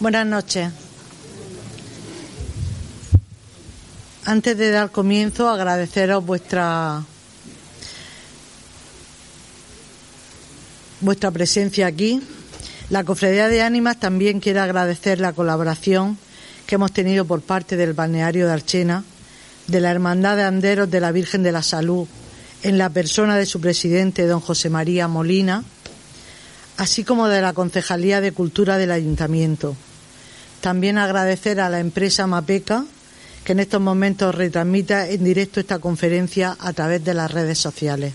Buenas 0.00 0.26
noches. 0.26 0.70
Antes 4.24 4.56
de 4.56 4.70
dar 4.70 4.92
comienzo, 4.92 5.48
agradeceros 5.48 6.24
vuestra 6.24 7.02
vuestra 11.00 11.32
presencia 11.32 11.88
aquí. 11.88 12.22
La 12.90 13.02
Cofradía 13.02 13.48
de 13.48 13.62
Ánimas 13.62 13.98
también 13.98 14.38
quiere 14.38 14.60
agradecer 14.60 15.18
la 15.18 15.32
colaboración 15.32 16.16
que 16.66 16.76
hemos 16.76 16.92
tenido 16.92 17.24
por 17.24 17.40
parte 17.40 17.76
del 17.76 17.92
balneario 17.92 18.46
de 18.46 18.52
Archena, 18.52 19.02
de 19.66 19.80
la 19.80 19.90
Hermandad 19.90 20.36
de 20.36 20.44
Anderos 20.44 20.88
de 20.88 21.00
la 21.00 21.10
Virgen 21.10 21.42
de 21.42 21.50
la 21.50 21.64
Salud, 21.64 22.06
en 22.62 22.78
la 22.78 22.90
persona 22.90 23.36
de 23.36 23.46
su 23.46 23.60
presidente, 23.60 24.28
don 24.28 24.40
José 24.40 24.70
María 24.70 25.08
Molina, 25.08 25.64
así 26.76 27.02
como 27.02 27.26
de 27.26 27.42
la 27.42 27.52
Concejalía 27.52 28.20
de 28.20 28.30
Cultura 28.30 28.78
del 28.78 28.92
Ayuntamiento. 28.92 29.74
También 30.60 30.98
agradecer 30.98 31.60
a 31.60 31.68
la 31.68 31.80
empresa 31.80 32.26
Mapeca, 32.26 32.84
que 33.44 33.52
en 33.52 33.60
estos 33.60 33.80
momentos 33.80 34.34
retransmita 34.34 35.08
en 35.08 35.24
directo 35.24 35.60
esta 35.60 35.78
conferencia 35.78 36.56
a 36.58 36.72
través 36.72 37.04
de 37.04 37.14
las 37.14 37.30
redes 37.30 37.58
sociales. 37.58 38.12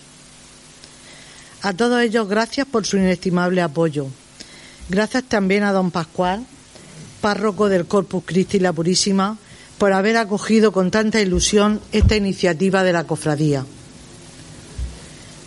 A 1.61 1.73
todos 1.73 2.01
ellos, 2.01 2.27
gracias 2.27 2.67
por 2.67 2.85
su 2.85 2.97
inestimable 2.97 3.61
apoyo. 3.61 4.07
Gracias 4.89 5.23
también 5.23 5.63
a 5.63 5.71
don 5.71 5.91
Pascual, 5.91 6.45
párroco 7.21 7.69
del 7.69 7.85
Corpus 7.85 8.23
Christi 8.25 8.59
la 8.59 8.73
Purísima, 8.73 9.37
por 9.77 9.93
haber 9.93 10.17
acogido 10.17 10.71
con 10.71 10.91
tanta 10.91 11.21
ilusión 11.21 11.79
esta 11.91 12.15
iniciativa 12.15 12.83
de 12.83 12.93
la 12.93 13.05
cofradía. 13.05 13.65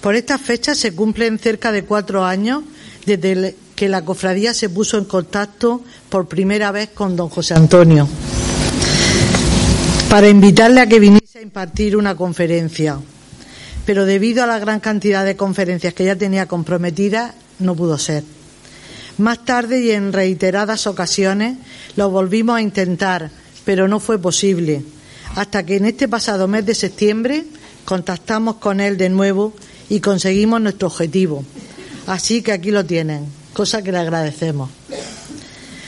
Por 0.00 0.14
esta 0.14 0.38
fecha 0.38 0.74
se 0.74 0.94
cumplen 0.94 1.38
cerca 1.38 1.70
de 1.72 1.84
cuatro 1.84 2.24
años 2.24 2.64
desde 3.04 3.54
que 3.76 3.88
la 3.88 4.04
cofradía 4.04 4.52
se 4.54 4.68
puso 4.68 4.98
en 4.98 5.04
contacto 5.04 5.82
por 6.08 6.26
primera 6.26 6.72
vez 6.72 6.88
con 6.88 7.14
don 7.14 7.28
José 7.28 7.54
Antonio 7.54 8.08
para 10.10 10.28
invitarle 10.28 10.80
a 10.80 10.86
que 10.86 10.98
viniese 10.98 11.38
a 11.38 11.42
impartir 11.42 11.96
una 11.96 12.16
conferencia 12.16 12.98
pero 13.86 14.04
debido 14.04 14.42
a 14.42 14.46
la 14.48 14.58
gran 14.58 14.80
cantidad 14.80 15.24
de 15.24 15.36
conferencias 15.36 15.94
que 15.94 16.04
ya 16.04 16.16
tenía 16.16 16.46
comprometidas, 16.46 17.32
no 17.60 17.76
pudo 17.76 17.96
ser. 17.96 18.24
Más 19.16 19.44
tarde 19.44 19.80
y 19.80 19.92
en 19.92 20.12
reiteradas 20.12 20.88
ocasiones 20.88 21.56
lo 21.94 22.10
volvimos 22.10 22.56
a 22.56 22.62
intentar, 22.62 23.30
pero 23.64 23.86
no 23.86 24.00
fue 24.00 24.18
posible, 24.18 24.82
hasta 25.36 25.64
que 25.64 25.76
en 25.76 25.86
este 25.86 26.08
pasado 26.08 26.48
mes 26.48 26.66
de 26.66 26.74
septiembre 26.74 27.44
contactamos 27.84 28.56
con 28.56 28.80
él 28.80 28.98
de 28.98 29.08
nuevo 29.08 29.54
y 29.88 30.00
conseguimos 30.00 30.60
nuestro 30.60 30.88
objetivo. 30.88 31.44
Así 32.08 32.42
que 32.42 32.52
aquí 32.52 32.72
lo 32.72 32.84
tienen, 32.84 33.24
cosa 33.56 33.80
que 33.80 33.90
le 33.90 33.96
agradecemos. 33.96 34.68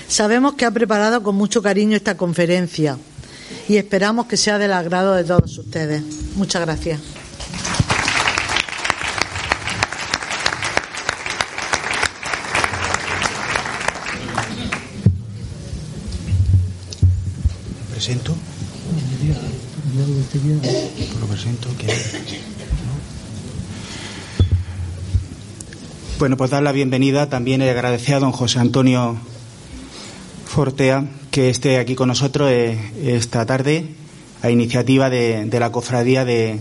Sabemos 0.08 0.54
que 0.54 0.64
ha 0.64 0.70
preparado 0.70 1.22
con 1.22 1.34
mucho 1.34 1.60
cariño 1.60 1.96
esta 1.96 2.16
conferencia 2.16 2.96
y 3.68 3.76
esperamos 3.76 4.24
que 4.24 4.38
sea 4.38 4.56
del 4.56 4.72
agrado 4.72 5.12
de 5.12 5.24
todos 5.24 5.58
ustedes. 5.58 6.02
Muchas 6.34 6.62
gracias. 6.62 6.98
presento? 17.92 18.34
Lo 21.20 21.26
presento 21.26 21.68
Bueno, 26.18 26.36
pues 26.36 26.50
dar 26.50 26.64
la 26.64 26.72
bienvenida 26.72 27.28
también 27.28 27.62
y 27.62 27.68
agradecer 27.68 28.16
a 28.16 28.18
don 28.18 28.32
José 28.32 28.58
Antonio 28.58 29.14
Fortea 30.46 31.04
que 31.30 31.48
esté 31.48 31.78
aquí 31.78 31.94
con 31.94 32.08
nosotros 32.08 32.50
eh, 32.50 32.76
esta 33.04 33.46
tarde 33.46 33.94
a 34.42 34.50
iniciativa 34.50 35.10
de, 35.10 35.48
la 35.48 35.70
cofradía 35.70 36.24
de, 36.24 36.58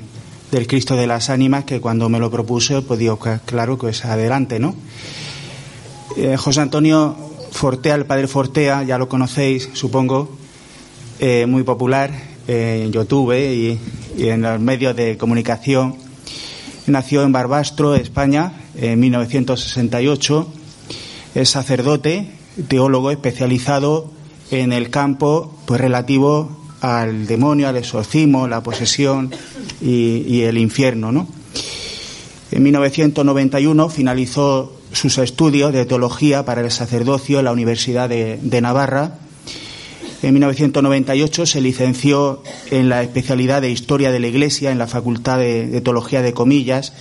del 0.52 0.68
Cristo 0.68 0.96
de 0.96 1.08
las 1.08 1.32
Ánimas 1.32 1.66
que 1.66 1.82
cuando 1.82 2.08
me 2.08 2.20
lo 2.20 2.30
propuse 2.30 2.84
pues 2.84 3.00
digo 3.00 3.18
claro 3.18 3.80
que 3.80 3.90
es 3.90 4.06
adelante, 4.06 4.60
¿no? 4.60 4.76
Eh, 6.18 6.38
José 6.38 6.62
Antonio 6.62 7.18
Fortea, 7.50 7.96
el 7.96 8.06
padre 8.06 8.28
Fortea, 8.28 8.84
ya 8.84 9.00
lo 9.00 9.10
conocéis, 9.10 9.72
supongo, 9.74 10.38
eh, 11.18 11.48
muy 11.48 11.64
popular 11.64 12.12
en 12.48 12.92
YouTube 12.92 13.34
y, 13.34 13.80
en 14.20 14.44
los 14.44 14.60
medios 14.60 14.96
de 14.96 15.18
comunicación. 15.18 15.96
Nació 16.86 17.24
en 17.24 17.32
Barbastro, 17.32 17.96
España, 17.96 18.54
en 18.78 19.00
1968. 19.00 20.48
Es 21.36 21.50
sacerdote, 21.50 22.32
teólogo 22.68 23.12
especializado 23.12 24.12
en 24.52 24.72
el 24.74 24.90
campo 24.90 25.58
pues 25.66 25.82
relativo 25.82 26.50
al 26.82 27.28
demonio, 27.28 27.68
al 27.68 27.78
exorcismo, 27.78 28.48
la 28.48 28.64
posesión 28.64 29.32
y, 29.82 30.42
el 30.42 30.58
infierno. 30.58 31.12
¿no? 31.12 31.28
En 32.52 32.64
1991 32.64 33.90
finalizó 33.90 34.74
sus 34.94 35.18
estudios 35.18 35.74
de 35.74 35.86
teología 35.86 36.46
para 36.46 36.62
el 36.62 36.72
sacerdocio 36.72 37.40
en 37.40 37.46
la 37.46 37.52
Universidad 37.52 38.10
de 38.10 38.62
Navarra 38.62 39.20
en 40.24 40.34
1998 40.34 41.46
se 41.46 41.62
licenció 41.62 42.42
en 42.72 42.90
la 42.90 43.04
especialidad 43.04 43.62
de 43.62 43.70
Historia 43.70 44.12
de 44.12 44.20
la 44.20 44.28
Iglesia 44.28 44.72
en 44.72 44.80
la 44.80 44.88
Facultad 44.88 45.38
de, 45.38 45.80
Teología 45.82 46.24
de 46.24 46.34
Comillas 46.34 46.94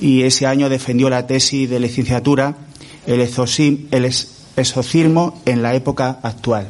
y 0.00 0.22
ese 0.22 0.46
año 0.46 0.68
defendió 0.68 1.10
la 1.10 1.26
tesis 1.26 1.68
de 1.68 1.80
licenciatura 1.80 2.56
El, 3.06 3.20
exorcismo 4.56 5.40
en 5.44 5.62
la 5.62 5.74
época 5.74 6.18
actual. 6.22 6.68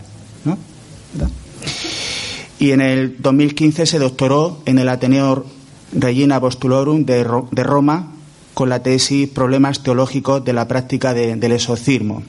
Y 2.58 2.72
en 2.72 2.80
el 2.80 3.16
2015 3.18 3.86
se 3.86 3.98
doctoró 3.98 4.62
en 4.66 4.78
el 4.78 4.88
Ateneo 4.88 5.46
Regina 5.92 6.36
Apostulorum 6.36 7.04
de, 7.04 7.24
Roma 7.24 8.12
con 8.54 8.68
la 8.68 8.82
tesis 8.82 9.28
Problemas 9.28 9.82
teológicos 9.82 10.44
de 10.44 10.52
la 10.52 10.66
práctica 10.66 11.14
del 11.14 11.52
exorcismo. 11.52 12.22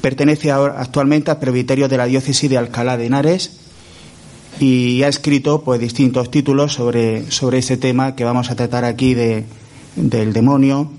Pertenece 0.00 0.52
actualmente 0.52 1.30
al 1.30 1.38
presbiterio 1.38 1.88
de 1.88 1.96
la 1.96 2.04
diócesis 2.04 2.50
de 2.50 2.58
Alcalá 2.58 2.98
de 2.98 3.06
Henares 3.06 3.60
y 4.60 5.02
ha 5.02 5.08
escrito 5.08 5.62
pues 5.62 5.80
distintos 5.80 6.30
títulos 6.30 6.74
sobre, 6.74 7.30
sobre 7.30 7.58
ese 7.58 7.78
tema 7.78 8.14
que 8.14 8.24
vamos 8.24 8.50
a 8.50 8.54
tratar 8.54 8.84
aquí 8.84 9.14
de, 9.14 9.44
del 9.96 10.32
demonio, 10.32 10.90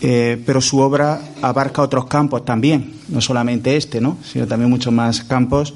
eh, 0.00 0.42
pero 0.44 0.60
su 0.60 0.78
obra 0.78 1.20
abarca 1.42 1.82
otros 1.82 2.06
campos 2.06 2.44
también, 2.44 2.94
no 3.08 3.20
solamente 3.20 3.76
este, 3.76 4.00
¿no? 4.00 4.18
sino 4.24 4.46
también 4.46 4.70
muchos 4.70 4.92
más 4.92 5.22
campos 5.22 5.74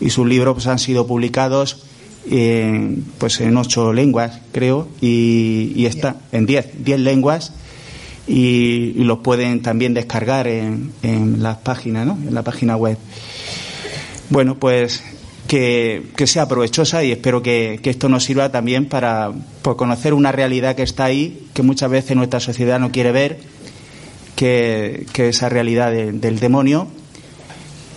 y 0.00 0.10
sus 0.10 0.26
libros 0.26 0.54
pues, 0.54 0.66
han 0.66 0.78
sido 0.78 1.06
publicados 1.06 1.84
en, 2.30 3.04
pues 3.18 3.40
en 3.40 3.56
ocho 3.56 3.92
lenguas, 3.92 4.40
creo, 4.52 4.88
y, 5.00 5.72
y 5.74 5.86
está 5.86 6.16
en 6.32 6.46
diez, 6.46 6.70
diez 6.82 7.00
lenguas 7.00 7.52
y, 8.26 8.92
los 9.04 9.18
pueden 9.18 9.62
también 9.62 9.94
descargar 9.94 10.46
en, 10.46 10.92
en 11.02 11.42
las 11.42 11.58
páginas, 11.58 12.06
¿no? 12.06 12.18
en 12.26 12.34
la 12.34 12.42
página 12.42 12.76
web. 12.76 12.98
Bueno, 14.30 14.56
pues 14.56 15.02
que, 15.48 16.26
sea 16.26 16.46
provechosa 16.46 17.02
y 17.02 17.10
espero 17.10 17.42
que, 17.42 17.80
esto 17.82 18.08
nos 18.08 18.24
sirva 18.24 18.52
también 18.52 18.86
para 18.86 19.32
conocer 19.62 20.14
una 20.14 20.30
realidad 20.30 20.76
que 20.76 20.82
está 20.82 21.06
ahí, 21.06 21.48
que 21.54 21.62
muchas 21.62 21.90
veces 21.90 22.16
nuestra 22.16 22.38
sociedad 22.38 22.78
no 22.78 22.92
quiere 22.92 23.10
ver, 23.10 23.40
que, 24.36 25.06
que 25.12 25.30
esa 25.30 25.48
realidad 25.48 25.90
del 25.90 26.38
demonio, 26.38 26.86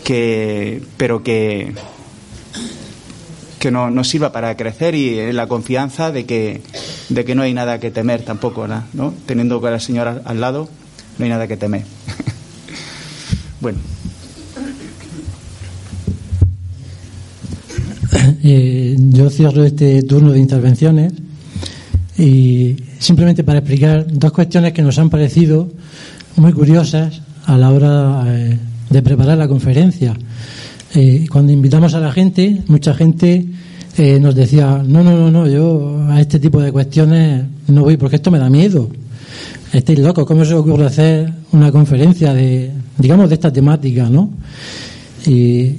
que, 0.04 0.82
pero 0.98 1.24
que, 1.24 1.74
que 3.60 3.70
nos 3.70 4.08
sirva 4.08 4.32
para 4.32 4.56
crecer 4.56 4.96
y 4.96 5.32
la 5.34 5.48
confianza 5.48 6.12
de 6.12 6.26
que, 6.26 6.62
de 7.10 7.26
que 7.26 7.36
no 7.36 7.44
hay 7.44 7.54
nada 7.54 7.80
que 7.80 7.92
temer 7.92 8.24
tampoco, 8.24 8.66
¿no? 8.68 9.14
Teniendo 9.26 9.66
a 9.66 9.72
la 9.72 9.80
señora 9.80 10.22
al 10.24 10.40
lado, 10.40 10.70
no 11.18 11.26
hay 11.26 11.30
nada 11.30 11.48
que 11.48 11.58
temer. 11.58 11.84
bueno. 13.60 13.80
Eh, 18.44 18.98
yo 18.98 19.30
cierro 19.30 19.64
este 19.64 20.04
turno 20.04 20.32
de 20.32 20.40
intervenciones 20.40 21.14
y 22.18 22.76
simplemente 23.00 23.44
para 23.44 23.60
explicar 23.60 24.06
dos 24.12 24.32
cuestiones 24.32 24.74
que 24.74 24.82
nos 24.82 24.98
han 25.00 25.10
parecido 25.10 25.72
muy 26.36 26.52
curiosas 26.54 27.22
a 27.46 27.58
la 27.58 27.72
hora 27.72 28.24
eh, 28.28 28.58
de 28.90 29.02
preparar 29.02 29.38
la 29.38 29.48
conferencia. 29.48 30.16
Eh, 30.94 31.26
cuando 31.32 31.54
invitamos 31.54 31.94
a 31.94 32.00
la 32.00 32.12
gente, 32.12 32.62
mucha 32.68 32.94
gente 32.94 33.46
eh, 33.98 34.20
nos 34.20 34.36
decía, 34.36 34.84
no, 34.86 35.04
no, 35.04 35.16
no, 35.16 35.32
no, 35.32 35.48
yo 35.48 36.06
a 36.10 36.20
este 36.20 36.40
tipo 36.40 36.62
de 36.62 36.72
cuestiones 36.72 37.44
no 37.68 37.84
voy 37.84 37.98
porque 37.98 38.18
esto 38.18 38.32
me 38.32 38.40
da 38.40 38.50
miedo. 38.50 38.90
Estáis 39.72 40.00
locos, 40.00 40.26
¿cómo 40.26 40.44
se 40.44 40.54
os 40.54 40.62
ocurre 40.62 40.86
hacer 40.86 41.32
una 41.54 41.72
conferencia 41.72 42.34
de, 42.34 42.72
digamos, 42.98 43.30
de 43.30 43.36
esta 43.36 43.54
temática, 43.54 44.10
no? 44.10 44.30
Y 45.26 45.78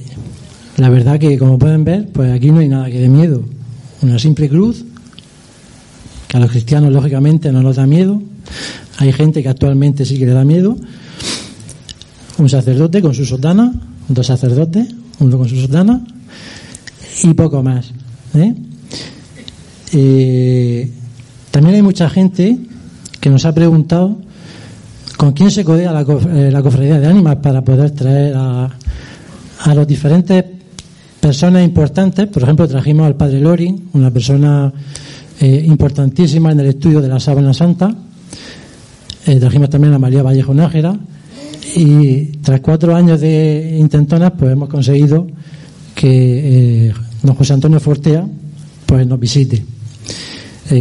la 0.76 0.88
verdad 0.88 1.18
que, 1.18 1.38
como 1.38 1.58
pueden 1.58 1.84
ver, 1.84 2.08
pues 2.12 2.32
aquí 2.32 2.50
no 2.50 2.60
hay 2.60 2.68
nada 2.68 2.90
que 2.90 2.98
de 2.98 3.08
miedo. 3.08 3.44
Una 4.00 4.18
simple 4.18 4.48
cruz, 4.48 4.84
que 6.28 6.36
a 6.36 6.40
los 6.40 6.50
cristianos, 6.50 6.92
lógicamente, 6.92 7.52
no 7.52 7.62
nos 7.62 7.76
da 7.76 7.86
miedo. 7.86 8.22
Hay 8.98 9.12
gente 9.12 9.42
que 9.42 9.48
actualmente 9.48 10.04
sí 10.04 10.18
que 10.18 10.26
le 10.26 10.32
da 10.32 10.44
miedo. 10.44 10.76
Un 12.38 12.48
sacerdote 12.48 13.02
con 13.02 13.14
su 13.14 13.26
sotana, 13.26 13.72
dos 14.08 14.26
sacerdotes, 14.26 14.88
uno 15.18 15.38
con 15.38 15.48
su 15.48 15.60
sotana 15.60 16.02
y 17.22 17.34
poco 17.34 17.62
más. 17.62 17.92
¿eh? 18.34 18.54
Eh, 19.92 20.90
también 21.50 21.76
hay 21.76 21.82
mucha 21.82 22.08
gente 22.08 22.58
que 23.20 23.28
nos 23.28 23.44
ha 23.44 23.54
preguntado 23.54 24.18
con 25.18 25.32
quién 25.32 25.50
se 25.50 25.64
codea 25.64 25.92
la, 25.92 26.02
la 26.02 26.62
cofradía 26.62 26.98
de 26.98 27.06
ánimas 27.06 27.36
para 27.36 27.62
poder 27.62 27.90
traer 27.90 28.34
a, 28.34 28.70
a 29.60 29.74
los 29.74 29.86
diferentes 29.86 30.61
personas 31.22 31.62
importantes. 31.62 32.26
Por 32.26 32.42
ejemplo, 32.42 32.66
trajimos 32.66 33.06
al 33.06 33.14
padre 33.14 33.40
Loring, 33.40 33.90
una 33.92 34.10
persona 34.10 34.72
eh, 35.40 35.64
importantísima 35.64 36.50
en 36.50 36.58
el 36.58 36.66
estudio 36.66 37.00
de 37.00 37.06
la 37.06 37.20
sábana 37.20 37.54
santa. 37.54 37.94
Eh, 39.26 39.36
trajimos 39.36 39.70
también 39.70 39.94
a 39.94 40.00
María 40.00 40.24
Vallejo 40.24 40.52
Nájera. 40.52 40.98
Y 41.76 42.24
tras 42.42 42.60
cuatro 42.60 42.96
años 42.96 43.20
de 43.20 43.76
intentonas, 43.78 44.32
pues 44.36 44.50
hemos 44.50 44.68
conseguido 44.68 45.28
que 45.94 46.88
eh, 46.88 46.92
don 47.22 47.36
José 47.36 47.52
Antonio 47.52 47.78
Fortea 47.78 48.26
pues 48.84 49.06
nos 49.06 49.20
visite. 49.20 49.64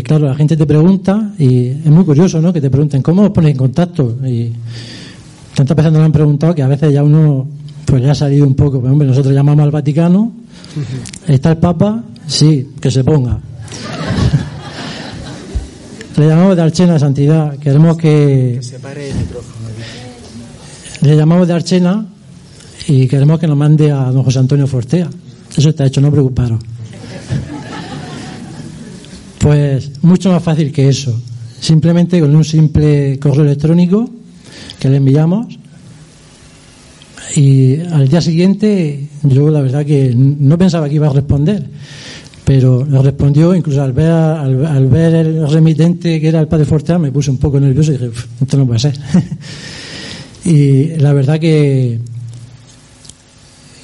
claro, 0.03 0.25
la 0.25 0.35
gente 0.35 0.57
te 0.57 0.65
pregunta, 0.65 1.33
y 1.37 1.67
es 1.67 1.85
muy 1.85 2.03
curioso, 2.03 2.41
¿no? 2.41 2.51
Que 2.51 2.61
te 2.61 2.71
pregunten, 2.71 3.03
¿cómo 3.03 3.21
os 3.21 3.29
ponéis 3.29 3.53
en 3.53 3.59
contacto? 3.59 4.17
Y 4.25 4.51
tantas 5.53 5.77
veces 5.77 5.91
nos 5.91 6.01
han 6.01 6.11
preguntado 6.11 6.55
que 6.55 6.63
a 6.63 6.67
veces 6.67 6.91
ya 6.91 7.03
uno 7.03 7.60
pues 7.85 8.03
ya 8.03 8.11
ha 8.11 8.15
salido 8.15 8.45
un 8.45 8.55
poco. 8.55 8.79
Pues, 8.79 8.91
hombre, 8.91 9.07
nosotros 9.07 9.33
llamamos 9.33 9.63
al 9.63 9.71
Vaticano. 9.71 10.31
¿Está 11.27 11.51
el 11.51 11.57
Papa? 11.57 12.03
Sí, 12.27 12.69
que 12.79 12.89
se 12.91 13.03
ponga. 13.03 13.39
Le 16.17 16.27
llamamos 16.27 16.55
de 16.55 16.61
Archena 16.61 16.99
Santidad. 16.99 17.57
Queremos 17.57 17.97
que. 17.97 18.55
que 18.57 18.63
se 18.63 18.79
pare 18.79 19.09
el 19.09 19.15
micrófono. 19.15 19.55
Le 21.01 21.15
llamamos 21.15 21.47
de 21.47 21.53
Archena 21.53 22.05
y 22.87 23.07
queremos 23.07 23.39
que 23.39 23.47
nos 23.47 23.57
mande 23.57 23.91
a 23.91 24.11
don 24.11 24.23
José 24.23 24.39
Antonio 24.39 24.67
Fortea. 24.67 25.09
Eso 25.55 25.69
está 25.69 25.85
hecho, 25.85 25.99
no 25.99 26.11
preocuparos. 26.11 26.59
Pues 29.39 29.91
mucho 30.03 30.31
más 30.31 30.43
fácil 30.43 30.71
que 30.71 30.87
eso. 30.87 31.19
Simplemente 31.59 32.19
con 32.19 32.35
un 32.35 32.45
simple 32.45 33.17
correo 33.19 33.43
electrónico 33.43 34.09
que 34.79 34.89
le 34.89 34.97
enviamos 34.97 35.57
y 37.35 37.79
al 37.79 38.07
día 38.07 38.21
siguiente, 38.21 39.07
yo 39.23 39.49
la 39.49 39.61
verdad 39.61 39.85
que 39.85 40.13
no 40.15 40.57
pensaba 40.57 40.89
que 40.89 40.95
iba 40.95 41.07
a 41.07 41.13
responder, 41.13 41.65
pero 42.43 42.83
respondió, 43.01 43.55
incluso 43.55 43.81
al 43.81 43.93
ver, 43.93 44.11
al, 44.11 44.87
ver 44.87 45.13
el 45.15 45.49
remitente 45.49 46.19
que 46.19 46.27
era 46.27 46.39
el 46.39 46.47
padre 46.47 46.65
Fortea, 46.65 46.99
me 46.99 47.11
puse 47.11 47.31
un 47.31 47.37
poco 47.37 47.59
nervioso 47.59 47.91
y 47.91 47.97
dije, 47.97 48.11
esto 48.41 48.57
no 48.57 48.65
puede 48.65 48.79
ser. 48.79 48.97
y 50.45 50.97
la 50.97 51.13
verdad 51.13 51.39
que, 51.39 51.99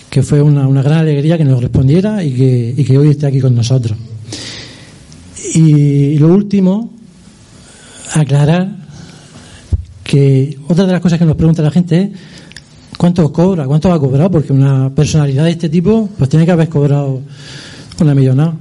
que 0.10 0.24
fue 0.24 0.42
una, 0.42 0.68
una, 0.68 0.82
gran 0.82 1.00
alegría 1.00 1.38
que 1.38 1.46
nos 1.46 1.62
respondiera 1.62 2.24
y 2.24 2.34
que, 2.34 2.74
y 2.76 2.84
que 2.84 2.98
hoy 2.98 3.10
esté 3.10 3.28
aquí 3.28 3.40
con 3.40 3.56
nosotros. 3.56 3.98
Y 5.54 6.18
lo 6.18 6.34
último, 6.34 6.94
aclarar 8.14 8.76
que 10.04 10.58
otra 10.68 10.86
de 10.86 10.92
las 10.92 11.02
cosas 11.02 11.20
que 11.20 11.26
nos 11.26 11.36
pregunta 11.36 11.62
la 11.62 11.72
gente 11.72 12.02
es 12.02 12.10
¿Cuánto 12.98 13.32
cobra? 13.32 13.66
¿Cuánto 13.68 13.90
va 13.90 13.96
a 13.96 14.00
cobrar? 14.00 14.32
Porque 14.32 14.52
una 14.52 14.90
personalidad 14.90 15.46
de 15.46 15.52
este 15.52 15.70
tipo, 15.70 16.10
pues 16.18 16.30
tiene 16.30 16.46
que 16.46 16.52
haber 16.52 16.68
cobrado 16.68 17.22
una 18.02 18.16
millonada. 18.16 18.56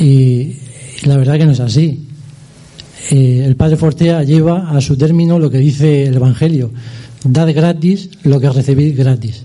Y, 0.00 0.56
la 1.04 1.16
verdad 1.16 1.38
que 1.38 1.46
no 1.46 1.52
es 1.52 1.60
así. 1.60 2.08
Eh, 3.12 3.44
el 3.46 3.54
padre 3.54 3.76
Fortea 3.76 4.24
lleva 4.24 4.70
a 4.70 4.80
su 4.80 4.96
término 4.96 5.38
lo 5.38 5.48
que 5.48 5.58
dice 5.58 6.06
el 6.06 6.16
Evangelio: 6.16 6.72
dad 7.22 7.54
gratis 7.54 8.10
lo 8.24 8.40
que 8.40 8.50
recibís 8.50 8.96
gratis. 8.96 9.44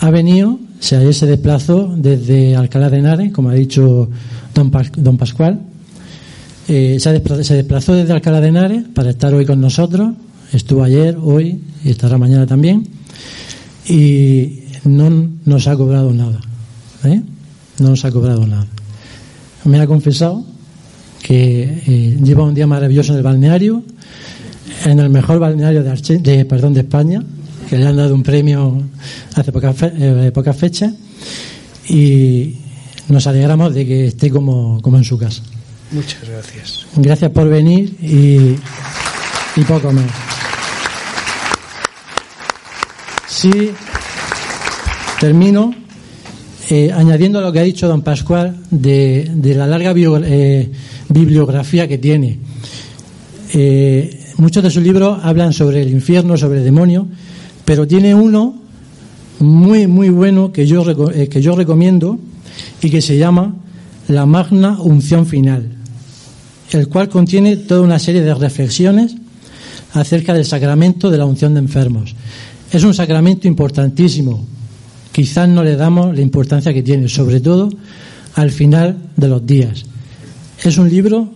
Ha 0.00 0.10
venido, 0.10 0.58
se, 0.80 1.12
se 1.12 1.26
desplazó 1.26 1.94
desde 1.94 2.56
Alcalá 2.56 2.88
de 2.88 2.98
Henares, 2.98 3.32
como 3.32 3.50
ha 3.50 3.54
dicho 3.54 4.08
don, 4.54 4.72
don 4.96 5.18
Pascual. 5.18 5.60
Eh, 6.68 6.96
se, 6.98 7.12
desplazó, 7.12 7.44
se 7.44 7.54
desplazó 7.54 7.92
desde 7.92 8.14
Alcalá 8.14 8.40
de 8.40 8.48
Henares 8.48 8.84
para 8.94 9.10
estar 9.10 9.34
hoy 9.34 9.44
con 9.44 9.60
nosotros. 9.60 10.14
Estuvo 10.54 10.82
ayer, 10.84 11.18
hoy 11.20 11.60
y 11.84 11.90
estará 11.90 12.16
mañana 12.16 12.46
también 12.46 12.96
y 13.88 14.64
no 14.84 15.10
nos 15.44 15.66
ha 15.66 15.76
cobrado 15.76 16.12
nada. 16.12 16.40
¿eh? 17.04 17.22
No 17.78 17.90
nos 17.90 18.04
ha 18.04 18.10
cobrado 18.10 18.46
nada. 18.46 18.66
Me 19.64 19.80
ha 19.80 19.86
confesado 19.86 20.44
que 21.22 21.82
eh, 21.86 22.18
lleva 22.22 22.44
un 22.44 22.54
día 22.54 22.66
maravilloso 22.66 23.12
en 23.12 23.18
el 23.18 23.24
balneario, 23.24 23.82
en 24.84 25.00
el 25.00 25.10
mejor 25.10 25.38
balneario 25.38 25.82
de, 25.82 26.18
de, 26.18 26.44
perdón, 26.44 26.74
de 26.74 26.80
España, 26.80 27.22
que 27.68 27.76
le 27.76 27.86
han 27.86 27.96
dado 27.96 28.14
un 28.14 28.22
premio 28.22 28.82
hace 29.34 29.50
pocas 29.50 29.76
eh, 29.82 30.30
poca 30.32 30.52
fechas, 30.52 30.92
y 31.88 32.54
nos 33.08 33.26
alegramos 33.26 33.74
de 33.74 33.86
que 33.86 34.06
esté 34.06 34.30
como, 34.30 34.80
como 34.82 34.98
en 34.98 35.04
su 35.04 35.18
casa. 35.18 35.42
Muchas 35.90 36.28
gracias. 36.28 36.86
Gracias 36.96 37.30
por 37.30 37.48
venir 37.48 37.96
y, 38.02 38.56
y 39.60 39.64
poco 39.64 39.92
más. 39.92 40.35
Sí, 43.36 43.52
termino 45.20 45.74
eh, 46.70 46.90
añadiendo 46.90 47.42
lo 47.42 47.52
que 47.52 47.58
ha 47.58 47.64
dicho 47.64 47.86
don 47.86 48.00
Pascual 48.00 48.56
de, 48.70 49.30
la 49.54 49.66
larga 49.66 49.92
eh, 49.94 50.72
bibliografía 51.10 51.86
que 51.86 51.98
tiene. 51.98 52.38
Eh, 53.52 54.32
muchos 54.38 54.62
de 54.62 54.70
sus 54.70 54.82
libros 54.82 55.18
hablan 55.22 55.52
sobre 55.52 55.82
el 55.82 55.90
infierno, 55.90 56.38
sobre 56.38 56.60
el 56.60 56.64
demonio, 56.64 57.08
pero 57.66 57.86
tiene 57.86 58.14
uno 58.14 58.58
muy, 59.40 59.86
muy 59.86 60.08
bueno 60.08 60.50
que 60.50 60.66
yo, 60.66 60.82
que 61.28 61.42
yo 61.42 61.54
recomiendo 61.54 62.18
y 62.80 62.88
que 62.88 63.02
se 63.02 63.18
llama 63.18 63.54
La 64.08 64.24
Magna 64.24 64.80
Unción 64.80 65.26
Final, 65.26 65.76
el 66.70 66.88
cual 66.88 67.10
contiene 67.10 67.58
toda 67.58 67.82
una 67.82 67.98
serie 67.98 68.22
de 68.22 68.32
reflexiones 68.32 69.14
acerca 69.92 70.32
del 70.32 70.46
sacramento 70.46 71.10
de 71.10 71.18
la 71.18 71.26
unción 71.26 71.52
de 71.52 71.60
enfermos. 71.60 72.14
Es 72.70 72.84
un 72.84 72.94
sacramento 72.94 73.46
importantísimo. 73.48 74.44
Quizás 75.12 75.48
no 75.48 75.62
le 75.62 75.76
damos 75.76 76.14
la 76.14 76.20
importancia 76.20 76.74
que 76.74 76.82
tiene, 76.82 77.08
sobre 77.08 77.40
todo 77.40 77.70
al 78.34 78.50
final 78.50 78.96
de 79.16 79.28
los 79.28 79.46
días. 79.46 79.84
Es 80.62 80.78
un 80.78 80.88
libro 80.88 81.28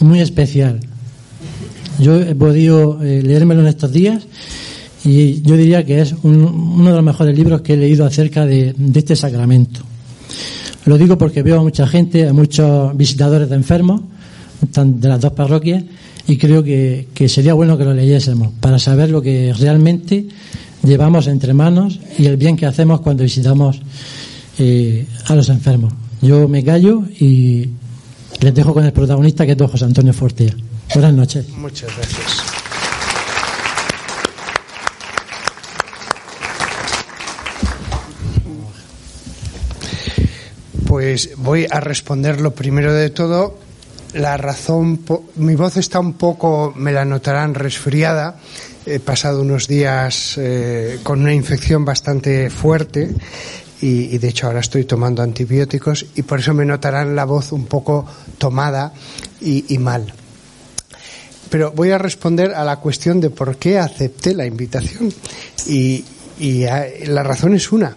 muy 0.00 0.20
especial. 0.20 0.80
Yo 1.98 2.20
he 2.20 2.34
podido 2.34 3.02
eh, 3.02 3.22
leérmelo 3.22 3.62
en 3.62 3.68
estos 3.68 3.92
días 3.92 4.26
y 5.04 5.42
yo 5.42 5.56
diría 5.56 5.84
que 5.84 6.00
es 6.00 6.14
uno 6.22 6.90
de 6.90 6.94
los 6.94 7.04
mejores 7.04 7.36
libros 7.36 7.62
que 7.62 7.74
he 7.74 7.76
leído 7.76 8.06
acerca 8.06 8.46
de, 8.46 8.74
este 8.94 9.16
sacramento. 9.16 9.80
Lo 10.84 10.98
digo 10.98 11.18
porque 11.18 11.42
veo 11.42 11.60
a 11.60 11.62
mucha 11.62 11.86
gente, 11.86 12.28
a 12.28 12.32
muchos 12.32 12.96
visitadores 12.96 13.48
de 13.48 13.56
enfermos 13.56 14.02
de 14.60 15.08
las 15.08 15.20
dos 15.20 15.32
parroquias 15.32 15.84
y 16.26 16.36
creo 16.36 16.62
que, 16.62 17.08
sería 17.28 17.54
bueno 17.54 17.76
que 17.76 17.84
lo 17.84 17.94
leyésemos 17.94 18.52
para 18.60 18.78
saber 18.78 19.10
lo 19.10 19.22
que 19.22 19.52
realmente 19.58 20.26
llevamos 20.82 21.26
entre 21.26 21.54
manos 21.54 21.98
y 22.18 22.26
el 22.26 22.36
bien 22.36 22.56
que 22.56 22.66
hacemos 22.66 23.00
cuando 23.00 23.24
visitamos 23.24 23.80
eh, 24.58 25.06
a 25.26 25.34
los 25.34 25.48
enfermos. 25.48 25.92
Yo 26.22 26.48
me 26.48 26.62
callo 26.62 27.02
y 27.18 27.70
les 28.40 28.54
dejo 28.54 28.74
con 28.74 28.84
el 28.84 28.92
protagonista 28.92 29.44
que 29.44 29.52
es 29.52 29.58
don 29.58 29.68
José 29.68 29.86
Antonio 29.86 30.12
Fortea. 30.12 30.54
Buenas 30.94 31.14
noches. 31.14 31.48
Muchas 31.50 31.94
gracias. 31.96 32.42
Pues 40.86 41.30
voy 41.36 41.66
a 41.70 41.80
responder 41.80 42.40
lo 42.40 42.54
primero 42.54 42.92
de 42.92 43.10
todo 43.10 43.69
la 44.14 44.36
razón, 44.36 45.00
mi 45.36 45.54
voz 45.54 45.76
está 45.76 46.00
un 46.00 46.14
poco, 46.14 46.72
me 46.76 46.92
la 46.92 47.04
notarán, 47.04 47.54
resfriada. 47.54 48.36
He 48.84 48.98
pasado 48.98 49.42
unos 49.42 49.68
días 49.68 50.34
eh, 50.38 50.98
con 51.02 51.20
una 51.20 51.32
infección 51.32 51.84
bastante 51.84 52.50
fuerte 52.50 53.10
y, 53.80 54.18
de 54.18 54.28
hecho 54.28 54.46
ahora 54.46 54.60
estoy 54.60 54.84
tomando 54.84 55.22
antibióticos 55.22 56.06
y 56.14 56.22
por 56.22 56.40
eso 56.40 56.54
me 56.54 56.64
notarán 56.64 57.14
la 57.14 57.24
voz 57.24 57.52
un 57.52 57.66
poco 57.66 58.06
tomada 58.38 58.92
y, 59.40 59.78
mal. 59.78 60.12
Pero 61.48 61.72
voy 61.72 61.90
a 61.90 61.98
responder 61.98 62.54
a 62.54 62.64
la 62.64 62.76
cuestión 62.76 63.20
de 63.20 63.30
por 63.30 63.56
qué 63.56 63.78
acepté 63.78 64.34
la 64.34 64.46
invitación 64.46 65.12
y, 65.66 66.04
y 66.38 66.64
la 67.06 67.22
razón 67.22 67.54
es 67.54 67.70
una. 67.70 67.96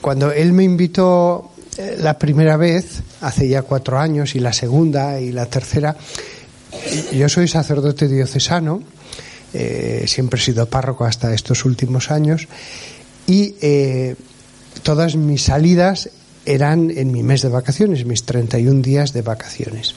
Cuando 0.00 0.32
él 0.32 0.52
me 0.52 0.64
invitó 0.64 1.50
la 1.98 2.18
primera 2.18 2.56
vez, 2.56 3.02
hace 3.20 3.48
ya 3.48 3.62
cuatro 3.62 3.98
años, 3.98 4.34
y 4.34 4.40
la 4.40 4.52
segunda 4.52 5.20
y 5.20 5.32
la 5.32 5.46
tercera, 5.46 5.96
yo 7.12 7.28
soy 7.28 7.48
sacerdote 7.48 8.08
diocesano, 8.08 8.82
eh, 9.52 10.04
siempre 10.06 10.40
he 10.40 10.42
sido 10.42 10.68
párroco 10.68 11.04
hasta 11.04 11.32
estos 11.34 11.64
últimos 11.64 12.10
años, 12.10 12.48
y 13.26 13.54
eh, 13.60 14.16
todas 14.82 15.16
mis 15.16 15.42
salidas 15.42 16.10
eran 16.44 16.90
en 16.90 17.12
mi 17.12 17.22
mes 17.22 17.42
de 17.42 17.48
vacaciones, 17.48 18.04
mis 18.04 18.24
31 18.24 18.82
días 18.82 19.12
de 19.12 19.22
vacaciones. 19.22 19.94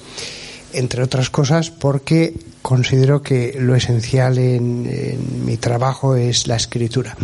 Entre 0.73 1.03
otras 1.03 1.29
cosas 1.29 1.69
porque 1.69 2.33
considero 2.61 3.21
que 3.21 3.55
lo 3.59 3.75
esencial 3.75 4.37
en 4.37 5.45
mi 5.45 5.57
trabajo 5.57 6.15
es 6.15 6.47
la 6.47 6.55
escritura. 6.55 7.15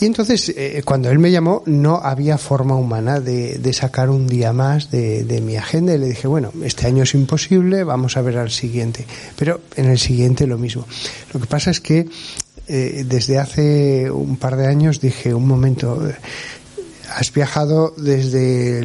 Y 0.00 0.06
entonces, 0.06 0.52
eh, 0.56 0.82
cuando 0.84 1.10
él 1.10 1.18
me 1.18 1.30
llamó, 1.30 1.62
no 1.66 1.96
había 1.96 2.36
forma 2.36 2.74
humana 2.74 3.20
de, 3.20 3.72
sacar 3.72 4.10
un 4.10 4.26
día 4.26 4.52
más 4.52 4.90
de, 4.90 5.40
mi 5.44 5.56
agenda 5.56 5.94
y 5.94 5.98
le 5.98 6.08
dije, 6.08 6.28
bueno, 6.28 6.52
este 6.62 6.86
año 6.86 7.04
es 7.04 7.14
imposible, 7.14 7.84
vamos 7.84 8.16
a 8.16 8.22
ver 8.22 8.38
al 8.38 8.50
siguiente. 8.50 9.06
Pero 9.36 9.60
en 9.76 9.86
el 9.86 9.98
siguiente 9.98 10.46
lo 10.46 10.58
mismo. 10.58 10.86
Lo 11.32 11.40
que 11.40 11.46
pasa 11.46 11.70
es 11.70 11.80
que 11.80 12.08
eh, 12.66 13.04
desde 13.06 13.38
hace 13.38 14.10
un 14.10 14.36
par 14.36 14.56
de 14.56 14.66
años 14.66 15.00
dije, 15.00 15.34
un 15.34 15.46
momento, 15.46 16.08
eh, 16.08 16.14
has 17.14 17.32
viajado 17.32 17.94
desde, 17.96 18.80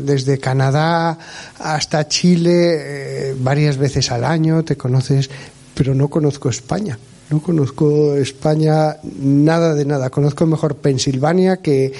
desde 0.00 0.38
Canadá 0.38 1.18
hasta 1.58 2.06
Chile 2.08 3.30
eh, 3.30 3.34
varias 3.38 3.76
veces 3.76 4.10
al 4.10 4.24
año, 4.24 4.64
te 4.64 4.76
conoces, 4.76 5.28
pero 5.74 5.94
no 5.94 6.08
conozco 6.08 6.48
España. 6.48 6.98
No 7.30 7.42
conozco 7.42 8.14
España 8.14 8.96
nada 9.20 9.74
de 9.74 9.84
nada. 9.84 10.08
Conozco 10.08 10.46
mejor 10.46 10.76
Pensilvania 10.76 11.58
que, 11.58 11.92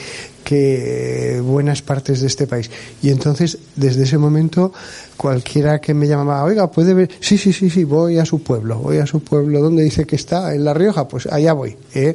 que 0.43 1.43
buenas 1.45 1.83
partes 1.83 2.23
de 2.23 2.27
este 2.27 2.47
país. 2.47 2.71
Y 3.03 3.11
entonces, 3.11 3.59
desde 3.77 4.05
ese 4.05 4.17
momento, 4.17 4.73
cualquiera 5.19 5.81
que 5.81 5.93
me 5.93 6.09
llamaba, 6.09 6.43
oiga, 6.45 6.71
puede 6.71 6.95
ver, 6.95 7.11
sí, 7.21 7.37
sí, 7.37 7.53
sí, 7.53 7.69
sí, 7.69 7.85
voy 7.85 8.19
a 8.19 8.25
su 8.25 8.43
pueblo, 8.43 8.79
voy 8.79 8.99
a 8.99 9.07
su 9.07 9.21
pueblo. 9.21 9.61
¿Dónde 9.61 9.83
dice 9.83 10.07
que 10.07 10.17
está? 10.17 10.55
En 10.55 10.65
La 10.65 10.73
Rioja, 10.73 11.07
pues 11.07 11.27
allá 11.27 11.53
voy. 11.53 11.77
¿eh? 11.95 12.15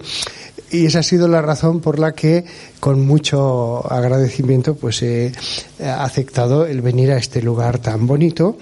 Y 0.71 0.87
esa 0.87 0.99
ha 0.99 1.03
sido 1.03 1.27
la 1.27 1.43
razón 1.43 1.81
por 1.81 1.99
la 1.99 2.13
que, 2.13 2.45
con 2.79 3.05
mucho 3.05 3.85
agradecimiento, 3.91 4.73
pues 4.73 5.03
he 5.03 5.31
aceptado 5.79 6.65
el 6.65 6.81
venir 6.81 7.11
a 7.11 7.17
este 7.17 7.43
lugar 7.43 7.77
tan 7.77 8.07
bonito, 8.07 8.57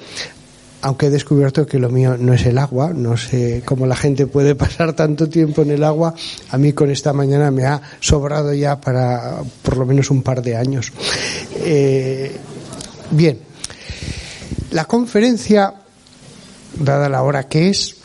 aunque 0.82 1.08
he 1.08 1.10
descubierto 1.10 1.66
que 1.66 1.80
lo 1.80 1.90
mío 1.90 2.18
no 2.18 2.34
es 2.34 2.46
el 2.46 2.58
agua, 2.58 2.92
no 2.94 3.18
sé 3.18 3.62
cómo 3.66 3.86
la 3.86 3.96
gente 3.96 4.28
puede 4.28 4.56
pasar 4.56 4.94
tanto 4.94 5.30
tiempo 5.30 5.62
en 5.62 5.72
el 5.72 5.84
agua, 5.84 6.14
a 6.50 6.58
mí 6.58 6.74
con 6.74 6.90
esta 6.90 7.14
mañana 7.14 7.52
me 7.52 7.66
ha 7.66 7.82
sobrado 8.00 8.54
ya 8.54 8.80
para 8.80 9.42
por 9.62 9.78
lo 9.78 9.86
menos 9.86 10.10
un 10.10 10.24
par 10.24 10.42
de 10.42 10.56
años. 10.56 10.92
Eh, 11.58 12.36
bien, 13.12 13.40
la 14.72 14.86
conferencia, 14.86 15.74
dada 16.80 17.10
la 17.10 17.24
hora 17.24 17.48
que 17.48 17.70
es, 17.70 17.98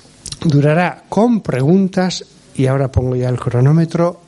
durará 0.45 1.04
con 1.09 1.40
preguntas, 1.40 2.25
y 2.54 2.66
ahora 2.66 2.90
pongo 2.90 3.16
ya 3.16 3.28
el 3.28 3.38
cronómetro, 3.38 4.21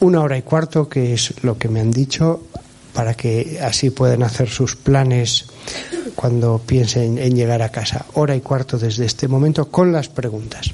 una 0.00 0.22
hora 0.22 0.38
y 0.38 0.42
cuarto, 0.42 0.88
que 0.88 1.14
es 1.14 1.34
lo 1.42 1.58
que 1.58 1.68
me 1.68 1.80
han 1.80 1.90
dicho, 1.90 2.44
para 2.92 3.14
que 3.14 3.58
así 3.62 3.90
puedan 3.90 4.22
hacer 4.22 4.48
sus 4.48 4.76
planes 4.76 5.46
cuando 6.14 6.60
piensen 6.64 7.18
en 7.18 7.34
llegar 7.34 7.62
a 7.62 7.70
casa. 7.70 8.06
Hora 8.14 8.36
y 8.36 8.40
cuarto 8.40 8.78
desde 8.78 9.04
este 9.04 9.28
momento 9.28 9.70
con 9.70 9.92
las 9.92 10.08
preguntas. 10.08 10.72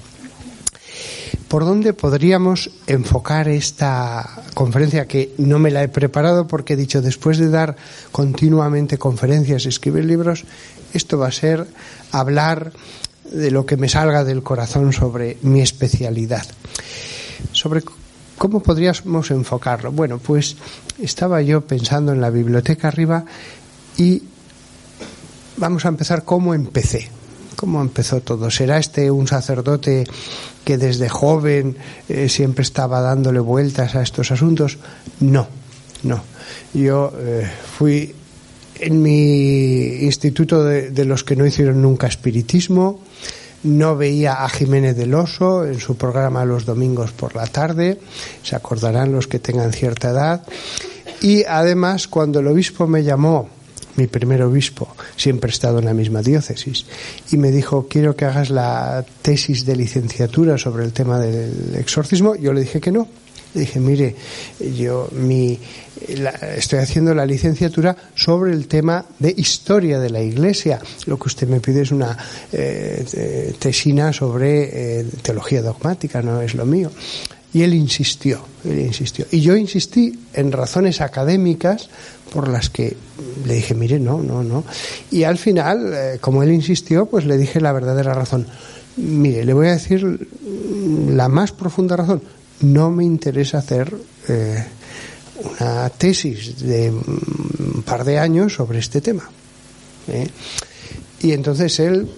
¿Por 1.48 1.64
dónde 1.64 1.92
podríamos 1.92 2.70
enfocar 2.88 3.46
esta 3.46 4.42
conferencia 4.54 5.06
que 5.06 5.32
no 5.38 5.60
me 5.60 5.70
la 5.70 5.84
he 5.84 5.88
preparado 5.88 6.48
porque 6.48 6.72
he 6.72 6.76
dicho 6.76 7.02
después 7.02 7.38
de 7.38 7.50
dar 7.50 7.76
continuamente 8.10 8.98
conferencias 8.98 9.64
y 9.64 9.68
escribir 9.68 10.04
libros, 10.06 10.44
esto 10.92 11.18
va 11.18 11.28
a 11.28 11.32
ser 11.32 11.68
hablar 12.10 12.72
de 13.30 13.52
lo 13.52 13.64
que 13.64 13.76
me 13.76 13.88
salga 13.88 14.24
del 14.24 14.42
corazón 14.42 14.92
sobre 14.92 15.36
mi 15.42 15.60
especialidad. 15.60 16.46
Sobre 17.52 17.82
cómo 18.38 18.60
podríamos 18.60 19.30
enfocarlo. 19.30 19.92
Bueno, 19.92 20.18
pues 20.18 20.56
estaba 21.00 21.42
yo 21.42 21.62
pensando 21.62 22.12
en 22.12 22.20
la 22.20 22.30
biblioteca 22.30 22.88
arriba 22.88 23.24
y 23.96 24.22
vamos 25.56 25.84
a 25.84 25.88
empezar 25.88 26.24
cómo 26.24 26.54
empecé. 26.54 27.10
¿Cómo 27.56 27.80
empezó 27.80 28.20
todo? 28.20 28.50
¿Será 28.50 28.76
este 28.76 29.10
un 29.10 29.26
sacerdote 29.26 30.04
que 30.62 30.76
desde 30.76 31.08
joven 31.08 31.76
eh, 32.06 32.28
siempre 32.28 32.62
estaba 32.62 33.00
dándole 33.00 33.40
vueltas 33.40 33.94
a 33.94 34.02
estos 34.02 34.30
asuntos? 34.30 34.76
No, 35.20 35.48
no. 36.02 36.22
Yo 36.74 37.14
eh, 37.18 37.50
fui 37.78 38.14
en 38.78 39.00
mi 39.00 40.04
instituto 40.04 40.64
de, 40.64 40.90
de, 40.90 41.04
los 41.06 41.24
que 41.24 41.34
no 41.34 41.46
hicieron 41.46 41.80
nunca 41.80 42.06
espiritismo, 42.06 43.00
no 43.62 43.96
veía 43.96 44.44
a 44.44 44.48
Jiménez 44.48 44.96
del 44.96 45.14
Oso 45.14 45.64
en 45.64 45.80
su 45.80 45.96
programa 45.96 46.44
los 46.44 46.64
domingos 46.64 47.12
por 47.12 47.34
la 47.34 47.46
tarde, 47.46 47.98
se 48.42 48.56
acordarán 48.56 49.12
los 49.12 49.26
que 49.26 49.38
tengan 49.38 49.72
cierta 49.72 50.10
edad, 50.10 50.46
y 51.20 51.44
además 51.44 52.08
cuando 52.08 52.40
el 52.40 52.46
obispo 52.46 52.86
me 52.86 53.02
llamó 53.02 53.48
mi 53.96 54.06
primer 54.06 54.42
obispo, 54.42 54.94
siempre 55.16 55.50
he 55.50 55.52
estado 55.52 55.78
en 55.78 55.86
la 55.86 55.94
misma 55.94 56.22
diócesis, 56.22 56.86
y 57.32 57.38
me 57.38 57.50
dijo, 57.50 57.86
quiero 57.88 58.14
que 58.14 58.26
hagas 58.26 58.50
la 58.50 59.04
tesis 59.22 59.64
de 59.64 59.76
licenciatura 59.76 60.58
sobre 60.58 60.84
el 60.84 60.92
tema 60.92 61.18
del 61.18 61.74
exorcismo, 61.76 62.34
yo 62.34 62.52
le 62.52 62.60
dije 62.60 62.80
que 62.80 62.92
no. 62.92 63.08
Le 63.56 63.62
dije, 63.62 63.80
mire, 63.80 64.14
yo 64.76 65.08
mi, 65.12 65.58
la, 66.18 66.28
estoy 66.30 66.80
haciendo 66.80 67.14
la 67.14 67.24
licenciatura 67.24 67.96
sobre 68.14 68.52
el 68.52 68.68
tema 68.68 69.02
de 69.18 69.32
historia 69.34 69.98
de 69.98 70.10
la 70.10 70.20
Iglesia. 70.20 70.78
Lo 71.06 71.18
que 71.18 71.28
usted 71.28 71.48
me 71.48 71.60
pide 71.60 71.80
es 71.80 71.90
una 71.90 72.18
eh, 72.52 73.54
tesina 73.58 74.12
sobre 74.12 75.00
eh, 75.00 75.04
teología 75.22 75.62
dogmática, 75.62 76.20
no 76.20 76.42
es 76.42 76.54
lo 76.54 76.66
mío. 76.66 76.90
Y 77.54 77.62
él 77.62 77.72
insistió, 77.72 78.44
él 78.62 78.78
insistió. 78.78 79.24
Y 79.30 79.40
yo 79.40 79.56
insistí 79.56 80.12
en 80.34 80.52
razones 80.52 81.00
académicas 81.00 81.88
por 82.30 82.48
las 82.48 82.68
que 82.68 82.94
le 83.46 83.54
dije, 83.54 83.74
mire, 83.74 83.98
no, 83.98 84.22
no, 84.22 84.44
no. 84.44 84.64
Y 85.10 85.22
al 85.22 85.38
final, 85.38 85.94
eh, 85.94 86.18
como 86.20 86.42
él 86.42 86.52
insistió, 86.52 87.06
pues 87.06 87.24
le 87.24 87.38
dije 87.38 87.58
la 87.62 87.72
verdadera 87.72 88.12
razón. 88.12 88.46
Mire, 88.98 89.46
le 89.46 89.54
voy 89.54 89.68
a 89.68 89.72
decir 89.72 90.28
la 91.08 91.28
más 91.28 91.52
profunda 91.52 91.96
razón. 91.96 92.20
No 92.60 92.90
me 92.90 93.04
interesa 93.04 93.58
hacer 93.58 93.94
eh, 94.28 94.64
una 95.60 95.90
tesis 95.90 96.58
de 96.60 96.90
un 96.90 97.82
par 97.84 98.04
de 98.04 98.18
años 98.18 98.54
sobre 98.54 98.78
este 98.78 99.00
tema. 99.00 99.28
¿eh? 100.08 100.28
Y 101.20 101.32
entonces 101.32 101.78
él 101.80 102.08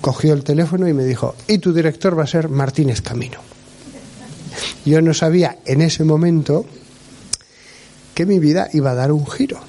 cogió 0.00 0.34
el 0.34 0.44
teléfono 0.44 0.88
y 0.88 0.92
me 0.92 1.04
dijo, 1.04 1.34
y 1.46 1.58
tu 1.58 1.72
director 1.72 2.18
va 2.18 2.24
a 2.24 2.26
ser 2.26 2.48
Martínez 2.48 3.00
Camino. 3.00 3.38
Yo 4.84 5.00
no 5.02 5.14
sabía 5.14 5.58
en 5.64 5.82
ese 5.82 6.04
momento 6.04 6.64
que 8.14 8.26
mi 8.26 8.38
vida 8.38 8.68
iba 8.72 8.90
a 8.90 8.94
dar 8.94 9.12
un 9.12 9.26
giro. 9.26 9.60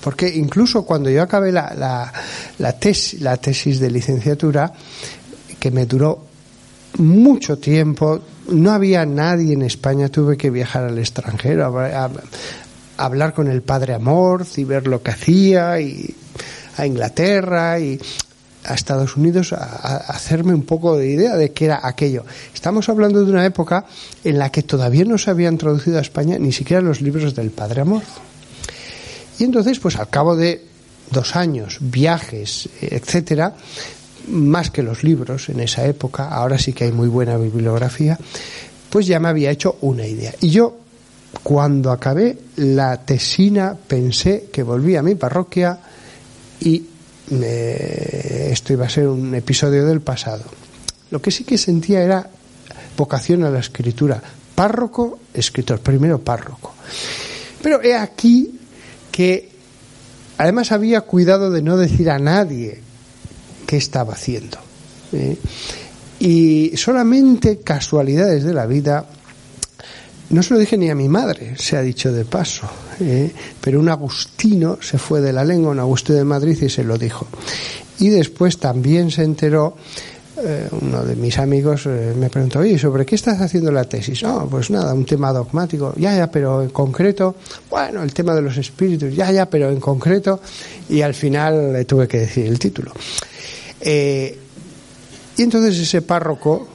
Porque 0.00 0.28
incluso 0.28 0.84
cuando 0.84 1.08
yo 1.08 1.22
acabé 1.22 1.52
la, 1.52 1.72
la, 1.74 2.12
la, 2.58 2.76
la 3.20 3.36
tesis 3.36 3.80
de 3.80 3.90
licenciatura, 3.90 4.72
que 5.58 5.70
me 5.70 5.86
duró 5.86 6.26
mucho 6.98 7.58
tiempo, 7.58 8.20
no 8.48 8.72
había 8.72 9.06
nadie 9.06 9.54
en 9.54 9.62
España, 9.62 10.08
tuve 10.08 10.36
que 10.36 10.50
viajar 10.50 10.84
al 10.84 10.98
extranjero 10.98 11.78
a, 11.78 12.10
hablar 12.96 13.34
con 13.34 13.48
el 13.48 13.62
padre 13.62 13.94
Amor 13.94 14.46
y 14.56 14.64
ver 14.64 14.86
lo 14.86 15.02
que 15.02 15.10
hacía, 15.10 15.80
y 15.80 16.14
a 16.76 16.86
Inglaterra, 16.86 17.78
y 17.80 18.00
a 18.64 18.74
Estados 18.74 19.16
Unidos 19.16 19.52
a, 19.52 19.56
a, 19.56 19.96
hacerme 19.96 20.54
un 20.54 20.62
poco 20.62 20.96
de 20.96 21.08
idea 21.08 21.36
de 21.36 21.52
qué 21.52 21.66
era 21.66 21.80
aquello. 21.82 22.24
Estamos 22.54 22.88
hablando 22.88 23.24
de 23.24 23.30
una 23.30 23.44
época 23.44 23.86
en 24.22 24.38
la 24.38 24.50
que 24.50 24.62
todavía 24.62 25.04
no 25.04 25.18
se 25.18 25.30
habían 25.30 25.58
traducido 25.58 25.98
a 25.98 26.02
España 26.02 26.38
ni 26.38 26.52
siquiera 26.52 26.82
los 26.82 27.00
libros 27.00 27.34
del 27.34 27.50
Padre 27.50 27.80
Amor. 27.80 28.02
Y 29.38 29.44
entonces, 29.44 29.80
pues 29.80 29.96
al 29.96 30.08
cabo 30.08 30.36
de 30.36 30.64
dos 31.10 31.36
años, 31.36 31.78
viajes, 31.80 32.68
etcétera, 32.80 33.54
más 34.28 34.70
que 34.70 34.82
los 34.82 35.04
libros 35.04 35.48
en 35.48 35.60
esa 35.60 35.86
época, 35.86 36.28
ahora 36.28 36.58
sí 36.58 36.72
que 36.72 36.84
hay 36.84 36.92
muy 36.92 37.08
buena 37.08 37.36
bibliografía, 37.36 38.18
pues 38.90 39.06
ya 39.06 39.18
me 39.20 39.28
había 39.28 39.50
hecho 39.50 39.78
una 39.80 40.06
idea. 40.06 40.34
Y 40.40 40.50
yo, 40.50 40.76
cuando 41.42 41.90
acabé 41.90 42.36
la 42.56 43.04
tesina, 43.04 43.74
pensé 43.74 44.48
que 44.52 44.62
volví 44.62 44.96
a 44.96 45.02
mi 45.02 45.14
parroquia 45.14 45.78
y 46.60 46.86
esto 47.30 48.72
iba 48.72 48.86
a 48.86 48.90
ser 48.90 49.08
un 49.08 49.34
episodio 49.34 49.86
del 49.86 50.02
pasado. 50.02 50.44
Lo 51.10 51.22
que 51.22 51.30
sí 51.30 51.44
que 51.44 51.56
sentía 51.56 52.02
era 52.02 52.28
vocación 52.96 53.44
a 53.44 53.50
la 53.50 53.60
escritura. 53.60 54.22
Párroco, 54.54 55.20
escritor, 55.32 55.80
primero 55.80 56.18
párroco. 56.20 56.74
Pero 57.62 57.82
he 57.82 57.94
aquí 57.94 58.58
que 59.10 59.48
además 60.36 60.72
había 60.72 61.00
cuidado 61.02 61.50
de 61.50 61.62
no 61.62 61.76
decir 61.76 62.10
a 62.10 62.18
nadie 62.18 62.80
qué 63.72 63.78
estaba 63.78 64.12
haciendo. 64.12 64.58
¿eh? 65.14 65.34
Y 66.20 66.72
solamente 66.76 67.60
casualidades 67.60 68.44
de 68.44 68.52
la 68.52 68.66
vida 68.66 69.06
no 70.28 70.42
se 70.42 70.52
lo 70.52 70.60
dije 70.60 70.76
ni 70.76 70.90
a 70.90 70.94
mi 70.94 71.08
madre, 71.08 71.54
se 71.56 71.78
ha 71.78 71.80
dicho 71.80 72.12
de 72.12 72.26
paso, 72.26 72.68
¿eh? 73.00 73.32
pero 73.62 73.80
un 73.80 73.88
agustino 73.88 74.76
se 74.82 74.98
fue 74.98 75.22
de 75.22 75.32
la 75.32 75.42
lengua, 75.42 75.70
un 75.70 75.80
Agustino 75.80 76.18
de 76.18 76.24
Madrid, 76.24 76.58
y 76.60 76.68
se 76.68 76.84
lo 76.84 76.98
dijo. 76.98 77.26
Y 77.98 78.10
después 78.10 78.58
también 78.58 79.10
se 79.10 79.22
enteró, 79.22 79.74
eh, 80.44 80.68
uno 80.82 81.02
de 81.02 81.16
mis 81.16 81.38
amigos 81.38 81.86
me 81.86 82.28
preguntó, 82.28 82.58
oye, 82.58 82.78
¿sobre 82.78 83.06
qué 83.06 83.14
estás 83.14 83.40
haciendo 83.40 83.72
la 83.72 83.84
tesis? 83.84 84.22
No, 84.22 84.46
pues 84.50 84.68
nada, 84.68 84.92
un 84.92 85.06
tema 85.06 85.32
dogmático, 85.32 85.94
ya, 85.96 86.14
ya, 86.14 86.30
pero 86.30 86.60
en 86.60 86.68
concreto, 86.68 87.36
bueno, 87.70 88.02
el 88.02 88.12
tema 88.12 88.34
de 88.34 88.42
los 88.42 88.58
espíritus, 88.58 89.14
ya, 89.14 89.32
ya, 89.32 89.48
pero 89.48 89.70
en 89.70 89.80
concreto, 89.80 90.40
y 90.90 91.00
al 91.00 91.14
final 91.14 91.72
le 91.72 91.86
tuve 91.86 92.06
que 92.06 92.18
decir 92.18 92.46
el 92.46 92.58
título. 92.58 92.92
Y 93.84 95.42
entonces 95.42 95.78
ese 95.78 96.02
párroco, 96.02 96.68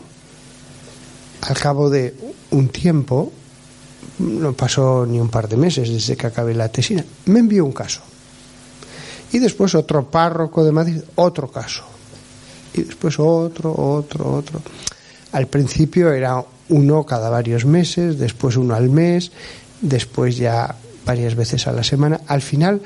al 1.42 1.58
cabo 1.58 1.90
de 1.90 2.14
un 2.52 2.70
tiempo, 2.70 3.32
no 4.20 4.54
pasó 4.54 5.06
ni 5.06 5.20
un 5.20 5.30
par 5.30 5.48
de 5.48 5.58
meses 5.58 5.90
desde 5.90 6.16
que 6.18 6.28
acabé 6.28 6.54
la 6.54 6.70
tesina, 6.70 7.06
me 7.26 7.40
envió 7.40 7.66
un 7.66 7.72
caso. 7.72 8.02
Y 9.32 9.40
después 9.40 9.76
otro 9.76 10.10
párroco 10.10 10.64
de 10.64 10.72
Madrid, 10.72 11.02
otro 11.16 11.52
caso. 11.52 11.84
Y 12.74 12.84
después 12.84 13.20
otro, 13.20 13.74
otro, 13.76 14.34
otro. 14.34 14.62
Al 15.34 15.48
principio 15.48 16.12
era 16.14 16.44
uno 16.70 17.06
cada 17.06 17.30
varios 17.30 17.66
meses, 17.66 18.18
después 18.18 18.56
uno 18.56 18.76
al 18.76 18.90
mes, 18.90 19.32
después 19.82 20.38
ya 20.38 20.76
varias 21.06 21.36
veces 21.36 21.68
a 21.68 21.72
la 21.72 21.84
semana. 21.84 22.22
Al 22.28 22.42
final, 22.42 22.82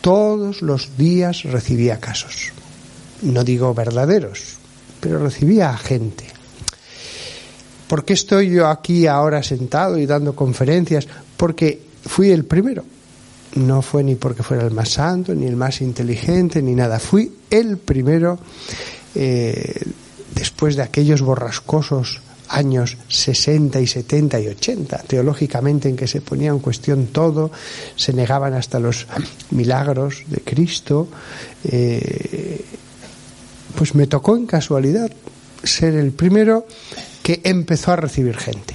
todos 0.00 0.62
los 0.62 0.96
días 0.96 1.44
recibía 1.44 2.00
casos. 2.00 2.52
No 3.22 3.44
digo 3.44 3.74
verdaderos, 3.74 4.56
pero 5.00 5.18
recibía 5.18 5.70
a 5.70 5.76
gente. 5.76 6.24
¿Por 7.88 8.04
qué 8.04 8.12
estoy 8.12 8.50
yo 8.50 8.68
aquí 8.68 9.06
ahora 9.06 9.42
sentado 9.42 9.98
y 9.98 10.06
dando 10.06 10.34
conferencias? 10.34 11.08
Porque 11.36 11.80
fui 12.06 12.30
el 12.30 12.44
primero. 12.44 12.84
No 13.56 13.82
fue 13.82 14.04
ni 14.04 14.14
porque 14.14 14.44
fuera 14.44 14.64
el 14.64 14.70
más 14.70 14.90
santo, 14.90 15.34
ni 15.34 15.46
el 15.46 15.56
más 15.56 15.80
inteligente, 15.80 16.62
ni 16.62 16.74
nada. 16.74 17.00
Fui 17.00 17.32
el 17.50 17.78
primero 17.78 18.38
eh, 19.14 19.82
después 20.34 20.76
de 20.76 20.82
aquellos 20.82 21.20
borrascosos 21.20 22.20
años 22.50 22.96
60 23.08 23.80
y 23.80 23.86
70 23.86 24.40
y 24.40 24.48
80, 24.48 24.98
teológicamente 25.06 25.88
en 25.88 25.96
que 25.96 26.06
se 26.06 26.20
ponía 26.20 26.50
en 26.50 26.58
cuestión 26.58 27.06
todo, 27.06 27.50
se 27.96 28.12
negaban 28.12 28.54
hasta 28.54 28.80
los 28.80 29.06
milagros 29.50 30.24
de 30.26 30.40
Cristo, 30.40 31.08
eh, 31.64 32.64
pues 33.74 33.94
me 33.94 34.06
tocó 34.06 34.36
en 34.36 34.46
casualidad 34.46 35.10
ser 35.62 35.94
el 35.94 36.12
primero 36.12 36.66
que 37.22 37.40
empezó 37.44 37.92
a 37.92 37.96
recibir 37.96 38.36
gente. 38.36 38.74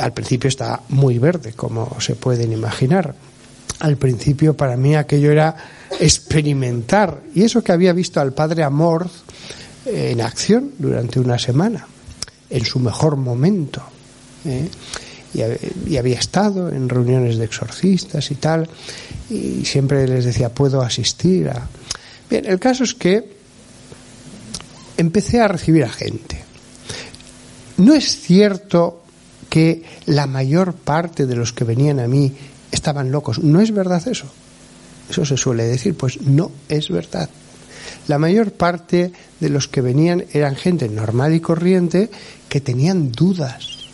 Al 0.00 0.12
principio 0.12 0.48
está 0.48 0.80
muy 0.88 1.18
verde, 1.18 1.52
como 1.52 2.00
se 2.00 2.14
pueden 2.14 2.52
imaginar. 2.52 3.14
Al 3.80 3.96
principio 3.96 4.56
para 4.56 4.76
mí 4.76 4.94
aquello 4.94 5.30
era 5.30 5.54
experimentar. 6.00 7.22
Y 7.34 7.42
eso 7.42 7.62
que 7.62 7.72
había 7.72 7.92
visto 7.92 8.20
al 8.20 8.32
padre 8.32 8.62
Amor 8.62 9.08
en 9.84 10.20
acción 10.20 10.72
durante 10.78 11.20
una 11.20 11.38
semana, 11.38 11.86
en 12.48 12.64
su 12.64 12.78
mejor 12.78 13.16
momento. 13.16 13.82
¿eh? 14.44 14.68
Y, 15.34 15.96
había 15.96 16.18
estado 16.18 16.68
en 16.68 16.88
reuniones 16.88 17.38
de 17.38 17.44
exorcistas 17.44 18.30
y 18.30 18.34
tal, 18.34 18.68
y 19.30 19.64
siempre 19.64 20.06
les 20.06 20.24
decía, 20.24 20.50
puedo 20.50 20.82
asistir 20.82 21.48
a... 21.48 21.68
Bien, 22.28 22.44
el 22.46 22.58
caso 22.58 22.84
es 22.84 22.94
que 22.94 23.41
empecé 24.96 25.40
a 25.40 25.48
recibir 25.48 25.84
a 25.84 25.90
gente. 25.90 26.42
No 27.78 27.94
es 27.94 28.20
cierto 28.20 29.02
que 29.48 29.82
la 30.06 30.26
mayor 30.26 30.74
parte 30.74 31.26
de 31.26 31.36
los 31.36 31.52
que 31.52 31.64
venían 31.64 32.00
a 32.00 32.08
mí 32.08 32.32
estaban 32.70 33.10
locos. 33.10 33.38
No 33.38 33.60
es 33.60 33.72
verdad 33.72 34.06
eso. 34.08 34.26
Eso 35.10 35.24
se 35.24 35.36
suele 35.36 35.64
decir. 35.64 35.96
Pues 35.96 36.20
no 36.22 36.50
es 36.68 36.88
verdad. 36.88 37.28
La 38.08 38.18
mayor 38.18 38.52
parte 38.52 39.12
de 39.40 39.48
los 39.48 39.68
que 39.68 39.80
venían 39.80 40.24
eran 40.32 40.56
gente 40.56 40.88
normal 40.88 41.34
y 41.34 41.40
corriente 41.40 42.10
que 42.48 42.60
tenían 42.60 43.12
dudas, 43.12 43.88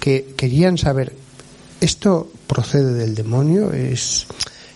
que 0.00 0.34
querían 0.36 0.78
saber, 0.78 1.12
¿esto 1.80 2.30
procede 2.46 2.94
del 2.94 3.14
demonio? 3.14 3.72
Es... 3.72 4.26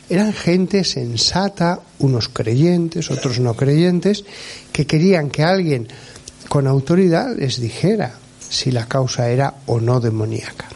Eran 0.08 0.32
gente 0.32 0.84
sensata, 0.84 1.80
unos 1.98 2.28
creyentes, 2.28 3.10
otros 3.10 3.40
no 3.40 3.54
creyentes, 3.54 4.24
que 4.76 4.86
querían 4.86 5.30
que 5.30 5.42
alguien 5.42 5.88
con 6.50 6.66
autoridad 6.66 7.34
les 7.34 7.58
dijera 7.58 8.12
si 8.46 8.70
la 8.70 8.84
causa 8.84 9.30
era 9.30 9.54
o 9.64 9.80
no 9.80 10.00
demoníaca. 10.00 10.68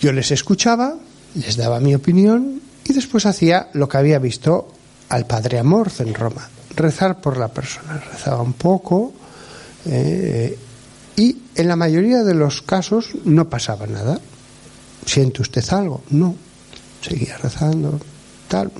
Yo 0.00 0.10
les 0.10 0.32
escuchaba, 0.32 0.96
les 1.36 1.56
daba 1.56 1.78
mi 1.78 1.94
opinión 1.94 2.60
y 2.82 2.94
después 2.94 3.26
hacía 3.26 3.68
lo 3.74 3.88
que 3.88 3.96
había 3.96 4.18
visto 4.18 4.72
al 5.08 5.24
padre 5.26 5.60
Amorz 5.60 6.00
en 6.00 6.14
Roma, 6.14 6.48
rezar 6.74 7.20
por 7.20 7.36
la 7.36 7.46
persona. 7.46 8.02
Rezaba 8.10 8.42
un 8.42 8.54
poco 8.54 9.12
eh, 9.86 10.58
y 11.14 11.36
en 11.54 11.68
la 11.68 11.76
mayoría 11.76 12.24
de 12.24 12.34
los 12.34 12.60
casos 12.60 13.10
no 13.24 13.48
pasaba 13.48 13.86
nada. 13.86 14.18
¿Siente 15.06 15.42
usted 15.42 15.64
algo? 15.70 16.02
No. 16.10 16.34
Seguía 17.00 17.38
rezando, 17.38 18.00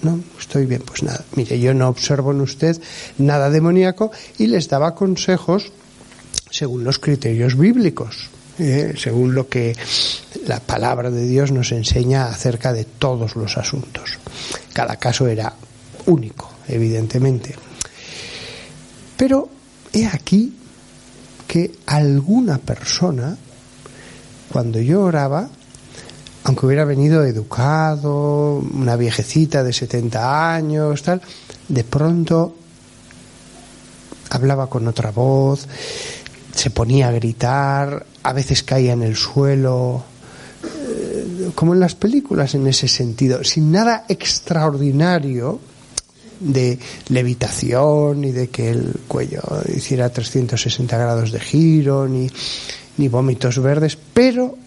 no, 0.02 0.20
estoy 0.38 0.66
bien, 0.66 0.82
pues 0.84 1.02
nada. 1.02 1.24
Mire, 1.34 1.58
yo 1.58 1.74
no 1.74 1.88
observo 1.88 2.32
en 2.32 2.40
usted 2.40 2.80
nada 3.18 3.50
demoníaco 3.50 4.10
y 4.38 4.46
les 4.46 4.68
daba 4.68 4.94
consejos 4.94 5.72
según 6.50 6.84
los 6.84 6.98
criterios 6.98 7.58
bíblicos, 7.58 8.28
eh, 8.58 8.94
según 8.96 9.34
lo 9.34 9.48
que 9.48 9.76
la 10.46 10.60
palabra 10.60 11.10
de 11.10 11.26
Dios 11.26 11.50
nos 11.50 11.72
enseña 11.72 12.26
acerca 12.26 12.72
de 12.72 12.84
todos 12.84 13.34
los 13.34 13.56
asuntos. 13.56 14.18
Cada 14.72 14.96
caso 14.96 15.26
era 15.26 15.52
único, 16.06 16.50
evidentemente. 16.68 17.54
Pero 19.16 19.48
he 19.92 20.06
aquí 20.06 20.54
que 21.48 21.72
alguna 21.86 22.58
persona, 22.58 23.36
cuando 24.52 24.80
yo 24.80 25.02
oraba, 25.02 25.48
aunque 26.44 26.66
hubiera 26.66 26.84
venido 26.84 27.24
educado, 27.24 28.58
una 28.58 28.96
viejecita 28.96 29.64
de 29.64 29.72
70 29.72 30.54
años, 30.54 31.02
tal, 31.02 31.22
de 31.68 31.84
pronto 31.84 32.54
hablaba 34.28 34.68
con 34.68 34.86
otra 34.86 35.10
voz, 35.10 35.66
se 36.54 36.70
ponía 36.70 37.08
a 37.08 37.12
gritar, 37.12 38.04
a 38.22 38.32
veces 38.34 38.62
caía 38.62 38.92
en 38.92 39.02
el 39.02 39.16
suelo, 39.16 40.04
eh, 40.64 41.50
como 41.54 41.72
en 41.72 41.80
las 41.80 41.94
películas 41.94 42.54
en 42.54 42.66
ese 42.66 42.88
sentido, 42.88 43.42
sin 43.42 43.72
nada 43.72 44.04
extraordinario 44.08 45.60
de 46.40 46.78
levitación, 47.08 48.20
ni 48.20 48.32
de 48.32 48.48
que 48.48 48.68
el 48.68 49.00
cuello 49.08 49.40
hiciera 49.74 50.10
360 50.10 50.98
grados 50.98 51.32
de 51.32 51.40
giro, 51.40 52.06
ni, 52.06 52.28
ni 52.98 53.08
vómitos 53.08 53.58
verdes, 53.62 53.96
pero 54.12 54.58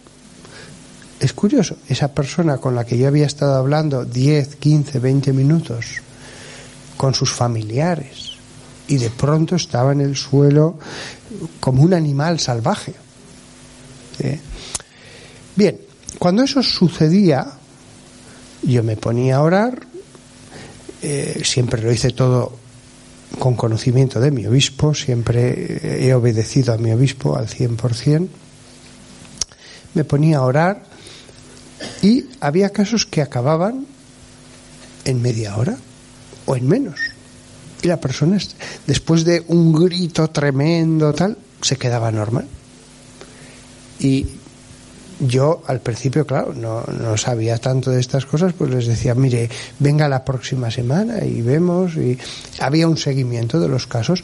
es 1.20 1.34
curioso, 1.34 1.78
esa 1.88 2.10
persona 2.10 2.58
con 2.58 2.76
la 2.76 2.86
que 2.86 2.98
yo 2.98 3.08
había 3.08 3.26
estado 3.26 3.56
hablando 3.56 4.06
10, 4.06 4.56
15, 4.58 5.00
20 5.00 5.34
minutos, 5.34 5.86
con 6.96 7.14
sus 7.14 7.32
familiares, 7.32 8.34
y 8.88 8.98
de 8.98 9.10
pronto 9.10 9.56
estaba 9.56 9.92
en 9.92 10.02
el 10.02 10.16
suelo 10.16 10.78
como 11.60 11.84
un 11.84 11.94
animal 11.94 12.40
salvaje. 12.40 12.94
Bien, 15.56 15.80
cuando 16.20 16.44
eso 16.44 16.62
sucedía, 16.64 17.48
yo 18.64 18.84
me 18.84 18.98
ponía 18.98 19.38
a 19.38 19.42
orar, 19.42 19.80
eh, 21.02 21.42
siempre 21.44 21.82
lo 21.82 21.92
hice 21.92 22.12
todo 22.12 22.58
con 23.40 23.56
conocimiento 23.56 24.20
de 24.20 24.32
mi 24.32 24.46
obispo, 24.46 24.94
siempre 24.94 26.06
he 26.08 26.14
obedecido 26.14 26.74
a 26.74 26.78
mi 26.78 26.92
obispo 26.92 27.36
al 27.36 27.48
100%, 27.48 28.28
me 29.94 30.04
ponía 30.04 30.38
a 30.38 30.44
orar 30.44 30.87
y 32.02 32.26
había 32.40 32.70
casos 32.70 33.06
que 33.06 33.22
acababan 33.22 33.86
en 35.06 35.22
media 35.22 35.58
hora 35.58 35.78
o 36.46 36.56
en 36.56 36.68
menos. 36.68 37.00
Y 37.82 37.88
la 37.88 38.00
persona, 38.00 38.38
después 38.88 39.24
de 39.24 39.44
un 39.48 39.74
grito 39.74 40.30
tremendo, 40.30 41.14
tal, 41.14 41.38
se 41.62 41.78
quedaba 41.78 42.12
normal. 42.12 42.48
Y 44.00 44.26
yo 45.20 45.64
al 45.68 45.82
principio, 45.82 46.26
claro, 46.26 46.54
no, 46.54 46.84
no, 46.84 47.18
sabía 47.18 47.58
tanto 47.58 47.92
de 47.92 48.00
estas 48.00 48.26
cosas, 48.26 48.54
pues 48.54 48.70
les 48.72 48.88
decía, 48.88 49.16
mire, 49.16 49.50
venga 49.80 50.08
la 50.08 50.24
próxima 50.24 50.70
semana 50.72 51.24
y 51.24 51.42
vemos. 51.42 51.96
Y 51.96 52.18
había 52.60 52.88
un 52.88 52.98
seguimiento 52.98 53.60
de 53.60 53.68
los 53.68 53.88
casos 53.88 54.24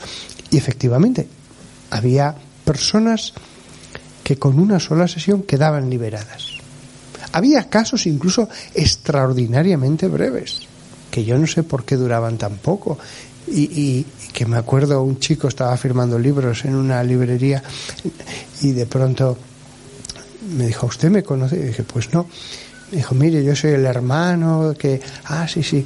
y 0.51 0.57
efectivamente 0.57 1.27
había 1.89 2.35
personas 2.65 3.33
que 4.23 4.37
con 4.37 4.59
una 4.59 4.79
sola 4.79 5.07
sesión 5.07 5.43
quedaban 5.43 5.89
liberadas. 5.89 6.52
Había 7.33 7.67
casos 7.67 8.05
incluso 8.05 8.47
extraordinariamente 8.75 10.07
breves, 10.07 10.61
que 11.09 11.25
yo 11.25 11.37
no 11.37 11.47
sé 11.47 11.63
por 11.63 11.83
qué 11.83 11.95
duraban 11.95 12.37
tan 12.37 12.57
poco. 12.57 12.97
Y, 13.45 14.05
que 14.31 14.45
me 14.45 14.57
acuerdo 14.57 15.03
un 15.03 15.19
chico 15.19 15.47
estaba 15.47 15.75
firmando 15.77 16.17
libros 16.17 16.65
en 16.65 16.73
una 16.75 17.03
librería 17.03 17.61
y 18.61 18.71
de 18.71 18.85
pronto 18.87 19.37
me 20.57 20.65
dijo, 20.65 20.87
¿usted 20.87 21.09
me 21.09 21.21
conoce? 21.23 21.57
Y 21.57 21.63
dije, 21.63 21.83
pues 21.83 22.13
no. 22.13 22.27
Me 22.89 22.97
dijo, 22.97 23.13
mire, 23.13 23.43
yo 23.43 23.55
soy 23.55 23.71
el 23.71 23.85
hermano 23.85 24.73
que... 24.77 25.01
Ah, 25.25 25.47
sí, 25.47 25.61
sí. 25.61 25.85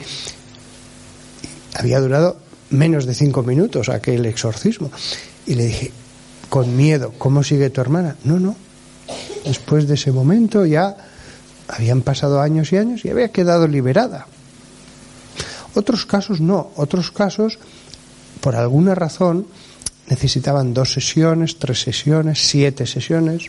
había 1.74 2.00
durado 2.00 2.38
menos 2.70 3.06
de 3.06 3.16
cinco 3.16 3.44
minutos 3.44 3.90
aquel 3.90 4.26
exorcismo. 4.26 4.92
Y 5.46 5.56
le 5.56 5.66
dije, 5.66 5.92
con 6.50 6.76
miedo, 6.76 7.14
¿cómo 7.18 7.44
sigue 7.44 7.70
tu 7.70 7.82
hermana? 7.82 8.16
No, 8.24 8.40
no. 8.40 8.56
Después 9.44 9.88
de 9.88 9.96
ese 9.96 10.12
momento 10.12 10.66
ya 10.66 11.07
habían 11.68 12.02
pasado 12.02 12.42
años 12.42 12.72
y 12.72 12.78
años 12.78 13.06
y 13.06 13.10
había 13.10 13.32
quedado 13.32 13.68
liberada. 13.68 14.28
Otros 15.76 16.06
casos 16.06 16.42
no, 16.42 16.72
otros 16.76 17.12
casos, 17.12 17.60
por 18.42 18.56
alguna 18.56 18.96
razón, 18.96 19.48
necesitaban 20.08 20.74
dos 20.74 20.94
sesiones, 20.94 21.60
tres 21.60 21.82
sesiones, 21.82 22.48
siete 22.48 22.88
sesiones. 22.88 23.48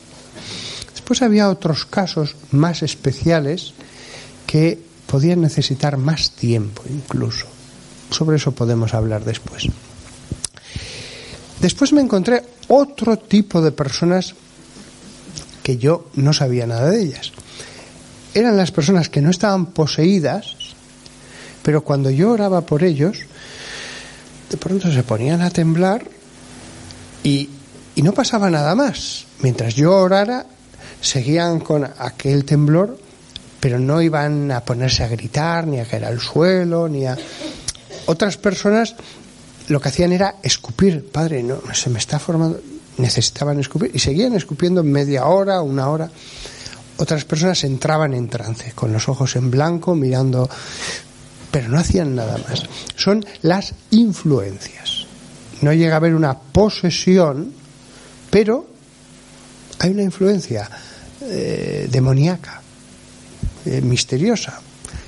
Después 0.93 1.23
había 1.23 1.49
otros 1.49 1.87
casos 1.87 2.37
más 2.51 2.83
especiales 2.83 3.73
que 4.47 4.79
podían 5.07 5.41
necesitar 5.41 5.97
más 5.97 6.33
tiempo 6.33 6.83
incluso. 6.89 7.47
Sobre 8.11 8.37
eso 8.37 8.53
podemos 8.53 8.95
hablar 8.95 9.25
después. 9.25 9.69
Después 11.61 11.93
me 11.93 12.01
encontré 12.01 12.45
otro 12.69 13.19
tipo 13.19 13.61
de 13.61 13.73
personas 13.73 14.35
que 15.63 15.77
yo 15.77 16.09
no 16.15 16.33
sabía 16.33 16.67
nada 16.67 16.91
de 16.91 17.03
ellas. 17.03 17.33
Eran 18.38 18.57
las 18.57 18.70
personas 18.70 19.09
que 19.09 19.20
no 19.20 19.31
estaban 19.31 19.66
poseídas, 19.66 20.55
pero 21.64 21.83
cuando 21.83 22.09
yo 22.09 22.31
oraba 22.31 22.61
por 22.61 22.85
ellos, 22.85 23.18
de 24.48 24.57
pronto 24.57 24.92
se 24.92 25.03
ponían 25.03 25.42
a 25.42 25.51
temblar 25.51 26.05
y, 27.24 27.51
y 27.96 28.03
no 28.03 28.12
pasaba 28.12 28.48
nada 28.48 28.77
más. 28.77 29.27
Mientras 29.40 29.74
yo 29.74 29.96
orara, 29.96 30.46
seguían 31.01 31.59
con 31.59 31.85
aquel 31.98 32.44
temblor, 32.44 32.96
pero 33.59 33.81
no 33.81 34.01
iban 34.01 34.53
a 34.53 34.64
ponerse 34.64 35.03
a 35.03 35.09
gritar, 35.09 35.66
ni 35.66 35.81
a 35.81 35.85
caer 35.85 36.05
al 36.05 36.20
suelo, 36.20 36.88
ni 36.88 37.07
a... 37.07 37.18
Otras 38.07 38.37
personas 38.37 38.94
lo 39.66 39.81
que 39.81 39.88
hacían 39.88 40.12
era 40.12 40.37
escupir, 40.44 41.11
padre, 41.11 41.42
no, 41.42 41.61
se 41.74 41.90
me 41.90 41.98
está 41.98 42.20
formando, 42.20 42.61
necesitaban 42.98 43.59
escupir 43.59 43.90
y 43.92 43.98
seguían 43.98 44.35
escupiendo 44.35 44.85
media 44.85 45.27
hora, 45.27 45.61
una 45.61 45.88
hora. 45.88 46.09
Otras 46.99 47.25
personas 47.25 47.63
entraban 47.65 48.13
en 48.13 48.29
trance, 48.29 48.73
con 48.75 48.93
los 48.93 49.09
ojos 49.09 49.37
en 49.37 49.51
blanco, 49.51 49.95
mirando, 49.95 50.49
pero 51.51 51.69
no 51.69 51.79
hacían 51.79 52.15
nada 52.15 52.39
más. 52.39 52.65
Son 52.97 53.25
las 53.43 53.75
influencias. 53.91 55.07
No 55.63 55.73
llega 55.73 55.95
a 55.95 55.97
haber 55.97 56.15
una 56.15 56.39
posesión, 56.39 57.53
pero 58.31 58.67
hay 59.79 59.91
una 59.91 60.03
influencia 60.03 60.69
eh, 61.23 61.89
demoníaca, 61.91 62.61
eh, 63.65 63.81
misteriosa. 63.81 64.61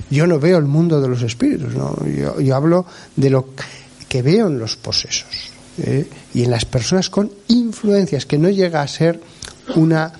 Yo 0.09 0.27
no 0.27 0.39
veo 0.39 0.57
el 0.57 0.65
mundo 0.65 1.01
de 1.01 1.07
los 1.07 1.21
espíritus, 1.21 1.73
yo 1.73 2.55
hablo 2.55 2.85
de 3.15 3.29
lo 3.29 3.49
que 4.09 4.21
veo 4.21 4.47
en 4.47 4.59
los 4.59 4.75
posesos 4.75 5.51
¿eh? 5.77 6.05
y 6.33 6.43
en 6.43 6.51
las 6.51 6.65
personas 6.65 7.09
con 7.09 7.31
influencias, 7.47 8.25
que 8.25 8.37
no 8.37 8.49
llega 8.49 8.81
a 8.81 8.87
ser 8.87 9.21
una 9.75 10.11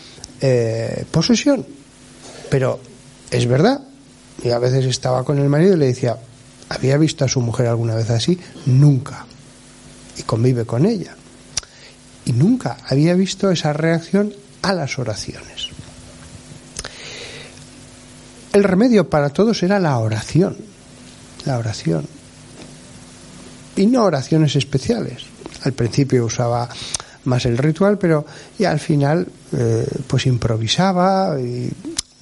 eh, 0.41 1.05
posesión. 1.11 1.65
Pero 2.49 2.79
es 3.29 3.47
verdad, 3.47 3.81
y 4.43 4.49
a 4.49 4.59
veces 4.59 4.85
estaba 4.85 5.23
con 5.23 5.39
el 5.39 5.49
marido 5.49 5.75
y 5.75 5.79
le 5.79 5.87
decía, 5.87 6.17
¿había 6.69 6.97
visto 6.97 7.25
a 7.25 7.29
su 7.29 7.41
mujer 7.41 7.67
alguna 7.67 7.95
vez 7.95 8.09
así? 8.09 8.39
Nunca. 8.65 9.25
Y 10.17 10.23
convive 10.23 10.65
con 10.65 10.85
ella. 10.85 11.15
Y 12.25 12.33
nunca 12.33 12.77
había 12.87 13.13
visto 13.13 13.49
esa 13.51 13.73
reacción 13.73 14.33
a 14.61 14.73
las 14.73 14.99
oraciones. 14.99 15.69
El 18.53 18.63
remedio 18.63 19.09
para 19.09 19.29
todos 19.29 19.63
era 19.63 19.79
la 19.79 19.97
oración. 19.97 20.57
La 21.45 21.57
oración 21.57 22.05
y 23.75 23.85
no 23.85 24.03
oraciones 24.03 24.55
especiales. 24.55 25.23
Al 25.63 25.73
principio 25.73 26.25
usaba 26.25 26.69
más 27.25 27.45
el 27.45 27.57
ritual, 27.57 27.97
pero 27.97 28.25
y 28.57 28.65
al 28.65 28.79
final 28.79 29.27
eh, 29.51 29.87
pues 30.07 30.25
improvisaba 30.25 31.39
y 31.39 31.71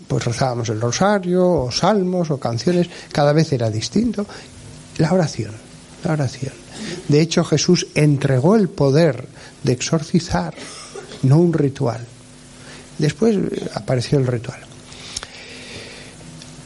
pues 0.07 0.25
rezábamos 0.25 0.69
el 0.69 0.81
rosario 0.81 1.47
o 1.47 1.71
salmos 1.71 2.31
o 2.31 2.39
canciones, 2.39 2.89
cada 3.11 3.31
vez 3.31 3.53
era 3.53 3.69
distinto. 3.69 4.25
La 4.97 5.13
oración, 5.13 5.51
la 6.03 6.13
oración. 6.13 6.53
De 7.07 7.21
hecho 7.21 7.43
Jesús 7.43 7.87
entregó 7.93 8.55
el 8.55 8.69
poder 8.69 9.27
de 9.63 9.73
exorcizar, 9.73 10.53
no 11.23 11.37
un 11.37 11.53
ritual. 11.53 12.05
Después 12.97 13.37
apareció 13.75 14.17
el 14.17 14.27
ritual. 14.27 14.59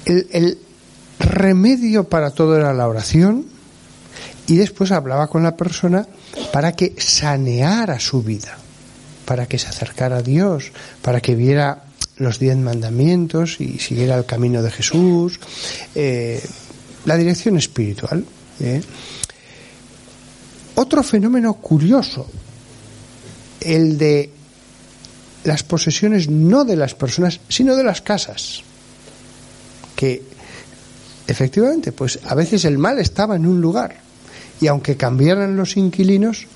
El, 0.06 0.28
el 0.32 0.58
remedio 1.19 2.06
para 2.06 2.32
todo 2.32 2.56
era 2.56 2.74
la 2.74 2.88
oración, 2.88 3.46
y 4.48 4.56
después 4.56 4.91
hablaba 4.91 5.28
con 5.28 5.43
la 5.43 5.56
persona 5.56 6.08
para 6.52 6.74
que 6.74 6.96
saneara 6.98 8.00
su 8.00 8.24
vida, 8.24 8.58
para 9.26 9.46
que 9.46 9.60
se 9.60 9.67
acercara 9.67 10.17
a 10.17 10.22
Dios, 10.22 10.72
para 11.02 11.22
que 11.22 11.36
viera 11.36 11.84
los 12.17 12.39
diez 12.39 12.58
mandamientos 12.58 13.60
y 13.60 13.80
siguiera 13.80 14.17
el 14.17 14.26
camino 14.26 14.62
de 14.62 14.72
Jesús, 14.72 15.39
eh, 15.96 16.41
la 17.06 17.17
dirección 17.17 17.58
espiritual. 17.58 18.26
¿eh? 18.60 18.82
Otro 20.76 21.04
fenómeno 21.04 21.54
curioso, 21.56 22.30
el 23.62 23.98
de 23.98 24.30
las 25.43 25.63
posesiones 25.63 26.30
no 26.30 26.63
de 26.63 26.76
las 26.76 26.96
personas, 26.96 27.39
sino 27.50 27.76
de 27.76 27.84
las 27.84 28.02
casas, 28.02 28.62
que 29.96 30.24
efectivamente, 31.28 31.91
pues 31.91 32.19
a 32.26 32.36
veces 32.36 32.65
el 32.65 32.78
mal 32.78 33.00
estaba 33.00 33.36
en 33.36 33.46
un 33.46 33.62
lugar, 33.62 33.98
y 34.63 34.67
aunque 34.67 34.95
cambiaran 34.95 35.58
los 35.58 35.76
inquilinos, 35.76 36.47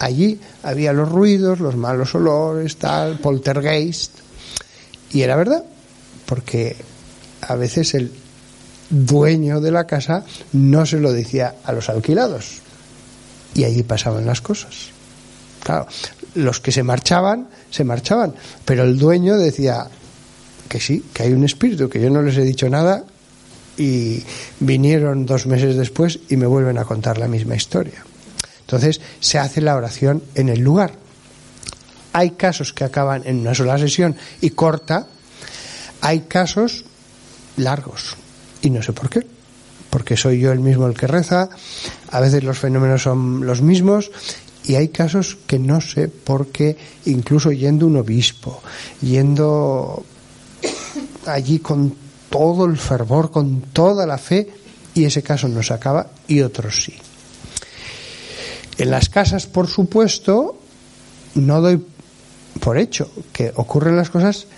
allí 0.00 0.40
había 0.64 0.92
los 0.92 1.08
ruidos, 1.08 1.60
los 1.60 1.76
malos 1.76 2.12
olores, 2.16 2.78
tal, 2.78 3.20
poltergeist. 3.20 4.10
Y 5.12 5.22
era 5.22 5.36
verdad, 5.36 5.62
porque 6.26 6.74
a 7.42 7.54
veces 7.54 7.94
el 7.94 8.10
dueño 8.90 9.60
de 9.60 9.70
la 9.70 9.86
casa 9.86 10.24
no 10.52 10.84
se 10.84 10.98
lo 10.98 11.12
decía 11.12 11.54
a 11.62 11.70
los 11.70 11.88
alquilados. 11.88 12.58
Y 13.54 13.62
allí 13.62 13.84
pasaban 13.84 14.26
las 14.26 14.40
cosas. 14.40 14.88
Claro, 15.62 15.86
los 16.34 16.58
que 16.58 16.72
se 16.72 16.82
marchaban, 16.82 17.46
se 17.70 17.84
marchaban, 17.84 18.34
pero 18.64 18.82
el 18.82 18.98
dueño 18.98 19.36
decía 19.36 19.86
que 20.68 20.80
sí, 20.80 21.04
que 21.14 21.22
hay 21.22 21.32
un 21.32 21.44
espíritu, 21.44 21.88
que 21.88 22.00
yo 22.00 22.10
no 22.10 22.20
les 22.20 22.36
he 22.36 22.42
dicho 22.42 22.68
nada, 22.68 23.04
y 23.76 24.22
vinieron 24.60 25.26
dos 25.26 25.46
meses 25.46 25.76
después 25.76 26.20
y 26.28 26.36
me 26.36 26.46
vuelven 26.46 26.78
a 26.78 26.84
contar 26.84 27.18
la 27.18 27.28
misma 27.28 27.56
historia. 27.56 28.04
Entonces 28.60 29.00
se 29.20 29.38
hace 29.38 29.60
la 29.60 29.76
oración 29.76 30.22
en 30.34 30.48
el 30.48 30.60
lugar. 30.60 30.92
Hay 32.12 32.30
casos 32.30 32.72
que 32.72 32.84
acaban 32.84 33.22
en 33.24 33.40
una 33.40 33.54
sola 33.54 33.78
sesión 33.78 34.16
y 34.40 34.50
corta, 34.50 35.06
hay 36.00 36.20
casos 36.20 36.84
largos 37.56 38.16
y 38.62 38.70
no 38.70 38.82
sé 38.82 38.92
por 38.92 39.10
qué. 39.10 39.26
Porque 39.90 40.16
soy 40.16 40.40
yo 40.40 40.50
el 40.50 40.58
mismo 40.58 40.86
el 40.86 40.94
que 40.94 41.06
reza, 41.06 41.48
a 42.10 42.20
veces 42.20 42.42
los 42.42 42.58
fenómenos 42.58 43.02
son 43.02 43.46
los 43.46 43.62
mismos 43.62 44.10
y 44.64 44.74
hay 44.74 44.88
casos 44.88 45.36
que 45.46 45.58
no 45.58 45.80
sé 45.80 46.08
por 46.08 46.48
qué, 46.48 46.76
incluso 47.04 47.52
yendo 47.52 47.86
un 47.86 47.96
obispo, 47.98 48.62
yendo 49.02 50.04
allí 51.26 51.58
con 51.58 51.94
todo 52.34 52.64
el 52.64 52.76
fervor, 52.76 53.30
con 53.30 53.60
toda 53.60 54.06
la 54.06 54.18
fe, 54.18 54.48
y 54.92 55.04
ese 55.04 55.22
caso 55.22 55.46
no 55.46 55.62
se 55.62 55.72
acaba 55.72 56.08
y 56.26 56.40
otros 56.40 56.82
sí. 56.82 56.92
En 58.76 58.90
las 58.90 59.08
casas, 59.08 59.46
por 59.46 59.68
supuesto, 59.68 60.58
no 61.36 61.60
doy 61.60 61.80
por 62.58 62.76
hecho 62.76 63.08
que 63.32 63.52
ocurren 63.54 63.96
las 63.96 64.10
cosas 64.10 64.48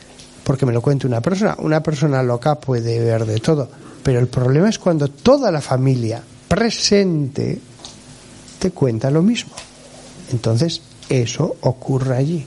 porque 0.42 0.64
me 0.64 0.72
lo 0.72 0.80
cuente 0.80 1.06
una 1.06 1.20
persona. 1.20 1.54
Una 1.58 1.82
persona 1.82 2.22
loca 2.22 2.58
puede 2.58 2.98
ver 2.98 3.26
de 3.26 3.40
todo, 3.40 3.68
pero 4.02 4.20
el 4.20 4.28
problema 4.28 4.70
es 4.70 4.78
cuando 4.78 5.08
toda 5.08 5.50
la 5.50 5.60
familia 5.60 6.22
presente 6.48 7.60
te 8.58 8.70
cuenta 8.70 9.10
lo 9.10 9.20
mismo. 9.20 9.52
Entonces, 10.32 10.80
eso 11.10 11.56
ocurre 11.60 12.16
allí. 12.16 12.46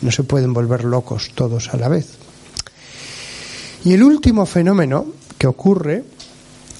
No 0.00 0.10
se 0.10 0.22
pueden 0.22 0.54
volver 0.54 0.84
locos 0.84 1.32
todos 1.34 1.68
a 1.74 1.76
la 1.76 1.88
vez. 1.88 2.19
Y 3.84 3.94
el 3.94 4.02
último 4.02 4.46
fenómeno 4.46 5.06
que 5.38 5.46
ocurre 5.46 6.04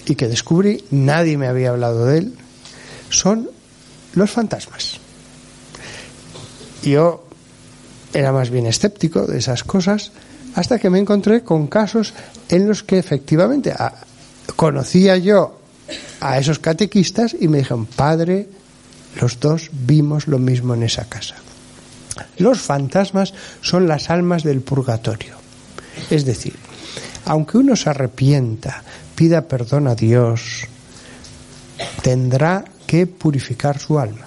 y 0.06 0.14
que 0.14 0.28
descubrí, 0.28 0.84
nadie 0.90 1.38
me 1.38 1.46
había 1.46 1.70
hablado 1.70 2.06
de 2.06 2.18
él, 2.18 2.34
son 3.08 3.50
los 4.14 4.30
fantasmas. 4.30 4.98
Yo 6.82 7.24
era 8.12 8.32
más 8.32 8.50
bien 8.50 8.66
escéptico 8.66 9.26
de 9.26 9.38
esas 9.38 9.64
cosas 9.64 10.12
hasta 10.54 10.78
que 10.78 10.90
me 10.90 10.98
encontré 10.98 11.42
con 11.44 11.68
casos 11.68 12.12
en 12.48 12.66
los 12.66 12.82
que 12.82 12.98
efectivamente 12.98 13.72
ah, 13.76 13.94
conocía 14.56 15.16
yo 15.16 15.60
a 16.20 16.38
esos 16.38 16.58
catequistas 16.58 17.36
y 17.38 17.48
me 17.48 17.58
dijeron, 17.58 17.86
padre, 17.86 18.48
los 19.20 19.38
dos 19.40 19.70
vimos 19.72 20.26
lo 20.26 20.38
mismo 20.38 20.74
en 20.74 20.82
esa 20.82 21.04
casa. 21.08 21.36
Los 22.38 22.60
fantasmas 22.60 23.32
son 23.60 23.88
las 23.88 24.10
almas 24.10 24.42
del 24.42 24.60
purgatorio. 24.60 25.36
Es 26.10 26.24
decir, 26.24 26.54
aunque 27.24 27.59
uno 27.59 27.76
se 27.76 27.90
arrepienta, 27.90 28.83
pida 29.14 29.42
perdón 29.42 29.88
a 29.88 29.94
Dios, 29.94 30.66
tendrá 32.02 32.64
que 32.87 33.06
purificar 33.06 33.78
su 33.78 33.98
alma. 33.98 34.26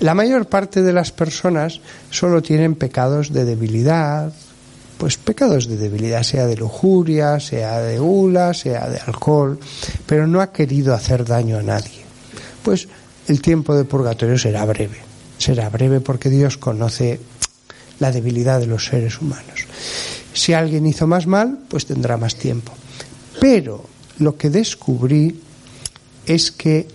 La 0.00 0.14
mayor 0.14 0.46
parte 0.46 0.82
de 0.82 0.92
las 0.92 1.10
personas 1.10 1.80
solo 2.10 2.40
tienen 2.40 2.76
pecados 2.76 3.32
de 3.32 3.44
debilidad, 3.44 4.32
pues 4.96 5.16
pecados 5.16 5.68
de 5.68 5.76
debilidad, 5.76 6.22
sea 6.22 6.46
de 6.46 6.56
lujuria, 6.56 7.40
sea 7.40 7.80
de 7.80 7.98
gula, 7.98 8.54
sea 8.54 8.88
de 8.88 8.98
alcohol, 8.98 9.58
pero 10.06 10.26
no 10.26 10.40
ha 10.40 10.52
querido 10.52 10.94
hacer 10.94 11.24
daño 11.24 11.58
a 11.58 11.62
nadie. 11.62 12.02
Pues 12.62 12.88
el 13.28 13.40
tiempo 13.40 13.74
de 13.74 13.84
purgatorio 13.84 14.38
será 14.38 14.64
breve. 14.64 14.98
será 15.38 15.68
breve 15.68 16.00
porque 16.00 16.30
Dios 16.30 16.58
conoce 16.58 17.20
la 18.00 18.10
debilidad 18.10 18.60
de 18.60 18.66
los 18.66 18.86
seres 18.86 19.20
humanos. 19.20 19.66
Si 20.38 20.52
alguien 20.52 20.86
hizo 20.86 21.08
más 21.08 21.26
mal, 21.26 21.58
pues 21.68 21.84
tendrá 21.84 22.16
más 22.16 22.36
tiempo. 22.36 22.72
Pero 23.40 23.84
lo 24.20 24.36
que 24.36 24.50
descubrí 24.50 25.42
es 26.24 26.52
que 26.52 26.86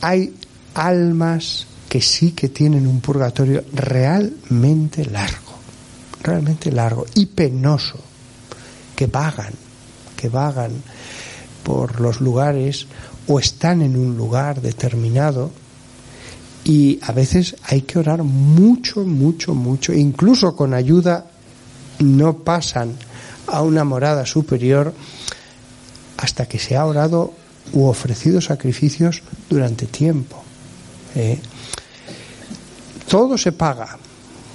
hay 0.00 0.34
almas 0.72 1.66
que 1.86 2.00
sí 2.00 2.32
que 2.32 2.48
tienen 2.48 2.86
un 2.86 3.02
purgatorio 3.02 3.62
realmente 3.74 5.04
largo, 5.04 5.52
realmente 6.22 6.72
largo 6.72 7.04
y 7.14 7.26
penoso, 7.26 8.00
que 8.96 9.06
vagan, 9.06 9.52
que 10.16 10.30
vagan 10.30 10.72
por 11.62 12.00
los 12.00 12.22
lugares 12.22 12.86
o 13.26 13.38
están 13.38 13.82
en 13.82 13.98
un 13.98 14.16
lugar 14.16 14.62
determinado 14.62 15.50
y 16.68 17.00
a 17.00 17.12
veces 17.12 17.56
hay 17.64 17.80
que 17.80 17.98
orar 17.98 18.22
mucho, 18.22 19.00
mucho, 19.00 19.54
mucho, 19.54 19.94
incluso 19.94 20.54
con 20.54 20.74
ayuda 20.74 21.24
no 22.00 22.36
pasan 22.40 22.92
a 23.46 23.62
una 23.62 23.84
morada 23.84 24.26
superior 24.26 24.92
hasta 26.18 26.44
que 26.46 26.58
se 26.58 26.76
ha 26.76 26.84
orado 26.84 27.32
u 27.72 27.86
ofrecido 27.86 28.42
sacrificios 28.42 29.22
durante 29.48 29.86
tiempo. 29.86 30.44
¿eh? 31.14 31.40
Todo 33.08 33.38
se 33.38 33.52
paga, 33.52 33.96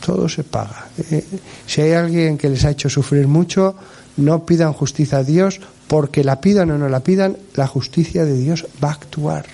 todo 0.06 0.30
se 0.30 0.44
paga. 0.44 0.90
¿eh? 1.10 1.26
Si 1.66 1.82
hay 1.82 1.94
alguien 1.94 2.38
que 2.38 2.48
les 2.48 2.64
ha 2.64 2.70
hecho 2.70 2.92
sufrir 2.92 3.28
mucho, 3.28 3.76
no 4.18 4.46
pidan 4.46 4.74
justicia 4.74 5.18
a 5.18 5.24
Dios, 5.24 5.62
porque 5.88 6.24
la 6.24 6.40
pidan 6.40 6.70
o 6.70 6.78
no 6.78 6.90
la 6.90 7.00
pidan, 7.00 7.38
la 7.56 7.66
justicia 7.66 8.24
de 8.24 8.38
Dios 8.38 8.68
va 8.84 8.90
a 8.90 8.94
actuar, 8.94 9.48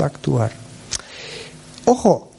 va 0.00 0.06
a 0.06 0.08
actuar. 0.08 0.63
Ojo, 1.86 2.30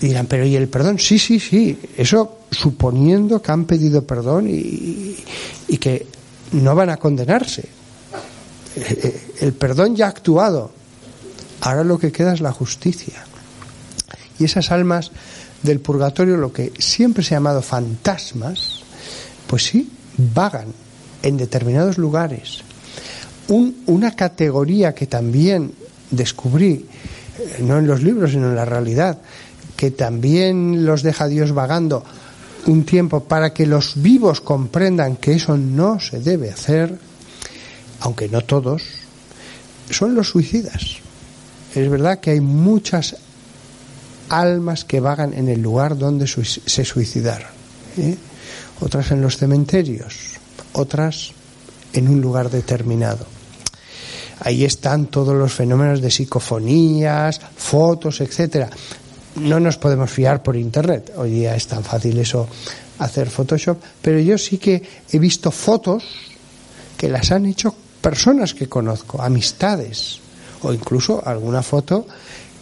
dirán, 0.00 0.26
pero 0.26 0.44
¿y 0.46 0.56
el 0.56 0.68
perdón? 0.68 0.98
Sí, 0.98 1.18
sí, 1.18 1.38
sí, 1.38 1.78
eso 1.96 2.38
suponiendo 2.50 3.40
que 3.40 3.52
han 3.52 3.64
pedido 3.64 4.04
perdón 4.04 4.48
y, 4.48 5.16
y 5.68 5.78
que 5.78 6.06
no 6.52 6.74
van 6.74 6.90
a 6.90 6.96
condenarse. 6.96 7.68
El 9.40 9.52
perdón 9.52 9.94
ya 9.94 10.06
ha 10.06 10.08
actuado, 10.08 10.72
ahora 11.60 11.84
lo 11.84 11.98
que 11.98 12.12
queda 12.12 12.32
es 12.34 12.40
la 12.40 12.52
justicia. 12.52 13.24
Y 14.38 14.44
esas 14.44 14.70
almas 14.70 15.12
del 15.62 15.80
purgatorio, 15.80 16.36
lo 16.36 16.52
que 16.52 16.72
siempre 16.78 17.22
se 17.22 17.34
ha 17.34 17.38
llamado 17.38 17.62
fantasmas, 17.62 18.80
pues 19.46 19.64
sí, 19.64 19.90
vagan 20.16 20.66
en 21.22 21.36
determinados 21.36 21.98
lugares. 21.98 22.62
una 23.48 24.16
categoría 24.16 24.94
que 24.94 25.06
también 25.06 25.72
descubrí, 26.10 26.72
eh, 26.72 26.86
no 27.60 27.78
en 27.78 27.86
los 27.86 28.02
libros, 28.02 28.32
sino 28.32 28.48
en 28.48 28.56
la 28.56 28.64
realidad, 28.64 29.18
que 29.76 29.90
también 29.90 30.84
los 30.84 31.02
deja 31.02 31.26
Dios 31.26 31.52
vagando 31.52 32.04
un 32.66 32.84
tiempo 32.84 33.24
para 33.24 33.52
que 33.52 33.66
los 33.66 34.00
vivos 34.00 34.40
comprendan 34.40 35.16
que 35.16 35.34
eso 35.34 35.56
no 35.56 36.00
se 36.00 36.20
debe 36.20 36.50
hacer, 36.50 36.98
aunque 38.00 38.28
no 38.28 38.40
todos, 38.42 38.82
son 39.90 40.14
los 40.14 40.28
suicidas. 40.28 40.98
Es 41.74 41.90
verdad 41.90 42.20
que 42.20 42.30
hay 42.30 42.40
muchas 42.40 43.16
almas 44.28 44.84
que 44.84 45.00
vagan 45.00 45.34
en 45.34 45.48
el 45.48 45.60
lugar 45.60 45.98
donde 45.98 46.26
se 46.26 46.84
suicidaron. 46.84 47.48
¿eh? 47.98 48.16
Otras 48.80 49.10
en 49.10 49.20
los 49.20 49.36
cementerios, 49.36 50.14
otras 50.72 51.32
en 51.92 52.08
un 52.08 52.20
lugar 52.20 52.50
determinado. 52.50 53.33
Ahí 54.40 54.64
están 54.64 55.06
todos 55.06 55.34
los 55.34 55.52
fenómenos 55.52 56.00
de 56.00 56.10
psicofonías, 56.10 57.40
fotos, 57.56 58.20
etcétera. 58.20 58.68
No 59.36 59.58
nos 59.60 59.76
podemos 59.78 60.10
fiar 60.10 60.42
por 60.42 60.56
internet. 60.56 61.12
Hoy 61.16 61.30
día 61.30 61.56
es 61.56 61.66
tan 61.66 61.82
fácil 61.82 62.18
eso 62.18 62.48
hacer 62.98 63.30
Photoshop, 63.30 63.78
pero 64.00 64.18
yo 64.20 64.38
sí 64.38 64.58
que 64.58 64.82
he 65.10 65.18
visto 65.18 65.50
fotos 65.50 66.04
que 66.96 67.08
las 67.08 67.32
han 67.32 67.46
hecho 67.46 67.74
personas 68.00 68.54
que 68.54 68.68
conozco, 68.68 69.20
amistades, 69.20 70.20
o 70.62 70.72
incluso 70.72 71.22
alguna 71.24 71.62
foto 71.62 72.06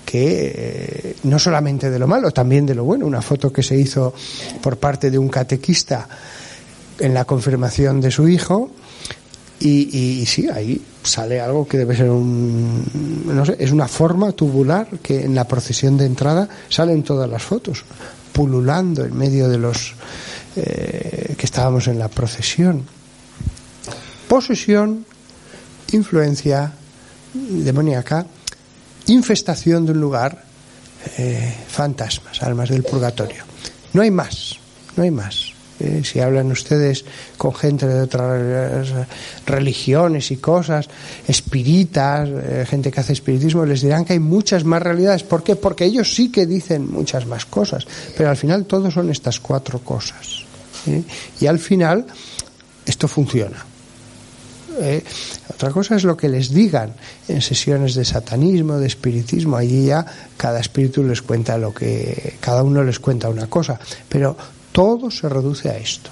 que 0.05 0.53
eh, 0.55 1.17
no 1.25 1.39
solamente 1.39 1.91
de 1.91 1.99
lo 1.99 2.07
malo, 2.07 2.31
también 2.33 2.67
de 2.67 2.75
lo 2.75 2.85
bueno. 2.85 3.07
Una 3.07 3.23
foto 3.23 3.53
que 3.53 3.63
se 3.63 3.77
hizo 3.77 4.13
por 4.61 4.77
parte 4.77 5.11
de 5.11 5.19
un 5.19 5.29
catequista 5.29 6.09
en 6.99 7.15
la 7.15 7.25
confirmación 7.25 8.01
de 8.01 8.11
su 8.11 8.29
hijo. 8.29 8.71
Y, 9.65 9.97
y, 9.97 10.27
sí, 10.27 10.49
ahí 10.49 10.81
sale 11.05 11.41
algo 11.41 11.69
que 11.69 11.79
debe 11.79 11.97
ser 11.97 12.11
un. 12.11 12.85
No 13.27 13.45
sé, 13.45 13.57
es 13.59 13.71
una 13.71 13.87
forma 13.87 14.33
tubular 14.33 14.89
que 15.03 15.25
en 15.25 15.35
la 15.35 15.47
procesión 15.47 15.97
de 15.97 16.07
entrada 16.07 16.49
salen 16.69 17.05
todas 17.05 17.31
las 17.31 17.43
fotos, 17.43 17.85
pululando 18.33 19.05
en 19.05 19.17
medio 19.17 19.49
de 19.49 19.59
los 19.59 19.95
eh, 20.57 21.35
que 21.39 21.47
estábamos 21.47 21.87
en 21.87 21.99
la 21.99 22.09
procesión. 22.09 22.83
Posesión, 24.27 25.07
influencia 25.93 26.73
demoníaca 27.35 28.27
infestación 29.07 29.87
de 29.87 29.93
un 29.93 30.01
lugar, 30.01 30.45
eh, 31.19 31.55
fantasmas, 31.69 32.43
almas 32.43 32.69
del 32.69 32.83
purgatorio. 32.83 33.45
No 33.93 34.03
hay 34.03 34.11
más, 34.11 34.59
no 34.97 35.03
hay 35.03 35.11
más. 35.11 35.52
Eh, 35.83 36.03
si 36.05 36.21
hablan 36.21 36.53
ustedes 36.53 37.05
con 37.37 37.53
gente 37.53 37.89
de 37.89 38.03
otras 38.03 38.89
religiones 39.45 40.31
y 40.31 40.37
cosas, 40.37 40.89
espiritas, 41.27 42.29
eh, 42.31 42.65
gente 42.69 42.93
que 42.93 43.01
hace 43.01 43.15
espiritismo, 43.15 43.67
les 43.67 43.81
dirán 43.81 44.05
que 44.05 44.13
hay 44.13 44.21
muchas 44.21 44.65
más 44.65 44.81
realidades. 44.81 45.25
¿Por 45.25 45.43
qué? 45.43 45.57
Porque 45.57 45.85
ellos 45.85 46.15
sí 46.15 46.31
que 46.31 46.47
dicen 46.47 46.89
muchas 46.89 47.27
más 47.27 47.47
cosas, 47.47 47.85
pero 48.17 48.31
al 48.31 48.37
final 48.37 48.65
todo 48.65 48.93
son 48.93 49.11
estas 49.11 49.41
cuatro 49.41 49.81
cosas. 49.81 50.45
Y 51.41 51.47
al 51.47 51.59
final 51.59 52.07
esto 52.87 53.09
funciona. 53.09 53.65
¿eh? 54.81 55.03
Otra 55.53 55.71
cosa 55.71 55.97
es 55.97 56.05
lo 56.05 56.17
que 56.17 56.29
les 56.29 56.51
digan 56.51 56.95
en 57.27 57.43
sesiones 57.43 57.95
de 57.95 58.05
satanismo, 58.05 58.79
de 58.79 58.87
espiritismo. 58.87 59.57
Allí 59.57 59.87
ya 59.87 60.07
cada 60.37 60.61
espíritu 60.61 61.03
les 61.03 61.23
cuenta 61.23 61.59
lo 61.59 61.75
que. 61.75 62.35
Cada 62.41 62.63
uno 62.63 62.83
les 62.85 63.01
cuenta 63.01 63.29
una 63.29 63.49
cosa. 63.49 63.79
Pero 64.09 64.37
todo 64.73 65.11
se 65.11 65.29
reduce 65.29 65.69
a 65.69 65.77
esto. 65.77 66.11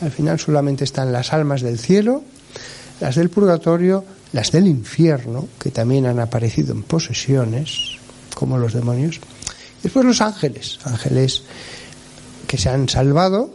Al 0.00 0.10
final 0.10 0.38
solamente 0.38 0.84
están 0.84 1.12
las 1.12 1.32
almas 1.32 1.62
del 1.62 1.78
cielo, 1.78 2.22
las 3.00 3.16
del 3.16 3.30
purgatorio, 3.30 4.04
las 4.32 4.50
del 4.50 4.66
infierno, 4.66 5.48
que 5.58 5.70
también 5.70 6.06
han 6.06 6.20
aparecido 6.20 6.72
en 6.72 6.82
posesiones, 6.82 7.96
como 8.34 8.58
los 8.58 8.72
demonios. 8.72 9.20
Después 9.82 10.04
los 10.04 10.20
ángeles, 10.20 10.78
ángeles 10.84 11.42
que 12.46 12.58
se 12.58 12.68
han 12.68 12.88
salvado 12.88 13.50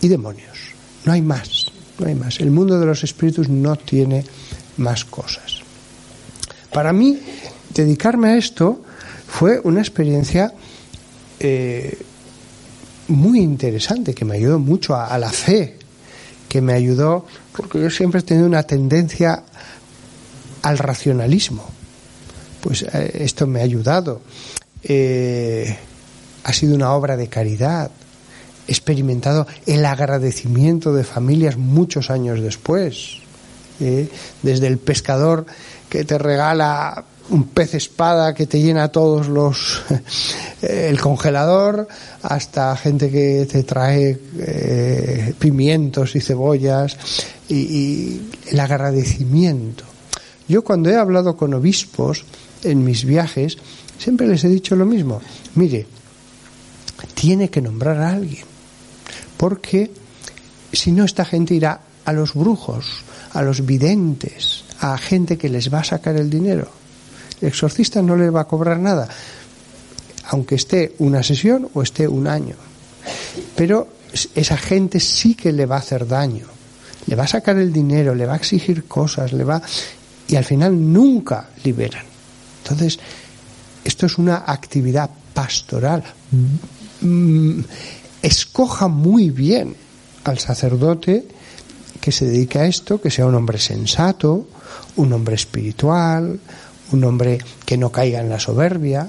y 0.00 0.08
demonios. 0.08 0.58
No 1.04 1.12
hay 1.12 1.22
más 1.22 1.72
no 2.02 2.08
hay 2.08 2.14
más. 2.14 2.40
El 2.40 2.50
mundo 2.50 2.78
de 2.78 2.86
los 2.86 3.04
espíritus 3.04 3.48
no 3.48 3.76
tiene 3.76 4.24
más 4.76 5.04
cosas. 5.04 5.60
Para 6.72 6.92
mí, 6.92 7.18
dedicarme 7.74 8.30
a 8.30 8.36
esto 8.36 8.82
fue 9.26 9.60
una 9.64 9.80
experiencia 9.80 10.52
eh, 11.38 11.98
muy 13.08 13.40
interesante, 13.40 14.14
que 14.14 14.24
me 14.24 14.36
ayudó 14.36 14.58
mucho 14.58 14.96
a, 14.96 15.16
la 15.18 15.30
fe, 15.30 15.78
que 16.48 16.60
me 16.60 16.72
ayudó, 16.72 17.26
porque 17.56 17.80
yo 17.80 17.90
siempre 17.90 18.20
he 18.20 18.22
tenido 18.22 18.46
una 18.46 18.62
tendencia 18.62 19.42
al 20.62 20.78
racionalismo. 20.78 21.64
Pues 22.60 22.82
eh, 22.82 23.18
esto 23.20 23.46
me 23.46 23.60
ha 23.60 23.64
ayudado. 23.64 24.20
Eh, 24.82 25.76
ha 26.44 26.52
sido 26.52 26.74
una 26.74 26.92
obra 26.92 27.16
de 27.16 27.28
caridad, 27.28 27.90
experimentado 28.68 29.46
el 29.66 29.84
agradecimiento 29.84 30.92
de 30.92 31.04
familias 31.04 31.56
muchos 31.56 32.10
años 32.10 32.40
después. 32.40 33.18
¿eh? 33.80 34.08
Desde 34.42 34.68
el 34.68 34.78
pescador 34.78 35.46
que 35.88 36.04
te 36.04 36.18
regala 36.18 37.04
un 37.30 37.44
pez 37.44 37.74
espada 37.74 38.34
que 38.34 38.46
te 38.46 38.60
llena 38.60 38.88
todos 38.88 39.28
los 39.28 39.82
el 40.62 41.00
congelador 41.00 41.88
hasta 42.22 42.76
gente 42.76 43.10
que 43.10 43.46
te 43.50 43.62
trae 43.62 44.18
eh, 44.38 45.34
pimientos 45.38 46.16
y 46.16 46.20
cebollas 46.20 46.96
y, 47.48 47.54
y, 47.54 48.30
el 48.50 48.60
agradecimiento 48.60 49.84
yo 50.48 50.62
cuando 50.62 50.90
he 50.90 50.96
hablado 50.96 51.36
con 51.36 51.54
obispos 51.54 52.24
en 52.62 52.84
mis 52.84 53.04
viajes 53.04 53.58
siempre 53.98 54.26
les 54.26 54.44
he 54.44 54.48
dicho 54.48 54.76
lo 54.76 54.86
mismo 54.86 55.20
mire 55.54 55.86
tiene 57.14 57.50
que 57.50 57.60
nombrar 57.60 57.98
a 57.98 58.10
alguien 58.10 58.44
porque 59.36 59.90
si 60.72 60.92
no 60.92 61.04
esta 61.04 61.24
gente 61.24 61.54
irá 61.54 61.80
a 62.04 62.12
los 62.12 62.34
brujos, 62.34 63.04
a 63.32 63.42
los 63.42 63.64
videntes, 63.64 64.64
a 64.80 64.96
gente 64.98 65.38
que 65.38 65.48
les 65.48 65.72
va 65.72 65.80
a 65.80 65.84
sacar 65.84 66.16
el 66.16 66.30
dinero. 66.30 66.70
Exorcista 67.42 68.00
no 68.02 68.16
le 68.16 68.30
va 68.30 68.42
a 68.42 68.48
cobrar 68.48 68.78
nada, 68.78 69.08
aunque 70.28 70.54
esté 70.54 70.94
una 70.98 71.22
sesión 71.22 71.68
o 71.74 71.82
esté 71.82 72.08
un 72.08 72.26
año. 72.26 72.56
Pero 73.56 73.88
esa 74.34 74.56
gente 74.56 75.00
sí 75.00 75.34
que 75.34 75.52
le 75.52 75.66
va 75.66 75.76
a 75.76 75.80
hacer 75.80 76.06
daño. 76.06 76.46
Le 77.06 77.16
va 77.16 77.24
a 77.24 77.28
sacar 77.28 77.58
el 77.58 77.72
dinero, 77.72 78.14
le 78.14 78.26
va 78.26 78.34
a 78.34 78.36
exigir 78.36 78.84
cosas, 78.84 79.32
le 79.32 79.44
va 79.44 79.60
y 80.28 80.36
al 80.36 80.44
final 80.44 80.92
nunca 80.92 81.48
liberan. 81.64 82.04
Entonces, 82.62 82.98
esto 83.84 84.06
Esto 84.06 84.06
es 84.06 84.18
una 84.18 84.44
actividad 84.46 85.10
pastoral. 85.34 86.04
Mm, 87.00 87.60
escoja 88.22 88.88
muy 88.88 89.30
bien 89.30 89.74
al 90.24 90.38
sacerdote 90.38 91.26
que 92.00 92.12
se 92.12 92.26
dedica 92.26 92.60
a 92.60 92.66
esto, 92.66 93.00
que 93.00 93.10
sea 93.10 93.26
un 93.26 93.34
hombre 93.34 93.58
sensato, 93.58 94.48
un 94.96 95.12
hombre 95.12 95.34
espiritual, 95.34 96.38
un 96.92 97.04
hombre 97.04 97.38
que 97.64 97.76
no 97.76 97.90
caiga 97.90 98.20
en 98.20 98.28
la 98.28 98.38
soberbia, 98.38 99.08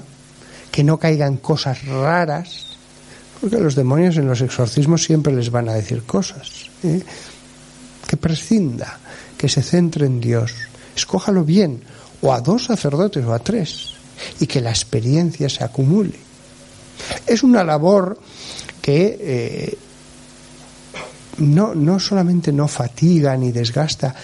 que 0.70 0.84
no 0.84 0.98
caiga 0.98 1.26
en 1.26 1.36
cosas 1.36 1.86
raras, 1.86 2.76
porque 3.40 3.58
los 3.58 3.74
demonios 3.74 4.16
en 4.16 4.26
los 4.26 4.40
exorcismos 4.40 5.04
siempre 5.04 5.32
les 5.32 5.50
van 5.50 5.68
a 5.68 5.74
decir 5.74 6.02
cosas. 6.02 6.70
¿eh? 6.82 7.02
Que 8.06 8.16
prescinda, 8.16 8.98
que 9.36 9.48
se 9.48 9.62
centre 9.62 10.06
en 10.06 10.20
Dios. 10.20 10.52
Escójalo 10.96 11.44
bien, 11.44 11.82
o 12.22 12.32
a 12.32 12.40
dos 12.40 12.64
sacerdotes 12.64 13.24
o 13.24 13.32
a 13.32 13.38
tres, 13.38 13.94
y 14.40 14.46
que 14.46 14.60
la 14.60 14.70
experiencia 14.70 15.48
se 15.48 15.64
acumule. 15.64 16.18
Es 17.26 17.42
una 17.42 17.64
labor 17.64 18.18
que 18.80 19.18
eh, 19.20 19.78
no, 21.38 21.74
no 21.74 22.00
solamente 22.00 22.52
no 22.52 22.68
fatiga 22.68 23.36
ni 23.36 23.52
desgasta, 23.52 24.14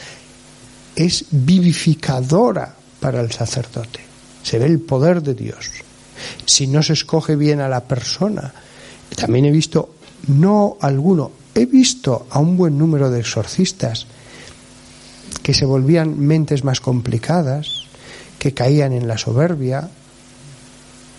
es 0.94 1.26
vivificadora 1.30 2.79
para 3.00 3.20
el 3.20 3.32
sacerdote. 3.32 4.00
Se 4.42 4.58
ve 4.58 4.66
el 4.66 4.80
poder 4.80 5.22
de 5.22 5.34
Dios 5.34 5.70
si 6.44 6.66
no 6.66 6.82
se 6.82 6.92
escoge 6.92 7.36
bien 7.36 7.60
a 7.60 7.68
la 7.68 7.84
persona. 7.84 8.52
También 9.16 9.46
he 9.46 9.50
visto, 9.50 9.94
no 10.28 10.76
alguno, 10.80 11.32
he 11.54 11.66
visto 11.66 12.26
a 12.30 12.38
un 12.38 12.56
buen 12.56 12.78
número 12.78 13.10
de 13.10 13.20
exorcistas 13.20 14.06
que 15.42 15.54
se 15.54 15.64
volvían 15.64 16.18
mentes 16.18 16.64
más 16.64 16.80
complicadas, 16.80 17.84
que 18.38 18.54
caían 18.54 18.92
en 18.92 19.08
la 19.08 19.18
soberbia, 19.18 19.88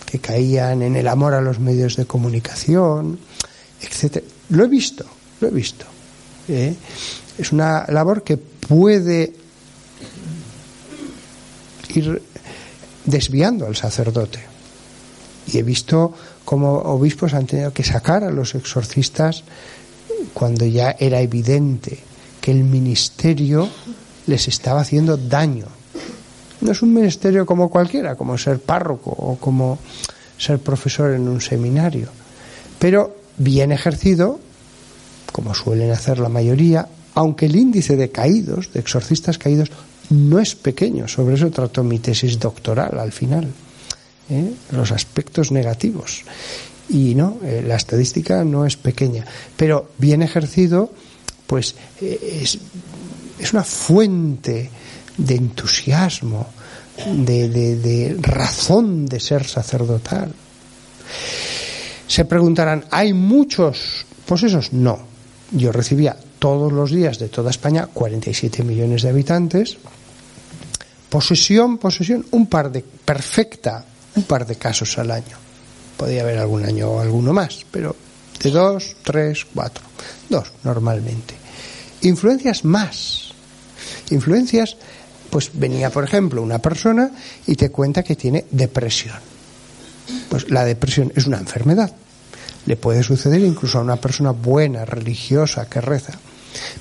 que 0.05 0.19
caían 0.19 0.81
en 0.81 0.95
el 0.95 1.07
amor 1.07 1.33
a 1.33 1.41
los 1.41 1.59
medios 1.59 1.95
de 1.95 2.05
comunicación, 2.05 3.19
etc. 3.81 4.23
Lo 4.49 4.65
he 4.65 4.67
visto, 4.67 5.05
lo 5.39 5.47
he 5.47 5.51
visto. 5.51 5.85
¿eh? 6.47 6.75
Es 7.37 7.51
una 7.51 7.85
labor 7.87 8.23
que 8.23 8.37
puede 8.37 9.33
ir 11.95 12.21
desviando 13.05 13.65
al 13.65 13.75
sacerdote. 13.75 14.39
Y 15.47 15.57
he 15.57 15.63
visto 15.63 16.13
cómo 16.45 16.73
obispos 16.73 17.33
han 17.33 17.45
tenido 17.45 17.73
que 17.73 17.83
sacar 17.83 18.23
a 18.23 18.31
los 18.31 18.55
exorcistas 18.55 19.43
cuando 20.33 20.65
ya 20.65 20.95
era 20.99 21.19
evidente 21.21 21.99
que 22.39 22.51
el 22.51 22.63
ministerio 22.63 23.69
les 24.27 24.47
estaba 24.47 24.81
haciendo 24.81 25.17
daño. 25.17 25.65
No 26.61 26.71
es 26.71 26.81
un 26.81 26.93
ministerio 26.93 27.45
como 27.45 27.69
cualquiera, 27.69 28.15
como 28.15 28.37
ser 28.37 28.59
párroco 28.59 29.11
o 29.11 29.37
como 29.37 29.79
ser 30.37 30.59
profesor 30.59 31.11
en 31.11 31.27
un 31.27 31.41
seminario, 31.41 32.09
pero 32.79 33.15
bien 33.37 33.71
ejercido, 33.71 34.39
como 35.31 35.53
suelen 35.53 35.91
hacer 35.91 36.19
la 36.19 36.29
mayoría, 36.29 36.87
aunque 37.13 37.45
el 37.45 37.55
índice 37.55 37.95
de 37.95 38.11
caídos, 38.11 38.71
de 38.73 38.79
exorcistas 38.79 39.37
caídos, 39.37 39.71
no 40.11 40.39
es 40.39 40.55
pequeño. 40.55 41.07
Sobre 41.07 41.35
eso 41.35 41.49
trató 41.49 41.83
mi 41.83 41.99
tesis 41.99 42.39
doctoral 42.39 42.99
al 42.99 43.11
final. 43.11 43.47
¿eh? 44.31 44.53
los 44.71 44.91
aspectos 44.91 45.51
negativos. 45.51 46.23
Y 46.89 47.15
no, 47.15 47.37
eh, 47.43 47.63
la 47.65 47.75
estadística 47.75 48.43
no 48.43 48.65
es 48.65 48.75
pequeña, 48.77 49.25
pero 49.55 49.91
bien 49.97 50.21
ejercido, 50.21 50.91
pues 51.47 51.75
eh, 52.01 52.39
es, 52.41 52.57
es, 53.39 53.53
una 53.53 53.63
fuente 53.63 54.69
de 55.17 55.35
entusiasmo, 55.35 56.47
de, 57.05 57.47
de 57.49 58.17
razón 58.19 59.05
de 59.05 59.19
ser 59.19 59.45
sacerdotal. 59.45 60.33
Se 62.07 62.25
preguntarán, 62.25 62.85
¿hay 62.91 63.13
muchos 63.13 64.05
pues 64.25 64.43
esos? 64.43 64.73
No. 64.73 64.99
Yo 65.51 65.71
recibía 65.71 66.15
todos 66.39 66.71
los 66.71 66.91
días 66.91 67.19
de 67.19 67.27
toda 67.27 67.49
España, 67.49 67.87
47 67.93 68.63
millones 68.63 69.01
de 69.01 69.09
habitantes, 69.09 69.77
posesión, 71.11 71.77
posesión, 71.77 72.25
un 72.31 72.47
par 72.47 72.71
de 72.71 72.81
perfecta 72.81 73.85
un 74.15 74.23
par 74.23 74.45
de 74.45 74.55
casos 74.55 74.97
al 74.97 75.11
año. 75.11 75.37
Podría 75.97 76.21
haber 76.23 76.39
algún 76.39 76.65
año 76.65 76.99
alguno 76.99 77.33
más, 77.33 77.65
pero 77.69 77.95
de 78.41 78.49
dos, 78.49 78.95
tres, 79.03 79.45
cuatro. 79.53 79.83
Dos, 80.29 80.51
normalmente. 80.63 81.35
Influencias 82.01 82.65
más. 82.65 83.31
Influencias, 84.09 84.77
pues 85.29 85.51
venía, 85.53 85.89
por 85.89 86.03
ejemplo, 86.03 86.41
una 86.41 86.59
persona 86.59 87.11
y 87.45 87.55
te 87.55 87.69
cuenta 87.69 88.03
que 88.03 88.15
tiene 88.15 88.45
depresión. 88.49 89.17
Pues 90.29 90.49
la 90.49 90.65
depresión 90.65 91.13
es 91.15 91.27
una 91.27 91.37
enfermedad. 91.37 91.93
Le 92.65 92.77
puede 92.77 93.03
suceder 93.03 93.41
incluso 93.41 93.77
a 93.77 93.81
una 93.81 93.97
persona 93.97 94.31
buena, 94.31 94.85
religiosa, 94.85 95.67
que 95.69 95.81
reza. 95.81 96.13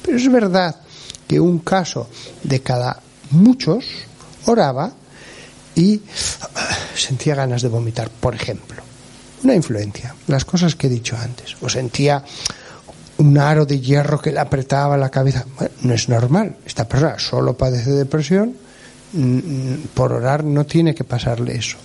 Pero 0.03 0.17
es 0.17 0.31
verdad 0.31 0.77
que 1.29 1.39
un 1.39 1.61
caso 1.61 2.09
de 2.43 2.61
cada 2.61 3.01
muchos 3.31 3.85
oraba 4.47 4.93
y 5.75 6.01
sentía 6.95 7.35
ganas 7.35 7.63
de 7.63 7.69
vomitar, 7.69 8.11
por 8.11 8.35
ejemplo. 8.35 8.83
Una 9.43 9.55
influencia, 9.55 10.15
las 10.27 10.45
cosas 10.45 10.75
que 10.75 10.87
he 10.87 10.91
dicho 10.91 11.17
antes. 11.17 11.57
O 11.63 11.69
sentía 11.69 12.23
un 13.19 13.39
aro 13.39 13.65
de 13.65 13.81
hierro 13.81 14.21
que 14.21 14.33
le 14.33 14.41
apretaba 14.41 14.97
la 14.97 15.11
cabeza. 15.11 15.45
Bueno, 15.57 15.75
no 15.83 15.95
es 15.95 16.09
normal. 16.09 16.57
Esta 16.67 16.87
persona 16.87 17.19
solo 17.19 17.57
padece 17.57 17.91
depresión. 17.91 18.55
Mm, 19.13 19.37
mm, 19.37 19.89
por 19.95 20.13
orar 20.13 20.45
no 20.45 20.67
tiene 20.67 20.95
que 20.95 21.05
pasarle 21.05 21.57
eso. 21.57 21.77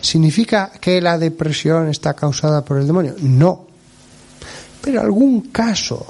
¿Significa 0.00 0.72
que 0.80 1.00
la 1.00 1.18
depresión 1.18 1.88
está 1.88 2.14
causada 2.14 2.64
por 2.64 2.78
el 2.78 2.86
demonio? 2.86 3.14
No. 3.20 3.66
Pero 4.80 5.00
en 5.00 5.04
algún 5.04 5.40
caso 5.50 6.06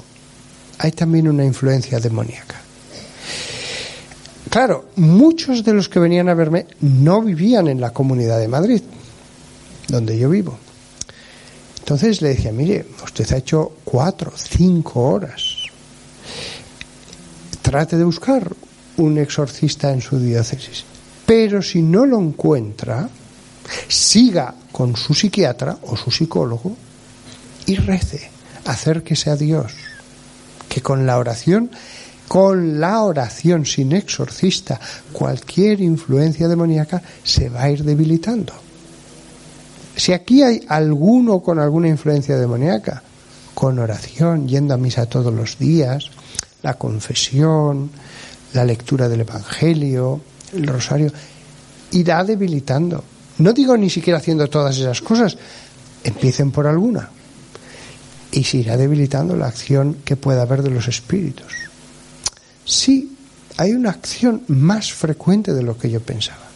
hay 0.77 0.91
también 0.91 1.27
una 1.27 1.43
influencia 1.43 1.99
demoníaca. 1.99 2.61
Claro, 4.51 4.89
muchos 4.97 5.63
de 5.63 5.73
los 5.73 5.87
que 5.87 5.97
venían 5.97 6.27
a 6.27 6.33
verme 6.33 6.65
no 6.81 7.21
vivían 7.21 7.69
en 7.69 7.79
la 7.79 7.91
comunidad 7.91 8.37
de 8.37 8.49
Madrid, 8.49 8.81
donde 9.87 10.19
yo 10.19 10.29
vivo. 10.29 10.59
Entonces 11.79 12.21
le 12.21 12.29
decía, 12.35 12.51
mire, 12.51 12.85
usted 13.01 13.31
ha 13.31 13.37
hecho 13.37 13.77
cuatro, 13.85 14.33
cinco 14.35 15.03
horas. 15.03 15.55
Trate 17.61 17.95
de 17.95 18.03
buscar 18.03 18.51
un 18.97 19.17
exorcista 19.19 19.89
en 19.93 20.01
su 20.01 20.19
diócesis. 20.19 20.83
Pero 21.25 21.61
si 21.61 21.81
no 21.81 22.05
lo 22.05 22.19
encuentra, 22.19 23.09
siga 23.87 24.53
con 24.73 24.97
su 24.97 25.13
psiquiatra 25.13 25.77
o 25.83 25.95
su 25.95 26.11
psicólogo 26.11 26.75
y 27.67 27.75
rece, 27.75 28.29
acérquese 28.65 29.29
a 29.29 29.37
Dios, 29.37 29.71
que 30.67 30.81
con 30.81 31.05
la 31.05 31.17
oración 31.17 31.71
con 32.31 32.79
la 32.79 33.03
oración 33.03 33.65
sin 33.65 33.91
exorcista, 33.91 34.79
cualquier 35.11 35.81
influencia 35.81 36.47
demoníaca 36.47 37.01
se 37.21 37.49
va 37.49 37.63
a 37.63 37.69
ir 37.69 37.83
debilitando. 37.83 38.53
Si 39.97 40.13
aquí 40.13 40.41
hay 40.41 40.63
alguno 40.69 41.41
con 41.41 41.59
alguna 41.59 41.89
influencia 41.89 42.37
demoníaca, 42.37 43.03
con 43.53 43.79
oración, 43.79 44.47
yendo 44.47 44.73
a 44.73 44.77
misa 44.77 45.07
todos 45.07 45.33
los 45.33 45.59
días, 45.59 46.09
la 46.63 46.75
confesión, 46.75 47.91
la 48.53 48.63
lectura 48.63 49.09
del 49.09 49.19
Evangelio, 49.19 50.21
el 50.53 50.67
rosario, 50.67 51.11
irá 51.91 52.23
debilitando. 52.23 53.03
No 53.39 53.51
digo 53.51 53.75
ni 53.75 53.89
siquiera 53.89 54.19
haciendo 54.19 54.49
todas 54.49 54.77
esas 54.77 55.01
cosas, 55.01 55.37
empiecen 56.01 56.51
por 56.51 56.65
alguna. 56.65 57.09
Y 58.31 58.45
se 58.45 58.59
irá 58.59 58.77
debilitando 58.77 59.35
la 59.35 59.47
acción 59.47 59.97
que 60.05 60.15
pueda 60.15 60.43
haber 60.43 60.61
de 60.63 60.69
los 60.69 60.87
espíritus 60.87 61.70
sí 62.71 63.17
hay 63.57 63.73
una 63.73 63.89
acción 63.89 64.43
más 64.47 64.93
frecuente 64.93 65.53
de 65.53 65.61
lo 65.61 65.77
que 65.77 65.89
yo 65.89 65.99
pensaba. 65.99 66.47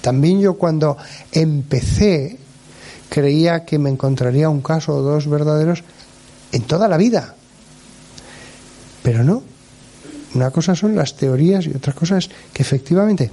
También 0.00 0.40
yo 0.40 0.54
cuando 0.54 0.96
empecé 1.30 2.38
creía 3.08 3.64
que 3.64 3.78
me 3.78 3.90
encontraría 3.90 4.48
un 4.48 4.62
caso 4.62 4.94
o 4.94 5.02
dos 5.02 5.28
verdaderos 5.28 5.84
en 6.52 6.62
toda 6.62 6.88
la 6.88 6.96
vida. 6.96 7.34
Pero 9.02 9.22
no. 9.22 9.42
Una 10.34 10.50
cosa 10.50 10.74
son 10.74 10.96
las 10.96 11.16
teorías 11.16 11.66
y 11.66 11.70
otra 11.70 11.92
cosa 11.92 12.16
es 12.18 12.30
que 12.52 12.62
efectivamente 12.62 13.30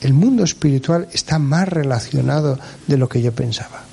el 0.00 0.14
mundo 0.14 0.42
espiritual 0.42 1.06
está 1.12 1.38
más 1.38 1.68
relacionado 1.68 2.58
de 2.86 2.96
lo 2.96 3.08
que 3.08 3.22
yo 3.22 3.32
pensaba. 3.32 3.84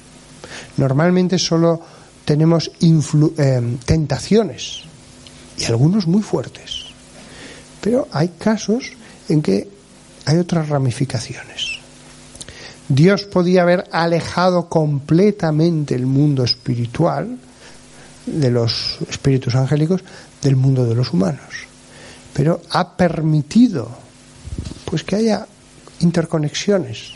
Normalmente 0.78 1.38
solo 1.38 1.82
tenemos 2.26 2.72
eh, 2.82 3.78
tentaciones 3.86 4.82
y 5.58 5.66
algunos 5.66 6.08
muy 6.08 6.24
fuertes 6.24 6.77
pero 7.88 8.06
hay 8.12 8.28
casos 8.38 8.84
en 9.30 9.42
que 9.42 9.66
hay 10.26 10.38
otras 10.40 10.68
ramificaciones. 10.68 11.80
Dios 12.90 13.24
podía 13.24 13.62
haber 13.62 13.86
alejado 13.94 14.68
completamente 14.68 15.96
el 15.96 16.06
mundo 16.06 16.44
espiritual 16.44 17.38
de 18.26 18.52
los 18.52 18.98
espíritus 19.10 19.56
angélicos 19.56 20.04
del 20.42 20.58
mundo 20.58 20.86
de 20.86 20.96
los 20.96 21.14
humanos, 21.14 21.40
pero 22.34 22.60
ha 22.72 22.98
permitido 22.98 23.90
pues 24.84 25.06
que 25.06 25.16
haya 25.16 25.48
interconexiones. 26.02 27.14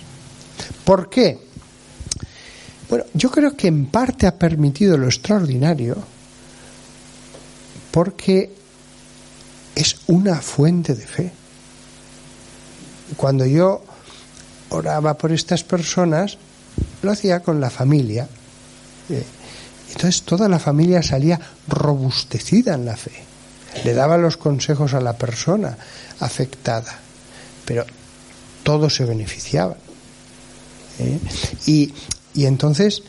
¿Por 0.85 1.09
qué? 1.09 1.37
Bueno, 2.89 3.03
yo 3.13 3.29
creo 3.29 3.57
que 3.57 3.67
en 3.67 3.87
parte 3.87 4.25
ha 4.25 4.39
permitido 4.39 4.95
lo 4.95 5.07
extraordinario 5.07 5.97
porque 7.91 8.60
es 9.81 9.97
una 10.07 10.39
fuente 10.41 10.95
de 10.95 11.05
fe. 11.05 11.31
Cuando 13.17 13.45
yo 13.45 13.83
oraba 14.69 15.17
por 15.17 15.31
estas 15.31 15.63
personas, 15.63 16.37
lo 17.01 17.11
hacía 17.11 17.41
con 17.41 17.59
la 17.59 17.69
familia. 17.69 18.27
Eh, 19.09 19.25
entonces 19.89 20.21
toda 20.21 20.47
la 20.47 20.59
familia 20.59 21.01
salía 21.01 21.39
robustecida 21.67 22.75
en 22.75 22.85
la 22.85 22.95
fe. 22.95 23.11
Le 23.83 23.93
daba 23.93 24.17
los 24.17 24.37
consejos 24.37 24.93
a 24.93 25.01
la 25.01 25.13
persona 25.13 25.75
afectada, 26.19 26.99
pero 27.65 27.85
todos 28.63 28.95
se 28.95 29.05
beneficiaban. 29.05 29.77
¿eh? 30.99 31.19
Y, 31.65 31.93
y 32.33 32.45
entonces 32.45 33.01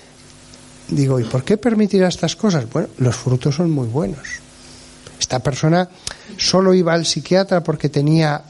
digo, 0.88 1.20
¿y 1.20 1.24
por 1.24 1.44
qué 1.44 1.58
permitir 1.58 2.02
estas 2.02 2.34
cosas? 2.34 2.68
Bueno, 2.70 2.88
los 2.98 3.14
frutos 3.14 3.56
son 3.56 3.70
muy 3.70 3.88
buenos. 3.88 4.40
Esta 5.22 5.38
persona 5.38 5.88
solo 6.36 6.74
iba 6.74 6.94
al 6.94 7.06
psiquiatra 7.06 7.62
porque 7.62 7.88
tenía, 7.88 8.42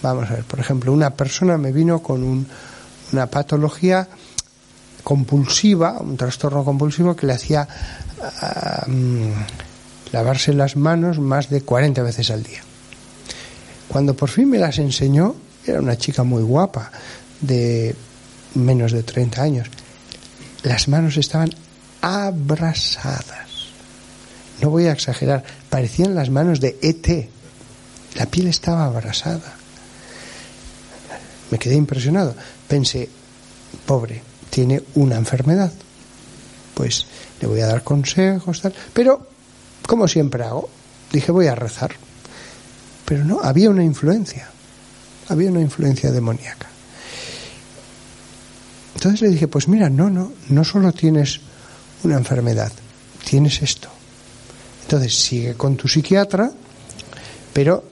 vamos 0.00 0.30
a 0.30 0.34
ver, 0.34 0.44
por 0.44 0.60
ejemplo, 0.60 0.92
una 0.92 1.10
persona 1.10 1.58
me 1.58 1.72
vino 1.72 1.98
con 2.00 2.46
una 3.12 3.26
patología 3.26 4.06
compulsiva, 5.02 5.98
un 5.98 6.16
trastorno 6.16 6.64
compulsivo 6.64 7.16
que 7.16 7.26
le 7.26 7.32
hacía 7.32 7.66
ah, 8.40 8.84
mm, 8.86 10.12
lavarse 10.12 10.52
las 10.52 10.76
manos 10.76 11.18
más 11.18 11.50
de 11.50 11.62
40 11.62 12.04
veces 12.04 12.30
al 12.30 12.44
día. 12.44 12.62
Cuando 13.88 14.14
por 14.14 14.30
fin 14.30 14.48
me 14.48 14.58
las 14.58 14.78
enseñó, 14.78 15.34
era 15.66 15.80
una 15.80 15.98
chica 15.98 16.22
muy 16.22 16.44
guapa, 16.44 16.92
de 17.40 17.96
menos 18.54 18.92
de 18.92 19.02
30 19.02 19.42
años, 19.42 19.68
las 20.62 20.86
manos 20.86 21.16
estaban 21.16 21.50
abrasadas 22.00 23.45
no 24.60 24.70
voy 24.70 24.86
a 24.86 24.92
exagerar, 24.92 25.44
parecían 25.68 26.14
las 26.14 26.30
manos 26.30 26.60
de 26.60 26.78
ET. 26.82 27.28
La 28.14 28.26
piel 28.26 28.48
estaba 28.48 28.86
abrasada. 28.86 29.54
Me 31.50 31.58
quedé 31.58 31.74
impresionado. 31.74 32.34
Pensé, 32.66 33.08
pobre, 33.84 34.22
tiene 34.50 34.82
una 34.94 35.16
enfermedad. 35.16 35.72
Pues 36.74 37.06
le 37.40 37.46
voy 37.46 37.60
a 37.60 37.66
dar 37.66 37.82
consejos, 37.82 38.62
tal. 38.62 38.74
Pero, 38.92 39.28
como 39.86 40.08
siempre 40.08 40.44
hago, 40.44 40.68
dije, 41.12 41.32
voy 41.32 41.46
a 41.46 41.54
rezar. 41.54 41.92
Pero 43.04 43.24
no, 43.24 43.40
había 43.42 43.70
una 43.70 43.84
influencia. 43.84 44.48
Había 45.28 45.50
una 45.50 45.60
influencia 45.60 46.10
demoníaca. 46.10 46.68
Entonces 48.94 49.20
le 49.20 49.28
dije, 49.28 49.46
pues 49.46 49.68
mira, 49.68 49.90
no, 49.90 50.08
no, 50.08 50.32
no 50.48 50.64
solo 50.64 50.92
tienes 50.92 51.40
una 52.02 52.16
enfermedad, 52.16 52.72
tienes 53.24 53.60
esto. 53.62 53.90
Entonces 54.86 55.16
sigue 55.16 55.54
con 55.54 55.76
tu 55.76 55.88
psiquiatra, 55.88 56.48
pero 57.52 57.82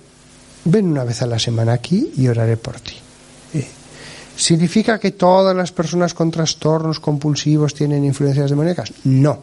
ven 0.66 0.86
una 0.86 1.02
vez 1.02 1.22
a 1.22 1.26
la 1.26 1.40
semana 1.40 1.72
aquí 1.72 2.12
y 2.16 2.28
oraré 2.28 2.56
por 2.56 2.78
ti. 2.78 2.94
Eh, 3.52 3.66
¿Significa 4.36 5.00
que 5.00 5.10
todas 5.10 5.56
las 5.56 5.72
personas 5.72 6.14
con 6.14 6.30
trastornos 6.30 7.00
compulsivos 7.00 7.74
tienen 7.74 8.04
influencias 8.04 8.48
demoníacas? 8.48 8.92
No. 9.02 9.42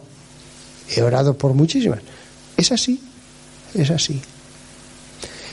He 0.95 1.01
orado 1.01 1.37
por 1.37 1.53
muchísimas. 1.53 1.99
Es 2.55 2.71
así, 2.71 3.01
es 3.73 3.91
así. 3.91 4.21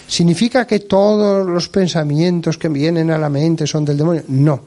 ¿Significa 0.07 0.69
que 0.69 0.79
todos 0.79 1.45
los 1.45 1.69
pensamientos 1.69 2.59
que 2.59 2.69
vienen 2.69 3.11
a 3.11 3.19
la 3.19 3.29
mente 3.29 3.67
son 3.67 3.85
del 3.85 3.97
demonio? 3.97 4.23
No. 4.29 4.61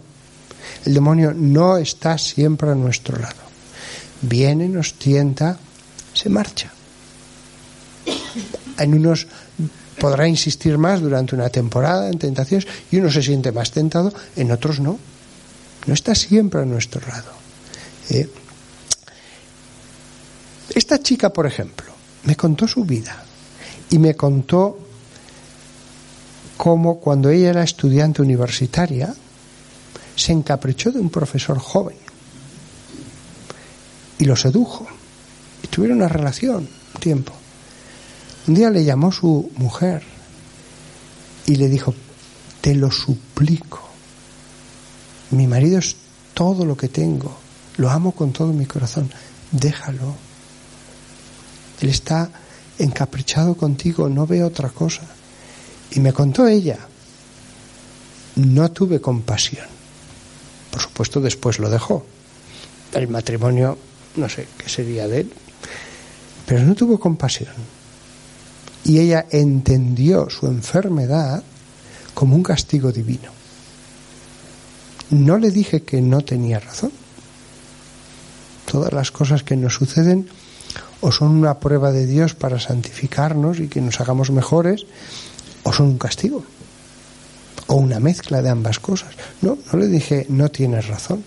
El 0.86 0.94
demonio 0.94 1.34
no 1.34 1.78
está 1.78 2.18
siempre 2.18 2.72
a 2.72 2.76
nuestro 2.76 3.18
lado. 3.18 3.40
Viene, 4.22 4.68
nos 4.68 4.96
tienta, 4.96 5.58
se 6.14 6.28
marcha 6.28 6.74
en 8.78 8.94
unos 8.94 9.28
podrá 10.00 10.28
insistir 10.28 10.78
más 10.78 11.00
durante 11.00 11.36
una 11.36 11.50
temporada 11.50 12.10
en 12.10 12.18
tentaciones 12.18 12.68
y 12.92 12.98
uno 12.98 13.12
se 13.12 13.22
siente 13.22 13.52
más 13.52 13.72
tentado, 13.72 14.12
en 14.36 14.52
otros 14.52 14.80
no. 14.80 14.98
No 15.86 15.94
está 15.94 16.16
siempre 16.16 16.62
a 16.62 16.66
nuestro 16.66 17.02
lado. 17.08 17.32
¿eh? 18.10 18.30
Esta 20.74 21.00
chica, 21.02 21.32
por 21.32 21.46
ejemplo, 21.46 21.92
me 22.24 22.36
contó 22.36 22.68
su 22.68 22.86
vida 22.86 23.24
y 23.90 24.00
me 24.00 24.16
contó 24.16 24.80
cómo 26.58 27.00
cuando 27.00 27.30
ella 27.30 27.50
era 27.50 27.64
estudiante 27.64 28.22
universitaria 28.22 29.14
se 30.16 30.32
encaprichó 30.32 30.92
de 30.92 31.00
un 31.00 31.10
profesor 31.10 31.58
joven 31.60 31.98
y 34.18 34.26
lo 34.26 34.36
sedujo 34.36 34.88
y 35.64 35.68
tuvieron 35.68 35.98
una 35.98 36.08
relación 36.08 36.70
un 36.94 37.02
tiempo. 37.02 37.41
Un 38.48 38.56
día 38.56 38.72
le 38.72 38.84
llamó 38.84 39.12
su 39.12 39.52
mujer 39.58 40.02
y 41.46 41.56
le 41.56 41.70
dijo, 41.70 41.94
te 42.60 42.74
lo 42.74 42.90
suplico, 42.90 43.82
mi 45.32 45.46
marido 45.46 45.78
es 45.78 45.96
todo 46.34 46.66
lo 46.66 46.76
que 46.76 46.88
tengo, 46.88 47.38
lo 47.78 47.90
amo 47.92 48.14
con 48.14 48.34
todo 48.34 48.52
mi 48.52 48.66
corazón, 48.66 49.12
déjalo. 49.52 50.16
Él 51.82 51.90
está 51.90 52.30
encaprichado 52.80 53.56
contigo, 53.56 54.10
no 54.10 54.26
ve 54.26 54.44
otra 54.44 54.70
cosa. 54.70 55.04
Y 55.92 56.00
me 56.00 56.14
contó 56.14 56.48
ella, 56.48 56.80
no 58.36 58.72
tuve 58.72 59.00
compasión. 59.02 59.68
Por 60.72 60.82
supuesto, 60.82 61.22
después 61.22 61.60
lo 61.60 61.70
dejó. 61.70 62.06
El 62.94 63.08
matrimonio, 63.08 63.78
no 64.16 64.30
sé 64.30 64.48
qué 64.58 64.68
sería 64.68 65.08
de 65.08 65.22
él, 65.22 65.34
pero 66.46 66.64
no 66.64 66.76
tuvo 66.76 67.00
compasión 67.00 67.81
y 68.84 69.00
ella 69.00 69.26
entendió 69.30 70.30
su 70.30 70.48
enfermedad 70.48 71.44
como 72.14 72.36
un 72.36 72.44
castigo 72.44 72.92
divino. 72.92 73.32
No 75.12 75.38
le 75.38 75.52
dije 75.52 75.84
que 75.84 76.02
no 76.02 76.22
tenía 76.22 76.60
razón. 76.60 76.92
Todas 78.66 78.94
las 78.94 79.12
cosas 79.12 79.44
que 79.44 79.58
nos 79.58 79.76
suceden 79.76 80.30
o 81.02 81.12
son 81.12 81.32
una 81.32 81.60
prueba 81.60 81.92
de 81.92 82.06
Dios 82.06 82.36
para 82.36 82.60
santificarnos 82.60 83.60
y 83.60 83.68
que 83.68 83.82
nos 83.82 84.00
hagamos 84.00 84.32
mejores, 84.32 84.86
o 85.64 85.74
son 85.74 85.88
un 85.88 85.98
castigo, 85.98 86.46
o 87.68 87.76
una 87.76 88.00
mezcla 88.00 88.42
de 88.42 88.50
ambas 88.50 88.80
cosas. 88.80 89.10
No, 89.42 89.58
no 89.72 89.80
le 89.80 89.88
dije, 89.88 90.26
no 90.30 90.50
tienes 90.50 90.88
razón. 90.88 91.24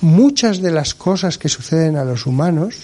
Muchas 0.00 0.62
de 0.62 0.70
las 0.70 0.94
cosas 0.94 1.38
que 1.38 1.48
suceden 1.48 1.96
a 1.96 2.04
los 2.04 2.26
humanos 2.26 2.76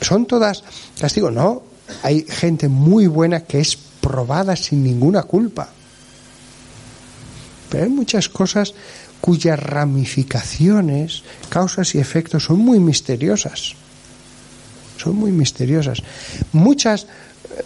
son 0.00 0.26
todas 0.26 0.64
castigo, 0.98 1.30
no, 1.30 1.62
hay 2.02 2.24
gente 2.28 2.68
muy 2.68 3.06
buena 3.06 3.40
que 3.40 3.60
es 3.60 3.76
probada 3.76 4.56
sin 4.56 4.82
ninguna 4.82 5.22
culpa. 5.22 5.68
Pero 7.70 7.84
hay 7.84 7.90
muchas 7.90 8.28
cosas 8.28 8.74
cuyas 9.20 9.58
ramificaciones, 9.58 11.22
causas 11.48 11.94
y 11.94 11.98
efectos 11.98 12.44
son 12.44 12.58
muy 12.58 12.80
misteriosas. 12.80 13.74
Son 14.98 15.16
muy 15.16 15.30
misteriosas. 15.30 16.02
Muchas 16.52 17.06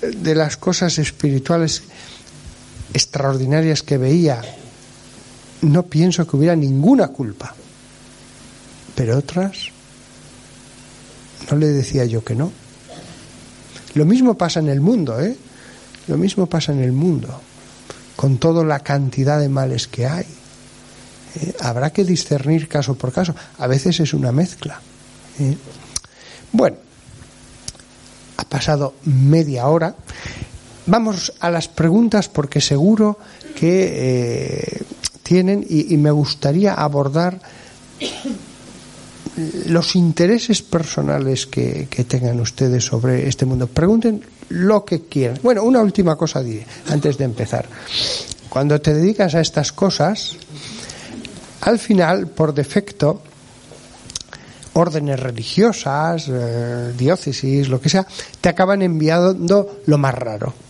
eh, 0.03 0.13
de 0.17 0.35
las 0.35 0.57
cosas 0.57 0.99
espirituales 0.99 1.83
extraordinarias 2.93 3.83
que 3.83 3.99
veía, 3.99 4.43
no 5.63 5.85
pienso 5.85 6.27
que 6.27 6.37
hubiera 6.37 6.55
ninguna 6.55 7.09
culpa. 7.09 7.55
Pero 8.95 9.19
otras, 9.19 9.71
no 11.51 11.57
le 11.57 11.67
decía 11.69 12.05
yo 12.05 12.25
que 12.25 12.35
no. 12.35 12.53
Lo 13.97 14.05
mismo 14.05 14.35
pasa 14.35 14.61
en 14.61 14.69
el 14.69 14.83
mundo, 14.83 15.19
¿eh? 15.19 15.35
Lo 16.07 16.19
mismo 16.19 16.45
pasa 16.45 16.71
en 16.71 16.83
el 16.83 16.93
mundo, 16.93 17.41
con 18.15 18.37
toda 18.37 18.63
la 18.63 18.81
cantidad 18.81 19.41
de 19.41 19.49
males 19.49 19.89
que 19.89 20.07
hay. 20.07 20.27
¿eh? 21.37 21.55
Habrá 21.61 21.91
que 21.95 22.05
discernir 22.05 22.69
caso 22.69 22.95
por 22.95 23.11
caso. 23.11 23.35
A 23.57 23.67
veces 23.67 23.99
es 24.01 24.13
una 24.13 24.33
mezcla. 24.33 24.79
¿eh? 25.41 25.57
Bueno, 26.53 26.77
ha 28.37 28.45
pasado 28.45 28.97
media 29.05 29.67
hora. 29.67 29.97
Vamos 30.85 31.33
a 31.41 31.49
las 31.49 31.67
preguntas 31.67 32.29
porque 32.29 32.61
seguro 32.61 33.19
que 33.59 33.93
eh, 33.95 34.83
tienen 35.23 35.65
y 35.67 35.97
me 35.97 36.11
gustaría 36.11 36.75
abordar 36.75 37.41
los 39.67 39.97
intereses 39.97 40.63
personales 40.63 41.47
que, 41.47 41.89
tengan 42.09 42.41
ustedes 42.41 42.85
sobre 42.85 43.29
este 43.29 43.45
mundo. 43.47 43.67
Pregunten 43.67 44.23
lo 44.49 44.85
que 44.85 45.03
quieran. 45.03 45.39
Bueno, 45.43 45.63
una 45.63 45.81
última 45.81 46.17
cosa 46.17 46.43
diré 46.43 46.67
antes 46.89 47.19
de 47.19 47.25
empezar. 47.25 47.67
Cuando 48.49 48.81
te 48.81 48.95
dedicas 48.95 49.35
a 49.35 49.41
estas 49.41 49.73
cosas, 49.73 50.37
al 51.63 51.79
final, 51.79 52.29
por 52.29 52.55
defecto, 52.55 53.23
órdenes 54.75 55.21
religiosas, 55.21 56.27
eh, 56.29 56.93
diócesis, 56.97 57.69
lo 57.69 57.81
que 57.81 57.89
sea, 57.89 58.07
te 58.41 58.49
acaban 58.49 58.83
enviando 58.83 59.81
lo 59.87 59.99
más 59.99 60.15
raro. 60.15 60.66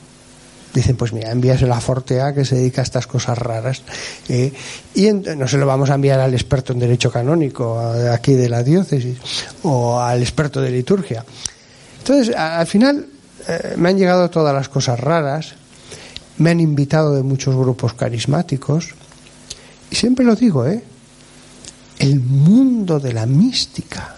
Dicen, 0.77 0.95
pues 0.95 1.15
mira, 1.15 1.31
envíaselo 1.31 1.73
a 1.73 1.81
Fortea 1.81 2.35
que 2.35 2.45
se 2.45 2.55
dedica 2.55 2.83
a 2.83 2.85
estas 2.85 3.07
cosas 3.07 3.39
raras. 3.39 3.81
Eh, 4.29 4.53
y 4.95 5.11
no 5.11 5.49
se 5.49 5.57
lo 5.57 5.65
vamos 5.65 5.89
a 5.89 5.95
enviar 5.95 6.21
al 6.21 6.35
experto 6.35 6.75
en 6.75 6.81
derecho 6.81 7.11
canónico 7.11 7.81
aquí 8.13 8.35
de 8.35 8.51
la 8.51 8.63
diócesis 8.63 9.17
o 9.63 9.99
al 9.99 10.21
experto 10.21 10.61
de 10.61 10.71
liturgia. 10.71 11.25
Entonces, 12.01 12.37
al 12.37 12.67
final 12.67 13.07
eh, 13.49 13.73
me 13.79 13.89
han 13.89 13.97
llegado 13.97 14.29
todas 14.29 14.55
las 14.55 14.69
cosas 14.69 15.01
raras, 15.01 15.55
me 16.37 16.51
han 16.51 16.61
invitado 16.61 17.15
de 17.15 17.23
muchos 17.23 17.57
grupos 17.57 17.95
carismáticos 17.95 18.91
y 19.91 19.97
siempre 19.97 20.27
lo 20.27 20.37
digo, 20.37 20.67
¿eh? 20.67 20.85
El 21.99 22.21
mundo 22.21 23.01
de 23.01 23.15
la 23.15 23.25
mística 23.25 24.17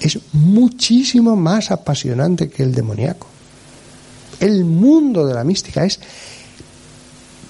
es 0.00 0.18
muchísimo 0.32 1.36
más 1.36 1.70
apasionante 1.70 2.50
que 2.50 2.64
el 2.64 2.74
demoníaco. 2.74 3.28
El 4.42 4.64
mundo 4.64 5.24
de 5.24 5.34
la 5.34 5.44
mística 5.44 5.84
es 5.84 6.00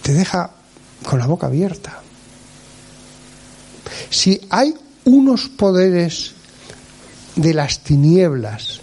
te 0.03 0.13
deja 0.13 0.51
con 1.03 1.19
la 1.19 1.27
boca 1.27 1.47
abierta. 1.47 2.01
Si 4.11 4.39
hay 4.51 4.75
unos 5.05 5.49
poderes 5.49 6.33
de 7.35 7.55
las 7.55 7.83
tinieblas 7.83 8.83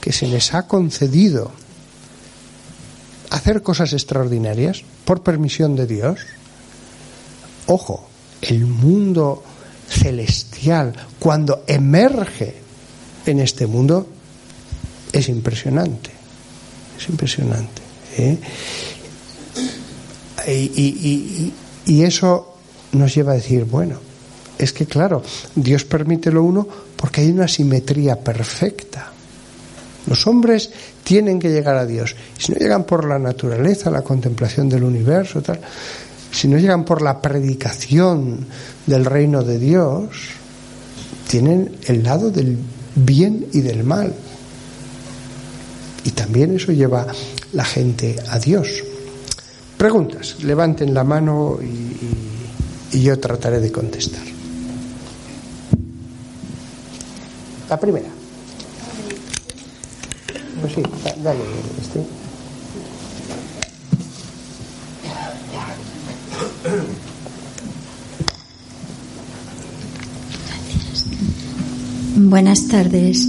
que 0.00 0.12
se 0.12 0.26
les 0.26 0.54
ha 0.54 0.66
concedido 0.66 1.52
hacer 3.30 3.62
cosas 3.62 3.92
extraordinarias 3.92 4.82
por 5.04 5.22
permisión 5.22 5.76
de 5.76 5.86
Dios, 5.86 6.18
ojo, 7.66 8.08
el 8.42 8.66
mundo 8.66 9.44
celestial 9.88 10.94
cuando 11.20 11.62
emerge 11.68 12.56
en 13.24 13.38
este 13.38 13.68
mundo 13.68 14.08
es 15.12 15.28
impresionante, 15.28 16.10
es 17.00 17.08
impresionante. 17.08 17.82
¿eh? 18.18 18.38
Y, 20.46 21.52
y 21.86 22.02
eso 22.02 22.54
nos 22.92 23.14
lleva 23.14 23.32
a 23.32 23.36
decir, 23.36 23.64
bueno, 23.64 23.98
es 24.58 24.72
que 24.72 24.86
claro, 24.86 25.22
Dios 25.54 25.84
permite 25.84 26.30
lo 26.30 26.42
uno 26.42 26.66
porque 26.96 27.22
hay 27.22 27.30
una 27.30 27.48
simetría 27.48 28.16
perfecta. 28.16 29.10
Los 30.06 30.26
hombres 30.26 30.70
tienen 31.04 31.38
que 31.38 31.50
llegar 31.50 31.76
a 31.76 31.86
Dios. 31.86 32.14
Si 32.38 32.52
no 32.52 32.58
llegan 32.58 32.84
por 32.84 33.06
la 33.06 33.18
naturaleza, 33.18 33.90
la 33.90 34.02
contemplación 34.02 34.68
del 34.68 34.84
universo, 34.84 35.40
tal, 35.40 35.60
si 36.32 36.48
no 36.48 36.58
llegan 36.58 36.84
por 36.84 37.02
la 37.02 37.20
predicación 37.20 38.46
del 38.86 39.04
reino 39.04 39.42
de 39.42 39.58
Dios, 39.58 40.08
tienen 41.28 41.76
el 41.86 42.02
lado 42.02 42.30
del 42.30 42.58
bien 42.94 43.46
y 43.52 43.60
del 43.60 43.84
mal. 43.84 44.12
Y 46.10 46.12
también 46.12 46.56
eso 46.56 46.72
lleva 46.72 47.06
la 47.52 47.64
gente 47.64 48.16
a 48.28 48.40
Dios. 48.40 48.82
Preguntas, 49.78 50.42
levanten 50.42 50.92
la 50.92 51.04
mano 51.04 51.60
y, 51.62 52.96
y 52.96 53.02
yo 53.02 53.16
trataré 53.20 53.60
de 53.60 53.70
contestar. 53.70 54.24
La 57.68 57.78
primera. 57.78 58.08
Pues 60.60 60.72
sí, 60.72 60.82
dale, 61.22 61.38
este. 61.80 62.19
Buenas 72.30 72.68
tardes. 72.68 73.28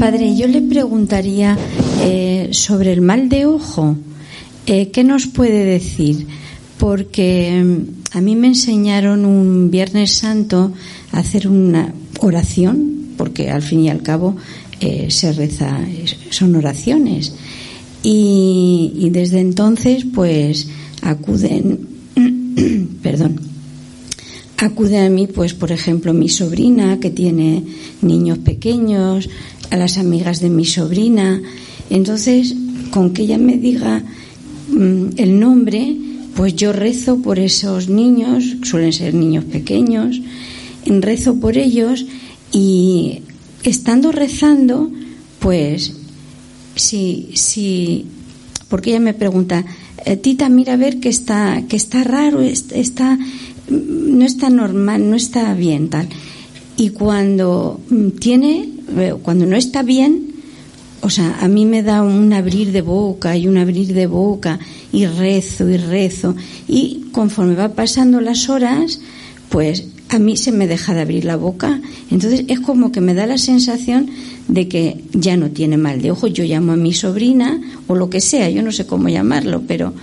Padre, 0.00 0.36
yo 0.36 0.48
le 0.48 0.60
preguntaría 0.60 1.56
eh, 2.02 2.48
sobre 2.50 2.92
el 2.92 3.00
mal 3.00 3.28
de 3.28 3.46
ojo. 3.46 3.96
Eh, 4.66 4.90
¿Qué 4.90 5.04
nos 5.04 5.28
puede 5.28 5.64
decir? 5.64 6.26
Porque 6.76 7.62
mm, 7.64 8.16
a 8.18 8.20
mí 8.20 8.34
me 8.34 8.48
enseñaron 8.48 9.24
un 9.24 9.70
Viernes 9.70 10.10
Santo 10.14 10.72
a 11.12 11.18
hacer 11.18 11.46
una 11.46 11.94
oración, 12.18 13.10
porque 13.16 13.50
al 13.50 13.62
fin 13.62 13.84
y 13.84 13.88
al 13.88 14.02
cabo 14.02 14.34
eh, 14.80 15.06
se 15.10 15.32
reza, 15.32 15.78
son 16.30 16.56
oraciones. 16.56 17.32
Y, 18.02 18.94
y 18.96 19.10
desde 19.10 19.38
entonces, 19.38 20.04
pues 20.12 20.66
acuden, 21.02 21.86
perdón, 23.00 23.49
acude 24.66 24.98
a 24.98 25.08
mí, 25.08 25.26
pues, 25.26 25.54
por 25.54 25.72
ejemplo, 25.72 26.12
mi 26.12 26.28
sobrina 26.28 27.00
que 27.00 27.10
tiene 27.10 27.64
niños 28.02 28.38
pequeños, 28.38 29.28
a 29.70 29.76
las 29.76 29.98
amigas 29.98 30.40
de 30.40 30.50
mi 30.50 30.64
sobrina. 30.64 31.40
Entonces, 31.88 32.54
con 32.90 33.12
que 33.12 33.22
ella 33.22 33.38
me 33.38 33.56
diga 33.56 34.02
mm, 34.68 35.06
el 35.16 35.38
nombre, 35.38 35.96
pues 36.34 36.54
yo 36.56 36.72
rezo 36.72 37.22
por 37.22 37.38
esos 37.38 37.88
niños, 37.88 38.56
suelen 38.62 38.92
ser 38.92 39.14
niños 39.14 39.44
pequeños, 39.44 40.20
rezo 40.86 41.36
por 41.36 41.56
ellos 41.56 42.06
y 42.52 43.22
estando 43.62 44.12
rezando, 44.12 44.90
pues, 45.38 45.92
si, 46.74 47.30
si, 47.34 48.06
porque 48.68 48.90
ella 48.90 49.00
me 49.00 49.14
pregunta, 49.14 49.64
eh, 50.04 50.16
Tita, 50.16 50.48
mira 50.48 50.74
a 50.74 50.76
ver 50.76 50.98
que 50.98 51.08
está, 51.08 51.62
que 51.68 51.76
está 51.76 52.04
raro, 52.04 52.40
está, 52.40 53.18
no 53.70 54.24
está 54.24 54.50
normal, 54.50 55.08
no 55.08 55.16
está 55.16 55.54
bien, 55.54 55.88
tal. 55.88 56.08
Y 56.76 56.90
cuando 56.90 57.80
tiene, 58.18 58.68
eh, 58.96 59.14
cuando 59.22 59.46
no 59.46 59.56
está 59.56 59.82
bien, 59.82 60.30
o 61.02 61.08
sea, 61.08 61.38
a 61.40 61.48
mí 61.48 61.64
me 61.64 61.82
da 61.82 62.02
un 62.02 62.32
abrir 62.32 62.72
de 62.72 62.82
boca 62.82 63.36
y 63.36 63.46
un 63.46 63.56
abrir 63.56 63.94
de 63.94 64.06
boca 64.06 64.58
y 64.92 65.06
rezo 65.06 65.68
y 65.68 65.76
rezo. 65.76 66.34
Y 66.68 67.06
conforme 67.12 67.54
va 67.54 67.70
pasando 67.70 68.20
las 68.20 68.48
horas, 68.48 69.00
pues 69.48 69.84
a 70.10 70.18
mí 70.18 70.36
se 70.36 70.52
me 70.52 70.66
deja 70.66 70.92
de 70.92 71.00
abrir 71.00 71.24
la 71.24 71.36
boca. 71.36 71.80
Entonces 72.10 72.44
es 72.48 72.60
como 72.60 72.92
que 72.92 73.00
me 73.00 73.14
da 73.14 73.26
la 73.26 73.38
sensación 73.38 74.10
de 74.48 74.68
que 74.68 75.04
ya 75.12 75.36
no 75.36 75.50
tiene 75.50 75.76
mal 75.76 76.02
de 76.02 76.10
ojo. 76.10 76.26
Yo 76.26 76.44
llamo 76.44 76.72
a 76.72 76.76
mi 76.76 76.92
sobrina 76.92 77.60
o 77.86 77.94
lo 77.94 78.10
que 78.10 78.20
sea, 78.20 78.50
yo 78.50 78.62
no 78.62 78.72
sé 78.72 78.86
cómo 78.86 79.08
llamarlo, 79.08 79.62
pero. 79.66 79.94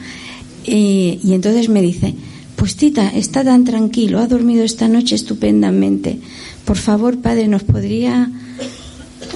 Eh, 0.66 1.20
y 1.24 1.34
entonces 1.34 1.70
me 1.70 1.82
dice, 1.82 2.14
pues 2.58 2.76
tita, 2.76 3.10
está 3.10 3.44
tan 3.44 3.64
tranquilo, 3.64 4.20
ha 4.20 4.28
dormido 4.28 4.66
esta 4.66 4.88
noche 4.88 5.16
estupendamente. 5.16 6.20
Por 6.66 6.76
favor, 6.76 7.22
padre, 7.22 7.48
¿nos 7.48 7.64
podría 7.64 8.30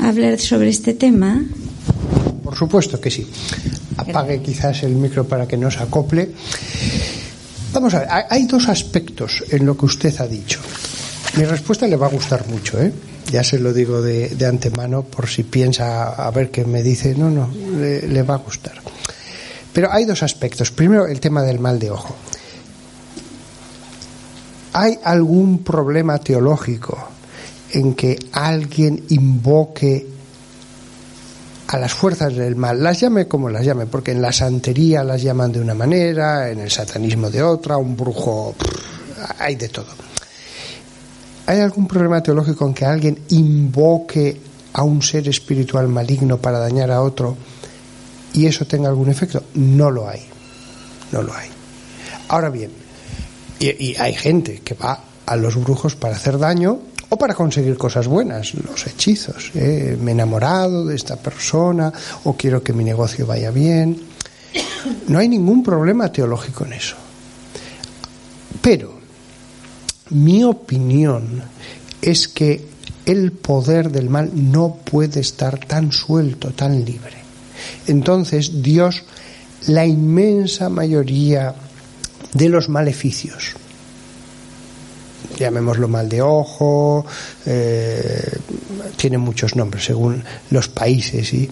hablar 0.02 0.40
sobre 0.40 0.70
este 0.70 0.96
tema? 0.96 1.46
Por 2.44 2.56
supuesto 2.56 3.00
que 3.00 3.12
sí. 3.12 3.26
Apague 3.96 4.42
quizás 4.42 4.82
el 4.84 4.96
micro 4.96 5.28
para 5.28 5.48
que 5.48 5.56
no 5.56 5.70
se 5.70 5.80
acople. 5.80 6.32
Vamos 7.72 7.94
a 7.94 8.00
ver, 8.00 8.08
hay 8.30 8.46
dos 8.48 8.68
aspectos 8.68 9.44
en 9.52 9.68
lo 9.68 9.78
que 9.78 9.86
usted 9.86 10.20
ha 10.20 10.28
dicho. 10.28 10.60
Mi 11.38 11.46
respuesta 11.46 11.88
le 11.88 11.96
va 11.96 12.08
a 12.08 12.10
gustar 12.10 12.48
mucho, 12.50 12.82
¿eh? 12.82 12.92
Ya 13.32 13.44
se 13.44 13.60
lo 13.60 13.72
digo 13.72 14.02
de, 14.02 14.36
antemano 14.46 15.04
por 15.04 15.30
si 15.30 15.44
piensa 15.44 16.10
a 16.10 16.32
ver 16.32 16.50
qué 16.50 16.66
me 16.66 16.82
dice. 16.82 17.16
No, 17.16 17.30
no, 17.30 17.50
le, 17.78 18.08
le 18.08 18.24
va 18.24 18.34
a 18.34 18.40
gustar. 18.40 18.74
Pero 19.72 19.94
hay 19.94 20.06
dos 20.06 20.24
aspectos. 20.24 20.72
Primero, 20.72 21.08
el 21.08 21.20
tema 21.20 21.44
del 21.44 21.60
mal 21.60 21.80
de 21.80 21.92
ojo. 21.92 22.16
¿Hay 24.74 25.00
algún 25.04 25.64
problema 25.64 26.18
teológico 26.18 26.98
en 27.74 27.94
que 27.94 28.18
alguien 28.32 29.04
invoque 29.10 30.08
a 31.68 31.78
las 31.78 31.94
fuerzas 31.94 32.36
del 32.36 32.58
mal, 32.58 32.84
las 32.84 33.00
llame 33.00 33.28
como 33.28 33.50
las 33.50 33.66
llame, 33.66 33.86
porque 33.86 34.12
en 34.12 34.22
la 34.22 34.34
santería 34.34 35.04
las 35.06 35.22
llaman 35.22 35.54
de 35.54 35.62
una 35.62 35.74
manera, 35.74 36.50
en 36.50 36.60
el 36.60 36.70
satanismo 36.70 37.30
de 37.30 37.42
otra, 37.42 37.78
un 37.78 37.96
brujo, 37.96 38.56
hay 39.40 39.56
de 39.56 39.70
todo. 39.70 39.88
¿Hay 41.46 41.60
algún 41.62 41.88
problema 41.88 42.22
teológico 42.22 42.66
en 42.66 42.74
que 42.74 42.86
alguien 42.86 43.20
invoque 43.30 44.40
a 44.74 44.84
un 44.84 45.02
ser 45.02 45.28
espiritual 45.30 45.88
maligno 45.88 46.38
para 46.38 46.60
dañar 46.60 46.92
a 46.92 47.02
otro 47.02 47.38
y 48.34 48.46
eso 48.46 48.66
tenga 48.66 48.90
algún 48.90 49.10
efecto? 49.10 49.44
No 49.54 49.90
lo 49.92 50.10
hay, 50.10 50.22
no 51.14 51.22
lo 51.22 51.34
hay. 51.34 51.50
Ahora 52.28 52.50
bien, 52.50 52.72
y, 53.62 53.96
hay 53.98 54.14
gente 54.14 54.62
que 54.64 54.74
va 54.74 55.00
a 55.26 55.36
los 55.36 55.56
brujos 55.56 55.96
para 55.96 56.16
hacer 56.16 56.38
daño 56.38 56.80
o 57.10 57.18
para 57.18 57.34
conseguir 57.34 57.78
cosas 57.78 58.08
buenas, 58.08 58.54
los 58.54 58.88
hechizos. 58.88 59.52
¿eh? 59.54 59.98
Me 60.00 60.12
he 60.12 60.14
enamorado 60.14 60.86
de 60.86 60.96
esta 60.96 61.18
persona 61.18 61.92
o 62.24 62.34
quiero 62.36 62.64
que 62.64 62.74
mi 62.74 62.84
negocio 62.84 63.26
vaya 63.26 63.52
bien. 63.52 64.02
No 65.08 65.20
hay 65.20 65.28
ningún 65.28 65.64
problema 65.64 66.12
teológico 66.12 66.66
en 66.66 66.74
eso. 66.74 66.96
Pero 68.62 69.00
mi 70.12 70.44
opinión 70.44 71.42
es 72.02 72.28
que 72.28 72.66
el 73.06 73.32
poder 73.32 73.92
del 73.92 74.10
mal 74.10 74.32
no 74.34 74.76
puede 74.76 75.20
estar 75.20 75.60
tan 75.66 75.92
suelto, 75.92 76.52
tan 76.52 76.84
libre. 76.84 77.18
Entonces 77.88 78.62
Dios, 78.62 79.04
la 79.68 79.86
inmensa 79.86 80.70
mayoría 80.70 81.54
de 82.34 82.50
los 82.50 82.70
maleficios, 82.70 83.54
llamémoslo 85.38 85.88
mal 85.88 86.08
de 86.08 86.22
ojo, 86.22 87.06
eh, 87.46 88.40
tiene 88.96 89.18
muchos 89.18 89.56
nombres 89.56 89.86
según 89.86 90.24
los 90.50 90.70
países 90.70 91.34
y 91.34 91.50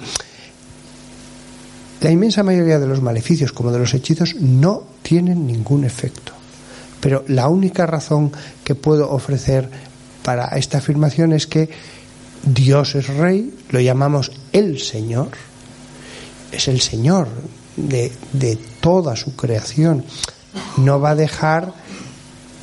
la 2.01 2.11
inmensa 2.11 2.43
mayoría 2.43 2.79
de 2.79 2.87
los 2.87 3.01
maleficios 3.01 3.51
como 3.51 3.71
de 3.71 3.79
los 3.79 3.93
hechizos 3.93 4.35
no 4.35 4.83
tienen 5.01 5.45
ningún 5.45 5.83
efecto. 5.83 6.33
Pero 7.01 7.23
la 7.27 7.47
única 7.49 7.85
razón 7.85 8.31
que 8.63 8.75
puedo 8.75 9.09
ofrecer 9.11 9.69
para 10.23 10.47
esta 10.57 10.77
afirmación 10.77 11.33
es 11.33 11.47
que 11.47 11.69
Dios 12.43 12.95
es 12.95 13.07
rey, 13.07 13.53
lo 13.69 13.81
llamamos 13.81 14.31
el 14.53 14.79
Señor, 14.79 15.29
es 16.51 16.67
el 16.67 16.79
Señor 16.79 17.27
de, 17.75 18.11
de 18.31 18.57
toda 18.79 19.15
su 19.15 19.35
creación. 19.35 20.05
No 20.77 20.99
va 20.99 21.11
a 21.11 21.15
dejar 21.15 21.73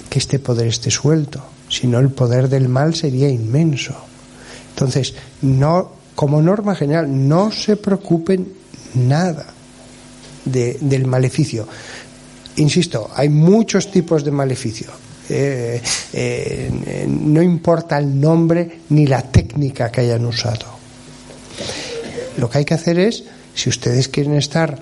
que 0.08 0.18
este 0.18 0.38
poder 0.38 0.68
esté 0.68 0.90
suelto, 0.90 1.42
sino 1.68 1.98
el 1.98 2.10
poder 2.10 2.48
del 2.48 2.68
mal 2.68 2.94
sería 2.94 3.28
inmenso. 3.28 3.94
Entonces, 4.70 5.14
no, 5.42 5.92
como 6.14 6.42
norma 6.42 6.74
general, 6.74 7.28
no 7.28 7.50
se 7.50 7.76
preocupen 7.76 8.52
nada 8.94 9.46
del 10.44 11.06
maleficio. 11.06 11.66
Insisto, 12.56 13.10
hay 13.14 13.28
muchos 13.28 13.90
tipos 13.90 14.24
de 14.24 14.30
maleficio. 14.30 14.88
Eh, 15.28 15.82
eh, 16.12 17.06
no 17.08 17.42
importa 17.42 17.98
el 17.98 18.20
nombre 18.20 18.80
ni 18.90 19.06
la 19.06 19.22
técnica 19.22 19.90
que 19.90 20.02
hayan 20.02 20.24
usado. 20.24 20.66
Lo 22.38 22.48
que 22.48 22.58
hay 22.58 22.64
que 22.64 22.74
hacer 22.74 22.98
es, 22.98 23.24
si 23.54 23.68
ustedes 23.68 24.08
quieren 24.08 24.36
estar 24.36 24.78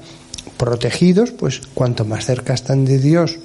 protegidos, 0.65 1.31
pues 1.31 1.61
cuanto 1.75 2.05
más 2.05 2.25
cerca 2.25 2.55
están 2.55 2.85
de 2.85 2.99
Dios, 2.99 3.39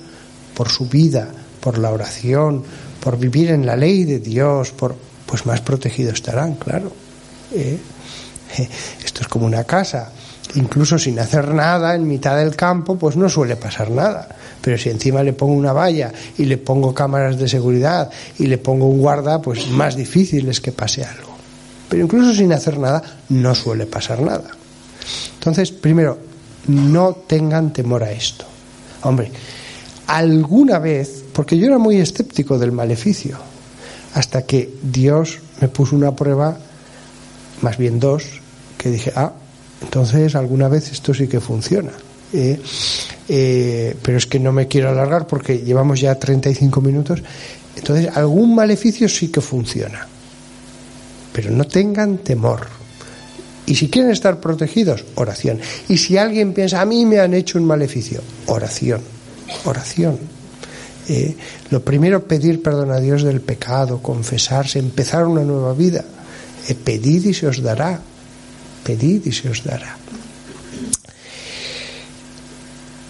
por 0.54 0.70
su 0.70 0.88
vida, 0.88 1.28
por 1.60 1.78
la 1.78 1.92
oración, 1.92 2.64
por 3.04 3.18
vivir 3.18 3.52
en 3.52 3.66
la 3.66 3.76
ley 3.76 4.06
de 4.06 4.20
Dios, 4.20 4.72
por, 4.72 4.96
pues 5.26 5.46
más 5.46 5.62
protegidos 5.62 6.16
estarán, 6.16 6.56
claro. 6.56 6.92
¿eh? 7.54 7.78
Esto 9.04 9.22
es 9.22 9.28
como 9.28 9.46
una 9.46 9.66
casa 9.66 10.12
incluso 10.56 10.98
sin 10.98 11.20
hacer 11.20 11.54
nada 11.54 11.96
en 11.96 12.08
mitad 12.08 12.38
del 12.38 12.56
campo, 12.56 12.98
pues 12.98 13.16
no 13.16 13.30
suele 13.30 13.56
pasar 13.56 13.92
nada. 13.92 14.28
Pero 14.62 14.78
si 14.78 14.90
encima 14.90 15.24
le 15.24 15.34
pongo 15.34 15.54
una 15.54 15.74
valla 15.74 16.12
y 16.38 16.46
le 16.46 16.58
pongo 16.58 16.94
cámaras 16.94 17.38
de 17.38 17.48
seguridad 17.48 18.10
y 18.38 18.48
le 18.48 18.58
pongo 18.58 18.88
un 18.88 19.00
guarda, 19.00 19.42
pues 19.42 19.68
más 19.70 19.96
difícil 19.96 20.50
es 20.50 20.60
que 20.60 20.72
pase 20.72 21.04
algo. 21.04 21.30
Pero 21.88 22.04
incluso 22.04 22.34
sin 22.34 22.52
hacer 22.54 22.78
nada, 22.78 23.02
no 23.30 23.56
suele 23.56 23.86
pasar 23.86 24.22
nada. 24.22 24.50
Entonces, 25.36 25.72
primero, 25.72 26.18
no 26.70 27.14
tengan 27.14 27.74
temor 27.74 28.04
a 28.04 28.12
esto. 28.12 28.46
Hombre, 29.04 29.32
alguna 30.08 30.80
vez, 30.80 31.24
porque 31.34 31.58
yo 31.58 31.68
era 31.68 31.78
muy 31.78 31.98
escéptico 31.98 32.58
del 32.58 32.72
maleficio, 32.72 33.38
hasta 34.14 34.44
que 34.44 34.78
Dios 34.82 35.40
me 35.62 35.68
puso 35.68 35.96
una 35.96 36.16
prueba, 36.16 36.58
más 37.62 37.78
bien 37.78 38.00
dos, 38.00 38.24
que 38.78 38.90
dije, 38.90 39.12
ah, 39.16 39.34
entonces, 39.82 40.36
alguna 40.36 40.68
vez 40.68 40.92
esto 40.92 41.14
sí 41.14 41.28
que 41.28 41.40
funciona. 41.40 41.92
Eh, 42.32 42.60
eh, 43.28 43.98
pero 44.02 44.18
es 44.18 44.26
que 44.28 44.40
no 44.40 44.52
me 44.52 44.68
quiero 44.68 44.90
alargar 44.90 45.26
porque 45.26 45.60
llevamos 45.60 46.00
ya 46.00 46.16
35 46.16 46.82
minutos. 46.82 47.24
Entonces, 47.76 48.16
algún 48.16 48.56
maleficio 48.56 49.08
sí 49.08 49.30
que 49.30 49.42
funciona. 49.42 50.08
Pero 51.34 51.52
no 51.52 51.66
tengan 51.66 52.18
temor. 52.20 52.79
Y 53.70 53.76
si 53.76 53.88
quieren 53.88 54.12
estar 54.12 54.42
protegidos, 54.42 55.06
oración. 55.16 55.60
Y 55.88 55.98
si 55.98 56.18
alguien 56.18 56.54
piensa, 56.54 56.82
a 56.82 56.86
mí 56.86 57.06
me 57.06 57.20
han 57.20 57.34
hecho 57.34 57.58
un 57.58 57.66
maleficio, 57.66 58.22
oración. 58.48 59.00
Oración. 59.64 60.20
Eh, 61.08 61.36
lo 61.70 61.82
primero, 61.84 62.28
pedir 62.28 62.62
perdón 62.62 62.92
a 62.92 63.00
Dios 63.00 63.24
del 63.24 63.42
pecado, 63.42 64.02
confesarse, 64.02 64.80
empezar 64.80 65.26
una 65.26 65.44
nueva 65.44 65.74
vida. 65.74 66.04
pedid 66.84 67.26
y 67.26 67.34
se 67.34 67.48
os 67.48 67.62
dará 67.62 68.02
pedid 68.84 69.26
y 69.26 69.32
se 69.32 69.50
os 69.50 69.64
dará. 69.64 69.98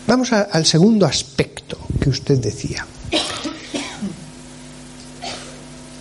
Vamos 0.07 0.33
al 0.33 0.65
segundo 0.65 1.05
aspecto 1.05 1.77
que 2.01 2.09
usted 2.09 2.39
decía. 2.39 2.85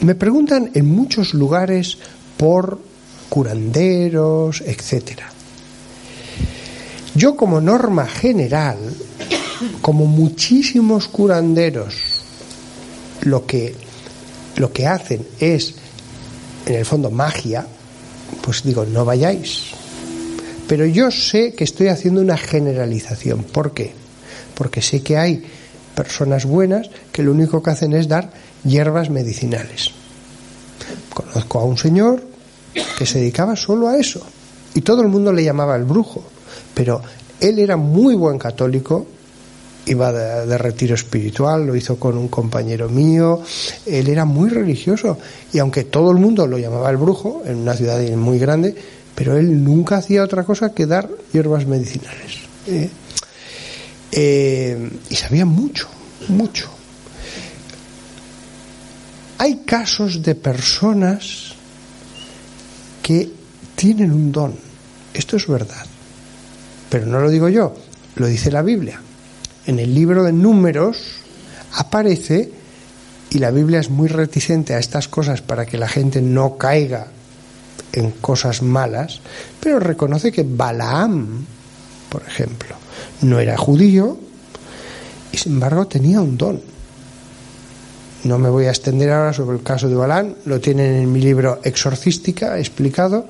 Me 0.00 0.14
preguntan 0.14 0.70
en 0.74 0.86
muchos 0.86 1.34
lugares 1.34 1.98
por 2.36 2.87
curanderos, 3.28 4.62
etcétera. 4.62 5.30
Yo 7.14 7.36
como 7.36 7.60
norma 7.60 8.06
general, 8.06 8.78
como 9.82 10.06
muchísimos 10.06 11.08
curanderos, 11.08 11.94
lo 13.22 13.44
que, 13.44 13.74
lo 14.56 14.72
que 14.72 14.86
hacen 14.86 15.26
es, 15.40 15.74
en 16.66 16.74
el 16.74 16.84
fondo, 16.84 17.10
magia, 17.10 17.66
pues 18.42 18.62
digo, 18.62 18.84
no 18.84 19.04
vayáis. 19.04 19.72
Pero 20.68 20.86
yo 20.86 21.10
sé 21.10 21.54
que 21.54 21.64
estoy 21.64 21.88
haciendo 21.88 22.20
una 22.20 22.36
generalización. 22.36 23.42
¿Por 23.42 23.72
qué? 23.72 23.92
Porque 24.54 24.82
sé 24.82 25.02
que 25.02 25.16
hay 25.16 25.42
personas 25.94 26.44
buenas 26.44 26.90
que 27.10 27.22
lo 27.22 27.32
único 27.32 27.62
que 27.62 27.70
hacen 27.70 27.94
es 27.94 28.06
dar 28.06 28.30
hierbas 28.64 29.10
medicinales. 29.10 29.90
Conozco 31.12 31.58
a 31.58 31.64
un 31.64 31.78
señor 31.78 32.37
que 32.74 33.06
se 33.06 33.18
dedicaba 33.18 33.56
solo 33.56 33.88
a 33.88 33.96
eso 33.96 34.20
y 34.74 34.80
todo 34.80 35.02
el 35.02 35.08
mundo 35.08 35.32
le 35.32 35.44
llamaba 35.44 35.76
el 35.76 35.84
brujo, 35.84 36.22
pero 36.74 37.00
él 37.40 37.58
era 37.58 37.76
muy 37.76 38.14
buen 38.14 38.38
católico 38.38 39.06
iba 39.90 40.12
de, 40.12 40.58
retiro 40.58 40.94
espiritual, 40.94 41.66
lo 41.66 41.74
hizo 41.74 41.98
con 41.98 42.16
un 42.18 42.28
compañero 42.28 42.88
mío, 42.88 43.42
él 43.86 44.08
era 44.08 44.24
muy 44.24 44.50
religioso 44.50 45.18
y 45.52 45.58
aunque 45.58 45.84
todo 45.84 46.10
el 46.10 46.18
mundo 46.18 46.46
lo 46.46 46.58
llamaba 46.58 46.90
el 46.90 46.96
brujo, 46.96 47.42
en 47.46 47.56
una 47.56 47.74
ciudad 47.74 48.00
muy 48.16 48.38
grande, 48.38 48.74
pero 49.14 49.36
él 49.36 49.64
nunca 49.64 49.96
hacía 49.96 50.22
otra 50.22 50.44
cosa 50.44 50.72
que 50.72 50.86
dar 50.86 51.08
hierbas 51.32 51.66
medicinales. 51.66 52.38
¿eh? 52.66 52.90
Eh, 54.12 54.90
y 55.10 55.14
sabía 55.14 55.44
mucho, 55.44 55.88
mucho. 56.28 56.68
Hay 59.38 59.62
casos 59.64 60.22
de 60.22 60.34
personas 60.34 61.47
que 63.08 63.32
tienen 63.74 64.12
un 64.12 64.30
don. 64.30 64.54
Esto 65.14 65.36
es 65.36 65.46
verdad. 65.46 65.86
Pero 66.90 67.06
no 67.06 67.20
lo 67.20 67.30
digo 67.30 67.48
yo, 67.48 67.74
lo 68.16 68.26
dice 68.26 68.50
la 68.50 68.60
Biblia 68.60 69.00
en 69.68 69.78
el 69.78 69.94
libro 69.94 70.24
de 70.24 70.32
números 70.32 70.96
aparece, 71.74 72.50
y 73.30 73.38
la 73.38 73.50
Biblia 73.50 73.80
es 73.80 73.90
muy 73.90 74.08
reticente 74.08 74.72
a 74.72 74.78
estas 74.78 75.08
cosas 75.08 75.42
para 75.42 75.66
que 75.66 75.76
la 75.76 75.88
gente 75.88 76.22
no 76.22 76.56
caiga 76.56 77.08
en 77.92 78.12
cosas 78.12 78.62
malas, 78.62 79.20
pero 79.60 79.78
reconoce 79.78 80.32
que 80.32 80.46
Balaam, 80.48 81.44
por 82.08 82.22
ejemplo, 82.22 82.76
no 83.20 83.38
era 83.38 83.58
judío 83.58 84.18
y 85.30 85.36
sin 85.36 85.52
embargo 85.52 85.86
tenía 85.86 86.22
un 86.22 86.38
don. 86.38 86.62
No 88.24 88.38
me 88.38 88.48
voy 88.48 88.66
a 88.66 88.70
extender 88.70 89.10
ahora 89.10 89.32
sobre 89.32 89.56
el 89.56 89.62
caso 89.62 89.88
de 89.88 89.94
Balaam, 89.94 90.34
lo 90.46 90.60
tienen 90.60 90.94
en 90.94 91.12
mi 91.12 91.20
libro 91.20 91.60
Exorcística 91.62 92.58
explicado. 92.58 93.26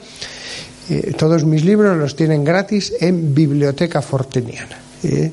Eh, 0.89 1.13
todos 1.17 1.45
mis 1.45 1.65
libros 1.65 1.97
los 1.99 2.17
tienen 2.17 2.43
gratis 2.43 2.95
en 3.01 3.35
Biblioteca 3.35 4.01
Forteniana. 4.01 4.79
Eh, 5.03 5.31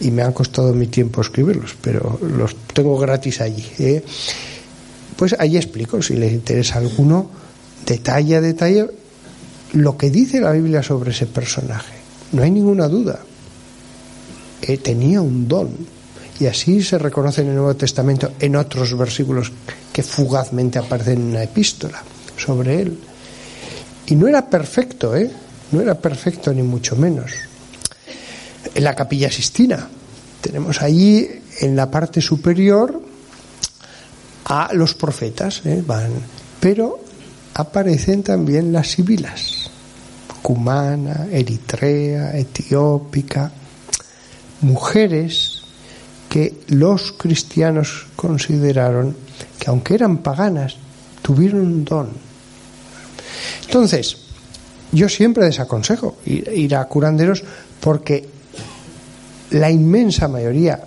y 0.00 0.10
me 0.10 0.22
han 0.22 0.32
costado 0.32 0.74
mi 0.74 0.88
tiempo 0.88 1.22
escribirlos, 1.22 1.74
pero 1.80 2.18
los 2.20 2.54
tengo 2.74 2.98
gratis 2.98 3.40
allí. 3.40 3.64
¿eh? 3.78 4.04
Pues 5.16 5.34
ahí 5.38 5.56
explico, 5.56 6.02
si 6.02 6.14
les 6.14 6.32
interesa 6.32 6.78
alguno, 6.78 7.30
detalle 7.86 8.36
a 8.36 8.42
detalle, 8.42 8.86
lo 9.72 9.96
que 9.96 10.10
dice 10.10 10.40
la 10.40 10.52
Biblia 10.52 10.82
sobre 10.82 11.12
ese 11.12 11.24
personaje. 11.24 11.94
No 12.32 12.42
hay 12.42 12.50
ninguna 12.50 12.88
duda. 12.88 13.20
Tenía 14.82 15.22
un 15.22 15.48
don. 15.48 15.95
Y 16.38 16.46
así 16.46 16.82
se 16.82 16.98
reconoce 16.98 17.42
en 17.42 17.48
el 17.48 17.54
Nuevo 17.54 17.76
Testamento 17.76 18.32
en 18.38 18.56
otros 18.56 18.96
versículos 18.96 19.50
que 19.92 20.02
fugazmente 20.02 20.78
aparecen 20.78 21.20
en 21.20 21.26
una 21.28 21.42
epístola 21.42 22.02
sobre 22.36 22.82
él. 22.82 22.98
Y 24.06 24.14
no 24.16 24.28
era 24.28 24.48
perfecto, 24.48 25.16
¿eh? 25.16 25.30
No 25.72 25.80
era 25.80 25.94
perfecto 25.94 26.52
ni 26.52 26.62
mucho 26.62 26.94
menos 26.96 27.32
en 28.74 28.84
la 28.84 28.94
capilla 28.94 29.30
Sistina. 29.30 29.88
Tenemos 30.40 30.82
allí 30.82 31.28
en 31.60 31.74
la 31.74 31.90
parte 31.90 32.20
superior 32.20 33.00
a 34.44 34.70
los 34.74 34.94
profetas, 34.94 35.62
¿eh? 35.64 35.82
van, 35.84 36.12
pero 36.60 37.00
aparecen 37.54 38.22
también 38.22 38.72
las 38.72 38.88
sibilas, 38.88 39.70
cumana, 40.42 41.26
eritrea, 41.32 42.36
etiópica, 42.36 43.50
mujeres 44.60 45.55
que 46.36 46.52
los 46.68 47.12
cristianos 47.12 48.08
consideraron 48.14 49.16
que 49.58 49.70
aunque 49.70 49.94
eran 49.94 50.18
paganas, 50.18 50.76
tuvieron 51.22 51.62
un 51.62 51.82
don. 51.82 52.10
Entonces, 53.64 54.18
yo 54.92 55.08
siempre 55.08 55.46
desaconsejo 55.46 56.18
ir 56.26 56.76
a 56.76 56.84
curanderos 56.84 57.42
porque 57.80 58.28
la 59.52 59.70
inmensa 59.70 60.28
mayoría 60.28 60.84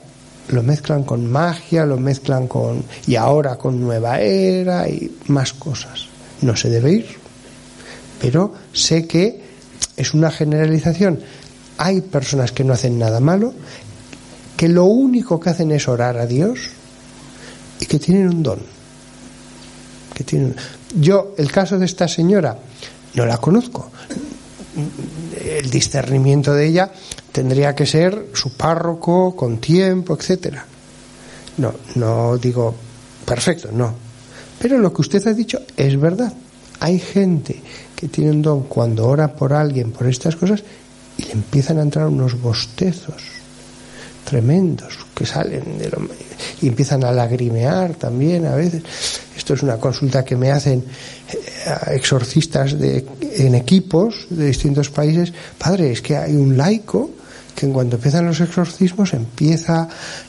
lo 0.49 0.61
mezclan 0.61 1.01
con 1.01 1.25
magia, 1.25 1.83
lo 1.83 1.97
mezclan 1.97 2.47
con 2.47 2.83
y 3.07 3.15
ahora 3.15 3.55
con 3.55 3.81
nueva 3.81 4.21
era 4.21 4.87
y 4.87 5.17
más 5.29 5.53
cosas. 5.53 6.09
No 6.41 6.55
se 6.55 6.69
debe 6.69 6.91
ir, 6.91 7.07
pero 8.21 8.53
sé 8.71 9.07
que 9.07 9.41
es 9.97 10.13
una 10.13 10.29
generalización. 10.29 11.19
hay 11.79 12.01
personas 12.01 12.51
que 12.51 12.63
no 12.63 12.73
hacen 12.73 12.99
nada 12.99 13.19
malo, 13.19 13.55
que 14.59 14.67
lo 14.67 14.83
único 14.83 15.39
que 15.39 15.51
hacen 15.51 15.71
es 15.71 15.87
orar 15.87 16.17
a 16.17 16.25
Dios 16.25 16.59
y 17.79 17.85
que 17.85 17.97
tienen 17.97 18.27
un 18.27 18.43
don. 18.43 18.59
Que 20.13 20.25
tienen... 20.25 20.53
Yo, 20.99 21.33
el 21.37 21.49
caso 21.49 21.79
de 21.79 21.85
esta 21.85 22.09
señora, 22.09 22.59
no 23.13 23.25
la 23.25 23.37
conozco. 23.37 23.89
El 25.41 25.69
discernimiento 25.69 26.53
de 26.53 26.67
ella 26.67 26.91
tendría 27.31 27.73
que 27.73 27.85
ser 27.85 28.31
su 28.33 28.51
párroco, 28.51 29.33
con 29.33 29.59
tiempo, 29.59 30.17
etcétera. 30.19 30.65
No, 31.55 31.73
no 31.95 32.37
digo 32.37 32.75
perfecto, 33.23 33.69
no. 33.71 33.95
Pero 34.59 34.77
lo 34.77 34.91
que 34.91 35.03
usted 35.03 35.25
ha 35.25 35.33
dicho 35.33 35.61
es 35.77 35.97
verdad. 35.97 36.33
Hay 36.81 36.99
gente 36.99 37.63
que 37.95 38.09
tiene 38.09 38.31
un 38.31 38.41
don 38.41 38.63
cuando 38.63 39.07
ora 39.07 39.33
por 39.33 39.53
alguien, 39.53 39.93
por 39.93 40.05
estas 40.05 40.35
cosas, 40.35 40.65
y 41.15 41.23
le 41.23 41.31
empiezan 41.31 41.77
a 41.77 41.83
entrar 41.83 42.07
unos 42.07 42.41
bostezos 42.41 43.38
tremendos 44.23 44.97
que 45.15 45.25
salen 45.25 45.77
de 45.77 45.89
lo, 45.89 46.07
y 46.61 46.67
empiezan 46.67 47.03
a 47.03 47.11
lagrimear 47.11 47.95
también 47.95 48.45
a 48.45 48.55
veces. 48.55 48.83
Esto 49.35 49.53
es 49.53 49.63
una 49.63 49.77
consulta 49.77 50.23
que 50.23 50.35
me 50.35 50.51
hacen 50.51 50.83
eh, 50.83 51.95
exorcistas 51.95 52.77
de, 52.77 53.05
en 53.21 53.55
equipos 53.55 54.27
de 54.29 54.47
distintos 54.47 54.89
países. 54.89 55.33
Padre, 55.57 55.91
es 55.91 56.01
que 56.01 56.17
hay 56.17 56.35
un 56.35 56.57
laico 56.57 57.11
que 57.55 57.65
en 57.65 57.73
cuanto 57.73 57.97
empiezan 57.97 58.25
los 58.25 58.39
exorcismos 58.39 59.13
empieza 59.13 59.87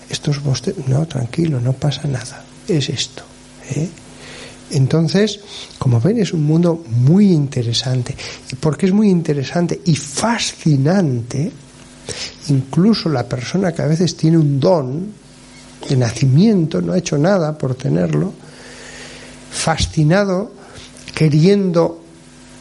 estos 0.09 0.43
bostezos. 0.43 0.89
No, 0.89 1.07
tranquilo, 1.07 1.61
no 1.61 1.73
pasa 1.73 2.09
nada. 2.09 2.45
Es 2.67 2.89
esto. 2.89 3.23
¿eh? 3.75 3.89
Entonces, 4.73 5.41
como 5.79 6.01
ven, 6.01 6.19
es 6.19 6.33
un 6.33 6.45
mundo 6.45 6.85
muy 6.89 7.33
interesante. 7.33 8.17
Y 8.51 8.57
porque 8.57 8.87
es 8.87 8.93
muy 8.93 9.09
interesante 9.09 9.81
y 9.85 9.97
fascinante, 9.97 11.53
incluso 12.49 13.09
la 13.09 13.29
persona 13.29 13.73
que 13.73 13.83
a 13.83 13.87
veces 13.87 14.17
tiene 14.17 14.39
un 14.39 14.59
don 14.61 15.13
de 15.89 15.97
nacimiento, 15.97 16.81
no 16.81 16.93
ha 16.93 16.99
hecho 16.99 17.17
nada 17.17 17.57
por 17.57 17.75
tenerlo, 17.75 18.33
fascinado, 19.51 20.53
queriendo 21.15 22.03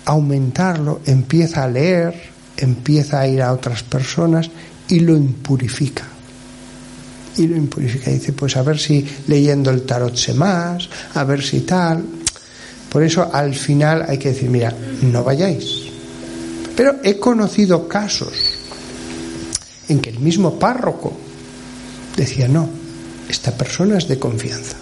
aumentarlo, 0.06 1.02
empieza 1.06 1.64
a 1.64 1.68
leer, 1.68 2.14
empieza 2.58 3.20
a 3.20 3.28
ir 3.28 3.42
a 3.42 3.54
otras 3.54 3.84
personas 3.84 4.50
y 4.88 5.02
lo 5.02 5.16
impurifica 5.16 6.06
y 7.38 7.48
lo 7.48 7.56
impurifica. 7.56 8.12
Dice, 8.12 8.34
pues 8.34 8.58
a 8.58 8.64
ver 8.64 8.78
si 8.78 9.06
leyendo 9.28 9.72
el 9.72 9.84
tarot 9.84 10.16
sé 10.16 10.34
más, 10.34 10.90
a 11.14 11.24
ver 11.24 11.42
si 11.42 11.62
tal. 11.62 12.04
Por 12.90 13.04
eso 13.04 13.30
al 13.32 13.54
final 13.54 14.06
hay 14.08 14.18
que 14.18 14.30
decir, 14.30 14.50
mira, 14.50 14.74
no 15.04 15.24
vayáis. 15.24 15.90
Pero 16.76 16.98
he 17.04 17.18
conocido 17.18 17.88
casos 17.88 18.59
en 19.90 20.00
que 20.00 20.10
el 20.10 20.20
mismo 20.20 20.58
párroco 20.58 21.12
decía, 22.16 22.48
no, 22.48 22.70
esta 23.28 23.52
persona 23.52 23.98
es 23.98 24.08
de 24.08 24.20
confianza. 24.20 24.78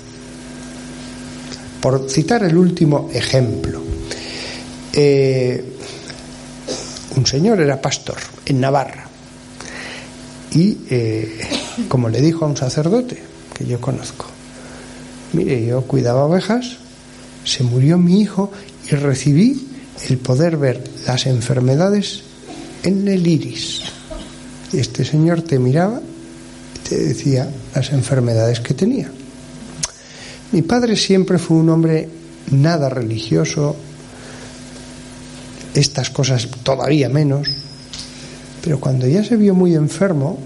Por 1.82 2.10
citar 2.10 2.44
el 2.44 2.58
último 2.58 3.10
ejemplo, 3.14 3.82
eh, 4.94 5.64
un 7.16 7.26
señor 7.26 7.62
era 7.62 7.82
pastor 7.82 8.18
en 8.46 8.60
Navarra 8.60 9.08
y 10.52 10.78
eh, 10.90 11.40
como 11.88 12.10
le 12.10 12.22
dijo 12.22 12.46
a 12.46 12.48
un 12.48 12.58
sacerdote 12.58 13.22
que 13.54 13.66
yo 13.66 13.80
conozco, 13.80 14.26
mire, 15.34 15.66
yo 15.66 15.82
cuidaba 15.84 16.26
ovejas, 16.26 16.78
se 17.44 17.64
murió 17.64 17.98
mi 17.98 18.22
hijo 18.22 18.52
y 18.92 18.96
recibí 18.96 19.68
el 20.10 20.18
poder 20.18 20.58
ver 20.58 20.84
las 21.06 21.26
enfermedades 21.26 22.24
en 22.84 23.08
el 23.08 23.26
iris. 23.26 23.97
Y 24.74 24.80
este 24.80 25.06
señor 25.06 25.42
te 25.42 25.60
miraba 25.60 26.02
y 26.76 26.90
te 26.90 26.98
decía 26.98 27.50
las 27.74 27.92
enfermedades 27.92 28.60
que 28.60 28.74
tenía. 28.74 29.10
Mi 30.52 30.62
padre 30.62 30.96
siempre 30.96 31.38
fue 31.38 31.58
un 31.58 31.70
hombre 31.70 32.08
nada 32.52 32.90
religioso, 32.90 33.76
estas 35.74 36.10
cosas 36.10 36.48
todavía 36.64 37.10
menos, 37.10 37.50
pero 38.64 38.80
cuando 38.80 39.08
ya 39.08 39.24
se 39.24 39.36
vio 39.36 39.54
muy 39.54 39.76
enfermo, 39.76 40.40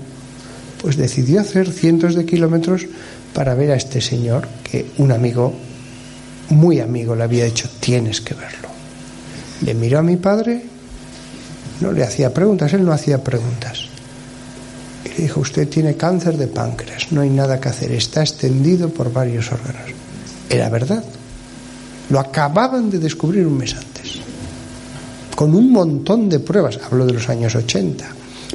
pues 0.82 0.98
decidió 0.98 1.40
hacer 1.42 1.72
cientos 1.72 2.16
de 2.16 2.26
kilómetros 2.26 2.88
para 3.34 3.54
ver 3.54 3.72
a 3.72 3.76
este 3.76 4.02
señor 4.02 4.48
que 4.64 4.88
un 4.98 5.12
amigo, 5.12 5.54
muy 6.50 6.80
amigo, 6.80 7.16
le 7.16 7.24
había 7.24 7.46
dicho, 7.46 7.70
tienes 7.80 8.20
que 8.20 8.34
verlo. 8.34 8.70
Le 9.64 9.74
miró 9.76 10.00
a 10.00 10.04
mi 10.04 10.18
padre, 10.18 10.64
no 11.80 11.92
le 11.92 12.04
hacía 12.04 12.34
preguntas, 12.34 12.74
él 12.74 12.84
no 12.84 12.92
hacía 12.92 13.24
preguntas. 13.24 13.91
Y 15.06 15.10
le 15.10 15.16
dijo, 15.16 15.40
usted 15.40 15.68
tiene 15.68 15.96
cáncer 15.96 16.38
de 16.38 16.48
páncreas, 16.48 17.12
no 17.12 17.22
hay 17.22 17.30
nada 17.30 17.60
que 17.60 17.70
hacer, 17.70 17.92
está 17.92 18.22
extendido 18.22 18.90
por 18.90 19.12
varios 19.12 19.52
órganos. 19.52 19.92
Era 20.50 20.70
verdad. 20.70 21.04
Lo 22.10 22.20
acababan 22.20 22.90
de 22.90 23.00
descubrir 23.00 23.48
un 23.48 23.58
mes 23.58 23.76
antes. 23.76 24.20
Con 25.36 25.56
un 25.56 25.72
montón 25.72 26.30
de 26.30 26.40
pruebas, 26.40 26.80
hablo 26.84 27.06
de 27.06 27.14
los 27.14 27.30
años 27.30 27.56
80, 27.56 28.06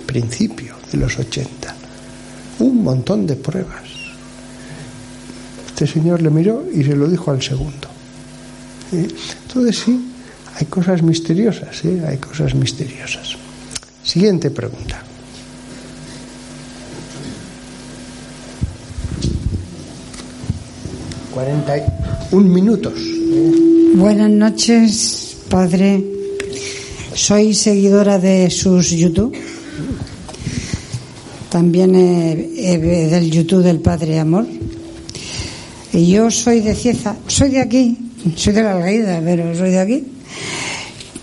principio 0.07 0.75
de 0.93 0.99
los 0.99 1.19
80 1.19 1.77
un 2.59 2.83
montón 2.83 3.27
de 3.27 3.37
pruebas. 3.37 3.85
Este 5.67 5.87
señor 5.87 6.23
le 6.23 6.31
miró 6.31 6.65
y 6.73 6.85
se 6.85 6.97
lo 6.97 7.09
dijo 7.09 7.31
al 7.31 7.43
segundo. 7.43 7.89
Entonces 8.93 9.79
sí, 9.79 10.13
hay 10.55 10.67
cosas 10.67 11.03
misteriosas, 11.03 11.77
¿sí? 11.77 12.01
hay 12.07 12.17
cosas 12.19 12.55
misteriosas. 12.55 13.37
Siguiente 14.03 14.51
pregunta. 14.51 15.03
Cuarenta 21.37 21.77
un 22.33 22.51
minutos. 22.51 22.95
Buenas 23.95 24.31
noches, 24.31 25.37
padre. 25.51 26.03
Soy 27.13 27.53
seguidora 27.53 28.19
de 28.19 28.49
sus 28.49 28.89
YouTube 28.89 29.37
también 31.51 31.93
del 31.93 33.31
YouTube 33.31 33.63
del 33.63 33.81
Padre 33.81 34.19
Amor. 34.19 34.47
Y 35.93 36.11
yo 36.11 36.31
soy 36.31 36.61
de 36.61 36.75
Cieza, 36.75 37.17
soy 37.27 37.51
de 37.51 37.61
aquí, 37.61 37.99
soy 38.35 38.55
de 38.55 38.63
la 38.63 38.73
Algaida, 38.73 39.21
pero 39.23 39.55
soy 39.55 39.73
de 39.73 39.81
aquí. 39.81 40.05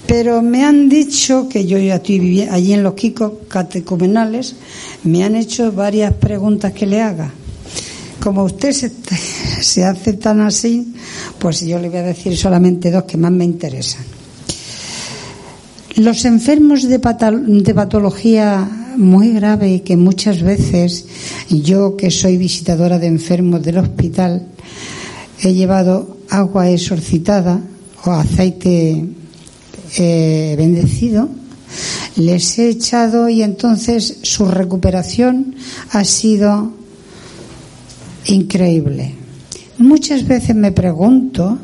Pero 0.06 0.44
me 0.44 0.64
han 0.64 0.90
dicho 0.90 1.50
que 1.50 1.66
yo 1.66 1.80
ya 1.80 1.96
estoy 1.96 2.42
allí 2.42 2.74
en 2.74 2.84
los 2.84 2.94
Kikos 2.94 3.32
catecumenales, 3.48 4.58
me 5.06 5.24
han 5.24 5.36
hecho 5.36 5.72
varias 5.72 6.14
preguntas 6.14 6.72
que 6.72 6.86
le 6.86 7.02
haga. 7.02 7.34
Como 8.24 8.46
usted 8.46 8.72
se, 8.72 8.90
se 9.62 9.84
hace 9.84 10.14
tan 10.14 10.40
así, 10.40 10.94
pues 11.38 11.60
yo 11.60 11.78
le 11.78 11.90
voy 11.90 11.98
a 11.98 12.04
decir 12.04 12.38
solamente 12.38 12.90
dos 12.90 13.04
que 13.04 13.18
más 13.18 13.34
me 13.34 13.44
interesan. 13.44 14.06
Los 15.96 16.24
enfermos 16.24 16.84
de, 16.84 17.00
patología 17.00 18.66
muy 18.96 19.34
grave 19.34 19.82
que 19.82 19.98
muchas 19.98 20.42
veces 20.42 21.06
yo 21.50 21.98
que 21.98 22.12
soy 22.12 22.38
visitadora 22.38 22.98
de 22.98 23.08
enfermos 23.08 23.62
del 23.62 23.80
hospital 23.80 24.48
he 25.42 25.54
llevado 25.54 26.18
agua 26.30 26.70
exorcitada 26.70 27.60
o 28.06 28.12
aceite 28.12 29.06
eh, 29.98 30.56
bendecido 30.58 31.30
les 32.16 32.58
he 32.58 32.70
echado 32.70 33.30
y 33.30 33.44
entonces 33.44 34.20
su 34.22 34.46
recuperación 34.46 35.56
ha 35.92 36.04
sido 36.04 36.83
increíble. 38.26 39.16
Muchas 39.78 40.26
veces 40.28 40.56
me 40.56 40.72
pregunto 40.72 41.58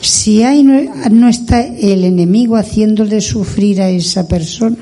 si 0.00 0.42
ahí 0.42 0.62
no 0.62 1.28
está 1.28 1.60
el 1.62 2.04
enemigo 2.04 2.56
haciéndole 2.56 3.20
sufrir 3.20 3.80
a 3.80 3.88
esa 3.88 4.28
persona. 4.28 4.76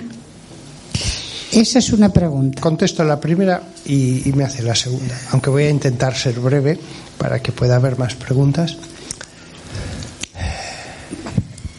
Esa 1.53 1.81
es 1.81 1.93
una 1.93 2.11
pregunta. 2.11 2.63
Contesto 2.63 3.05
la 3.05 3.21
primera 3.21 3.63
y, 3.85 4.33
me 4.35 4.45
hace 4.45 4.63
la 4.63 4.75
segunda, 4.75 5.15
aunque 5.33 5.51
voy 5.51 5.65
a 5.65 5.71
intentar 5.71 6.17
ser 6.17 6.41
breve 6.41 6.79
para 7.19 7.41
que 7.41 7.53
pueda 7.53 7.77
haber 7.77 7.99
más 7.99 8.15
preguntas. 8.15 8.79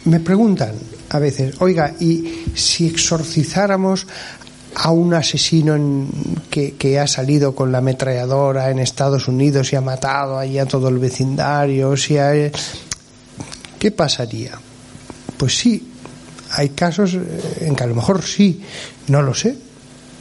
Me 0.04 0.20
preguntan 0.20 0.74
a 1.10 1.18
veces, 1.18 1.56
oiga, 1.60 1.92
¿y 1.98 2.44
si 2.54 2.86
exorcizáramos 2.86 4.06
a 4.74 4.90
un 4.90 5.14
asesino 5.14 5.76
que, 6.50 6.74
que, 6.74 6.98
ha 6.98 7.06
salido 7.06 7.54
con 7.54 7.70
la 7.70 7.78
ametralladora 7.78 8.70
en 8.70 8.78
Estados 8.80 9.28
Unidos 9.28 9.72
y 9.72 9.76
ha 9.76 9.80
matado 9.80 10.38
ahí 10.38 10.58
a 10.58 10.66
todo 10.66 10.88
el 10.88 10.98
vecindario, 10.98 11.96
si 11.96 12.16
¿qué 13.78 13.90
pasaría? 13.90 14.58
Pues 15.36 15.58
sí, 15.58 15.92
hay 16.52 16.70
casos 16.70 17.16
en 17.60 17.74
que 17.74 17.84
a 17.84 17.86
lo 17.86 17.94
mejor 17.94 18.22
sí, 18.22 18.62
no 19.08 19.22
lo 19.22 19.34
sé. 19.34 19.56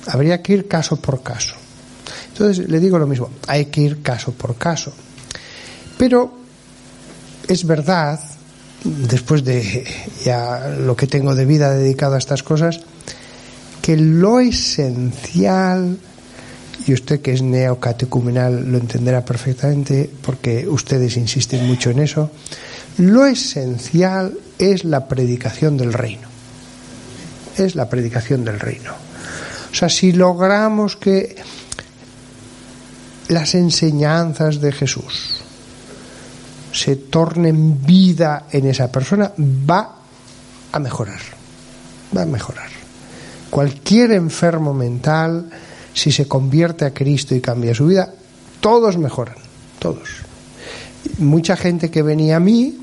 Habría 0.07 0.41
que 0.41 0.53
ir 0.53 0.67
caso 0.67 0.97
por 0.97 1.23
caso. 1.23 1.55
Entonces 2.29 2.67
le 2.67 2.79
digo 2.79 2.97
lo 2.97 3.07
mismo, 3.07 3.29
hay 3.47 3.65
que 3.65 3.81
ir 3.81 4.01
caso 4.01 4.31
por 4.31 4.55
caso. 4.55 4.91
Pero 5.97 6.39
es 7.47 7.65
verdad, 7.65 8.19
después 8.83 9.43
de 9.43 9.85
ya 10.25 10.75
lo 10.79 10.95
que 10.95 11.07
tengo 11.07 11.35
de 11.35 11.45
vida 11.45 11.71
dedicado 11.73 12.15
a 12.15 12.17
estas 12.17 12.43
cosas, 12.43 12.81
que 13.83 13.97
lo 13.97 14.39
esencial, 14.39 15.97
y 16.87 16.93
usted 16.93 17.19
que 17.19 17.33
es 17.33 17.41
neocatecumenal 17.41 18.71
lo 18.71 18.77
entenderá 18.77 19.25
perfectamente 19.25 20.09
porque 20.21 20.65
ustedes 20.69 21.17
insisten 21.17 21.67
mucho 21.67 21.89
en 21.89 21.99
eso, 21.99 22.31
lo 22.97 23.25
esencial 23.25 24.37
es 24.57 24.85
la 24.85 25.05
predicación 25.09 25.75
del 25.75 25.91
reino. 25.91 26.29
Es 27.57 27.75
la 27.75 27.89
predicación 27.89 28.45
del 28.45 28.61
reino. 28.61 28.93
O 29.69 29.75
sea, 29.75 29.89
si 29.89 30.13
logramos 30.13 30.95
que 30.95 31.35
las 33.27 33.53
enseñanzas 33.53 34.61
de 34.61 34.71
Jesús 34.71 35.41
se 36.71 36.95
tornen 36.95 37.83
vida 37.85 38.45
en 38.49 38.65
esa 38.67 38.89
persona, 38.89 39.33
va 39.37 39.97
a 40.71 40.79
mejorar. 40.79 41.19
Va 42.15 42.21
a 42.21 42.25
mejorar. 42.25 42.72
Cualquier 43.53 44.13
enfermo 44.13 44.73
mental, 44.73 45.47
si 45.93 46.11
se 46.11 46.27
convierte 46.27 46.85
a 46.85 46.91
Cristo 46.91 47.35
y 47.35 47.39
cambia 47.39 47.75
su 47.75 47.85
vida, 47.85 48.11
todos 48.59 48.97
mejoran, 48.97 49.35
todos. 49.77 50.09
Mucha 51.19 51.55
gente 51.55 51.91
que 51.91 52.01
venía 52.01 52.37
a 52.37 52.39
mí, 52.39 52.79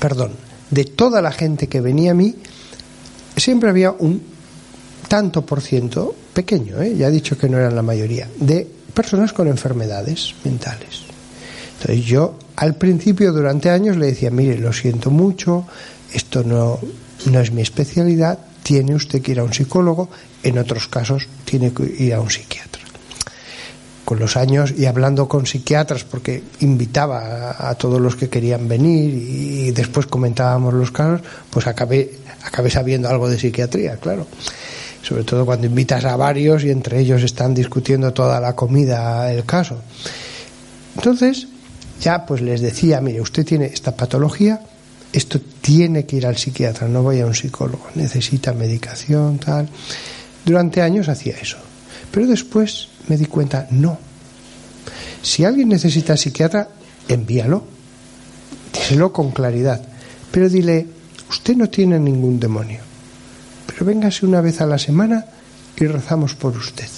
perdón, 0.00 0.32
de 0.72 0.86
toda 0.86 1.22
la 1.22 1.30
gente 1.30 1.68
que 1.68 1.80
venía 1.80 2.10
a 2.10 2.14
mí, 2.14 2.34
siempre 3.36 3.70
había 3.70 3.92
un 3.92 4.20
tanto 5.06 5.46
por 5.46 5.60
ciento, 5.60 6.16
pequeño, 6.34 6.82
¿eh? 6.82 6.96
ya 6.96 7.06
he 7.06 7.12
dicho 7.12 7.38
que 7.38 7.48
no 7.48 7.58
eran 7.58 7.76
la 7.76 7.82
mayoría, 7.82 8.28
de 8.40 8.66
personas 8.92 9.32
con 9.32 9.46
enfermedades 9.46 10.34
mentales. 10.42 11.02
Entonces 11.78 12.04
yo 12.06 12.40
al 12.56 12.74
principio 12.74 13.32
durante 13.32 13.70
años 13.70 13.96
le 13.98 14.06
decía, 14.06 14.32
mire, 14.32 14.58
lo 14.58 14.72
siento 14.72 15.12
mucho, 15.12 15.64
esto 16.12 16.42
no, 16.42 16.80
no 17.26 17.40
es 17.40 17.52
mi 17.52 17.62
especialidad, 17.62 18.38
tiene 18.62 18.94
usted 18.94 19.22
que 19.22 19.32
ir 19.32 19.40
a 19.40 19.44
un 19.44 19.52
psicólogo, 19.52 20.08
en 20.42 20.58
otros 20.58 20.88
casos 20.88 21.26
tiene 21.44 21.72
que 21.72 21.84
ir 21.84 22.14
a 22.14 22.20
un 22.20 22.30
psiquiatra. 22.30 22.82
Con 24.04 24.18
los 24.20 24.36
años 24.36 24.72
y 24.76 24.86
hablando 24.86 25.28
con 25.28 25.46
psiquiatras, 25.46 26.04
porque 26.04 26.42
invitaba 26.60 27.56
a, 27.58 27.74
todos 27.74 28.00
los 28.00 28.14
que 28.14 28.28
querían 28.28 28.68
venir 28.68 29.12
y 29.12 29.70
después 29.72 30.06
comentábamos 30.06 30.74
los 30.74 30.92
casos, 30.92 31.22
pues 31.50 31.66
acabé, 31.66 32.12
acabé 32.44 32.70
sabiendo 32.70 33.08
algo 33.08 33.28
de 33.28 33.38
psiquiatría, 33.38 33.96
claro 33.96 34.26
sobre 35.06 35.22
todo 35.22 35.46
cuando 35.46 35.68
invitas 35.68 36.04
a 36.04 36.16
varios 36.16 36.64
y 36.64 36.70
entre 36.70 36.98
ellos 36.98 37.22
están 37.22 37.54
discutiendo 37.54 38.12
toda 38.12 38.40
la 38.40 38.56
comida 38.56 39.32
el 39.32 39.44
caso. 39.44 39.78
Entonces, 40.96 41.46
ya 42.00 42.26
pues 42.26 42.40
les 42.40 42.60
decía, 42.60 43.00
mire, 43.00 43.20
usted 43.20 43.44
tiene 43.44 43.66
esta 43.66 43.94
patología, 43.94 44.60
esto 45.12 45.40
tiene 45.60 46.04
que 46.04 46.16
ir 46.16 46.26
al 46.26 46.36
psiquiatra, 46.36 46.88
no 46.88 47.02
vaya 47.02 47.24
a 47.24 47.26
un 47.26 47.34
psicólogo, 47.34 47.86
necesita 47.94 48.52
medicación, 48.52 49.38
tal. 49.38 49.68
Durante 50.44 50.82
años 50.82 51.08
hacía 51.08 51.36
eso. 51.40 51.56
Pero 52.10 52.26
después 52.26 52.88
me 53.08 53.16
di 53.16 53.26
cuenta, 53.26 53.66
no. 53.70 53.98
Si 55.22 55.44
alguien 55.44 55.68
necesita 55.68 56.16
psiquiatra, 56.16 56.68
envíalo. 57.08 57.64
Díselo 58.72 59.12
con 59.12 59.30
claridad. 59.30 59.82
Pero 60.30 60.48
dile, 60.48 60.86
usted 61.28 61.56
no 61.56 61.68
tiene 61.68 61.98
ningún 61.98 62.38
demonio. 62.38 62.80
Pero 63.66 63.84
véngase 63.84 64.26
una 64.26 64.40
vez 64.40 64.60
a 64.60 64.66
la 64.66 64.78
semana 64.78 65.24
y 65.76 65.86
rezamos 65.86 66.34
por 66.34 66.56
usted. 66.56 66.88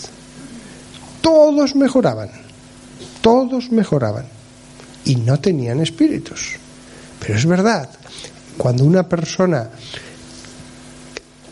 Todos 1.20 1.74
mejoraban. 1.74 2.30
Todos 3.20 3.70
mejoraban. 3.70 4.26
Y 5.04 5.16
no 5.16 5.40
tenían 5.40 5.80
espíritus. 5.80 6.56
Pero 7.20 7.34
es 7.34 7.46
verdad, 7.46 7.88
cuando 8.56 8.84
una 8.84 9.08
persona 9.08 9.68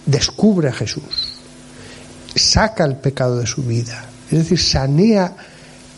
descubre 0.05 0.69
a 0.69 0.73
Jesús, 0.73 1.35
saca 2.35 2.85
el 2.85 2.97
pecado 2.97 3.39
de 3.39 3.47
su 3.47 3.63
vida, 3.63 4.05
es 4.31 4.39
decir, 4.39 4.61
sanea 4.61 5.37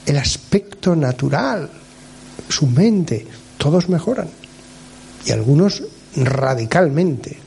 el 0.06 0.16
aspecto 0.16 0.96
natural, 0.96 1.70
su 2.48 2.66
mente, 2.66 3.26
todos 3.58 3.88
mejoran. 3.88 4.28
Y 5.26 5.32
algunos 5.32 5.82
radicalmente. 6.16 7.38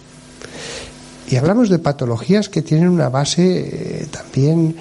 Y 1.27 1.35
hablamos 1.37 1.69
de 1.69 1.79
patologías 1.79 2.49
que 2.49 2.61
tienen 2.61 2.89
una 2.89 3.09
base 3.09 3.41
eh, 3.41 4.07
también 4.11 4.75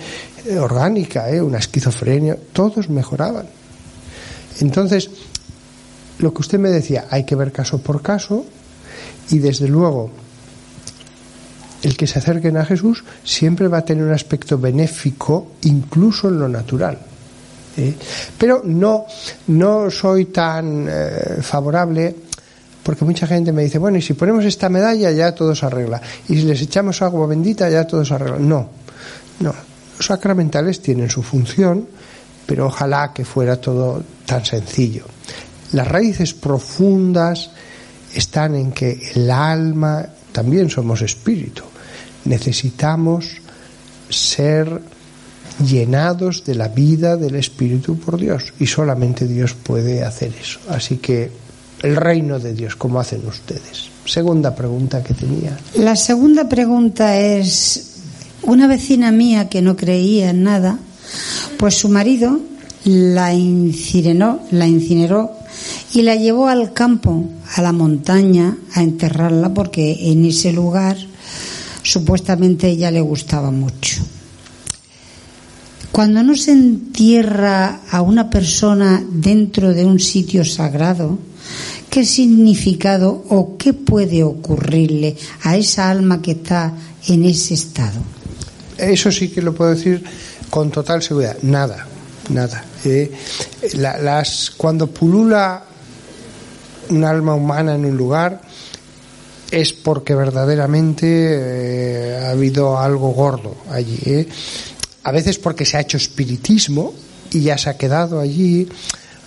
eh, 0.45 0.59
orgánica, 0.59 1.31
eh, 1.31 1.41
una 1.41 1.59
esquizofrenia, 1.59 2.37
todos 2.53 2.91
mejoraban. 2.91 3.47
Entonces, 4.61 5.11
lo 6.21 6.33
que 6.33 6.41
usted 6.41 6.59
me 6.59 6.69
decía, 6.71 7.07
hay 7.11 7.25
que 7.25 7.35
ver 7.35 7.53
caso 7.53 7.79
por 7.79 8.03
caso 8.03 8.45
y 9.31 9.39
desde 9.39 9.69
luego 9.69 10.11
el 11.83 11.97
que 11.97 12.07
se 12.07 12.19
acerquen 12.19 12.57
a 12.57 12.65
Jesús 12.65 13.05
siempre 13.25 13.69
va 13.69 13.79
a 13.79 13.85
tener 13.85 14.05
un 14.05 14.13
aspecto 14.13 14.59
benéfico 14.59 15.53
incluso 15.63 16.29
en 16.29 16.39
lo 16.39 16.49
natural. 16.49 16.99
¿eh? 17.77 17.95
Pero 18.37 18.63
no, 18.65 19.07
no 19.49 19.91
soy 19.91 20.27
tan 20.27 20.87
eh, 20.89 21.39
favorable 21.41 22.15
porque 22.83 23.05
mucha 23.05 23.27
gente 23.27 23.53
me 23.53 23.63
dice, 23.63 23.79
bueno, 23.79 23.99
y 23.99 24.03
si 24.03 24.15
ponemos 24.15 24.45
esta 24.45 24.69
medalla 24.69 25.11
ya 25.11 25.35
todo 25.35 25.55
se 25.55 25.67
arregla, 25.67 26.01
y 26.29 26.35
si 26.35 26.43
les 26.43 26.61
echamos 26.63 27.03
agua 27.03 27.27
bendita 27.27 27.69
ya 27.69 27.87
todo 27.87 28.05
se 28.05 28.15
arregla. 28.15 28.39
No, 28.39 28.69
no, 29.41 29.55
los 29.97 30.07
sacramentales 30.07 30.81
tienen 30.81 31.09
su 31.09 31.23
función, 31.23 31.87
pero 32.47 32.67
ojalá 32.67 33.13
que 33.13 33.25
fuera 33.25 33.61
todo 33.61 34.03
tan 34.27 34.45
sencillo. 34.45 35.05
Las 35.73 35.87
raíces 35.89 36.35
profundas 36.35 37.51
están 38.15 38.55
en 38.55 38.73
que 38.73 39.11
el 39.15 39.31
alma, 39.31 40.07
también 40.33 40.71
somos 40.71 41.03
espíritu, 41.03 41.63
necesitamos 42.25 43.41
ser 44.09 44.81
llenados 45.65 46.45
de 46.45 46.55
la 46.55 46.69
vida 46.69 47.17
del 47.17 47.37
Espíritu 47.37 47.99
por 47.99 48.19
Dios 48.19 48.53
y 48.59 48.67
solamente 48.67 49.27
Dios 49.27 49.55
puede 49.55 50.05
hacer 50.05 50.33
eso. 50.41 50.59
Así 50.69 50.97
que 50.97 51.31
el 51.83 51.97
reino 51.97 52.39
de 52.39 52.55
Dios, 52.55 52.77
¿cómo 52.77 53.01
hacen 53.01 53.27
ustedes? 53.27 53.91
Segunda 54.05 54.55
pregunta 54.55 55.03
que 55.03 55.15
tenía. 55.15 55.57
La 55.75 55.97
segunda 55.97 56.49
pregunta 56.49 57.19
es, 57.19 57.97
una 58.43 58.67
vecina 58.67 59.13
mía 59.13 59.49
que 59.49 59.63
no 59.63 59.77
creía 59.77 60.31
en 60.31 60.43
nada, 60.43 60.79
pues 61.59 61.75
su 61.75 61.89
marido 61.89 62.41
la 62.85 63.35
incineró, 63.35 64.41
la 64.51 64.67
incineró 64.67 65.33
y 65.93 66.03
la 66.03 66.15
llevó 66.15 66.49
al 66.49 66.73
campo, 66.73 67.29
a 67.55 67.63
la 67.63 67.73
montaña, 67.73 68.57
a 68.75 68.83
enterrarla 68.83 69.53
porque 69.53 70.13
en 70.13 70.25
ese 70.25 70.53
lugar 70.53 70.97
supuestamente 71.83 72.69
ella 72.69 72.91
le 72.91 73.01
gustaba 73.01 73.51
mucho. 73.51 74.03
Cuando 75.91 76.23
no 76.23 76.37
se 76.37 76.53
entierra 76.53 77.81
a 77.91 78.01
una 78.03 78.31
persona 78.31 79.05
dentro 79.11 79.75
de 79.75 79.85
un 79.85 79.99
sitio 79.99 80.45
sagrado, 80.45 81.19
¿qué 81.91 82.05
significado 82.05 83.25
o 83.29 83.57
qué 83.59 83.73
puede 83.73 84.23
ocurrirle 84.23 85.17
a 85.43 85.57
esa 85.57 85.91
alma 85.91 86.23
que 86.23 86.33
está 86.33 86.73
en 87.09 87.25
ese 87.25 87.55
estado? 87.55 88.01
Eso 88.79 89.11
sí 89.11 89.29
que 89.29 89.43
lo 89.43 89.53
puedo 89.53 89.75
decir 89.75 90.03
con 90.49 90.71
total 90.71 91.03
seguridad. 91.03 91.37
Nada, 91.43 91.87
nada. 92.29 92.65
Eh, 92.85 93.11
la, 93.75 93.99
las, 93.99 94.53
cuando 94.57 94.87
pulula 94.87 95.65
un 96.91 97.05
alma 97.05 97.35
humana 97.35 97.75
en 97.75 97.85
un 97.85 97.97
lugar 97.97 98.41
es 99.51 99.73
porque 99.73 100.15
verdaderamente 100.15 101.07
eh, 101.09 102.19
ha 102.23 102.31
habido 102.31 102.79
algo 102.79 103.11
gordo 103.11 103.57
allí. 103.71 103.99
¿eh? 104.07 104.29
A 105.05 105.13
veces 105.13 105.39
porque 105.39 105.65
se 105.65 105.77
ha 105.77 105.81
hecho 105.81 105.97
espiritismo 105.97 106.95
y 107.33 107.43
ya 107.43 107.59
se 107.59 107.71
ha 107.71 107.77
quedado 107.77 108.21
allí. 108.21 108.69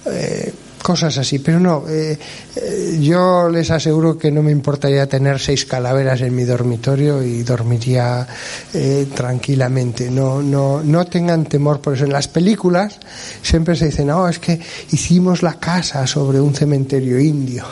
Eh, 0.05 0.53
cosas 0.83 1.17
así, 1.17 1.39
pero 1.39 1.59
no, 1.59 1.85
eh, 1.89 2.19
eh, 2.55 2.99
yo 3.01 3.49
les 3.49 3.71
aseguro 3.71 4.17
que 4.17 4.29
no 4.29 4.43
me 4.43 4.51
importaría 4.51 5.07
tener 5.07 5.39
seis 5.39 5.65
calaveras 5.65 6.21
en 6.21 6.35
mi 6.35 6.43
dormitorio 6.43 7.23
y 7.23 7.41
dormiría 7.41 8.27
eh, 8.73 9.07
tranquilamente. 9.15 10.11
No, 10.11 10.43
no, 10.43 10.83
no 10.83 11.05
tengan 11.05 11.45
temor 11.45 11.79
por 11.79 11.95
eso. 11.95 12.03
En 12.03 12.13
las 12.13 12.27
películas 12.27 12.99
siempre 13.41 13.75
se 13.75 13.85
dice, 13.85 14.05
no, 14.05 14.27
es 14.27 14.37
que 14.37 14.59
hicimos 14.91 15.41
la 15.41 15.55
casa 15.55 16.05
sobre 16.05 16.39
un 16.39 16.53
cementerio 16.53 17.19
indio, 17.19 17.65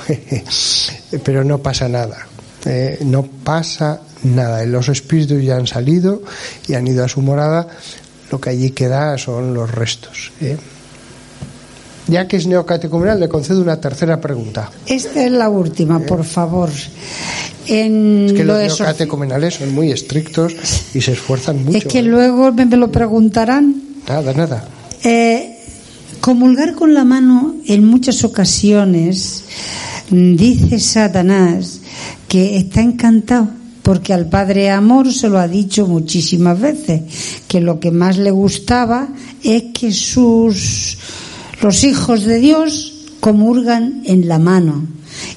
pero 1.23 1.43
no 1.43 1.59
pasa 1.59 1.87
nada. 1.87 2.25
Eh, 2.65 2.99
no 3.01 3.23
pasa 3.23 4.01
nada. 4.23 4.65
Los 4.65 4.89
espíritus 4.89 5.43
ya 5.43 5.57
han 5.57 5.67
salido 5.67 6.21
y 6.67 6.75
han 6.75 6.87
ido 6.87 7.03
a 7.03 7.07
su 7.07 7.21
morada. 7.21 7.67
Lo 8.31 8.39
que 8.39 8.51
allí 8.51 8.71
queda 8.71 9.17
son 9.17 9.53
los 9.53 9.69
restos. 9.69 10.31
¿Eh? 12.11 12.15
Ya 12.15 12.27
que 12.27 12.37
es 12.37 12.47
neocatecumenal, 12.47 13.19
le 13.19 13.29
concedo 13.29 13.61
una 13.61 13.79
tercera 13.79 14.19
pregunta. 14.19 14.71
Esta 14.85 15.25
es 15.25 15.31
la 15.31 15.49
última, 15.49 15.99
por 15.99 16.23
favor. 16.23 16.69
En 17.67 18.25
Es 18.27 18.33
que 18.33 18.43
lo 18.43 18.53
los 18.57 18.79
neocatecumenales 18.79 19.55
son 19.55 19.73
muy 19.73 19.91
estrictos 19.91 20.53
y 20.93 21.01
se 21.01 21.13
esfuerzan 21.13 21.63
mucho. 21.63 21.77
Es 21.77 21.85
que 21.85 21.99
¿eh? 21.99 22.03
luego 22.03 22.51
me 22.51 22.65
me 22.65 22.77
lo 22.77 22.91
preguntarán. 22.91 23.81
Nada, 24.07 24.33
nada. 24.33 24.67
Eh, 25.03 25.57
comulgar 26.19 26.75
con 26.75 26.93
la 26.93 27.05
mano 27.05 27.55
en 27.67 27.85
muchas 27.85 28.23
ocasiones 28.23 29.43
mm, 30.09 30.35
dice 30.35 30.79
Satanás 30.79 31.81
que 32.27 32.57
está 32.57 32.81
encantado 32.81 33.61
porque 33.83 34.13
al 34.13 34.27
Padre 34.27 34.69
Amor 34.69 35.11
se 35.11 35.27
lo 35.27 35.39
ha 35.39 35.47
dicho 35.47 35.87
muchísimas 35.87 36.59
veces, 36.59 37.01
que 37.47 37.59
lo 37.59 37.79
que 37.79 37.91
más 37.91 38.17
le 38.17 38.31
gustaba 38.31 39.09
es 39.43 39.63
que 39.73 39.91
sus 39.91 40.97
los 41.61 41.83
hijos 41.83 42.23
de 42.25 42.39
Dios 42.39 42.93
comulgan 43.19 44.01
en 44.05 44.27
la 44.27 44.39
mano. 44.39 44.87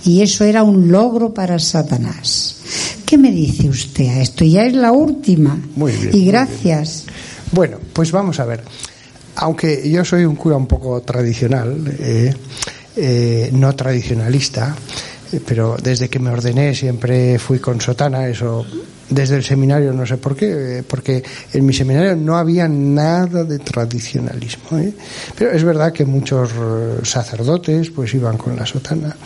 Y 0.05 0.22
eso 0.22 0.45
era 0.45 0.62
un 0.62 0.91
logro 0.91 1.35
para 1.35 1.59
Satanás. 1.59 2.57
¿Qué 3.05 3.18
me 3.18 3.31
dice 3.31 3.68
usted 3.68 4.07
a 4.07 4.22
esto? 4.22 4.45
Ya 4.45 4.64
es 4.64 4.75
la 4.75 4.93
última. 4.93 5.59
Muy 5.77 5.93
bien. 5.93 6.11
Y 6.14 6.27
gracias. 6.27 7.05
Bueno, 7.53 7.79
pues 7.93 8.11
vamos 8.11 8.41
a 8.41 8.45
ver. 8.45 8.64
Aunque 9.37 9.89
yo 9.91 10.05
soy 10.05 10.25
un 10.25 10.37
cura 10.37 10.57
un 10.57 10.66
poco 10.66 11.01
tradicional, 11.03 11.97
eh, 11.99 12.33
eh, 12.97 13.51
no 13.53 13.75
tradicionalista, 13.75 14.77
eh, 15.33 15.41
pero 15.45 15.77
desde 15.83 16.09
que 16.09 16.20
me 16.20 16.31
ordené 16.31 16.75
siempre 16.75 17.39
fui 17.39 17.59
con 17.59 17.81
sotana, 17.81 18.29
eso 18.29 18.64
desde 19.11 19.36
el 19.36 19.44
seminario 19.44 19.92
no 19.92 20.07
sé 20.07 20.16
por 20.16 20.36
qué, 20.36 20.78
eh, 20.78 20.82
porque 20.82 21.22
en 21.52 21.66
mi 21.66 21.72
seminario 21.72 22.16
no 22.16 22.36
había 22.36 22.68
nada 22.68 23.44
de 23.44 23.59
tradicionalismo. 23.59 24.78
¿eh? 24.78 24.92
Pero 25.36 25.52
es 25.52 25.64
verdad 25.64 25.92
que 25.92 26.05
muchos 26.05 26.50
eh, 26.52 26.98
sacerdotes 27.02 27.90
pues 27.90 28.14
iban 28.14 28.36
con 28.36 28.57
la 28.57 28.66
sotana 28.66 29.16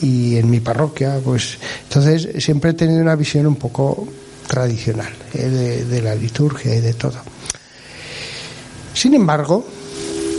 y 0.00 0.36
en 0.36 0.50
mi 0.50 0.60
parroquia 0.60 1.18
pues 1.24 1.58
entonces 1.84 2.42
siempre 2.42 2.70
he 2.70 2.74
tenido 2.74 3.00
una 3.00 3.16
visión 3.16 3.46
un 3.46 3.56
poco 3.56 4.08
tradicional 4.46 5.12
¿eh? 5.34 5.48
de, 5.48 5.84
de 5.84 6.02
la 6.02 6.14
liturgia 6.14 6.74
y 6.74 6.80
de 6.80 6.94
todo. 6.94 7.18
Sin 8.94 9.14
embargo, 9.14 9.64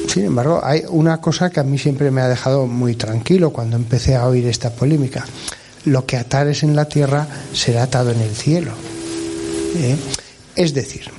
sin 0.07 0.25
embargo, 0.25 0.61
hay 0.63 0.83
una 0.89 1.19
cosa 1.19 1.49
que 1.49 1.59
a 1.59 1.63
mí 1.63 1.79
siempre 1.79 2.11
me 2.11 2.21
ha 2.21 2.27
dejado 2.27 2.67
muy 2.67 2.95
tranquilo 2.95 3.49
cuando 3.49 3.77
empecé 3.77 4.15
a 4.15 4.27
oír 4.27 4.45
esta 4.47 4.69
polémica. 4.69 5.25
Lo 5.85 6.05
que 6.05 6.17
atares 6.17 6.63
en 6.63 6.75
la 6.75 6.85
tierra 6.85 7.27
será 7.53 7.83
atado 7.83 8.11
en 8.11 8.21
el 8.21 8.35
cielo. 8.35 8.71
¿Eh? 9.75 9.97
Es 10.55 10.73
decir, 10.73 11.09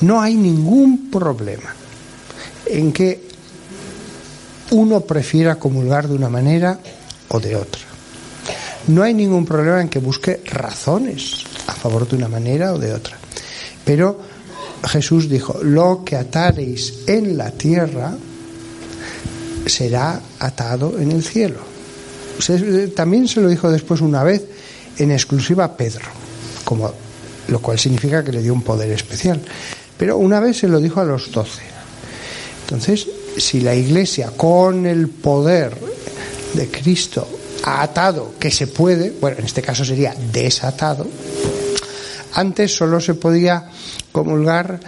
no 0.00 0.20
hay 0.20 0.34
ningún 0.34 1.10
problema 1.10 1.74
en 2.66 2.92
que 2.92 3.28
uno 4.70 5.00
prefiera 5.00 5.56
comulgar 5.56 6.08
de 6.08 6.14
una 6.14 6.28
manera 6.28 6.78
o 7.28 7.40
de 7.40 7.56
otra. 7.56 7.82
No 8.88 9.02
hay 9.02 9.14
ningún 9.14 9.44
problema 9.44 9.80
en 9.80 9.88
que 9.88 9.98
busque 9.98 10.40
razones 10.46 11.44
a 11.66 11.74
favor 11.74 12.08
de 12.08 12.16
una 12.16 12.28
manera 12.28 12.72
o 12.72 12.78
de 12.78 12.92
otra. 12.92 13.16
Pero 13.84 14.18
Jesús 14.84 15.28
dijo, 15.28 15.62
lo 15.62 16.02
que 16.04 16.16
atareis 16.16 17.06
en 17.06 17.36
la 17.36 17.50
tierra 17.50 18.16
será 19.66 20.20
atado 20.38 20.98
en 20.98 21.12
el 21.12 21.22
cielo. 21.22 21.71
Se- 22.42 22.88
también 22.88 23.28
se 23.28 23.40
lo 23.40 23.48
dijo 23.48 23.70
después 23.70 24.00
una 24.00 24.22
vez 24.24 24.42
en 24.98 25.10
exclusiva 25.12 25.64
a 25.64 25.76
Pedro, 25.76 26.04
como, 26.64 26.92
lo 27.48 27.60
cual 27.60 27.78
significa 27.78 28.22
que 28.24 28.32
le 28.32 28.42
dio 28.42 28.52
un 28.52 28.62
poder 28.62 28.90
especial. 28.90 29.40
Pero 29.96 30.18
una 30.18 30.40
vez 30.40 30.58
se 30.58 30.68
lo 30.68 30.80
dijo 30.80 31.00
a 31.00 31.04
los 31.04 31.30
doce. 31.30 31.62
Entonces, 32.62 33.06
si 33.36 33.60
la 33.60 33.74
Iglesia 33.74 34.32
con 34.36 34.86
el 34.86 35.08
poder 35.08 35.76
de 36.54 36.68
Cristo 36.68 37.28
ha 37.64 37.82
atado, 37.82 38.34
que 38.38 38.50
se 38.50 38.66
puede, 38.66 39.10
bueno, 39.20 39.38
en 39.38 39.44
este 39.44 39.62
caso 39.62 39.84
sería 39.84 40.14
desatado, 40.32 41.06
antes 42.34 42.74
solo 42.74 43.00
se 43.00 43.14
podía 43.14 43.64
comulgar 44.10 44.80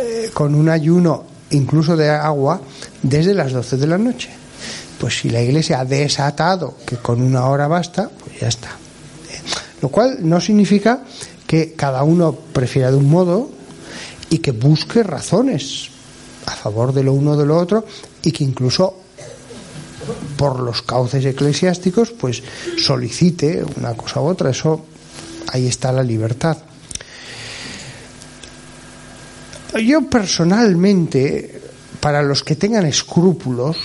eh, 0.00 0.30
con 0.32 0.54
un 0.54 0.68
ayuno, 0.68 1.24
incluso 1.50 1.96
de 1.96 2.08
agua, 2.10 2.60
desde 3.02 3.34
las 3.34 3.52
12 3.52 3.76
de 3.76 3.86
la 3.86 3.98
noche. 3.98 4.30
Pues 4.98 5.20
si 5.20 5.30
la 5.30 5.40
Iglesia 5.40 5.80
ha 5.80 5.84
desatado 5.84 6.76
que 6.84 6.96
con 6.96 7.22
una 7.22 7.46
hora 7.46 7.68
basta, 7.68 8.08
pues 8.08 8.40
ya 8.40 8.48
está. 8.48 8.70
Lo 9.80 9.88
cual 9.90 10.18
no 10.20 10.40
significa 10.40 11.04
que 11.46 11.74
cada 11.74 12.02
uno 12.02 12.32
prefiera 12.52 12.90
de 12.90 12.96
un 12.96 13.08
modo 13.08 13.50
y 14.28 14.38
que 14.38 14.50
busque 14.50 15.02
razones 15.02 15.88
a 16.46 16.52
favor 16.52 16.92
de 16.92 17.04
lo 17.04 17.12
uno 17.12 17.32
o 17.32 17.36
de 17.36 17.46
lo 17.46 17.56
otro 17.56 17.86
y 18.22 18.32
que 18.32 18.44
incluso 18.44 18.96
por 20.36 20.60
los 20.60 20.82
cauces 20.82 21.24
eclesiásticos 21.24 22.10
pues 22.10 22.42
solicite 22.76 23.62
una 23.76 23.94
cosa 23.94 24.20
u 24.20 24.26
otra. 24.26 24.50
Eso 24.50 24.84
ahí 25.52 25.66
está 25.66 25.92
la 25.92 26.02
libertad. 26.02 26.58
Yo 29.84 30.08
personalmente, 30.08 31.60
para 32.00 32.22
los 32.22 32.42
que 32.42 32.56
tengan 32.56 32.86
escrúpulos, 32.86 33.76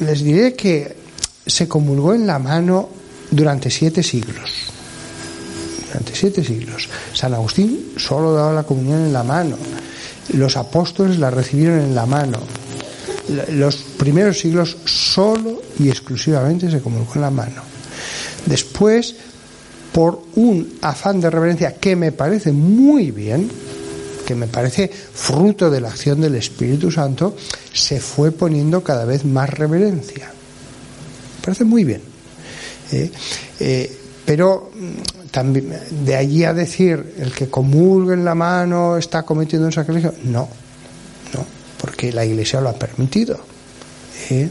les 0.00 0.22
diré 0.22 0.54
que 0.54 0.96
se 1.46 1.68
comulgó 1.68 2.14
en 2.14 2.26
la 2.26 2.38
mano 2.38 2.88
durante 3.30 3.70
siete 3.70 4.02
siglos. 4.02 4.50
Durante 5.86 6.14
siete 6.14 6.44
siglos. 6.44 6.88
San 7.12 7.34
Agustín 7.34 7.92
solo 7.96 8.32
daba 8.32 8.52
la 8.52 8.62
comunión 8.62 9.04
en 9.04 9.12
la 9.12 9.22
mano. 9.22 9.56
Los 10.34 10.56
apóstoles 10.56 11.18
la 11.18 11.30
recibieron 11.30 11.80
en 11.80 11.94
la 11.94 12.06
mano. 12.06 12.38
Los 13.50 13.76
primeros 13.76 14.38
siglos 14.38 14.76
solo 14.84 15.62
y 15.78 15.88
exclusivamente 15.88 16.70
se 16.70 16.80
comulgó 16.80 17.14
en 17.16 17.20
la 17.20 17.30
mano. 17.30 17.62
Después, 18.46 19.14
por 19.92 20.22
un 20.36 20.78
afán 20.82 21.20
de 21.20 21.30
reverencia 21.30 21.76
que 21.76 21.96
me 21.96 22.12
parece 22.12 22.52
muy 22.52 23.10
bien, 23.10 23.50
que 24.30 24.36
me 24.36 24.46
parece 24.46 24.88
fruto 24.88 25.68
de 25.70 25.80
la 25.80 25.88
acción 25.88 26.20
del 26.20 26.36
Espíritu 26.36 26.88
Santo, 26.88 27.34
se 27.72 27.98
fue 27.98 28.30
poniendo 28.30 28.80
cada 28.80 29.04
vez 29.04 29.24
más 29.24 29.50
reverencia. 29.50 30.26
Me 30.28 31.44
parece 31.44 31.64
muy 31.64 31.82
bien. 31.82 32.00
¿eh? 32.92 33.10
Eh, 33.58 33.98
pero 34.24 34.70
mm, 34.72 35.30
también 35.32 35.76
de 36.04 36.14
allí 36.14 36.44
a 36.44 36.54
decir 36.54 37.16
el 37.18 37.32
que 37.32 37.50
comulgue 37.50 38.14
en 38.14 38.24
la 38.24 38.36
mano 38.36 38.96
está 38.96 39.24
cometiendo 39.24 39.66
un 39.66 39.72
sacrilegio, 39.72 40.14
no, 40.22 40.48
no, 41.34 41.44
porque 41.80 42.12
la 42.12 42.24
Iglesia 42.24 42.60
lo 42.60 42.68
ha 42.68 42.74
permitido. 42.74 43.36
¿eh? 44.30 44.48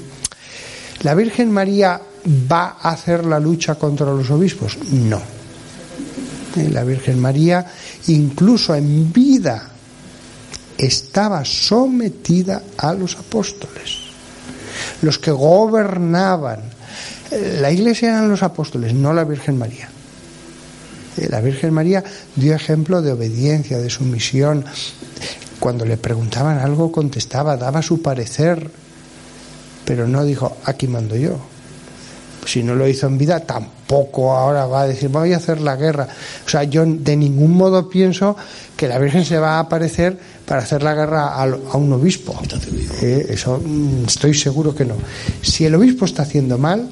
¿La 1.04 1.16
Virgen 1.16 1.52
María 1.52 2.02
va 2.52 2.76
a 2.82 2.92
hacer 2.92 3.24
la 3.24 3.40
lucha 3.40 3.76
contra 3.76 4.08
los 4.08 4.30
obispos? 4.30 4.78
No. 4.92 5.39
La 6.56 6.84
Virgen 6.84 7.20
María, 7.20 7.66
incluso 8.08 8.74
en 8.76 9.14
vida, 9.14 9.70
estaba 10.78 11.46
sometida 11.46 12.64
a 12.78 12.94
los 12.94 13.16
apóstoles. 13.18 14.10
Los 15.02 15.20
que 15.20 15.32
gobernaban 15.32 16.62
eh, 17.32 17.58
la 17.62 17.72
iglesia 17.72 18.10
eran 18.10 18.30
los 18.30 18.44
apóstoles, 18.44 18.94
no 18.94 19.14
la 19.14 19.24
Virgen 19.24 19.58
María. 19.58 19.90
Eh, 21.18 21.28
La 21.30 21.42
Virgen 21.42 21.74
María 21.74 22.04
dio 22.36 22.56
ejemplo 22.56 23.02
de 23.02 23.12
obediencia, 23.12 23.78
de 23.78 23.90
sumisión. 23.90 24.66
Cuando 25.60 25.86
le 25.86 25.98
preguntaban 25.98 26.58
algo 26.58 26.92
contestaba, 26.92 27.58
daba 27.58 27.82
su 27.82 28.02
parecer, 28.02 28.72
pero 29.86 30.08
no 30.08 30.24
dijo, 30.24 30.58
aquí 30.66 30.88
mando 30.88 31.16
yo. 31.16 31.38
Si 32.46 32.64
no 32.64 32.74
lo 32.74 32.88
hizo 32.88 33.08
en 33.08 33.18
vida, 33.18 33.42
tampoco 33.42 33.79
ahora 33.90 34.66
va 34.68 34.82
a 34.82 34.88
decir, 34.88 35.10
voy 35.10 35.34
a 35.34 35.38
hacer 35.38 35.62
la 35.62 35.76
guerra. 35.76 36.08
O 36.46 36.50
sea, 36.50 36.64
yo 36.64 36.86
de 36.86 37.16
ningún 37.16 37.52
modo 37.52 37.90
pienso 37.90 38.36
que 38.78 38.88
la 38.88 39.00
Virgen 39.00 39.26
se 39.26 39.38
va 39.40 39.56
a 39.56 39.60
aparecer 39.60 40.18
para 40.46 40.62
hacer 40.62 40.84
la 40.84 40.94
guerra 40.94 41.30
a, 41.30 41.44
a 41.44 41.78
un 41.78 41.92
obispo. 41.94 42.40
Eh, 43.02 43.28
eso 43.30 43.62
mm, 43.64 44.06
estoy 44.06 44.34
seguro 44.34 44.76
que 44.76 44.86
no. 44.86 44.96
Si 45.42 45.66
el 45.66 45.76
obispo 45.76 46.06
está 46.06 46.24
haciendo 46.24 46.58
mal, 46.58 46.90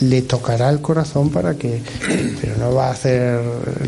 le 0.00 0.22
tocará 0.22 0.70
el 0.70 0.80
corazón 0.80 1.30
para 1.30 1.54
que, 1.54 1.82
pero 2.40 2.56
no 2.56 2.74
va 2.74 2.88
a 2.88 2.92
hacer, 2.92 3.40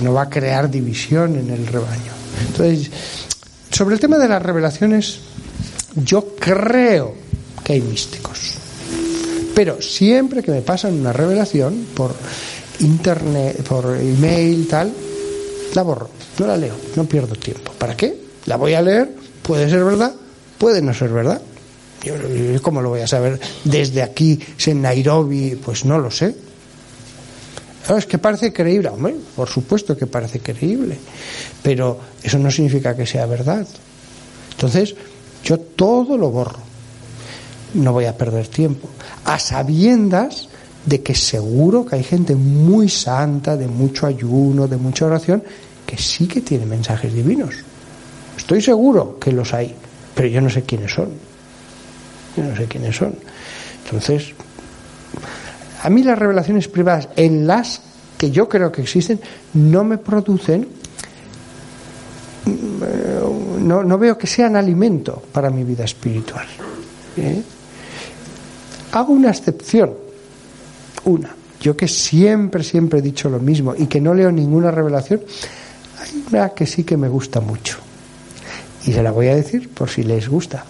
no 0.02 0.12
va 0.12 0.22
a 0.22 0.30
crear 0.30 0.70
división 0.70 1.36
en 1.36 1.50
el 1.50 1.66
rebaño. 1.66 2.12
Entonces, 2.48 2.90
sobre 3.70 3.94
el 3.94 4.00
tema 4.00 4.18
de 4.18 4.28
las 4.28 4.42
revelaciones, 4.42 5.20
yo 5.94 6.34
creo 6.38 7.14
que 7.62 7.74
hay 7.74 7.80
místicos. 7.80 8.63
Pero 9.54 9.80
siempre 9.80 10.42
que 10.42 10.50
me 10.50 10.62
pasan 10.62 10.98
una 10.98 11.12
revelación 11.12 11.86
por 11.94 12.14
internet, 12.80 13.62
por 13.62 13.96
email, 13.96 14.66
tal, 14.66 14.92
la 15.74 15.82
borro, 15.82 16.10
no 16.38 16.46
la 16.46 16.56
leo, 16.56 16.74
no 16.96 17.04
pierdo 17.04 17.34
tiempo. 17.36 17.72
¿Para 17.78 17.96
qué? 17.96 18.16
La 18.46 18.56
voy 18.56 18.74
a 18.74 18.82
leer, 18.82 19.14
puede 19.42 19.70
ser 19.70 19.84
verdad, 19.84 20.12
puede 20.58 20.82
no 20.82 20.92
ser 20.92 21.10
verdad. 21.10 21.40
¿Cómo 22.60 22.82
lo 22.82 22.90
voy 22.90 23.00
a 23.00 23.06
saber 23.06 23.40
desde 23.64 24.02
aquí, 24.02 24.38
en 24.66 24.82
Nairobi? 24.82 25.56
Pues 25.56 25.84
no 25.84 25.98
lo 25.98 26.10
sé. 26.10 26.34
Es 27.96 28.06
que 28.06 28.18
parece 28.18 28.52
creíble, 28.52 28.88
hombre, 28.88 29.14
por 29.36 29.48
supuesto 29.48 29.96
que 29.96 30.06
parece 30.06 30.40
creíble, 30.40 30.98
pero 31.62 32.00
eso 32.22 32.38
no 32.38 32.50
significa 32.50 32.96
que 32.96 33.06
sea 33.06 33.26
verdad. 33.26 33.66
Entonces, 34.52 34.94
yo 35.44 35.58
todo 35.58 36.16
lo 36.16 36.30
borro. 36.30 36.73
No 37.74 37.92
voy 37.92 38.06
a 38.06 38.16
perder 38.16 38.48
tiempo. 38.48 38.88
A 39.24 39.38
sabiendas 39.38 40.48
de 40.86 41.02
que 41.02 41.14
seguro 41.14 41.84
que 41.84 41.96
hay 41.96 42.04
gente 42.04 42.34
muy 42.34 42.88
santa, 42.88 43.56
de 43.56 43.66
mucho 43.66 44.06
ayuno, 44.06 44.68
de 44.68 44.76
mucha 44.76 45.06
oración, 45.06 45.42
que 45.86 45.96
sí 45.96 46.26
que 46.26 46.40
tiene 46.40 46.66
mensajes 46.66 47.12
divinos. 47.12 47.54
Estoy 48.36 48.60
seguro 48.60 49.18
que 49.18 49.32
los 49.32 49.54
hay, 49.54 49.74
pero 50.14 50.28
yo 50.28 50.40
no 50.40 50.50
sé 50.50 50.62
quiénes 50.62 50.92
son. 50.92 51.08
Yo 52.36 52.44
no 52.44 52.56
sé 52.56 52.66
quiénes 52.66 52.96
son. 52.96 53.14
Entonces, 53.84 54.34
a 55.82 55.90
mí 55.90 56.02
las 56.02 56.18
revelaciones 56.18 56.68
privadas 56.68 57.08
en 57.16 57.46
las 57.46 57.80
que 58.18 58.30
yo 58.30 58.48
creo 58.48 58.70
que 58.72 58.82
existen, 58.82 59.20
no 59.54 59.84
me 59.84 59.98
producen, 59.98 60.66
mm, 62.44 63.66
no, 63.66 63.82
no 63.82 63.98
veo 63.98 64.16
que 64.18 64.26
sean 64.26 64.56
alimento 64.56 65.22
para 65.32 65.50
mi 65.50 65.64
vida 65.64 65.84
espiritual. 65.84 66.46
¿eh? 67.16 67.42
Hago 68.94 69.12
una 69.12 69.30
excepción, 69.30 69.92
una. 71.04 71.34
Yo 71.60 71.76
que 71.76 71.88
siempre, 71.88 72.62
siempre 72.62 73.00
he 73.00 73.02
dicho 73.02 73.28
lo 73.28 73.40
mismo 73.40 73.74
y 73.76 73.88
que 73.88 74.00
no 74.00 74.14
leo 74.14 74.30
ninguna 74.30 74.70
revelación, 74.70 75.20
hay 75.98 76.24
una 76.30 76.50
que 76.50 76.64
sí 76.64 76.84
que 76.84 76.96
me 76.96 77.08
gusta 77.08 77.40
mucho. 77.40 77.78
Y 78.86 78.92
se 78.92 79.02
la 79.02 79.10
voy 79.10 79.26
a 79.28 79.34
decir 79.34 79.68
por 79.74 79.90
si 79.90 80.04
les 80.04 80.28
gusta. 80.28 80.64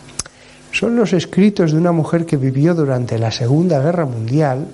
Son 0.73 0.97
los 0.97 1.13
escritos 1.13 1.73
de 1.73 1.77
una 1.77 1.93
mujer 1.93 2.25
que 2.25 2.39
vivió 2.39 2.75
durante 2.75 3.19
la 3.19 3.31
Segunda 3.31 3.79
Guerra 3.79 4.07
Mundial 4.07 4.69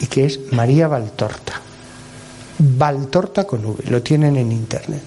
y 0.00 0.06
que 0.06 0.24
es 0.24 0.52
María 0.52 0.88
Valtorta. 0.88 1.52
Valtorta 2.58 3.44
con 3.44 3.64
V, 3.64 3.84
lo 3.88 4.02
tienen 4.02 4.36
en 4.36 4.50
internet. 4.50 5.02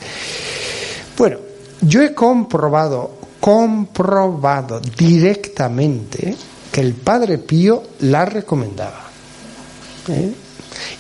Bueno, 1.17 1.39
yo 1.81 2.01
he 2.01 2.13
comprobado, 2.13 3.17
comprobado 3.41 4.79
directamente 4.79 6.37
que 6.73 6.81
el 6.81 6.95
Padre 6.95 7.37
Pío 7.37 7.83
la 7.99 8.25
recomendaba. 8.25 9.03
¿Eh? 10.07 10.33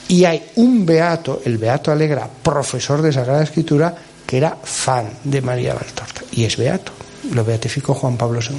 Y 0.09 0.23
hay 0.23 0.51
un 0.57 0.85
beato, 0.85 1.41
el 1.43 1.57
beato 1.57 1.91
Alegra, 1.91 2.29
profesor 2.43 3.01
de 3.01 3.11
Sagrada 3.11 3.41
Escritura, 3.41 3.95
que 4.23 4.37
era 4.37 4.55
fan 4.63 5.09
de 5.23 5.41
María 5.41 5.73
Valtorta. 5.73 6.21
Y 6.31 6.43
es 6.43 6.57
beato, 6.57 6.91
lo 7.31 7.43
beatificó 7.43 7.95
Juan 7.95 8.17
Pablo 8.17 8.39
II. 8.39 8.55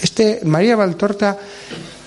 Este 0.00 0.40
María 0.44 0.76
Valtorta, 0.76 1.36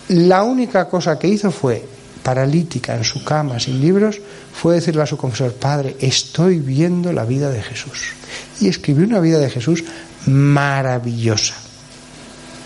la 0.07 0.43
única 0.43 0.87
cosa 0.87 1.19
que 1.19 1.27
hizo 1.27 1.51
fue, 1.51 1.85
paralítica 2.23 2.95
en 2.95 3.03
su 3.03 3.25
cama, 3.25 3.59
sin 3.59 3.81
libros, 3.81 4.21
fue 4.53 4.75
decirle 4.75 5.01
a 5.01 5.05
su 5.05 5.17
confesor, 5.17 5.51
Padre, 5.55 5.97
estoy 5.99 6.59
viendo 6.59 7.11
la 7.11 7.25
vida 7.25 7.51
de 7.51 7.61
Jesús. 7.61 8.13
Y 8.61 8.69
escribió 8.69 9.05
una 9.05 9.19
vida 9.19 9.39
de 9.39 9.49
Jesús 9.49 9.83
maravillosa 10.27 11.55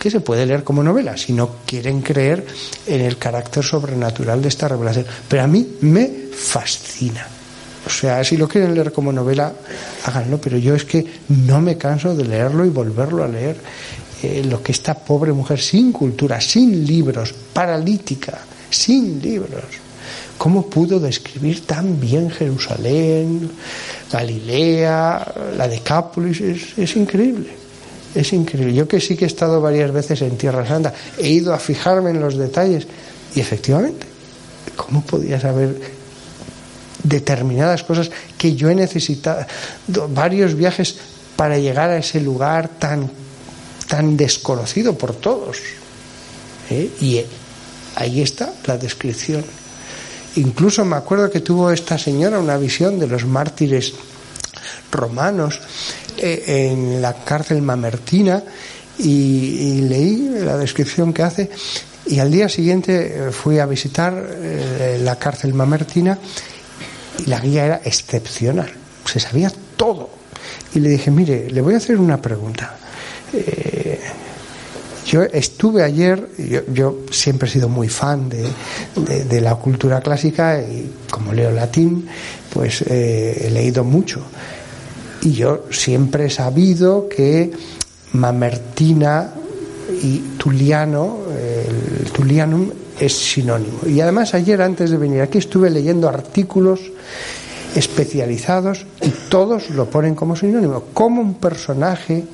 que 0.04 0.12
se 0.12 0.20
puede 0.20 0.46
leer 0.46 0.66
como 0.66 0.84
novela, 0.84 1.16
si 1.16 1.32
no 1.32 1.50
quieren 1.66 2.02
creer 2.02 2.46
en 2.86 3.00
el 3.00 3.18
carácter 3.18 3.64
sobrenatural 3.64 4.42
de 4.42 4.50
esta 4.50 4.68
revelación. 4.68 5.06
Pero 5.30 5.44
a 5.44 5.48
mí 5.48 5.66
me 5.80 6.12
fascina. 6.30 7.26
O 7.88 7.90
sea, 7.90 8.22
si 8.26 8.36
lo 8.36 8.50
quieren 8.50 8.76
leer 8.76 8.92
como 8.92 9.14
novela, 9.14 9.54
háganlo, 10.04 10.42
pero 10.42 10.58
yo 10.58 10.76
es 10.76 10.84
que 10.84 11.06
no 11.30 11.62
me 11.62 11.78
canso 11.78 12.14
de 12.18 12.26
leerlo 12.26 12.66
y 12.66 12.70
volverlo 12.70 13.24
a 13.24 13.30
leer. 13.30 13.56
Eh, 14.22 14.44
lo 14.44 14.62
que 14.62 14.74
esta 14.74 14.94
pobre 14.94 15.32
mujer 15.32 15.62
sin 15.62 15.94
cultura, 15.94 16.42
sin 16.42 16.86
libros, 16.86 17.34
paralítica, 17.54 18.40
sin 18.70 19.22
libros, 19.22 19.64
¿cómo 20.38 20.70
pudo 20.70 21.00
describir 21.00 21.66
tan 21.66 21.98
bien 21.98 22.30
Jerusalén, 22.30 23.50
Galilea, 24.12 25.34
la 25.56 25.70
Decápolis? 25.70 26.42
es 26.76 26.96
increíble. 26.98 27.63
Es 28.16 28.32
increíble. 28.34 28.74
Yo 28.74 28.88
que 28.88 29.00
sí 29.00 29.16
que 29.16 29.26
he 29.26 29.28
estado 29.28 29.60
varias 29.62 29.92
veces 29.92 30.22
en 30.22 30.38
Tierra 30.38 30.68
Santa, 30.68 30.94
he 31.18 31.30
ido 31.30 31.54
a 31.54 31.60
fijarme 31.60 32.12
en 32.12 32.20
los 32.20 32.38
detalles 32.38 32.88
y 33.36 33.40
efectivamente, 33.40 34.06
¿cómo 34.76 35.04
podía 35.04 35.40
saber 35.40 35.80
determinadas 37.04 37.84
cosas 37.84 38.12
que 38.38 38.56
yo 38.56 38.70
he 38.70 38.76
necesitado 38.76 39.46
varios 40.10 40.56
viajes 40.56 40.96
para 41.36 41.58
llegar 41.58 41.90
a 41.90 41.98
ese 41.98 42.22
lugar 42.22 42.70
tan, 42.80 43.10
tan 43.88 44.16
desconocido 44.16 44.96
por 44.96 45.16
todos? 45.16 45.58
¿Eh? 46.70 46.90
Y 47.02 47.22
ahí 47.96 48.22
está 48.22 48.54
la 48.66 48.78
descripción. 48.78 49.44
Incluso 50.36 50.86
me 50.86 50.96
acuerdo 50.96 51.30
que 51.30 51.42
tuvo 51.42 51.72
esta 51.72 51.98
señora 51.98 52.40
una 52.40 52.58
visión 52.58 53.00
de 53.00 53.08
los 53.08 53.26
mártires 53.26 53.94
romanos 54.92 55.60
eh, 56.26 56.72
en 56.72 57.02
la 57.02 57.14
cárcel 57.26 57.62
mamertina 57.62 58.42
y, 58.98 59.82
leí 59.82 60.30
la 60.40 60.56
descripción 60.56 61.12
que 61.12 61.22
hace 61.22 61.50
y 62.06 62.20
al 62.20 62.32
día 62.32 62.48
siguiente 62.48 63.28
eh, 63.28 63.32
fui 63.32 63.60
a 63.60 63.66
visitar 63.66 64.14
eh, 64.32 65.00
la 65.04 65.18
cárcel 65.18 65.54
mamertina 65.54 66.18
y 67.20 67.26
la 67.26 67.42
guía 67.42 67.66
era 67.66 67.82
excepcional, 67.84 68.72
se 69.04 69.20
sabía 69.20 69.52
todo. 69.76 70.12
Y 70.74 70.80
le 70.80 70.92
dije, 70.92 71.12
mire, 71.12 71.50
le 71.52 71.60
voy 71.60 71.74
a 71.74 71.78
hacer 71.78 71.98
una 71.98 72.22
pregunta. 72.22 72.78
yo 75.06 75.24
estuve 75.24 75.84
ayer, 75.84 76.30
yo, 76.72 77.00
siempre 77.12 77.50
he 77.50 77.52
sido 77.52 77.68
muy 77.68 77.90
fan 77.90 78.30
de, 78.30 78.48
de, 79.26 79.42
la 79.42 79.56
cultura 79.56 80.00
clásica 80.00 80.62
y 80.62 80.90
como 81.12 81.34
leo 81.34 81.52
latín, 81.52 82.08
pues 82.54 82.82
he 82.84 83.50
leído 83.52 83.84
mucho. 83.84 84.22
Y 85.24 85.32
yo 85.32 85.66
siempre 85.72 86.26
he 86.26 86.30
sabido 86.30 87.08
que 87.08 87.52
Mamertina 88.14 89.32
y 90.02 90.20
Tuliano, 90.38 91.20
el 91.32 92.12
Tulianum, 92.12 92.70
es 93.00 93.14
sinónimo. 93.14 93.80
Y 93.88 94.02
además 94.02 94.34
ayer 94.34 94.62
antes 94.62 94.92
de 94.92 94.98
venir 94.98 95.22
aquí 95.22 95.38
estuve 95.38 95.70
leyendo 95.70 96.10
artículos 96.10 96.80
especializados 97.76 98.86
y 99.02 99.10
todos 99.30 99.70
lo 99.70 99.90
ponen 99.90 100.14
como 100.14 100.36
sinónimo. 100.36 100.84
Como 100.94 101.22
un 101.22 101.36
personaje 101.36 102.26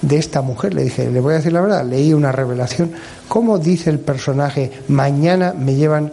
de 0.00 0.16
esta 0.16 0.40
mujer, 0.40 0.74
le 0.74 0.84
dije, 0.84 1.10
le 1.10 1.20
voy 1.20 1.34
a 1.34 1.36
decir 1.38 1.52
la 1.52 1.60
verdad, 1.62 1.84
leí 1.84 2.12
una 2.12 2.30
revelación, 2.30 2.92
¿cómo 3.26 3.58
dice 3.58 3.90
el 3.90 3.98
personaje, 3.98 4.70
mañana 4.88 5.52
me 5.52 5.74
llevan 5.74 6.12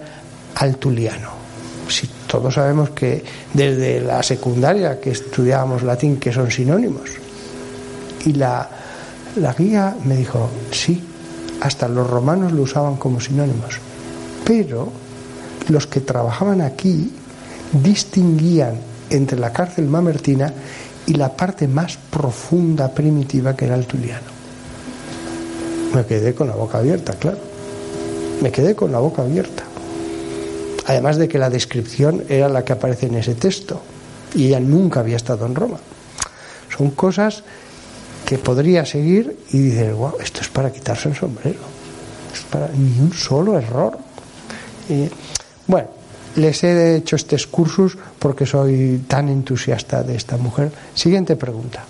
al 0.56 0.78
Tuliano? 0.78 1.30
Todos 2.32 2.54
sabemos 2.54 2.92
que 2.92 3.22
desde 3.54 4.00
la 4.00 4.24
secundaria 4.24 5.02
que 5.02 5.12
estudiábamos 5.12 5.84
latín 5.84 6.16
que 6.16 6.32
son 6.32 6.50
sinónimos. 6.50 7.10
Y 8.26 8.32
la, 8.32 8.70
la 9.36 9.54
guía 9.54 9.98
me 10.06 10.16
dijo, 10.16 10.50
sí, 10.72 11.04
hasta 11.60 11.90
los 11.90 12.10
romanos 12.10 12.54
lo 12.54 12.62
usaban 12.62 12.96
como 12.96 13.20
sinónimos, 13.20 13.80
pero 14.46 14.88
los 15.68 15.88
que 15.88 16.00
trabajaban 16.00 16.62
aquí 16.62 17.12
distinguían 17.74 18.80
entre 19.10 19.38
la 19.38 19.52
cárcel 19.52 19.88
mamertina 19.88 20.54
y 21.06 21.16
la 21.16 21.36
parte 21.36 21.68
más 21.68 21.98
profunda, 21.98 22.94
primitiva, 22.94 23.58
que 23.58 23.66
era 23.66 23.76
el 23.76 23.86
tuliano. 23.86 24.32
Me 25.94 26.06
quedé 26.06 26.34
con 26.34 26.48
la 26.48 26.56
boca 26.56 26.78
abierta, 26.78 27.12
claro. 27.12 27.40
Me 28.42 28.52
quedé 28.54 28.74
con 28.74 28.94
la 28.94 29.00
boca 29.00 29.22
abierta. 29.22 29.66
Además 30.92 31.16
de 31.16 31.30
que 31.30 31.40
la 31.40 31.50
descripción 31.50 32.26
era 32.28 32.50
la 32.50 32.66
que 32.66 32.74
aparece 32.74 33.08
en 33.08 33.16
ese 33.16 33.34
texto 33.34 33.82
y 34.36 34.48
ella 34.48 34.60
nunca 34.60 35.00
había 35.00 35.16
estado 35.16 35.46
en 35.46 35.56
Roma. 35.56 35.80
Son 36.78 36.92
cosas 36.92 37.44
que 38.26 38.38
podría 38.38 38.86
seguir 38.86 39.38
y 39.54 39.60
dices, 39.60 39.96
wow, 39.96 40.16
esto 40.22 40.42
es 40.42 40.50
para 40.50 40.70
quitarse 40.70 41.08
el 41.08 41.16
sombrero. 41.16 41.62
Es 42.34 42.42
para 42.42 42.68
ni 42.76 43.00
un 43.00 43.14
solo 43.14 43.58
error. 43.58 43.98
bueno, 45.66 45.88
les 46.36 46.62
he 46.66 46.98
hecho 46.98 47.16
este 47.16 47.38
excursus 47.38 47.98
porque 48.20 48.46
soy 48.46 49.04
tan 49.08 49.30
entusiasta 49.30 50.04
de 50.04 50.18
esta 50.18 50.36
mujer. 50.36 50.74
Siguiente 50.94 51.38
pregunta. 51.38 51.86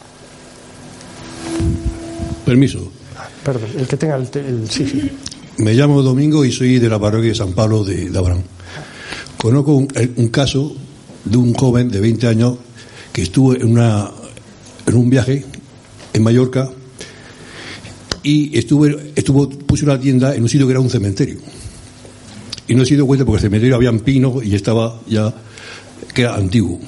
Permiso. 2.45 2.91
Ah, 3.17 3.27
perdón, 3.43 3.71
el 3.75 3.87
que 3.87 3.97
tenga 3.97 4.15
el, 4.15 4.27
sí, 4.69 4.87
sí. 4.87 5.11
Me 5.57 5.73
llamo 5.73 6.03
Domingo 6.03 6.45
y 6.45 6.51
soy 6.51 6.77
de 6.77 6.87
la 6.87 6.99
parroquia 6.99 7.29
de 7.29 7.35
San 7.35 7.53
Pablo 7.53 7.83
de, 7.83 8.11
de 8.11 8.17
Abraham. 8.19 8.43
Conozco 9.41 9.73
un, 9.73 10.27
caso 10.27 10.75
de 11.25 11.35
un 11.35 11.55
joven 11.55 11.89
de 11.89 11.99
20 11.99 12.27
años 12.27 12.57
que 13.11 13.23
estuvo 13.23 13.55
en, 13.55 13.75
un 14.93 15.09
viaje 15.09 15.43
en 16.13 16.21
Mallorca 16.21 16.69
y 18.21 18.55
estuvo, 18.55 18.85
estuvo, 18.85 19.49
puso 19.49 19.85
una 19.85 19.99
tienda 19.99 20.35
en 20.35 20.43
un 20.43 20.49
sitio 20.49 20.67
que 20.67 20.73
era 20.73 20.79
un 20.79 20.91
cementerio. 20.91 21.39
Y 22.67 22.75
no 22.75 22.85
se 22.85 22.93
dio 22.93 23.07
cuenta 23.07 23.25
porque 23.25 23.37
el 23.37 23.41
cementerio 23.41 23.75
había 23.75 23.91
pinos 23.93 24.45
y 24.45 24.53
estaba 24.53 25.01
ya, 25.07 25.33
que 26.13 26.21
era 26.21 26.35
antiguo. 26.35 26.79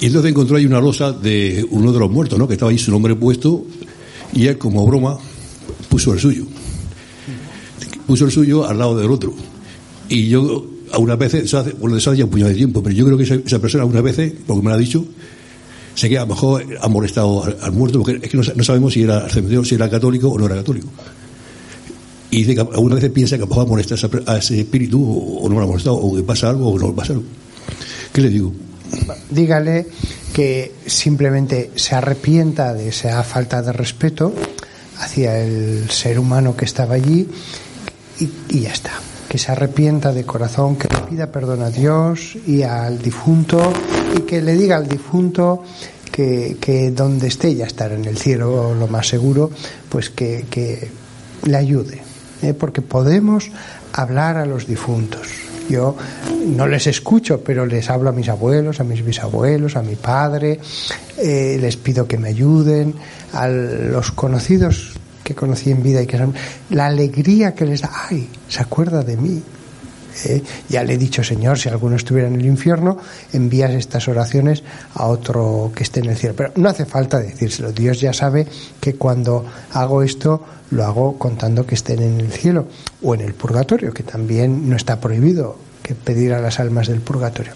Y 0.00 0.06
entonces 0.06 0.30
encontró 0.30 0.56
ahí 0.56 0.64
una 0.64 0.80
losa 0.80 1.12
de 1.12 1.66
uno 1.68 1.92
de 1.92 1.98
los 1.98 2.10
muertos, 2.10 2.38
¿no? 2.38 2.48
Que 2.48 2.54
estaba 2.54 2.70
ahí 2.70 2.78
su 2.78 2.90
nombre 2.90 3.14
puesto 3.14 3.66
y 4.32 4.46
él, 4.46 4.56
como 4.56 4.86
broma, 4.86 5.18
puso 5.90 6.14
el 6.14 6.18
suyo. 6.18 6.46
Puso 8.06 8.24
el 8.24 8.30
suyo 8.30 8.66
al 8.66 8.78
lado 8.78 8.96
del 8.96 9.10
otro. 9.10 9.34
Y 10.08 10.28
yo 10.28 10.71
algunas 10.92 11.18
veces, 11.18 11.44
eso 11.44 11.58
hace, 11.58 11.72
bueno, 11.72 11.96
eso 11.96 12.10
hace 12.10 12.18
ya 12.18 12.24
un 12.24 12.30
puñado 12.30 12.50
de 12.50 12.56
tiempo, 12.56 12.82
pero 12.82 12.94
yo 12.94 13.04
creo 13.06 13.16
que 13.16 13.24
esa, 13.24 13.58
persona 13.58 13.82
algunas 13.82 14.02
veces, 14.02 14.32
porque 14.46 14.62
me 14.62 14.68
lo 14.68 14.74
ha 14.74 14.78
dicho, 14.78 15.04
sé 15.94 16.08
que 16.08 16.18
a 16.18 16.22
lo 16.22 16.28
mejor 16.28 16.64
ha 16.80 16.88
molestado 16.88 17.44
al, 17.44 17.72
muerto, 17.72 18.00
porque 18.02 18.20
es 18.22 18.30
que 18.30 18.36
no, 18.36 18.64
sabemos 18.64 18.92
si 18.92 19.02
era 19.02 19.26
si 19.28 19.74
era 19.74 19.88
católico 19.88 20.28
o 20.28 20.38
no 20.38 20.46
era 20.46 20.56
católico. 20.56 20.88
Y 22.30 22.44
dice 22.44 22.54
que 22.54 22.60
algunas 22.60 22.96
veces 22.96 23.10
piensa 23.10 23.36
que 23.36 23.42
a 23.42 23.46
lo 23.46 23.50
mejor 23.50 23.68
molesta 23.68 23.94
a 24.26 24.36
ese 24.38 24.60
espíritu 24.60 25.38
o, 25.42 25.48
no 25.48 25.56
lo 25.56 25.62
ha 25.62 25.66
molestado, 25.66 25.96
o 25.96 26.14
que 26.14 26.22
pasa 26.22 26.50
algo 26.50 26.70
o 26.70 26.78
no 26.78 26.94
pasa 26.94 27.14
algo. 27.14 27.24
¿Qué 28.12 28.20
le 28.20 28.28
digo? 28.28 28.52
Dígale 29.30 29.86
que 30.32 30.72
simplemente 30.86 31.70
se 31.74 31.94
arrepienta 31.94 32.74
de 32.74 32.88
esa 32.88 33.22
falta 33.22 33.62
de 33.62 33.72
respeto 33.72 34.34
hacia 34.98 35.42
el 35.42 35.90
ser 35.90 36.18
humano 36.18 36.56
que 36.56 36.64
estaba 36.64 36.94
allí 36.94 37.26
y 38.18 38.60
ya 38.60 38.72
está 38.72 38.92
que 39.32 39.38
se 39.38 39.50
arrepienta 39.50 40.12
de 40.12 40.24
corazón, 40.24 40.76
que 40.76 40.88
le 40.94 41.00
pida 41.08 41.32
perdón 41.32 41.62
a 41.62 41.70
Dios 41.70 42.36
y 42.46 42.64
al 42.64 43.00
difunto 43.00 43.72
y 44.14 44.20
que 44.26 44.42
le 44.42 44.52
diga 44.52 44.76
al 44.76 44.86
difunto 44.86 45.62
que, 46.12 46.58
que 46.60 46.90
donde 46.90 47.28
esté 47.28 47.54
ya 47.54 47.64
estará 47.64 47.94
en 47.94 48.04
el 48.04 48.18
cielo 48.18 48.74
lo 48.74 48.88
más 48.88 49.08
seguro, 49.08 49.50
pues 49.88 50.10
que, 50.10 50.44
que 50.50 50.86
le 51.46 51.56
ayude, 51.56 52.02
¿eh? 52.42 52.52
porque 52.52 52.82
podemos 52.82 53.50
hablar 53.94 54.36
a 54.36 54.44
los 54.44 54.66
difuntos. 54.66 55.28
Yo 55.66 55.96
no 56.48 56.66
les 56.66 56.86
escucho, 56.86 57.40
pero 57.42 57.64
les 57.64 57.88
hablo 57.88 58.10
a 58.10 58.12
mis 58.12 58.28
abuelos, 58.28 58.80
a 58.80 58.84
mis 58.84 59.02
bisabuelos, 59.02 59.76
a 59.76 59.82
mi 59.82 59.96
padre, 59.96 60.60
eh, 61.16 61.56
les 61.58 61.78
pido 61.78 62.06
que 62.06 62.18
me 62.18 62.28
ayuden, 62.28 62.94
a 63.32 63.48
los 63.48 64.12
conocidos 64.12 64.91
que 65.22 65.34
conocí 65.34 65.70
en 65.70 65.82
vida 65.82 66.02
y 66.02 66.06
que 66.06 66.18
la 66.70 66.86
alegría 66.86 67.54
que 67.54 67.66
les 67.66 67.82
da, 67.82 67.90
ay, 68.08 68.28
se 68.48 68.60
acuerda 68.60 69.02
de 69.02 69.16
mí. 69.16 69.42
¿eh? 70.24 70.42
Ya 70.68 70.84
le 70.84 70.94
he 70.94 70.98
dicho, 70.98 71.22
Señor, 71.22 71.58
si 71.58 71.68
alguno 71.68 71.96
estuviera 71.96 72.28
en 72.28 72.36
el 72.36 72.46
infierno, 72.46 72.98
envías 73.32 73.72
estas 73.72 74.08
oraciones 74.08 74.62
a 74.94 75.06
otro 75.06 75.72
que 75.74 75.82
esté 75.82 76.00
en 76.00 76.10
el 76.10 76.16
cielo. 76.16 76.34
Pero 76.36 76.52
no 76.56 76.68
hace 76.68 76.84
falta 76.84 77.18
decírselo. 77.18 77.72
Dios 77.72 78.00
ya 78.00 78.12
sabe 78.12 78.46
que 78.80 78.94
cuando 78.94 79.44
hago 79.72 80.02
esto, 80.02 80.44
lo 80.70 80.84
hago 80.84 81.18
contando 81.18 81.66
que 81.66 81.74
estén 81.74 82.02
en 82.02 82.20
el 82.20 82.32
cielo 82.32 82.66
o 83.02 83.14
en 83.14 83.20
el 83.20 83.34
purgatorio, 83.34 83.92
que 83.92 84.02
también 84.02 84.68
no 84.68 84.76
está 84.76 85.00
prohibido 85.00 85.56
que 85.82 85.94
pedir 85.94 86.32
a 86.32 86.40
las 86.40 86.60
almas 86.60 86.88
del 86.88 87.00
purgatorio. 87.00 87.52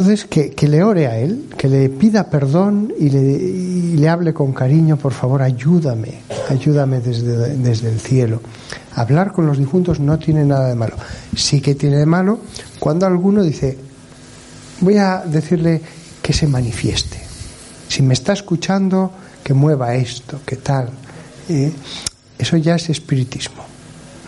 Entonces, 0.00 0.24
que, 0.24 0.52
que, 0.52 0.66
le 0.66 0.82
ore 0.82 1.08
a 1.08 1.18
él, 1.18 1.50
que 1.58 1.68
le 1.68 1.90
pida 1.90 2.30
perdón 2.30 2.90
y 2.98 3.10
le, 3.10 3.98
le 4.00 4.08
hable 4.08 4.32
con 4.32 4.54
cariño, 4.54 4.96
por 4.96 5.12
favor, 5.12 5.42
ayúdame, 5.42 6.22
ayúdame 6.48 7.00
desde, 7.00 7.54
desde, 7.58 7.90
el 7.90 8.00
cielo. 8.00 8.40
Hablar 8.94 9.30
con 9.30 9.46
los 9.46 9.58
difuntos 9.58 10.00
no 10.00 10.18
tiene 10.18 10.42
nada 10.42 10.68
de 10.68 10.74
malo. 10.74 10.96
Sí 11.36 11.60
que 11.60 11.74
tiene 11.74 11.98
de 11.98 12.06
malo 12.06 12.40
cuando 12.78 13.04
alguno 13.04 13.42
dice, 13.42 13.76
voy 14.80 14.96
a 14.96 15.18
decirle 15.18 15.82
que 16.22 16.32
se 16.32 16.46
manifieste. 16.46 17.18
Si 17.86 18.02
me 18.02 18.14
está 18.14 18.32
escuchando, 18.32 19.12
que 19.44 19.52
mueva 19.52 19.94
esto, 19.96 20.40
que 20.46 20.56
tal. 20.56 20.88
Eh, 21.46 21.70
eso 22.38 22.56
ya 22.56 22.76
es 22.76 22.88
espiritismo. 22.88 23.66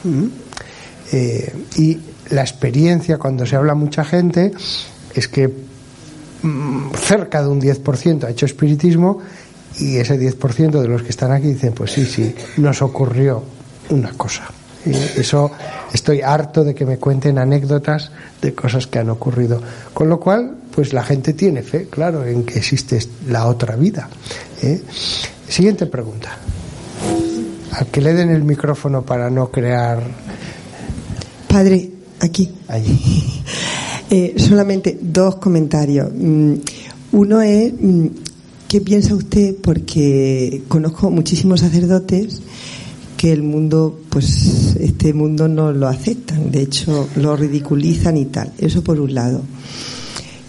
¿Mm? 0.04 0.26
Eh, 1.12 1.54
y 1.78 1.98
la 2.28 2.42
experiencia, 2.42 3.16
cuando 3.16 3.46
se 3.46 3.56
habla 3.56 3.74
mucha 3.74 4.04
gente, 4.04 4.52
es 5.14 5.28
que 5.28 5.48
mm, 6.42 6.90
cerca 6.94 7.42
de 7.42 7.48
un 7.48 7.60
10% 7.60 8.24
ha 8.24 8.30
hecho 8.30 8.46
espiritismo 8.46 9.20
y 9.78 9.96
ese 9.96 10.18
10% 10.18 10.80
de 10.80 10.88
los 10.88 11.02
que 11.02 11.10
están 11.10 11.32
aquí 11.32 11.48
dicen, 11.48 11.72
pues 11.72 11.92
sí, 11.92 12.04
sí, 12.04 12.34
nos 12.58 12.82
ocurrió 12.82 13.42
una 13.90 14.12
cosa. 14.12 14.50
Y 14.84 14.90
eso 14.90 15.50
estoy 15.92 16.20
harto 16.22 16.64
de 16.64 16.74
que 16.74 16.84
me 16.84 16.98
cuenten 16.98 17.38
anécdotas 17.38 18.10
de 18.40 18.52
cosas 18.54 18.86
que 18.86 18.98
han 18.98 19.10
ocurrido. 19.10 19.62
Con 19.94 20.08
lo 20.08 20.18
cual, 20.18 20.56
pues 20.74 20.92
la 20.92 21.04
gente 21.04 21.34
tiene 21.34 21.62
fe, 21.62 21.86
claro, 21.88 22.24
en 22.26 22.44
que 22.44 22.58
existe 22.58 22.98
la 23.28 23.46
otra 23.46 23.76
vida. 23.76 24.08
¿eh? 24.62 24.82
Siguiente 25.48 25.86
pregunta. 25.86 26.30
Al 27.72 27.86
que 27.86 28.00
le 28.00 28.12
den 28.12 28.30
el 28.30 28.42
micrófono 28.42 29.02
para 29.02 29.30
no 29.30 29.50
crear. 29.50 30.02
Padre, 31.48 31.90
aquí. 32.20 32.52
Allí. 32.68 33.42
Eh, 34.14 34.34
solamente 34.36 34.98
dos 35.00 35.36
comentarios. 35.36 36.10
Mm, 36.14 36.52
uno 37.12 37.40
es, 37.40 37.72
mm, 37.72 38.06
¿qué 38.68 38.82
piensa 38.82 39.14
usted? 39.14 39.54
Porque 39.56 40.64
conozco 40.68 41.10
muchísimos 41.10 41.60
sacerdotes 41.60 42.42
que 43.16 43.32
el 43.32 43.42
mundo, 43.42 44.00
pues 44.10 44.76
este 44.78 45.14
mundo 45.14 45.48
no 45.48 45.72
lo 45.72 45.88
aceptan, 45.88 46.50
de 46.50 46.60
hecho 46.60 47.08
lo 47.16 47.36
ridiculizan 47.36 48.18
y 48.18 48.26
tal. 48.26 48.52
Eso 48.58 48.84
por 48.84 49.00
un 49.00 49.14
lado. 49.14 49.40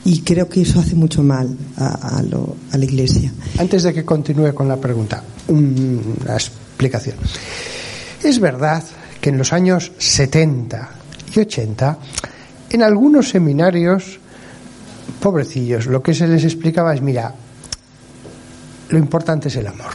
Y 0.03 0.19
creo 0.23 0.49
que 0.49 0.63
eso 0.63 0.81
hace 0.81 0.95
mucho 0.95 1.23
mal 1.23 1.57
a, 1.77 2.21
lo, 2.29 2.57
a 2.69 2.77
la 2.77 2.83
Iglesia. 2.83 3.31
Antes 3.57 3.83
de 3.83 3.93
que 3.93 4.03
continúe 4.03 4.53
con 4.53 4.67
la 4.67 4.75
pregunta, 4.75 5.23
una 5.47 6.33
explicación. 6.33 7.15
Es 8.21 8.41
verdad 8.41 8.83
que 9.21 9.29
en 9.29 9.37
los 9.37 9.53
años 9.53 9.93
70 9.97 10.89
y 11.33 11.39
80 11.39 11.99
en 12.73 12.81
algunos 12.81 13.29
seminarios, 13.29 14.19
pobrecillos, 15.19 15.85
lo 15.85 16.01
que 16.01 16.13
se 16.13 16.27
les 16.27 16.43
explicaba 16.43 16.93
es, 16.93 17.01
mira, 17.01 17.33
lo 18.89 18.97
importante 18.97 19.47
es 19.47 19.55
el 19.55 19.67
amor. 19.67 19.93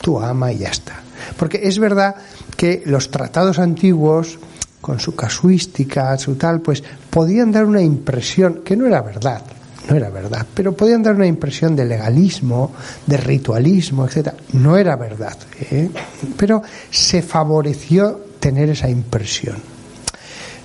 Tú 0.00 0.20
ama 0.20 0.52
y 0.52 0.58
ya 0.58 0.68
está. 0.68 1.00
Porque 1.36 1.60
es 1.62 1.78
verdad 1.78 2.14
que 2.56 2.82
los 2.86 3.10
tratados 3.10 3.58
antiguos, 3.58 4.38
con 4.80 5.00
su 5.00 5.14
casuística, 5.14 6.16
su 6.18 6.36
tal, 6.36 6.60
pues 6.60 6.82
podían 7.10 7.50
dar 7.50 7.64
una 7.64 7.82
impresión, 7.82 8.62
que 8.64 8.76
no 8.76 8.86
era 8.86 9.02
verdad, 9.02 9.42
no 9.88 9.96
era 9.96 10.08
verdad, 10.10 10.46
pero 10.54 10.76
podían 10.76 11.02
dar 11.02 11.16
una 11.16 11.26
impresión 11.26 11.74
de 11.74 11.84
legalismo, 11.84 12.72
de 13.06 13.16
ritualismo, 13.16 14.06
etc. 14.06 14.34
No 14.52 14.76
era 14.76 14.96
verdad, 14.96 15.36
¿eh? 15.60 15.90
pero 16.36 16.62
se 16.90 17.22
favoreció 17.22 18.20
tener 18.38 18.70
esa 18.70 18.88
impresión. 18.88 19.71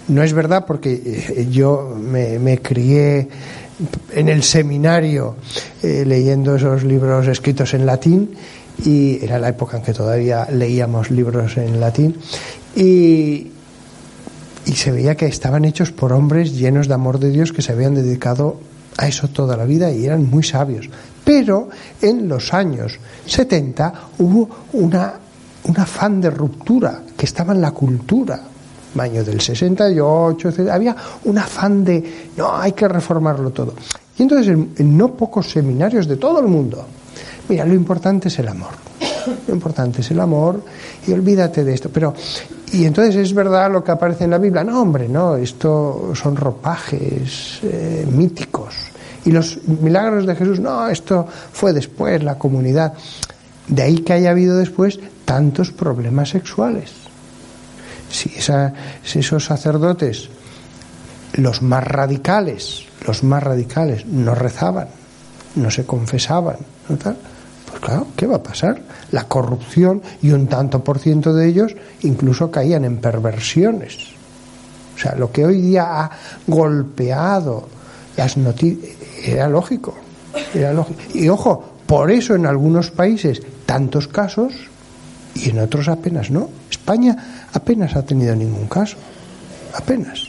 No 0.08 0.24
es 0.24 0.34
verdad 0.34 0.66
porque 0.66 1.48
yo 1.52 1.98
me, 2.00 2.60
crié 2.60 3.28
en 4.14 4.30
el 4.30 4.42
seminario 4.42 5.36
eh, 5.84 6.04
leyendo 6.06 6.56
esos 6.56 6.84
libros 6.84 7.28
escritos 7.28 7.74
en 7.74 7.86
latín 7.86 8.32
y 8.86 9.24
era 9.24 9.38
la 9.38 9.50
época 9.50 9.78
en 9.78 9.84
que 9.84 9.94
todavía 9.94 10.48
leíamos 10.50 11.12
libros 11.12 11.58
en 11.58 11.80
latín 11.80 12.16
y, 12.76 13.52
y 14.66 14.72
se 14.74 14.92
veía 14.92 15.16
que 15.16 15.26
estaban 15.26 15.66
hechos 15.66 15.92
por 15.92 16.14
hombres 16.14 16.56
llenos 16.56 16.88
de 16.88 16.94
amor 16.94 17.20
de 17.20 17.30
Dios 17.30 17.52
que 17.52 17.62
se 17.62 17.74
habían 17.74 17.96
dedicado 17.96 18.60
a 18.98 19.08
eso 19.08 19.28
toda 19.28 19.58
la 19.58 19.66
vida 19.66 19.92
y 19.92 20.06
eran 20.06 20.30
muy 20.30 20.44
sabios. 20.44 20.90
Pero 21.24 21.70
en 22.02 22.30
los 22.30 22.54
años 22.54 22.98
70 23.26 23.94
hubo 24.20 24.50
una, 24.74 25.14
un 25.66 25.80
afán 25.80 26.22
de 26.22 26.30
ruptura 26.30 27.04
que 27.18 27.26
estaba 27.26 27.54
en 27.54 27.62
la 27.62 27.72
cultura 27.72 28.42
año 28.98 29.24
del 29.24 29.42
68, 29.42 30.50
etc., 30.50 30.70
había 30.70 30.96
un 31.26 31.38
afán 31.38 31.84
de, 31.84 32.30
no, 32.38 32.58
hay 32.58 32.72
que 32.72 32.88
reformarlo 32.88 33.52
todo. 33.52 33.74
Y 34.18 34.24
entonces 34.24 34.48
en, 34.48 34.98
no 34.98 35.14
pocos 35.14 35.50
seminarios 35.50 36.08
de 36.08 36.18
todo 36.18 36.40
el 36.40 36.48
mundo, 36.48 36.86
mira, 37.50 37.66
lo 37.66 37.74
importante 37.74 38.28
es 38.30 38.40
el 38.40 38.48
amor. 38.48 38.72
Lo 39.46 39.54
importante 39.54 40.00
es 40.00 40.12
el 40.12 40.22
amor 40.22 40.62
y 41.06 41.12
olvídate 41.12 41.64
de 41.66 41.74
esto. 41.74 41.90
Pero, 41.90 42.14
y 42.72 42.86
entonces 42.86 43.16
es 43.18 43.34
verdad 43.34 43.70
lo 43.70 43.84
que 43.84 43.92
aparece 43.92 44.24
en 44.24 44.32
la 44.32 44.38
Biblia. 44.38 44.64
No, 44.64 44.82
hombre, 44.82 45.10
no, 45.10 45.36
esto 45.36 46.14
son 46.16 46.36
ropajes 46.38 47.60
eh, 47.64 48.08
míticos. 48.10 48.74
Y 49.26 49.32
los 49.32 49.60
milagros 49.68 50.26
de 50.26 50.34
Jesús, 50.34 50.62
no, 50.62 50.88
esto 50.88 51.28
fue 51.52 51.74
después, 51.74 52.24
la 52.24 52.38
comunidad. 52.38 52.94
De 53.68 53.82
ahí 53.82 53.98
que 53.98 54.14
haya 54.14 54.30
habido 54.30 54.58
después 54.58 54.98
tantos 55.26 55.74
problemas 55.74 56.30
sexuales 56.30 57.07
si, 58.10 58.34
esa, 58.38 58.74
si 59.04 59.20
esos 59.20 59.46
sacerdotes, 59.46 60.30
los 61.34 61.62
más 61.62 61.84
radicales, 61.84 62.86
los 63.06 63.24
más 63.24 63.44
radicales, 63.44 64.06
no 64.06 64.36
rezaban, 64.36 64.88
no 65.56 65.70
se 65.72 65.86
confesaban. 65.86 66.58
Pues 66.88 67.80
claro, 67.82 68.08
¿qué 68.16 68.26
va 68.28 68.38
a 68.38 68.44
pasar? 68.44 68.82
La 69.12 69.26
corrupción 69.26 70.02
y 70.22 70.32
un 70.32 70.48
tanto 70.48 70.84
por 70.84 71.00
ciento 71.00 71.34
de 71.34 71.48
ellos 71.48 71.76
incluso 72.02 72.50
caían 72.50 72.86
en 72.86 72.98
perversiones. 72.98 73.98
O 74.96 75.00
sea, 75.00 75.16
lo 75.16 75.32
que 75.32 75.46
hoy 75.46 75.62
día 75.62 76.02
ha 76.02 76.12
golpeado 76.48 77.68
las 78.16 78.36
noticias 78.38 78.96
era 79.24 79.48
lógico, 79.48 79.96
era 80.54 80.74
lógico. 80.74 81.00
Y 81.14 81.30
ojo, 81.30 81.64
por 81.86 82.10
eso 82.12 82.36
en 82.36 82.46
algunos 82.46 82.90
países 82.90 83.42
tantos 83.66 84.08
casos 84.08 84.54
y 85.36 85.50
en 85.50 85.60
otros 85.60 85.88
apenas 85.88 86.32
no. 86.32 86.50
España 86.70 87.37
apenas 87.53 87.95
ha 87.95 88.03
tenido 88.03 88.36
ningún 88.36 88.68
caso, 88.68 88.98
apenas. 89.74 90.28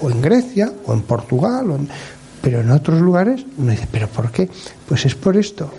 O 0.00 0.10
en 0.10 0.20
Grecia, 0.20 0.72
o 0.86 0.92
en 0.92 1.02
Portugal, 1.02 1.70
o 1.70 1.76
en... 1.76 1.88
pero 2.42 2.60
en 2.60 2.70
otros 2.70 3.00
lugares 3.00 3.44
uno 3.56 3.70
dice, 3.70 3.88
¿pero 3.90 4.08
por 4.08 4.30
qué? 4.30 4.48
Pues 4.86 5.06
es 5.06 5.14
por 5.14 5.36
esto. 5.36 5.70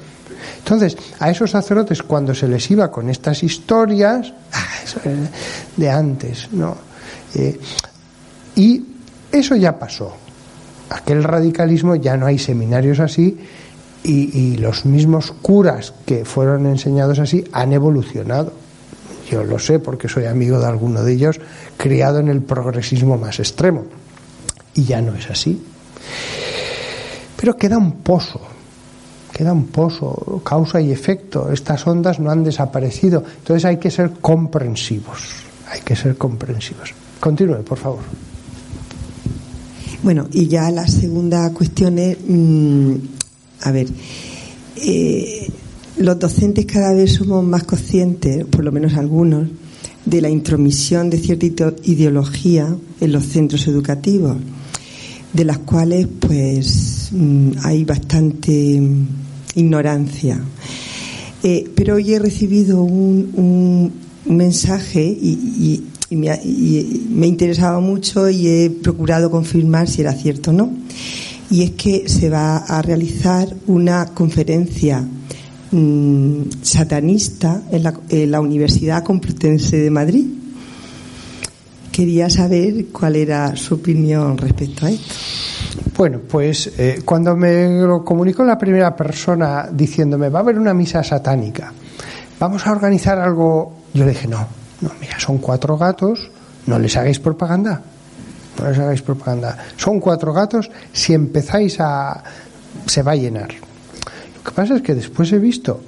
Entonces, 0.60 0.98
a 1.20 1.30
esos 1.30 1.52
sacerdotes 1.52 2.04
cuando 2.04 2.34
se 2.34 2.48
les 2.48 2.70
iba 2.72 2.92
con 2.92 3.10
estas 3.10 3.44
historias, 3.44 4.34
ah, 4.54 4.66
de 5.76 5.90
antes, 5.90 6.50
¿no? 6.52 6.78
Eh, 7.36 7.60
y 8.56 8.84
eso 9.32 9.56
ya 9.56 9.78
pasó. 9.78 10.14
Aquel 10.90 11.24
radicalismo 11.24 11.96
ya 11.96 12.16
no 12.16 12.26
hay 12.26 12.40
seminarios 12.40 13.00
así 13.00 13.38
y 14.04 14.56
los 14.56 14.86
mismos 14.86 15.34
curas 15.42 15.94
que 16.06 16.24
fueron 16.24 16.66
enseñados 16.66 17.20
así 17.20 17.44
han 17.52 17.74
evolucionado 17.74 18.54
yo 19.30 19.44
lo 19.44 19.60
sé 19.60 19.80
porque 19.80 20.08
soy 20.08 20.26
amigo 20.26 20.60
de 20.60 20.68
alguno 20.68 21.04
de 21.04 21.14
ellos, 21.14 21.40
criado 21.78 22.20
en 22.20 22.30
el 22.30 22.42
progresismo 22.42 23.18
más 23.18 23.40
extremo. 23.40 23.86
Y 24.76 24.84
ya 24.84 25.02
no 25.02 25.16
es 25.16 25.30
así. 25.30 25.62
Pero 27.36 27.56
queda 27.56 27.78
un 27.78 28.02
pozo, 28.02 28.42
queda 29.32 29.54
un 29.54 29.68
pozo, 29.68 30.42
causa 30.44 30.82
y 30.82 30.92
efecto. 30.92 31.52
Estas 31.52 31.86
ondas 31.86 32.20
no 32.20 32.32
han 32.32 32.44
desaparecido. 32.44 33.24
Entonces 33.40 33.66
hay 33.66 33.78
que 33.78 33.92
ser 33.92 34.12
comprensivos, 34.22 35.20
hay 35.70 35.82
que 35.82 35.96
ser 35.96 36.18
comprensivos. 36.18 36.94
Continúe, 37.20 37.64
por 37.64 37.78
favor. 37.78 38.02
Bueno, 40.04 40.28
y 40.32 40.48
ya 40.48 40.70
la 40.72 40.88
segunda 40.88 41.52
cuestión 41.52 41.98
es, 41.98 42.18
mm, 42.28 42.96
a 43.64 43.72
ver, 43.72 43.88
eh, 44.78 45.48
los 45.98 46.20
docentes 46.20 46.66
cada 46.66 46.94
vez 46.94 47.14
somos 47.14 47.44
más 47.44 47.64
conscientes, 47.64 48.46
por 48.46 48.64
lo 48.64 48.72
menos 48.72 48.94
algunos, 48.96 49.48
de 50.06 50.22
la 50.22 50.30
intromisión 50.30 51.10
de 51.10 51.18
cierta 51.18 51.74
ideología 51.84 52.76
en 53.02 53.12
los 53.12 53.26
centros 53.26 53.68
educativos, 53.68 54.38
de 55.34 55.44
las 55.44 55.60
cuales 55.60 56.08
pues 56.20 57.10
mm, 57.12 57.52
hay 57.64 57.84
bastante 57.84 58.82
ignorancia. 59.56 60.40
Eh, 61.44 61.70
pero 61.76 61.96
hoy 61.96 62.14
he 62.14 62.20
recibido 62.20 62.82
un, 62.82 63.92
mensaje 64.26 65.04
y, 65.04 65.84
me 66.10 66.30
ha, 66.30 66.40
interesado 66.44 67.82
mucho 67.82 68.30
y 68.30 68.48
he 68.48 68.70
procurado 68.70 69.32
confirmar 69.32 69.88
si 69.90 70.02
era 70.02 70.14
cierto 70.14 70.52
o 70.52 70.54
no. 70.54 70.72
Y 71.50 71.64
es 71.64 71.72
que 71.72 72.08
se 72.08 72.30
va 72.30 72.58
a 72.58 72.82
realizar 72.82 73.54
una 73.68 74.06
conferencia 74.08 75.08
mm, 75.72 76.42
satanista 76.62 77.62
en 77.72 77.84
la, 77.84 77.94
en 78.10 78.32
la 78.32 78.42
Universidad 78.42 79.04
Complutense 79.04 79.78
de 79.78 79.90
Madrid. 79.90 80.26
Quería 81.92 82.30
saber 82.30 82.88
cuál 82.92 83.16
era 83.16 83.56
su 83.56 83.76
opinión 83.76 84.38
respecto 84.38 84.86
a 84.86 84.92
esto. 84.92 85.16
Bueno, 85.98 86.20
pues 86.30 86.72
eh, 86.78 87.02
cuando 87.04 87.36
me 87.36 87.82
lo 87.82 88.04
comunicó 88.06 88.44
la 88.44 88.58
primera 88.58 88.96
persona 88.96 89.68
diciéndome 89.72 90.30
va 90.30 90.40
a 90.40 90.42
haber 90.44 90.60
una 90.60 90.74
misa 90.74 91.04
satánica, 91.04 91.74
vamos 92.40 92.68
a 92.68 92.72
organizar 92.72 93.20
algo, 93.20 93.74
yo 93.94 94.06
le 94.06 94.12
dije 94.12 94.28
no, 94.28 94.48
no, 94.82 94.92
mira, 95.02 95.20
son 95.20 95.40
cuatro 95.40 95.76
gatos, 95.76 96.30
no 96.68 96.78
les 96.78 96.96
hagáis 96.98 97.20
propaganda, 97.20 97.82
no 98.60 98.70
les 98.70 98.78
hagáis 98.78 99.02
propaganda, 99.02 99.58
son 99.76 100.00
cuatro 100.00 100.34
gatos, 100.34 100.70
si 100.94 101.14
empezáis 101.14 101.80
a 101.80 102.24
se 102.86 103.02
va 103.02 103.14
a 103.14 103.16
llenar. 103.16 103.67
Que 104.48 104.52
pasa 104.52 104.78
es 104.78 104.82
que 104.82 104.96
después 104.96 105.32
he 105.34 105.40
visto 105.40 105.80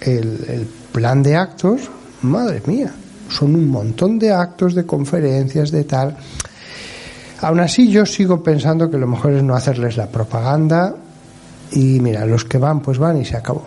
el, 0.00 0.44
el 0.48 0.66
plan 0.92 1.22
de 1.22 1.36
actos, 1.36 1.90
madre 2.22 2.62
mía, 2.66 2.92
son 3.28 3.54
un 3.54 3.68
montón 3.68 4.18
de 4.18 4.32
actos, 4.32 4.74
de 4.74 4.86
conferencias, 4.86 5.70
de 5.70 5.84
tal. 5.84 6.16
Aún 7.40 7.60
así, 7.60 7.90
yo 7.90 8.06
sigo 8.06 8.42
pensando 8.42 8.90
que 8.90 8.96
lo 8.96 9.06
mejor 9.06 9.32
es 9.32 9.42
no 9.42 9.54
hacerles 9.54 9.96
la 9.96 10.06
propaganda 10.06 10.94
y 11.72 12.00
mira, 12.00 12.24
los 12.26 12.44
que 12.44 12.58
van, 12.58 12.80
pues 12.80 12.98
van 12.98 13.18
y 13.18 13.24
se 13.24 13.36
acabó. 13.36 13.64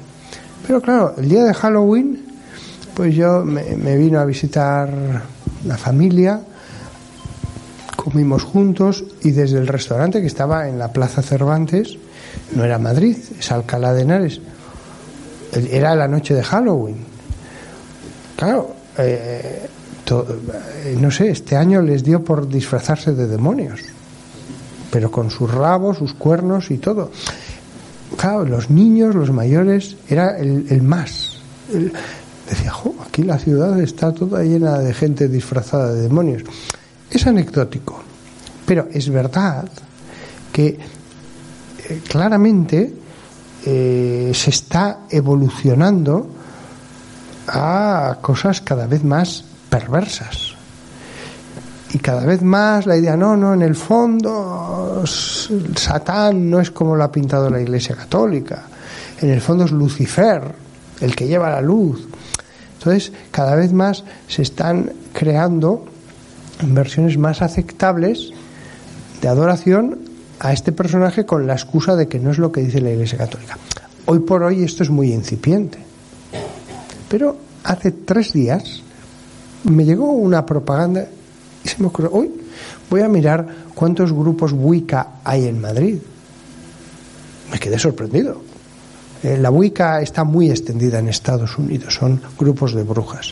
Pero 0.66 0.82
claro, 0.82 1.16
el 1.18 1.30
día 1.30 1.44
de 1.44 1.54
Halloween, 1.54 2.26
pues 2.94 3.16
yo 3.16 3.44
me, 3.44 3.98
vino 3.98 4.20
a 4.20 4.26
visitar 4.26 4.90
la 5.66 5.78
familia, 5.78 6.42
comimos 7.96 8.44
juntos 8.44 9.04
y 9.24 9.32
desde 9.32 9.58
el 9.58 9.68
restaurante 9.68 10.22
que 10.22 10.28
estaba 10.28 10.68
en 10.68 10.80
la 10.80 10.92
Plaza 10.92 11.22
Cervantes, 11.22 11.98
no 12.56 12.64
era 12.64 12.78
Madrid, 12.78 13.18
es 13.38 13.52
Alcalá 13.52 13.94
de 13.94 14.02
Henares, 14.04 14.42
era 15.54 15.96
la 15.96 16.08
noche 16.08 16.34
de 16.34 16.44
Halloween. 16.44 16.98
Claro, 18.36 18.76
eh, 18.98 19.68
eh, 20.10 20.98
no 21.00 21.12
sé, 21.12 21.30
este 21.30 21.56
año 21.56 21.82
les 21.82 22.04
dio 22.04 22.24
por 22.24 22.48
disfrazarse 22.48 23.14
de 23.14 23.28
demonios, 23.28 23.82
pero 24.92 25.12
con 25.12 25.30
sus 25.30 25.52
rabos, 25.52 25.98
sus 25.98 26.14
cuernos 26.14 26.72
y 26.72 26.78
todo. 26.78 27.12
Claro, 28.18 28.46
los 28.46 28.70
niños, 28.70 29.14
los 29.16 29.32
mayores, 29.32 29.96
era 30.08 30.38
el, 30.38 30.82
más. 30.82 31.38
decía, 32.50 32.74
aquí 33.06 33.24
la 33.24 33.38
ciudad 33.38 33.80
está 33.80 34.12
toda 34.12 34.44
llena 34.44 34.80
de 34.80 34.94
gente 34.94 35.28
disfrazada 35.28 35.94
de 35.94 36.02
demonios. 36.02 36.44
Es 37.12 37.28
anecdótico, 37.28 38.02
pero 38.66 38.88
es 38.92 39.10
verdad 39.10 39.70
que 40.52 40.80
claramente 42.08 42.94
eh, 43.66 44.32
se 44.34 44.50
está 44.50 45.02
evolucionando 45.10 46.30
a 47.48 48.18
cosas 48.22 48.62
cada 48.62 48.88
vez 48.88 49.04
más 49.04 49.44
perversas. 49.70 50.56
Y 51.92 51.98
cada 51.98 52.26
vez 52.26 52.44
más 52.44 52.86
la 52.86 52.96
idea, 52.98 53.18
no, 53.18 53.36
no, 53.36 53.54
en 53.54 53.64
el 53.64 53.76
fondo 53.76 55.04
Satán 55.76 56.50
no 56.50 56.60
es 56.60 56.70
como 56.70 56.96
lo 56.96 57.04
ha 57.04 57.12
pintado 57.12 57.50
la 57.50 57.60
Iglesia 57.60 57.96
Católica. 57.96 58.64
En 59.22 59.32
el 59.32 59.42
fondo 59.42 59.66
es 59.66 59.72
Lucifer, 59.72 60.42
el 61.02 61.16
que 61.16 61.28
lleva 61.28 61.50
la 61.50 61.62
luz. 61.62 62.08
Entonces, 62.78 63.12
cada 63.32 63.56
vez 63.56 63.74
más 63.74 64.04
se 64.28 64.44
están 64.44 64.92
creando 65.14 65.86
versiones 66.62 67.18
más 67.18 67.42
aceptables 67.42 68.32
de 69.22 69.28
adoración 69.28 70.09
a 70.40 70.54
este 70.54 70.72
personaje 70.72 71.26
con 71.26 71.46
la 71.46 71.54
excusa 71.54 71.96
de 71.96 72.08
que 72.08 72.20
no 72.20 72.32
es 72.32 72.38
lo 72.38 72.52
que 72.52 72.62
dice 72.62 72.82
la 72.82 72.92
Iglesia 72.92 73.18
Católica. 73.18 73.58
Hoy 74.06 74.20
por 74.20 74.44
hoy 74.44 74.64
esto 74.64 74.84
es 74.84 74.90
muy 74.90 75.14
incipiente. 75.14 75.78
Pero 77.10 77.38
hace 77.64 77.92
tres 77.92 78.34
días 78.34 78.82
me 79.64 79.84
llegó 79.84 80.12
una 80.12 80.46
propaganda 80.46 81.08
y 81.64 81.68
se 81.68 81.76
me 81.80 81.88
ocurrió, 81.88 82.12
hoy 82.14 82.32
voy 82.90 83.02
a 83.02 83.10
mirar 83.10 83.46
cuántos 83.76 84.14
grupos 84.14 84.54
Wicca 84.54 85.20
hay 85.24 85.46
en 85.48 85.60
Madrid. 85.60 85.98
Me 87.52 87.60
quedé 87.60 87.78
sorprendido. 87.78 88.42
Eh, 89.24 89.38
la 89.38 89.52
Wicca 89.52 90.02
está 90.02 90.24
muy 90.24 90.50
extendida 90.50 91.00
en 91.00 91.10
Estados 91.10 91.58
Unidos, 91.58 91.96
son 91.96 92.22
grupos 92.38 92.74
de 92.74 92.84
brujas. 92.84 93.32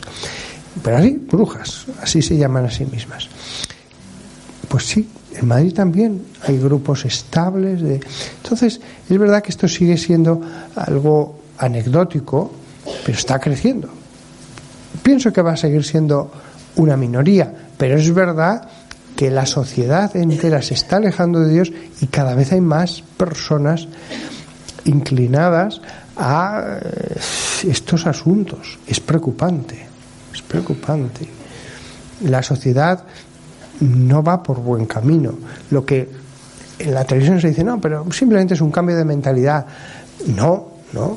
Pero 0.82 0.98
así, 0.98 1.18
brujas, 1.30 1.86
así 2.02 2.20
se 2.20 2.36
llaman 2.36 2.66
a 2.66 2.70
sí 2.70 2.84
mismas. 2.84 3.28
Pues 4.68 4.84
sí, 4.84 5.08
en 5.38 5.46
Madrid 5.46 5.72
también 5.72 6.22
hay 6.46 6.58
grupos 6.58 7.04
estables. 7.04 7.80
De... 7.80 8.00
Entonces, 8.42 8.80
es 9.08 9.18
verdad 9.18 9.42
que 9.42 9.50
esto 9.50 9.68
sigue 9.68 9.96
siendo 9.96 10.40
algo 10.74 11.38
anecdótico, 11.58 12.52
pero 13.04 13.16
está 13.16 13.38
creciendo. 13.38 13.88
Pienso 15.02 15.32
que 15.32 15.42
va 15.42 15.52
a 15.52 15.56
seguir 15.56 15.84
siendo 15.84 16.30
una 16.76 16.96
minoría, 16.96 17.52
pero 17.76 17.98
es 17.98 18.12
verdad 18.12 18.68
que 19.16 19.30
la 19.30 19.46
sociedad 19.46 20.14
entera 20.16 20.62
se 20.62 20.74
está 20.74 20.96
alejando 20.96 21.40
de 21.40 21.52
Dios 21.52 21.72
y 22.00 22.06
cada 22.06 22.34
vez 22.34 22.52
hay 22.52 22.60
más 22.60 23.02
personas 23.16 23.88
inclinadas 24.84 25.80
a 26.16 26.78
eh, 26.80 27.16
estos 27.68 28.06
asuntos. 28.06 28.78
Es 28.86 29.00
preocupante, 29.00 29.86
es 30.32 30.42
preocupante. 30.42 31.28
La 32.22 32.42
sociedad 32.42 33.04
no 33.80 34.22
va 34.22 34.42
por 34.42 34.58
buen 34.60 34.86
camino. 34.86 35.34
Lo 35.70 35.84
que 35.84 36.08
en 36.78 36.94
la 36.94 37.04
televisión 37.04 37.40
se 37.40 37.48
dice, 37.48 37.64
no, 37.64 37.80
pero 37.80 38.10
simplemente 38.12 38.54
es 38.54 38.60
un 38.60 38.70
cambio 38.70 38.96
de 38.96 39.04
mentalidad. 39.04 39.66
No, 40.26 40.68
no. 40.92 41.16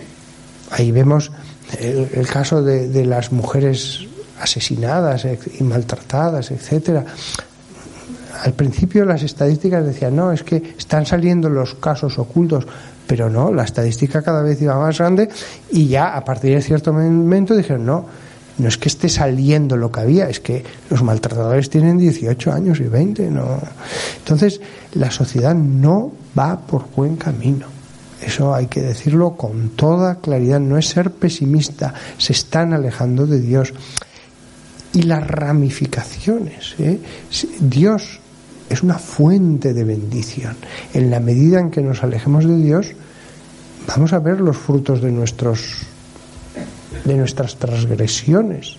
Ahí 0.71 0.91
vemos 0.91 1.31
el, 1.79 2.27
caso 2.27 2.61
de, 2.61 3.05
las 3.05 3.31
mujeres 3.31 4.05
asesinadas 4.39 5.25
y 5.59 5.63
maltratadas, 5.63 6.51
etcétera. 6.51 7.05
Al 8.43 8.53
principio 8.53 9.05
las 9.05 9.21
estadísticas 9.21 9.85
decían, 9.85 10.15
no, 10.15 10.31
es 10.31 10.43
que 10.43 10.73
están 10.77 11.05
saliendo 11.05 11.49
los 11.49 11.75
casos 11.75 12.17
ocultos, 12.17 12.65
pero 13.05 13.29
no, 13.29 13.53
la 13.53 13.63
estadística 13.63 14.21
cada 14.21 14.41
vez 14.41 14.61
iba 14.61 14.79
más 14.79 14.97
grande 14.97 15.29
y 15.69 15.87
ya 15.87 16.15
a 16.15 16.23
partir 16.23 16.55
de 16.55 16.61
cierto 16.61 16.91
momento 16.93 17.55
dijeron, 17.55 17.85
no, 17.85 18.05
no 18.57 18.67
es 18.67 18.77
que 18.77 18.89
esté 18.89 19.09
saliendo 19.09 19.77
lo 19.77 19.91
que 19.91 20.01
había, 20.01 20.29
es 20.29 20.39
que 20.39 20.63
los 20.89 21.03
maltratadores 21.03 21.69
tienen 21.69 21.97
18 21.97 22.51
años 22.51 22.79
y 22.79 22.83
20, 22.83 23.29
no. 23.29 23.59
Entonces, 24.19 24.61
la 24.93 25.11
sociedad 25.11 25.55
no 25.55 26.11
va 26.37 26.59
por 26.59 26.85
buen 26.95 27.15
camino. 27.15 27.67
Eso 28.21 28.53
hay 28.53 28.67
que 28.67 28.81
decirlo 28.81 29.35
con 29.35 29.69
toda 29.69 30.15
claridad, 30.15 30.59
no 30.59 30.77
es 30.77 30.87
ser 30.87 31.11
pesimista, 31.11 31.93
se 32.17 32.33
están 32.33 32.73
alejando 32.73 33.25
de 33.25 33.39
Dios. 33.39 33.73
Y 34.93 35.03
las 35.03 35.25
ramificaciones, 35.25 36.75
¿eh? 36.77 36.99
Dios 37.59 38.19
es 38.69 38.83
una 38.83 38.99
fuente 38.99 39.73
de 39.73 39.83
bendición. 39.83 40.55
En 40.93 41.09
la 41.09 41.19
medida 41.19 41.59
en 41.59 41.71
que 41.71 41.81
nos 41.81 42.03
alejemos 42.03 42.45
de 42.45 42.57
Dios, 42.57 42.93
vamos 43.87 44.13
a 44.13 44.19
ver 44.19 44.39
los 44.39 44.57
frutos 44.57 45.01
de 45.01 45.11
nuestros 45.11 45.87
de 47.03 47.15
nuestras 47.15 47.55
transgresiones. 47.55 48.75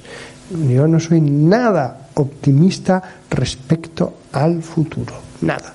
Yo 0.69 0.87
no 0.87 1.01
soy 1.01 1.21
nada 1.21 2.09
optimista 2.15 3.03
respecto 3.31 4.19
al 4.33 4.63
futuro, 4.63 5.15
nada. 5.41 5.75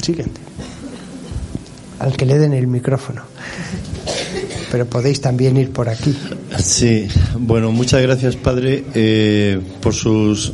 Siguiente 0.00 0.40
al 2.00 2.16
que 2.16 2.26
le 2.26 2.38
den 2.38 2.52
el 2.54 2.66
micrófono. 2.66 3.22
Pero 4.72 4.86
podéis 4.86 5.20
también 5.20 5.56
ir 5.56 5.70
por 5.70 5.88
aquí. 5.88 6.16
Sí, 6.58 7.06
bueno, 7.38 7.70
muchas 7.72 8.02
gracias, 8.02 8.36
padre, 8.36 8.84
eh, 8.94 9.60
por 9.80 9.94
sus 9.94 10.52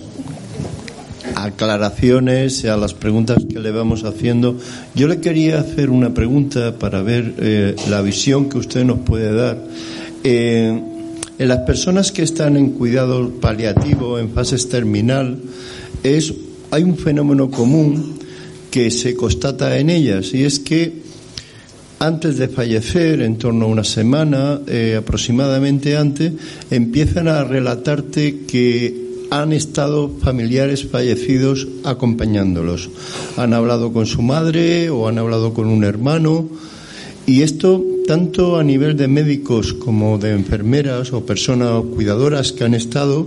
aclaraciones 1.36 2.64
a 2.64 2.76
las 2.76 2.94
preguntas 2.94 3.44
que 3.48 3.60
le 3.60 3.70
vamos 3.70 4.04
haciendo. 4.04 4.56
Yo 4.94 5.06
le 5.06 5.20
quería 5.20 5.60
hacer 5.60 5.90
una 5.90 6.12
pregunta 6.14 6.78
para 6.78 7.02
ver 7.02 7.34
eh, 7.38 7.76
la 7.88 8.00
visión 8.02 8.48
que 8.48 8.58
usted 8.58 8.84
nos 8.84 8.98
puede 9.00 9.32
dar. 9.32 9.58
Eh, 10.24 10.80
En 11.38 11.48
las 11.48 11.68
personas 11.68 12.12
que 12.12 12.22
están 12.22 12.56
en 12.56 12.70
cuidado 12.70 13.28
paliativo, 13.28 14.18
en 14.18 14.30
fases 14.30 14.70
terminal, 14.70 15.36
es, 16.02 16.32
hay 16.70 16.82
un 16.82 16.96
fenómeno 16.96 17.50
común 17.50 18.18
que 18.70 18.90
se 18.90 19.14
constata 19.14 19.76
en 19.78 19.90
ellas 19.90 20.32
y 20.32 20.44
es 20.44 20.58
que 20.58 21.04
antes 21.98 22.38
de 22.38 22.48
fallecer, 22.48 23.20
en 23.20 23.36
torno 23.36 23.66
a 23.66 23.68
una 23.68 23.84
semana 23.84 24.60
eh, 24.66 24.96
aproximadamente 24.98 25.96
antes, 25.96 26.32
empiezan 26.70 27.28
a 27.28 27.44
relatarte 27.44 28.44
que 28.46 29.05
han 29.30 29.52
estado 29.52 30.10
familiares 30.20 30.86
fallecidos 30.86 31.68
acompañándolos. 31.84 32.90
Han 33.36 33.52
hablado 33.52 33.92
con 33.92 34.06
su 34.06 34.22
madre 34.22 34.90
o 34.90 35.08
han 35.08 35.18
hablado 35.18 35.54
con 35.54 35.66
un 35.66 35.84
hermano 35.84 36.48
y 37.26 37.42
esto 37.42 37.84
tanto 38.06 38.56
a 38.56 38.64
nivel 38.64 38.96
de 38.96 39.08
médicos 39.08 39.72
como 39.72 40.16
de 40.18 40.30
enfermeras 40.32 41.12
o 41.12 41.26
personas 41.26 41.82
cuidadoras 41.94 42.52
que 42.52 42.64
han 42.64 42.74
estado, 42.74 43.26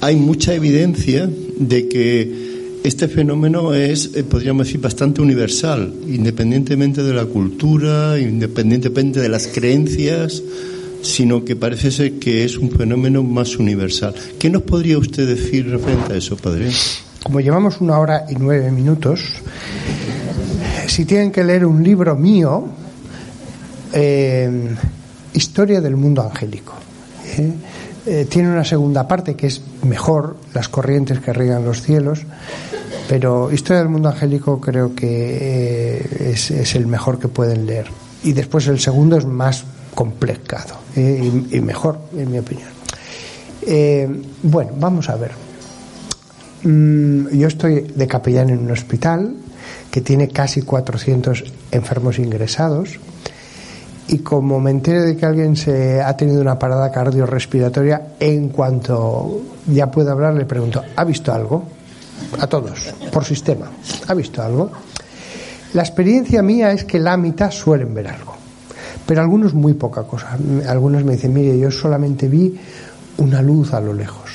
hay 0.00 0.16
mucha 0.16 0.54
evidencia 0.54 1.28
de 1.58 1.88
que 1.88 2.54
este 2.84 3.08
fenómeno 3.08 3.74
es, 3.74 4.10
eh, 4.14 4.22
podríamos 4.22 4.66
decir, 4.66 4.80
bastante 4.80 5.20
universal, 5.20 5.92
independientemente 6.06 7.02
de 7.02 7.14
la 7.14 7.24
cultura, 7.24 8.20
independientemente 8.20 9.20
de 9.20 9.28
las 9.28 9.48
creencias, 9.48 10.42
sino 11.04 11.44
que 11.44 11.54
parece 11.54 11.90
ser 11.90 12.18
que 12.18 12.44
es 12.44 12.56
un 12.56 12.70
fenómeno 12.70 13.22
más 13.22 13.56
universal. 13.58 14.14
¿Qué 14.38 14.48
nos 14.48 14.62
podría 14.62 14.98
usted 14.98 15.28
decir 15.28 15.70
referente 15.70 16.14
a 16.14 16.16
eso, 16.16 16.36
padre? 16.36 16.70
Como 17.22 17.40
llevamos 17.40 17.80
una 17.80 17.98
hora 17.98 18.24
y 18.28 18.34
nueve 18.36 18.70
minutos, 18.70 19.20
si 20.86 21.04
tienen 21.04 21.30
que 21.30 21.44
leer 21.44 21.66
un 21.66 21.82
libro 21.82 22.16
mío, 22.16 22.68
eh, 23.92 24.74
Historia 25.34 25.80
del 25.80 25.96
mundo 25.96 26.22
angélico. 26.22 26.74
¿eh? 27.36 27.52
Eh, 28.06 28.26
tiene 28.30 28.48
una 28.48 28.64
segunda 28.64 29.08
parte 29.08 29.34
que 29.34 29.48
es 29.48 29.60
mejor, 29.82 30.36
las 30.54 30.68
corrientes 30.68 31.18
que 31.18 31.32
riegan 31.32 31.64
los 31.64 31.82
cielos, 31.82 32.20
pero 33.08 33.50
Historia 33.50 33.80
del 33.80 33.88
mundo 33.88 34.10
angélico 34.10 34.60
creo 34.60 34.94
que 34.94 36.30
es, 36.32 36.50
es, 36.52 36.74
el 36.76 36.86
mejor 36.86 37.18
que 37.18 37.28
pueden 37.28 37.66
leer. 37.66 37.86
Y 38.22 38.32
después 38.32 38.68
el 38.68 38.78
segundo 38.78 39.16
es 39.16 39.24
más 39.24 39.64
complicado 39.94 40.74
y, 40.96 41.56
y, 41.56 41.60
mejor, 41.60 41.98
en 42.16 42.30
mi 42.30 42.38
opinión. 42.38 42.68
bueno, 44.42 44.72
vamos 44.76 45.08
a 45.08 45.16
ver. 45.16 45.32
Mm, 46.64 47.28
yo 47.36 47.46
estoy 47.46 47.80
de 47.94 48.06
capellán 48.06 48.50
en 48.50 48.58
un 48.58 48.70
hospital 48.70 49.34
que 49.90 50.00
tiene 50.00 50.28
casi 50.28 50.62
400 50.62 51.44
enfermos 51.70 52.18
ingresados 52.18 52.98
y 54.08 54.18
como 54.18 54.60
me 54.60 54.70
enteré 54.70 55.00
de 55.00 55.16
que 55.16 55.26
alguien 55.26 55.56
se 55.56 56.00
ha 56.02 56.16
tenido 56.16 56.40
una 56.40 56.58
parada 56.58 56.90
cardiorrespiratoria, 56.90 58.14
en 58.20 58.48
cuanto 58.50 59.40
ya 59.66 59.90
puedo 59.90 60.10
hablar, 60.10 60.34
le 60.34 60.44
pregunto, 60.44 60.82
¿ha 60.94 61.04
visto 61.04 61.32
algo? 61.32 61.64
A 62.38 62.46
todos, 62.46 62.94
por 63.12 63.24
sistema, 63.24 63.70
¿ha 64.06 64.14
visto 64.14 64.42
algo? 64.42 64.70
La 65.72 65.82
experiencia 65.82 66.42
mía 66.42 66.70
es 66.72 66.84
que 66.84 66.98
la 66.98 67.16
mitad 67.16 67.50
suelen 67.50 67.94
ver 67.94 68.08
algo, 68.08 68.33
pero 69.06 69.20
algunos 69.20 69.54
muy 69.54 69.74
poca 69.74 70.02
cosa. 70.04 70.36
Algunos 70.68 71.04
me 71.04 71.12
dicen, 71.12 71.32
mire, 71.32 71.58
yo 71.58 71.70
solamente 71.70 72.28
vi 72.28 72.58
una 73.18 73.42
luz 73.42 73.72
a 73.74 73.80
lo 73.80 73.92
lejos. 73.92 74.30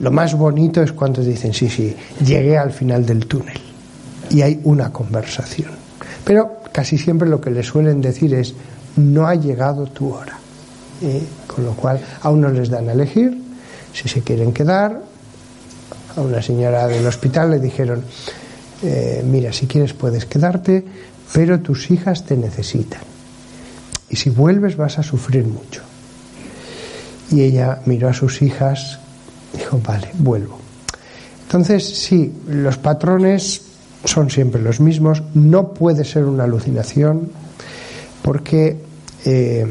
Lo 0.00 0.10
más 0.12 0.34
bonito 0.34 0.82
es 0.82 0.92
cuando 0.92 1.22
dicen, 1.22 1.52
sí, 1.52 1.68
sí, 1.68 1.94
llegué 2.24 2.56
al 2.56 2.72
final 2.72 3.04
del 3.04 3.26
túnel 3.26 3.58
y 4.30 4.42
hay 4.42 4.60
una 4.64 4.92
conversación. 4.92 5.70
Pero 6.24 6.58
casi 6.72 6.98
siempre 6.98 7.28
lo 7.28 7.40
que 7.40 7.50
le 7.50 7.62
suelen 7.62 8.00
decir 8.00 8.34
es 8.34 8.54
no 8.96 9.26
ha 9.26 9.34
llegado 9.34 9.86
tu 9.86 10.12
hora. 10.12 10.38
Eh, 11.00 11.22
con 11.46 11.64
lo 11.64 11.74
cual 11.74 12.00
a 12.22 12.30
unos 12.30 12.52
les 12.52 12.70
dan 12.70 12.88
a 12.88 12.92
elegir 12.92 13.40
si 13.92 14.08
se 14.08 14.22
quieren 14.22 14.52
quedar. 14.52 15.00
A 16.16 16.20
una 16.20 16.42
señora 16.42 16.86
del 16.88 17.06
hospital 17.06 17.52
le 17.52 17.60
dijeron, 17.60 18.02
eh, 18.82 19.24
mira, 19.24 19.52
si 19.52 19.66
quieres 19.66 19.92
puedes 19.92 20.26
quedarte, 20.26 20.84
pero 21.32 21.60
tus 21.60 21.90
hijas 21.90 22.24
te 22.24 22.36
necesitan. 22.36 23.00
Y 24.10 24.16
si 24.16 24.30
vuelves 24.30 24.76
vas 24.76 24.98
a 24.98 25.02
sufrir 25.02 25.44
mucho. 25.46 25.82
Y 27.30 27.42
ella 27.42 27.80
miró 27.84 28.08
a 28.08 28.14
sus 28.14 28.40
hijas, 28.42 28.98
dijo, 29.52 29.80
vale, 29.84 30.10
vuelvo. 30.14 30.58
Entonces, 31.42 31.84
sí, 31.84 32.32
los 32.46 32.78
patrones 32.78 33.62
son 34.04 34.30
siempre 34.30 34.62
los 34.62 34.80
mismos, 34.80 35.22
no 35.34 35.72
puede 35.72 36.04
ser 36.04 36.24
una 36.24 36.44
alucinación, 36.44 37.30
porque 38.22 38.76
eh, 39.24 39.66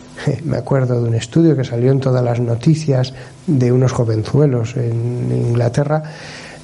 me 0.44 0.56
acuerdo 0.56 1.00
de 1.00 1.08
un 1.08 1.14
estudio 1.14 1.56
que 1.56 1.64
salió 1.64 1.90
en 1.92 2.00
todas 2.00 2.24
las 2.24 2.40
noticias 2.40 3.12
de 3.46 3.72
unos 3.72 3.92
jovenzuelos 3.92 4.76
en 4.76 5.30
Inglaterra 5.48 6.02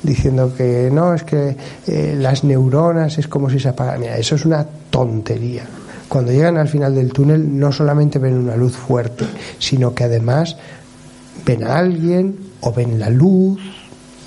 diciendo 0.03 0.55
que 0.57 0.91
no, 0.93 1.15
es 1.15 1.25
que 1.25 1.57
eh, 1.87 2.17
las 2.19 2.45
neuronas 2.45 3.19
es 3.19 3.27
como 3.27 3.51
si 3.51 3.59
se 3.59 3.69
apagan. 3.69 4.01
Mira, 4.01 4.17
eso 4.17 4.37
es 4.37 4.45
una 4.45 4.65
tontería. 4.91 5.65
Cuando 6.09 6.33
llegan 6.33 6.57
al 6.57 6.69
final 6.69 6.95
del 6.95 7.13
túnel 7.13 7.59
no 7.59 7.71
solamente 7.71 8.19
ven 8.19 8.35
una 8.35 8.57
luz 8.57 8.73
fuerte, 8.73 9.27
sino 9.59 9.95
que 9.95 10.05
además 10.05 10.57
ven 11.45 11.65
a 11.65 11.77
alguien 11.77 12.37
o 12.61 12.73
ven 12.73 12.99
la 12.99 13.11
luz, 13.11 13.61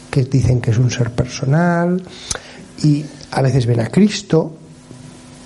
que 0.10 0.24
dicen 0.24 0.62
que 0.62 0.72
es 0.72 0.78
un 0.78 0.92
ser 0.92 1.12
personal, 1.12 2.04
y 2.84 3.04
a 3.32 3.42
veces 3.42 3.66
ven 3.66 3.80
a 3.80 3.88
Cristo, 3.88 4.54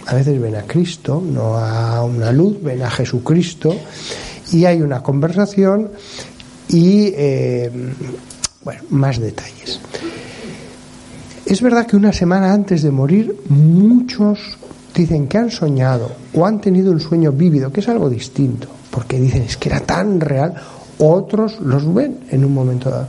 a 0.07 0.15
veces 0.15 0.39
ven 0.39 0.55
a 0.55 0.63
Cristo, 0.63 1.21
no 1.25 1.57
a 1.57 2.03
una 2.03 2.31
luz, 2.31 2.61
ven 2.61 2.81
a 2.83 2.91
Jesucristo 2.91 3.75
y 4.51 4.65
hay 4.65 4.81
una 4.81 5.01
conversación 5.01 5.89
y, 6.67 7.11
eh, 7.15 7.71
bueno, 8.63 8.81
más 8.89 9.19
detalles. 9.19 9.79
Es 11.45 11.61
verdad 11.61 11.85
que 11.85 11.95
una 11.95 12.13
semana 12.13 12.53
antes 12.53 12.81
de 12.81 12.91
morir 12.91 13.35
muchos 13.49 14.57
dicen 14.95 15.27
que 15.27 15.37
han 15.37 15.51
soñado 15.51 16.11
o 16.33 16.45
han 16.45 16.61
tenido 16.61 16.91
un 16.91 16.99
sueño 16.99 17.31
vívido, 17.31 17.71
que 17.71 17.81
es 17.81 17.89
algo 17.89 18.09
distinto, 18.09 18.67
porque 18.89 19.19
dicen 19.19 19.43
es 19.43 19.57
que 19.57 19.69
era 19.69 19.81
tan 19.81 20.19
real, 20.19 20.55
otros 20.99 21.59
los 21.59 21.93
ven 21.93 22.19
en 22.29 22.45
un 22.45 22.53
momento 22.53 22.89
dado. 22.89 23.07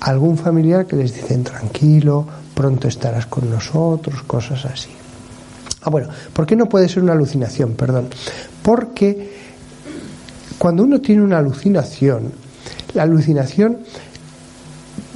Algún 0.00 0.36
familiar 0.36 0.86
que 0.86 0.96
les 0.96 1.14
dicen 1.14 1.44
tranquilo, 1.44 2.26
pronto 2.54 2.88
estarás 2.88 3.26
con 3.26 3.50
nosotros, 3.50 4.22
cosas 4.22 4.64
así. 4.64 4.90
Ah, 5.82 5.90
bueno, 5.90 6.08
¿por 6.32 6.46
qué 6.46 6.56
no 6.56 6.68
puede 6.68 6.88
ser 6.88 7.02
una 7.02 7.12
alucinación? 7.12 7.72
Perdón. 7.74 8.08
Porque 8.62 9.32
cuando 10.58 10.82
uno 10.84 11.00
tiene 11.00 11.22
una 11.22 11.38
alucinación, 11.38 12.32
la 12.94 13.04
alucinación, 13.04 13.78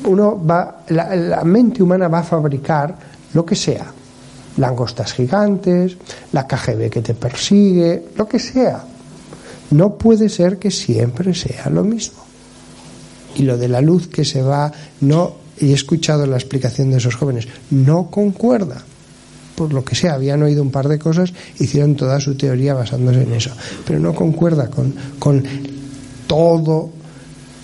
uno 0.05 0.41
va, 0.45 0.85
la, 0.89 1.15
la 1.17 1.45
mente 1.45 1.83
humana 1.83 2.09
va 2.09 2.21
a 2.21 2.25
fabricar 2.25 2.95
lo 3.35 3.45
que 3.45 3.57
sea, 3.57 3.87
langostas 4.57 5.13
gigantes, 5.13 5.97
la 6.33 6.47
KGB 6.47 6.91
que 6.91 7.03
te 7.03 7.15
persigue, 7.15 8.05
lo 8.17 8.29
que 8.29 8.39
sea. 8.39 8.85
No 9.71 9.97
puede 9.97 10.29
ser 10.29 10.59
que 10.59 10.71
siempre 10.71 11.35
sea 11.35 11.71
lo 11.71 11.85
mismo. 11.85 12.23
Y 13.37 13.43
lo 13.43 13.57
de 13.57 13.69
la 13.69 13.81
luz 13.81 14.09
que 14.09 14.25
se 14.25 14.43
va, 14.43 14.71
no 15.01 15.43
y 15.63 15.71
he 15.71 15.75
escuchado 15.75 16.27
la 16.27 16.37
explicación 16.37 16.91
de 16.91 16.99
esos 16.99 17.15
jóvenes, 17.15 17.47
no 17.71 18.11
concuerda. 18.11 18.83
Por 19.55 19.73
lo 19.73 19.85
que 19.85 19.95
sea, 19.95 20.15
habían 20.15 20.43
oído 20.43 20.63
un 20.63 20.71
par 20.71 20.89
de 20.89 20.99
cosas, 20.99 21.33
hicieron 21.59 21.95
toda 21.95 22.21
su 22.21 22.37
teoría 22.37 22.75
basándose 22.75 23.23
en 23.23 23.33
eso, 23.35 23.51
pero 23.87 24.01
no 24.01 24.15
concuerda 24.15 24.69
con, 24.69 24.95
con 25.19 25.45
todo 26.27 26.91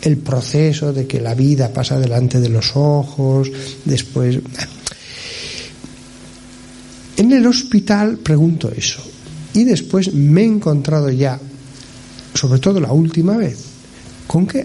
el 0.02 0.18
proceso 0.18 0.92
de 0.92 1.06
que 1.06 1.20
la 1.20 1.34
vida 1.34 1.72
pasa 1.72 1.98
delante 1.98 2.40
de 2.40 2.48
los 2.50 2.76
ojos, 2.76 3.50
después... 3.84 4.38
En 7.18 7.32
el 7.32 7.48
hospital 7.48 8.18
pregunto 8.18 8.70
eso 8.70 9.02
y 9.52 9.64
después 9.64 10.14
me 10.14 10.42
he 10.42 10.44
encontrado 10.44 11.10
ya, 11.10 11.40
sobre 12.32 12.60
todo 12.60 12.78
la 12.78 12.92
última 12.92 13.36
vez, 13.36 13.58
con 14.28 14.46
que 14.46 14.64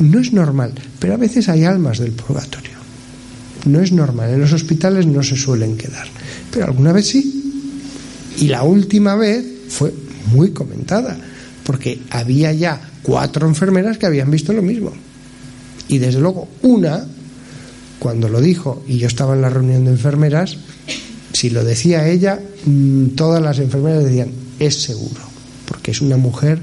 no 0.00 0.20
es 0.20 0.30
normal, 0.30 0.74
pero 0.98 1.14
a 1.14 1.16
veces 1.16 1.48
hay 1.48 1.64
almas 1.64 1.98
del 1.98 2.12
purgatorio. 2.12 2.74
No 3.64 3.80
es 3.80 3.90
normal, 3.90 4.28
en 4.28 4.40
los 4.42 4.52
hospitales 4.52 5.06
no 5.06 5.22
se 5.22 5.34
suelen 5.34 5.78
quedar, 5.78 6.06
pero 6.50 6.66
alguna 6.66 6.92
vez 6.92 7.08
sí. 7.08 7.40
Y 8.38 8.48
la 8.48 8.64
última 8.64 9.14
vez 9.14 9.42
fue 9.70 9.94
muy 10.26 10.50
comentada, 10.50 11.16
porque 11.64 12.02
había 12.10 12.52
ya 12.52 12.82
cuatro 13.02 13.48
enfermeras 13.48 13.96
que 13.96 14.04
habían 14.04 14.30
visto 14.30 14.52
lo 14.52 14.60
mismo. 14.60 14.92
Y 15.88 15.96
desde 15.96 16.20
luego 16.20 16.48
una, 16.60 17.06
cuando 17.98 18.28
lo 18.28 18.42
dijo, 18.42 18.84
y 18.86 18.98
yo 18.98 19.06
estaba 19.06 19.34
en 19.34 19.40
la 19.40 19.48
reunión 19.48 19.86
de 19.86 19.92
enfermeras, 19.92 20.58
si 21.44 21.50
lo 21.50 21.62
decía 21.62 22.08
ella, 22.08 22.40
mm, 22.64 23.08
todas 23.16 23.42
las 23.42 23.58
enfermeras 23.58 24.02
decían, 24.02 24.30
es 24.58 24.80
seguro, 24.80 25.20
porque 25.68 25.90
es 25.90 26.00
una 26.00 26.16
mujer 26.16 26.58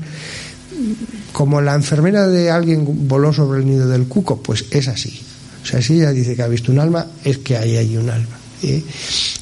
como 1.33 1.61
la 1.61 1.75
enfermera 1.75 2.27
de 2.27 2.49
alguien 2.49 3.07
voló 3.07 3.31
sobre 3.31 3.59
el 3.59 3.67
nido 3.67 3.87
del 3.87 4.05
cuco, 4.05 4.41
pues 4.41 4.65
es 4.71 4.87
así. 4.87 5.21
O 5.61 5.67
sea, 5.67 5.83
si 5.83 5.97
ella 5.97 6.11
dice 6.11 6.35
que 6.35 6.41
ha 6.41 6.47
visto 6.47 6.71
un 6.71 6.79
alma, 6.79 7.05
es 7.23 7.37
que 7.37 7.57
ahí 7.57 7.77
hay 7.77 7.95
un 7.95 8.09
alma. 8.09 8.39
¿eh? 8.63 8.81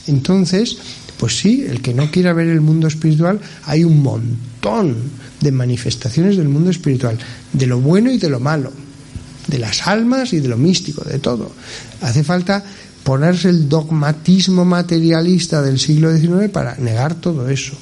Entonces, 0.08 0.76
pues 1.18 1.40
sí, 1.40 1.66
el 1.66 1.82
que 1.82 1.94
no 1.94 2.12
quiera 2.12 2.34
ver 2.34 2.50
el 2.50 2.60
mundo 2.60 2.90
espiritual, 2.90 3.40
hay 3.64 3.86
un 3.86 4.04
montón 4.04 4.98
de 5.40 5.54
manifestaciones 5.54 6.36
del 6.36 6.50
mundo 6.50 6.70
espiritual, 6.70 7.18
de 7.54 7.66
lo 7.66 7.80
bueno 7.80 8.12
y 8.12 8.18
de 8.18 8.30
lo 8.30 8.42
malo, 8.42 8.74
de 9.48 9.58
las 9.58 9.88
almas 9.88 10.34
y 10.34 10.42
de 10.42 10.50
lo 10.50 10.58
místico, 10.58 11.06
de 11.06 11.20
todo. 11.20 11.54
Hace 12.02 12.26
falta 12.26 12.62
ponerse 13.10 13.50
el 13.50 13.68
dogmatismo 13.68 14.66
materialista 14.66 15.64
del 15.64 15.80
siglo 15.80 16.16
XIX 16.16 16.48
para 16.52 16.76
negar 16.76 17.16
todo 17.16 17.50
eso. 17.50 17.74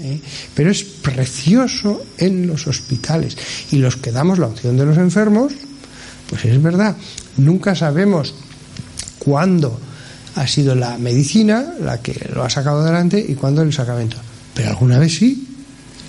¿eh? 0.00 0.20
Pero 0.54 0.70
es 0.70 0.84
precioso 0.84 2.06
en 2.18 2.46
los 2.46 2.68
hospitales. 2.68 3.36
Y 3.72 3.78
los 3.78 3.96
que 3.96 4.12
damos 4.12 4.38
la 4.38 4.46
opción 4.46 4.76
de 4.76 4.86
los 4.86 4.96
enfermos, 4.96 5.52
pues 6.30 6.44
es 6.44 6.62
verdad, 6.62 6.94
nunca 7.36 7.74
sabemos 7.74 8.32
cuándo 9.18 9.76
ha 10.36 10.46
sido 10.46 10.76
la 10.76 10.96
medicina 10.98 11.66
la 11.80 12.00
que 12.00 12.30
lo 12.32 12.44
ha 12.44 12.48
sacado 12.48 12.82
adelante 12.82 13.18
y 13.28 13.34
cuándo 13.34 13.62
el 13.62 13.72
sacramento. 13.72 14.18
Pero 14.54 14.68
alguna 14.68 15.00
vez 15.00 15.16
sí, 15.16 15.48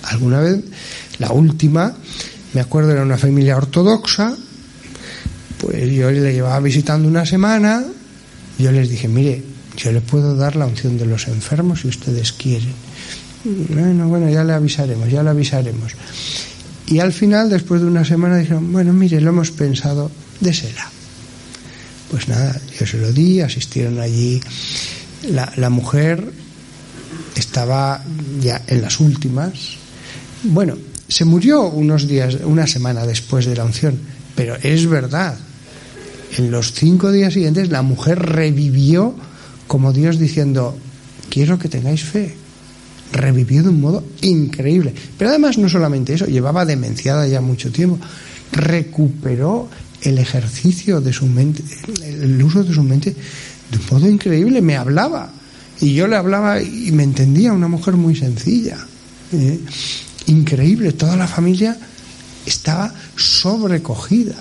alguna 0.04 0.38
vez, 0.38 0.62
la 1.18 1.32
última, 1.32 1.92
me 2.54 2.60
acuerdo 2.60 2.92
era 2.92 3.02
una 3.02 3.18
familia 3.18 3.56
ortodoxa, 3.56 4.36
pues 5.60 5.90
yo 5.90 6.12
le 6.12 6.32
llevaba 6.32 6.60
visitando 6.60 7.08
una 7.08 7.26
semana, 7.26 7.84
yo 8.58 8.72
les 8.72 8.88
dije, 8.90 9.08
mire, 9.08 9.42
yo 9.76 9.92
le 9.92 10.00
puedo 10.00 10.36
dar 10.36 10.56
la 10.56 10.66
unción 10.66 10.98
de 10.98 11.06
los 11.06 11.28
enfermos 11.28 11.80
si 11.80 11.88
ustedes 11.88 12.32
quieren. 12.32 12.72
Bueno, 13.44 14.08
bueno, 14.08 14.28
ya 14.28 14.44
le 14.44 14.52
avisaremos, 14.52 15.10
ya 15.10 15.22
le 15.22 15.30
avisaremos. 15.30 15.92
Y 16.86 16.98
al 16.98 17.12
final, 17.12 17.50
después 17.50 17.80
de 17.80 17.86
una 17.86 18.04
semana, 18.04 18.38
dijeron, 18.38 18.72
bueno, 18.72 18.92
mire, 18.92 19.20
lo 19.20 19.30
hemos 19.30 19.50
pensado, 19.50 20.10
désela. 20.40 20.90
Pues 22.10 22.28
nada, 22.28 22.60
yo 22.78 22.86
se 22.86 22.98
lo 22.98 23.12
di, 23.12 23.40
asistieron 23.40 24.00
allí. 24.00 24.40
La 25.56 25.70
mujer 25.70 26.32
estaba 27.36 28.02
ya 28.40 28.62
en 28.66 28.82
las 28.82 29.00
últimas. 29.00 29.52
Bueno, 30.42 30.76
se 31.08 31.24
murió 31.24 31.62
unos 31.62 32.06
días, 32.06 32.38
una 32.44 32.66
semana 32.66 33.06
después 33.06 33.46
de 33.46 33.56
la 33.56 33.64
unción, 33.64 33.98
pero 34.34 34.56
es 34.56 34.86
verdad. 34.86 35.38
En 36.36 36.50
los 36.50 36.72
cinco 36.72 37.10
días 37.10 37.32
siguientes 37.32 37.70
la 37.70 37.82
mujer 37.82 38.18
revivió 38.18 39.14
como 39.68 39.92
Dios 39.92 40.18
diciendo, 40.18 40.76
quiero 41.28 41.58
que 41.58 41.68
tengáis 41.68 42.02
fe. 42.02 42.34
Revivió 43.12 43.62
de 43.62 43.68
un 43.68 43.80
modo 43.80 44.02
increíble. 44.22 44.92
Pero 45.16 45.30
además 45.30 45.58
no 45.58 45.68
solamente 45.68 46.14
eso, 46.14 46.26
llevaba 46.26 46.64
demenciada 46.64 47.28
ya 47.28 47.40
mucho 47.40 47.70
tiempo. 47.70 47.98
Recuperó 48.50 49.68
el 50.02 50.18
ejercicio 50.18 51.00
de 51.00 51.12
su 51.12 51.26
mente, 51.26 51.62
el 52.04 52.42
uso 52.42 52.64
de 52.64 52.74
su 52.74 52.82
mente 52.82 53.10
de 53.10 53.78
un 53.78 53.84
modo 53.90 54.10
increíble. 54.10 54.60
Me 54.62 54.76
hablaba 54.76 55.30
y 55.80 55.94
yo 55.94 56.08
le 56.08 56.16
hablaba 56.16 56.60
y 56.60 56.90
me 56.92 57.04
entendía, 57.04 57.52
una 57.52 57.68
mujer 57.68 57.94
muy 57.94 58.16
sencilla. 58.16 58.78
¿eh? 59.32 59.60
Increíble, 60.26 60.92
toda 60.92 61.16
la 61.16 61.26
familia 61.26 61.76
estaba 62.48 62.92
sobrecogida. 63.16 64.34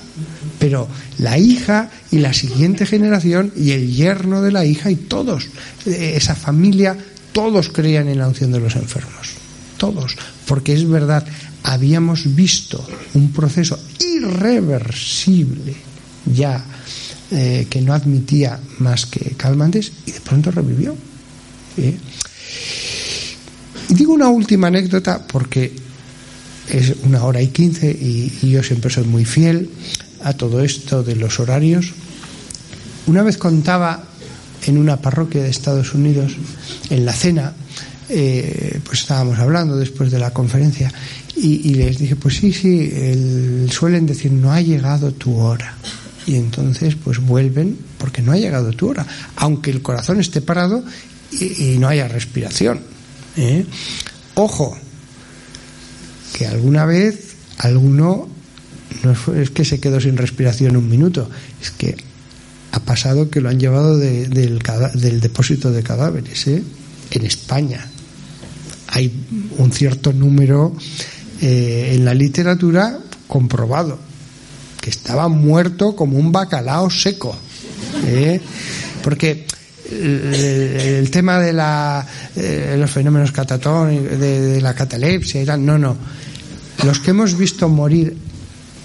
Pero 0.59 0.87
la 1.19 1.37
hija 1.37 1.89
y 2.11 2.19
la 2.19 2.33
siguiente 2.33 2.85
generación 2.85 3.51
y 3.55 3.71
el 3.71 3.93
yerno 3.93 4.41
de 4.41 4.51
la 4.51 4.65
hija 4.65 4.89
y 4.89 4.95
todos, 4.95 5.47
eh, 5.85 6.13
esa 6.15 6.35
familia, 6.35 6.97
todos 7.31 7.69
creían 7.69 8.07
en 8.07 8.19
la 8.19 8.27
unción 8.27 8.51
de 8.51 8.59
los 8.59 8.75
enfermos. 8.75 9.29
Todos. 9.77 10.15
Porque 10.45 10.73
es 10.73 10.87
verdad, 10.87 11.25
habíamos 11.63 12.35
visto 12.35 12.83
un 13.13 13.31
proceso 13.31 13.79
irreversible 13.99 15.75
ya 16.25 16.63
eh, 17.31 17.67
que 17.69 17.81
no 17.81 17.93
admitía 17.93 18.59
más 18.79 19.05
que 19.05 19.31
calmantes 19.35 19.91
y 20.05 20.11
de 20.11 20.21
pronto 20.21 20.49
revivió. 20.51 20.95
¿eh? 21.77 21.97
Y 23.89 23.93
digo 23.93 24.13
una 24.13 24.29
última 24.29 24.67
anécdota 24.67 25.25
porque 25.25 25.86
es 26.69 26.93
una 27.03 27.23
hora 27.23 27.41
y 27.41 27.47
quince 27.47 27.89
y, 27.89 28.49
yo 28.49 28.63
siempre 28.63 28.89
soy 28.89 29.05
muy 29.05 29.25
fiel 29.25 29.69
a 30.23 30.33
todo 30.33 30.61
esto 30.61 31.03
de 31.03 31.15
los 31.15 31.39
horarios. 31.39 31.93
Una 33.05 33.23
vez 33.23 33.37
contaba 33.37 34.03
en 34.65 34.77
una 34.77 34.97
parroquia 34.97 35.43
de 35.43 35.49
Estados 35.49 35.93
Unidos, 35.93 36.35
en 36.89 37.05
la 37.05 37.13
cena, 37.13 37.53
eh, 38.09 38.79
pues 38.83 39.01
estábamos 39.01 39.39
hablando 39.39 39.77
después 39.77 40.11
de 40.11 40.19
la 40.19 40.31
conferencia 40.31 40.91
y, 41.35 41.75
les 41.75 41.99
dije, 41.99 42.15
pues 42.15 42.37
sí, 42.37 42.51
sí, 42.51 42.91
el, 42.93 43.69
suelen 43.71 44.05
decir, 44.05 44.31
no 44.31 44.51
ha 44.51 44.61
llegado 44.61 45.11
tu 45.11 45.37
hora. 45.37 45.75
Y 46.25 46.35
entonces, 46.35 46.95
pues 46.95 47.19
vuelven 47.19 47.77
porque 47.97 48.21
no 48.21 48.31
ha 48.31 48.37
llegado 48.37 48.71
tu 48.71 48.89
hora, 48.89 49.05
aunque 49.35 49.69
el 49.69 49.81
corazón 49.81 50.19
esté 50.19 50.41
parado 50.41 50.83
y, 51.31 51.73
y 51.73 51.77
no 51.77 51.87
haya 51.87 52.07
respiración. 52.07 52.81
¿eh? 53.37 53.65
Ojo, 54.33 54.77
que 56.37 56.45
alguna 56.45 56.85
vez 56.85 57.33
alguno 57.57 58.29
no 59.03 59.33
es 59.33 59.49
que 59.49 59.65
se 59.65 59.79
quedó 59.79 59.99
sin 59.99 60.17
respiración 60.17 60.77
un 60.77 60.87
minuto, 60.87 61.27
es 61.59 61.71
que 61.71 61.97
ha 62.71 62.79
pasado 62.79 63.31
que 63.31 63.41
lo 63.41 63.49
han 63.49 63.59
llevado 63.59 63.97
de, 63.97 64.27
del, 64.27 64.59
del, 64.93 65.19
depósito 65.19 65.71
de 65.71 65.81
cadáveres 65.81 66.45
¿eh? 66.45 66.61
en 67.09 67.25
España. 67.25 67.87
Hay 68.89 69.11
un 69.57 69.71
cierto 69.71 70.13
número 70.13 70.75
eh, 71.41 71.93
en 71.95 72.05
la 72.05 72.13
literatura 72.13 72.99
comprobado 73.27 73.97
que 74.79 74.91
estaba 74.91 75.27
muerto 75.29 75.95
como 75.95 76.19
un 76.19 76.31
bacalao 76.31 76.91
seco. 76.91 77.35
¿eh? 78.05 78.39
Porque 79.01 79.47
el, 79.91 80.33
el, 80.33 81.11
tema 81.11 81.39
de 81.39 81.53
la, 81.53 82.05
eh, 82.35 82.75
los 82.77 82.91
fenómenos 82.91 83.31
catatónicos, 83.31 84.19
de, 84.19 84.61
la 84.61 84.73
catalepsia 84.73 85.57
no, 85.57 85.77
no. 85.77 85.97
Los 86.83 86.99
que 86.99 87.11
hemos 87.11 87.37
visto 87.37 87.67
morir 87.69 88.17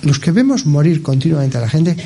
los 0.02 0.18
que 0.18 0.32
vemos 0.32 0.66
morir 0.66 1.02
continuamente 1.02 1.58
a 1.58 1.60
la 1.60 1.68
gente, 1.68 1.96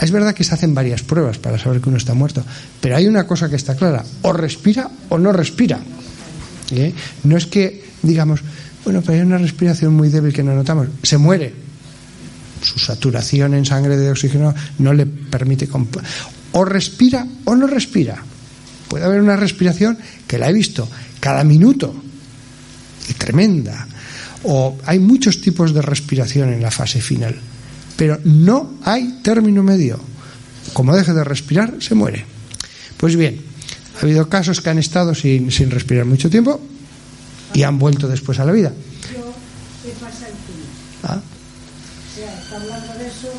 es 0.00 0.10
verdad 0.10 0.34
que 0.34 0.44
se 0.44 0.54
hacen 0.54 0.74
varias 0.74 1.02
pruebas 1.02 1.38
para 1.38 1.58
saber 1.58 1.80
que 1.80 1.88
uno 1.88 1.98
está 1.98 2.14
muerto, 2.14 2.44
pero 2.80 2.96
hay 2.96 3.06
una 3.06 3.26
cosa 3.26 3.48
que 3.48 3.56
está 3.56 3.76
clara, 3.76 4.04
o 4.22 4.32
respira 4.32 4.90
o 5.08 5.18
no 5.18 5.32
respira. 5.32 5.80
¿Eh? 6.70 6.92
No 7.24 7.36
es 7.36 7.46
que 7.46 7.84
digamos, 8.02 8.40
bueno, 8.84 9.00
pero 9.00 9.14
hay 9.14 9.20
una 9.20 9.38
respiración 9.38 9.94
muy 9.94 10.08
débil 10.08 10.32
que 10.32 10.42
no 10.42 10.54
notamos, 10.54 10.88
se 11.02 11.16
muere. 11.16 11.54
Su 12.60 12.78
saturación 12.78 13.54
en 13.54 13.66
sangre 13.66 13.96
de 13.96 14.10
oxígeno 14.10 14.54
no 14.78 14.92
le 14.94 15.06
permite... 15.06 15.68
O 16.52 16.64
respira 16.64 17.26
o 17.44 17.54
no 17.54 17.66
respira. 17.66 18.16
Puede 18.88 19.04
haber 19.04 19.20
una 19.20 19.36
respiración 19.36 19.98
que 20.26 20.38
la 20.38 20.48
he 20.48 20.52
visto 20.52 20.88
cada 21.20 21.44
minuto 21.44 21.94
y 23.08 23.12
tremenda 23.14 23.86
o 24.44 24.76
hay 24.84 24.98
muchos 24.98 25.40
tipos 25.40 25.74
de 25.74 25.82
respiración 25.82 26.52
en 26.52 26.62
la 26.62 26.70
fase 26.70 27.00
final, 27.00 27.34
pero 27.96 28.20
no 28.24 28.74
hay 28.84 29.20
término 29.22 29.62
medio. 29.62 29.98
Como 30.72 30.94
deje 30.94 31.12
de 31.12 31.24
respirar, 31.24 31.74
se 31.80 31.94
muere. 31.94 32.24
Pues 32.96 33.16
bien, 33.16 33.40
ha 33.96 34.02
habido 34.02 34.28
casos 34.28 34.60
que 34.60 34.70
han 34.70 34.78
estado 34.78 35.14
sin, 35.14 35.50
sin 35.50 35.70
respirar 35.70 36.04
mucho 36.04 36.30
tiempo 36.30 36.60
y 37.52 37.62
han 37.62 37.78
vuelto 37.78 38.08
después 38.08 38.38
a 38.38 38.44
la 38.44 38.52
vida. 38.52 38.72
¿Ah? 41.02 41.20
O 41.20 42.16
sea, 42.16 42.38
está 42.40 42.56
hablando 42.56 42.94
de 42.94 43.06
eso, 43.08 43.32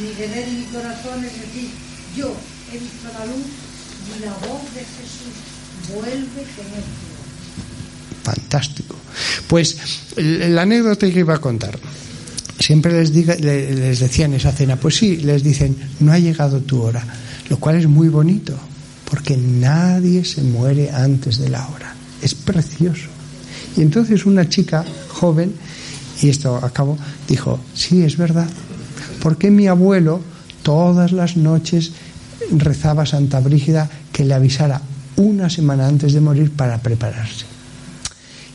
mi 0.00 0.08
deber 0.14 0.48
y 0.48 0.52
mi 0.52 0.64
corazón 0.64 1.24
es 1.24 1.32
decir, 1.32 1.70
yo 2.16 2.34
he 2.72 2.78
visto 2.78 3.08
la 3.18 3.26
luz 3.26 3.46
y 4.16 4.24
la 4.24 4.32
voz 4.32 4.62
de 4.74 4.80
Jesús 4.80 5.94
vuelve 5.94 6.42
con 6.56 6.66
él 6.66 7.11
fantástico. 8.22 8.96
Pues 9.46 9.76
la 10.16 10.62
anécdota 10.62 11.10
que 11.10 11.20
iba 11.20 11.34
a 11.34 11.40
contar. 11.40 11.78
Siempre 12.58 12.92
les, 12.92 13.12
diga, 13.12 13.34
les 13.34 13.98
decía 13.98 14.26
en 14.26 14.34
esa 14.34 14.52
cena, 14.52 14.76
pues 14.76 14.96
sí, 14.96 15.16
les 15.16 15.42
dicen, 15.42 15.76
no 16.00 16.12
ha 16.12 16.18
llegado 16.18 16.60
tu 16.60 16.80
hora, 16.80 17.04
lo 17.48 17.58
cual 17.58 17.76
es 17.76 17.88
muy 17.88 18.08
bonito, 18.08 18.56
porque 19.10 19.36
nadie 19.36 20.24
se 20.24 20.42
muere 20.42 20.90
antes 20.90 21.38
de 21.38 21.48
la 21.48 21.66
hora. 21.68 21.94
Es 22.20 22.34
precioso. 22.34 23.08
Y 23.76 23.82
entonces 23.82 24.26
una 24.26 24.48
chica 24.48 24.84
joven, 25.08 25.54
y 26.20 26.28
esto 26.28 26.56
acabo, 26.56 26.96
dijo, 27.26 27.58
sí, 27.74 28.02
es 28.02 28.16
verdad, 28.16 28.48
porque 29.20 29.50
mi 29.50 29.66
abuelo 29.66 30.20
todas 30.62 31.10
las 31.10 31.36
noches 31.36 31.92
rezaba 32.52 33.02
a 33.02 33.06
Santa 33.06 33.40
Brígida 33.40 33.88
que 34.12 34.24
le 34.24 34.34
avisara 34.34 34.80
una 35.16 35.50
semana 35.50 35.88
antes 35.88 36.12
de 36.12 36.20
morir 36.20 36.52
para 36.52 36.78
prepararse. 36.78 37.51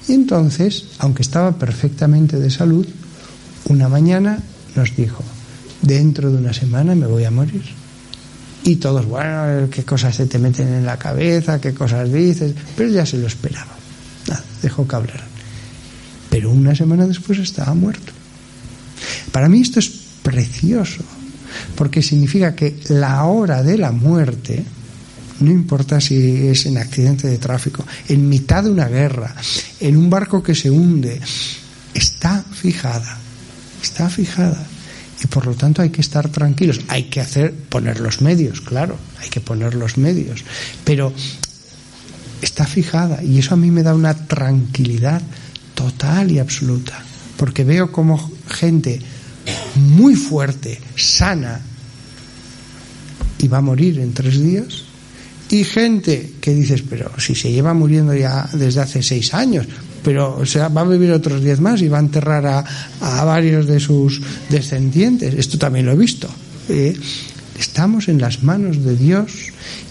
Y 0.08 0.14
entonces, 0.14 0.86
aunque 1.00 1.22
estaba 1.22 1.58
perfectamente 1.58 2.40
de 2.40 2.50
salud, 2.50 2.88
una 3.66 3.90
mañana 3.90 4.40
nos 4.76 4.96
dijo, 4.96 5.24
dentro 5.82 6.32
de 6.32 6.38
una 6.38 6.54
semana 6.54 6.96
me 6.96 7.08
voy 7.08 7.26
a 7.26 7.32
morir. 7.32 7.64
Y 8.64 8.78
todos, 8.78 9.06
bueno, 9.06 9.70
qué 9.70 9.84
cosas 9.84 10.16
se 10.16 10.26
te 10.26 10.40
meten 10.40 10.68
en 10.68 10.86
la 10.86 10.98
cabeza, 10.98 11.60
qué 11.62 11.74
cosas 11.74 12.12
dices, 12.12 12.54
pero 12.76 12.90
ya 12.90 13.06
se 13.06 13.18
lo 13.18 13.28
esperaba. 13.28 13.76
Nada, 14.28 14.44
dejó 14.62 14.88
que 14.88 14.96
hablaran. 14.96 15.28
Pero 16.30 16.52
una 16.52 16.76
semana 16.76 17.08
después 17.08 17.40
estaba 17.40 17.74
muerto. 17.74 18.14
Para 19.32 19.50
mí 19.50 19.62
esto 19.62 19.80
es 19.80 19.90
precioso, 20.24 21.04
porque 21.76 22.02
significa 22.02 22.56
que 22.56 22.80
la 22.90 23.26
hora 23.26 23.64
de 23.64 23.78
la 23.78 23.92
muerte 23.92 24.66
no 25.39 25.51
importa 25.51 26.01
si 26.01 26.47
es 26.47 26.65
en 26.65 26.77
accidente 26.77 27.27
de 27.27 27.38
tráfico, 27.38 27.85
en 28.07 28.27
mitad 28.27 28.64
de 28.64 28.72
una 28.72 28.88
guerra, 28.88 29.35
en 29.80 29.97
un 29.97 30.09
barco 30.09 30.41
que 30.41 30.55
se 30.55 30.69
hunde, 30.69 31.19
está 31.93 32.43
fijada, 32.43 33.18
está 33.81 34.09
fijada. 34.09 34.65
Y 35.23 35.27
por 35.27 35.47
lo 35.47 35.55
tanto 35.55 35.81
hay 35.81 35.89
que 35.89 36.01
estar 36.01 36.30
tranquilos, 36.30 36.81
hay 36.88 37.03
que 37.05 37.22
hacer, 37.22 37.53
poner 37.53 37.99
los 37.99 38.22
medios, 38.22 38.61
claro, 38.61 38.97
hay 39.19 39.30
que 39.30 39.41
poner 39.41 39.73
los 39.73 39.97
medios, 39.97 40.43
pero 40.84 41.11
está 42.41 42.68
fijada 42.68 43.23
y 43.23 43.39
eso 43.39 43.55
a 43.55 43.57
mí 43.57 43.72
me 43.72 43.81
da 43.81 43.95
una 43.95 44.14
tranquilidad 44.14 45.22
total 45.73 46.31
y 46.31 46.38
absoluta, 46.38 47.03
porque 47.35 47.64
veo 47.64 47.91
como 47.91 48.31
gente 48.47 48.99
muy 49.76 50.15
fuerte, 50.15 50.80
sana, 50.95 51.61
y 53.39 53.47
va 53.47 53.59
a 53.59 53.61
morir 53.61 53.99
en 53.99 54.14
tres 54.14 54.39
días, 54.39 54.84
y 55.49 55.64
gente 55.64 56.34
que 56.41 56.53
dices, 56.53 56.84
pero 56.90 57.11
si 57.19 57.36
se 57.36 57.52
lleva 57.52 57.74
muriendo 57.74 58.14
ya 58.14 58.49
desde 58.53 58.82
hace 58.82 59.02
seis 59.02 59.34
años, 59.34 59.65
pero 60.03 60.38
o 60.38 60.45
sea, 60.45 60.68
va 60.68 60.82
a 60.82 60.86
vivir 60.86 61.11
otros 61.11 61.44
diez 61.44 61.60
más 61.60 61.82
y 61.82 61.88
va 61.88 61.98
a 61.98 62.02
enterrar 62.02 62.45
a, 62.45 62.65
a 63.02 63.24
varios 63.24 63.68
de 63.68 63.80
sus 63.80 64.22
descendientes. 64.49 65.34
Esto 65.34 65.57
también 65.57 65.86
lo 65.86 65.94
he 65.94 65.98
visto. 65.98 66.30
¿eh? 66.69 66.98
Estamos 67.57 68.07
en 68.07 68.22
las 68.22 68.44
manos 68.44 68.84
de 68.84 68.95
Dios 68.95 69.32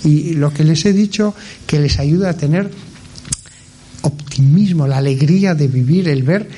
y 0.05 0.35
lo 0.35 0.53
que 0.53 0.65
les 0.65 0.85
he 0.85 0.93
dicho 0.93 1.35
que 1.67 1.81
les 1.81 1.99
ayuda 1.99 2.31
a 2.31 2.37
tener 2.37 2.71
optimismo, 4.03 4.87
la 4.87 4.99
alegría 4.99 5.55
de 5.55 5.69
vivir, 5.69 6.09
el 6.09 6.23
ver 6.23 6.49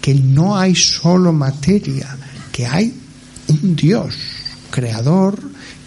que 0.00 0.14
no 0.14 0.58
hay 0.58 0.74
solo 0.74 1.32
materia, 1.32 2.16
que 2.52 2.66
hay 2.66 2.92
un 3.48 3.76
Dios 3.76 4.14
creador 4.70 5.38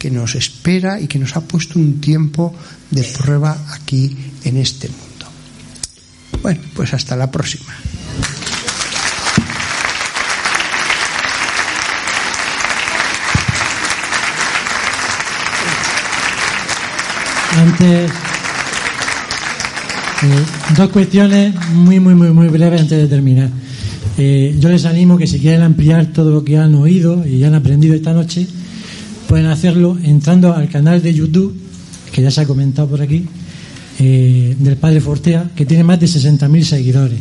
que 0.02 0.10
nos 0.10 0.34
espera 0.34 1.00
y 1.00 1.06
que 1.06 1.20
nos 1.20 1.36
ha 1.36 1.42
puesto 1.42 1.78
un 1.78 2.02
tiempo 2.02 2.56
de 2.90 3.04
prueba 3.04 3.56
aquí 3.70 4.18
en 4.44 4.58
este 4.58 4.90
mundo. 4.90 5.28
Bueno, 6.42 6.60
pues 6.74 6.92
hasta 6.96 7.16
la 7.16 7.30
próxima. 7.30 7.72
Antes, 17.60 18.12
eh, 20.24 20.46
dos 20.76 20.90
cuestiones 20.90 21.54
muy, 21.74 22.00
muy, 22.00 22.16
muy, 22.16 22.32
muy 22.32 22.48
breves 22.48 22.82
antes 22.82 22.98
de 22.98 23.08
terminar. 23.08 23.52
Eh, 24.18 24.58
yo 24.60 24.70
les 24.70 24.84
animo 24.86 25.16
que 25.20 25.28
si 25.28 25.40
quieren 25.40 25.62
ampliar 25.62 26.08
todo 26.08 26.32
lo 26.32 26.44
que 26.44 26.58
han 26.58 26.74
oído 26.74 27.24
y 27.24 27.44
han 27.44 27.54
aprendido 27.54 27.94
esta 27.94 28.14
noche, 28.14 28.48
pueden 29.32 29.46
hacerlo 29.46 29.98
entrando 30.04 30.54
al 30.54 30.68
canal 30.68 31.02
de 31.02 31.14
YouTube, 31.14 31.56
que 32.12 32.22
ya 32.22 32.30
se 32.30 32.42
ha 32.42 32.46
comentado 32.46 32.90
por 32.90 33.02
aquí, 33.02 33.24
eh, 33.98 34.58
del 34.60 34.76
Padre 34.76 35.00
Fortea, 35.00 35.52
que 35.56 35.66
tiene 35.66 35.86
más 35.86 36.02
de 36.02 36.08
60.000 36.08 36.64
seguidores. 36.64 37.20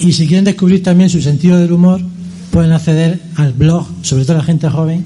Y 0.00 0.14
si 0.14 0.26
quieren 0.26 0.46
descubrir 0.46 0.82
también 0.82 1.10
su 1.10 1.20
sentido 1.20 1.58
del 1.58 1.72
humor, 1.72 2.00
pueden 2.50 2.72
acceder 2.72 3.20
al 3.36 3.52
blog, 3.52 3.86
sobre 4.00 4.24
todo 4.24 4.38
la 4.38 4.44
gente 4.44 4.66
joven, 4.70 5.04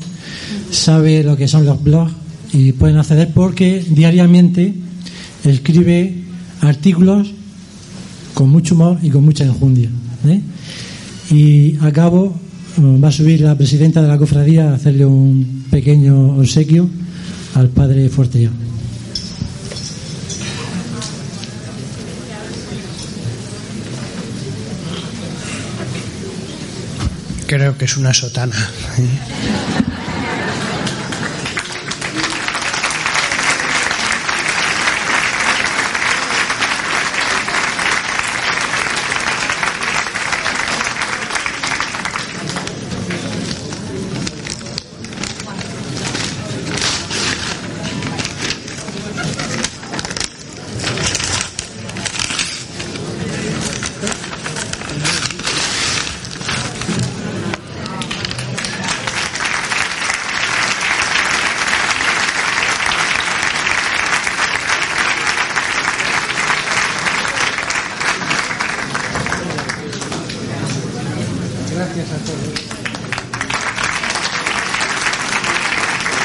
sabe 0.71 1.25
lo 1.25 1.37
que 1.37 1.49
son 1.49 1.67
los 1.67 1.83
blogs 1.83 2.13
y 2.53 2.71
pueden 2.71 2.97
acceder 2.97 3.33
porque 3.35 3.85
diariamente 3.91 4.75
escribe 5.43 6.15
artículos 6.61 7.33
con 8.35 8.51
mucho 8.51 8.77
humor 8.77 8.99
y 9.03 9.11
con 9.11 9.25
mucha 9.25 9.43
enjundia. 9.43 9.91
¿eh? 10.29 10.43
Y 11.35 11.77
a 11.85 11.91
cabo 11.91 12.39
va 12.79 13.09
a 13.09 13.13
subir 13.13 13.41
la 13.41 13.57
presidenta 13.57 14.01
de 14.03 14.09
la 14.09 14.19
cofradía 14.19 14.71
a 14.71 14.75
hacerle 14.75 15.05
un 15.05 15.65
pequeño 15.71 16.37
obsequio 16.39 16.89
al 17.55 17.69
padre 17.69 18.09
Fortea. 18.09 18.51
Creo 27.47 27.77
que 27.79 27.87
es 27.87 27.97
una 27.97 28.13
sotana. 28.13 28.55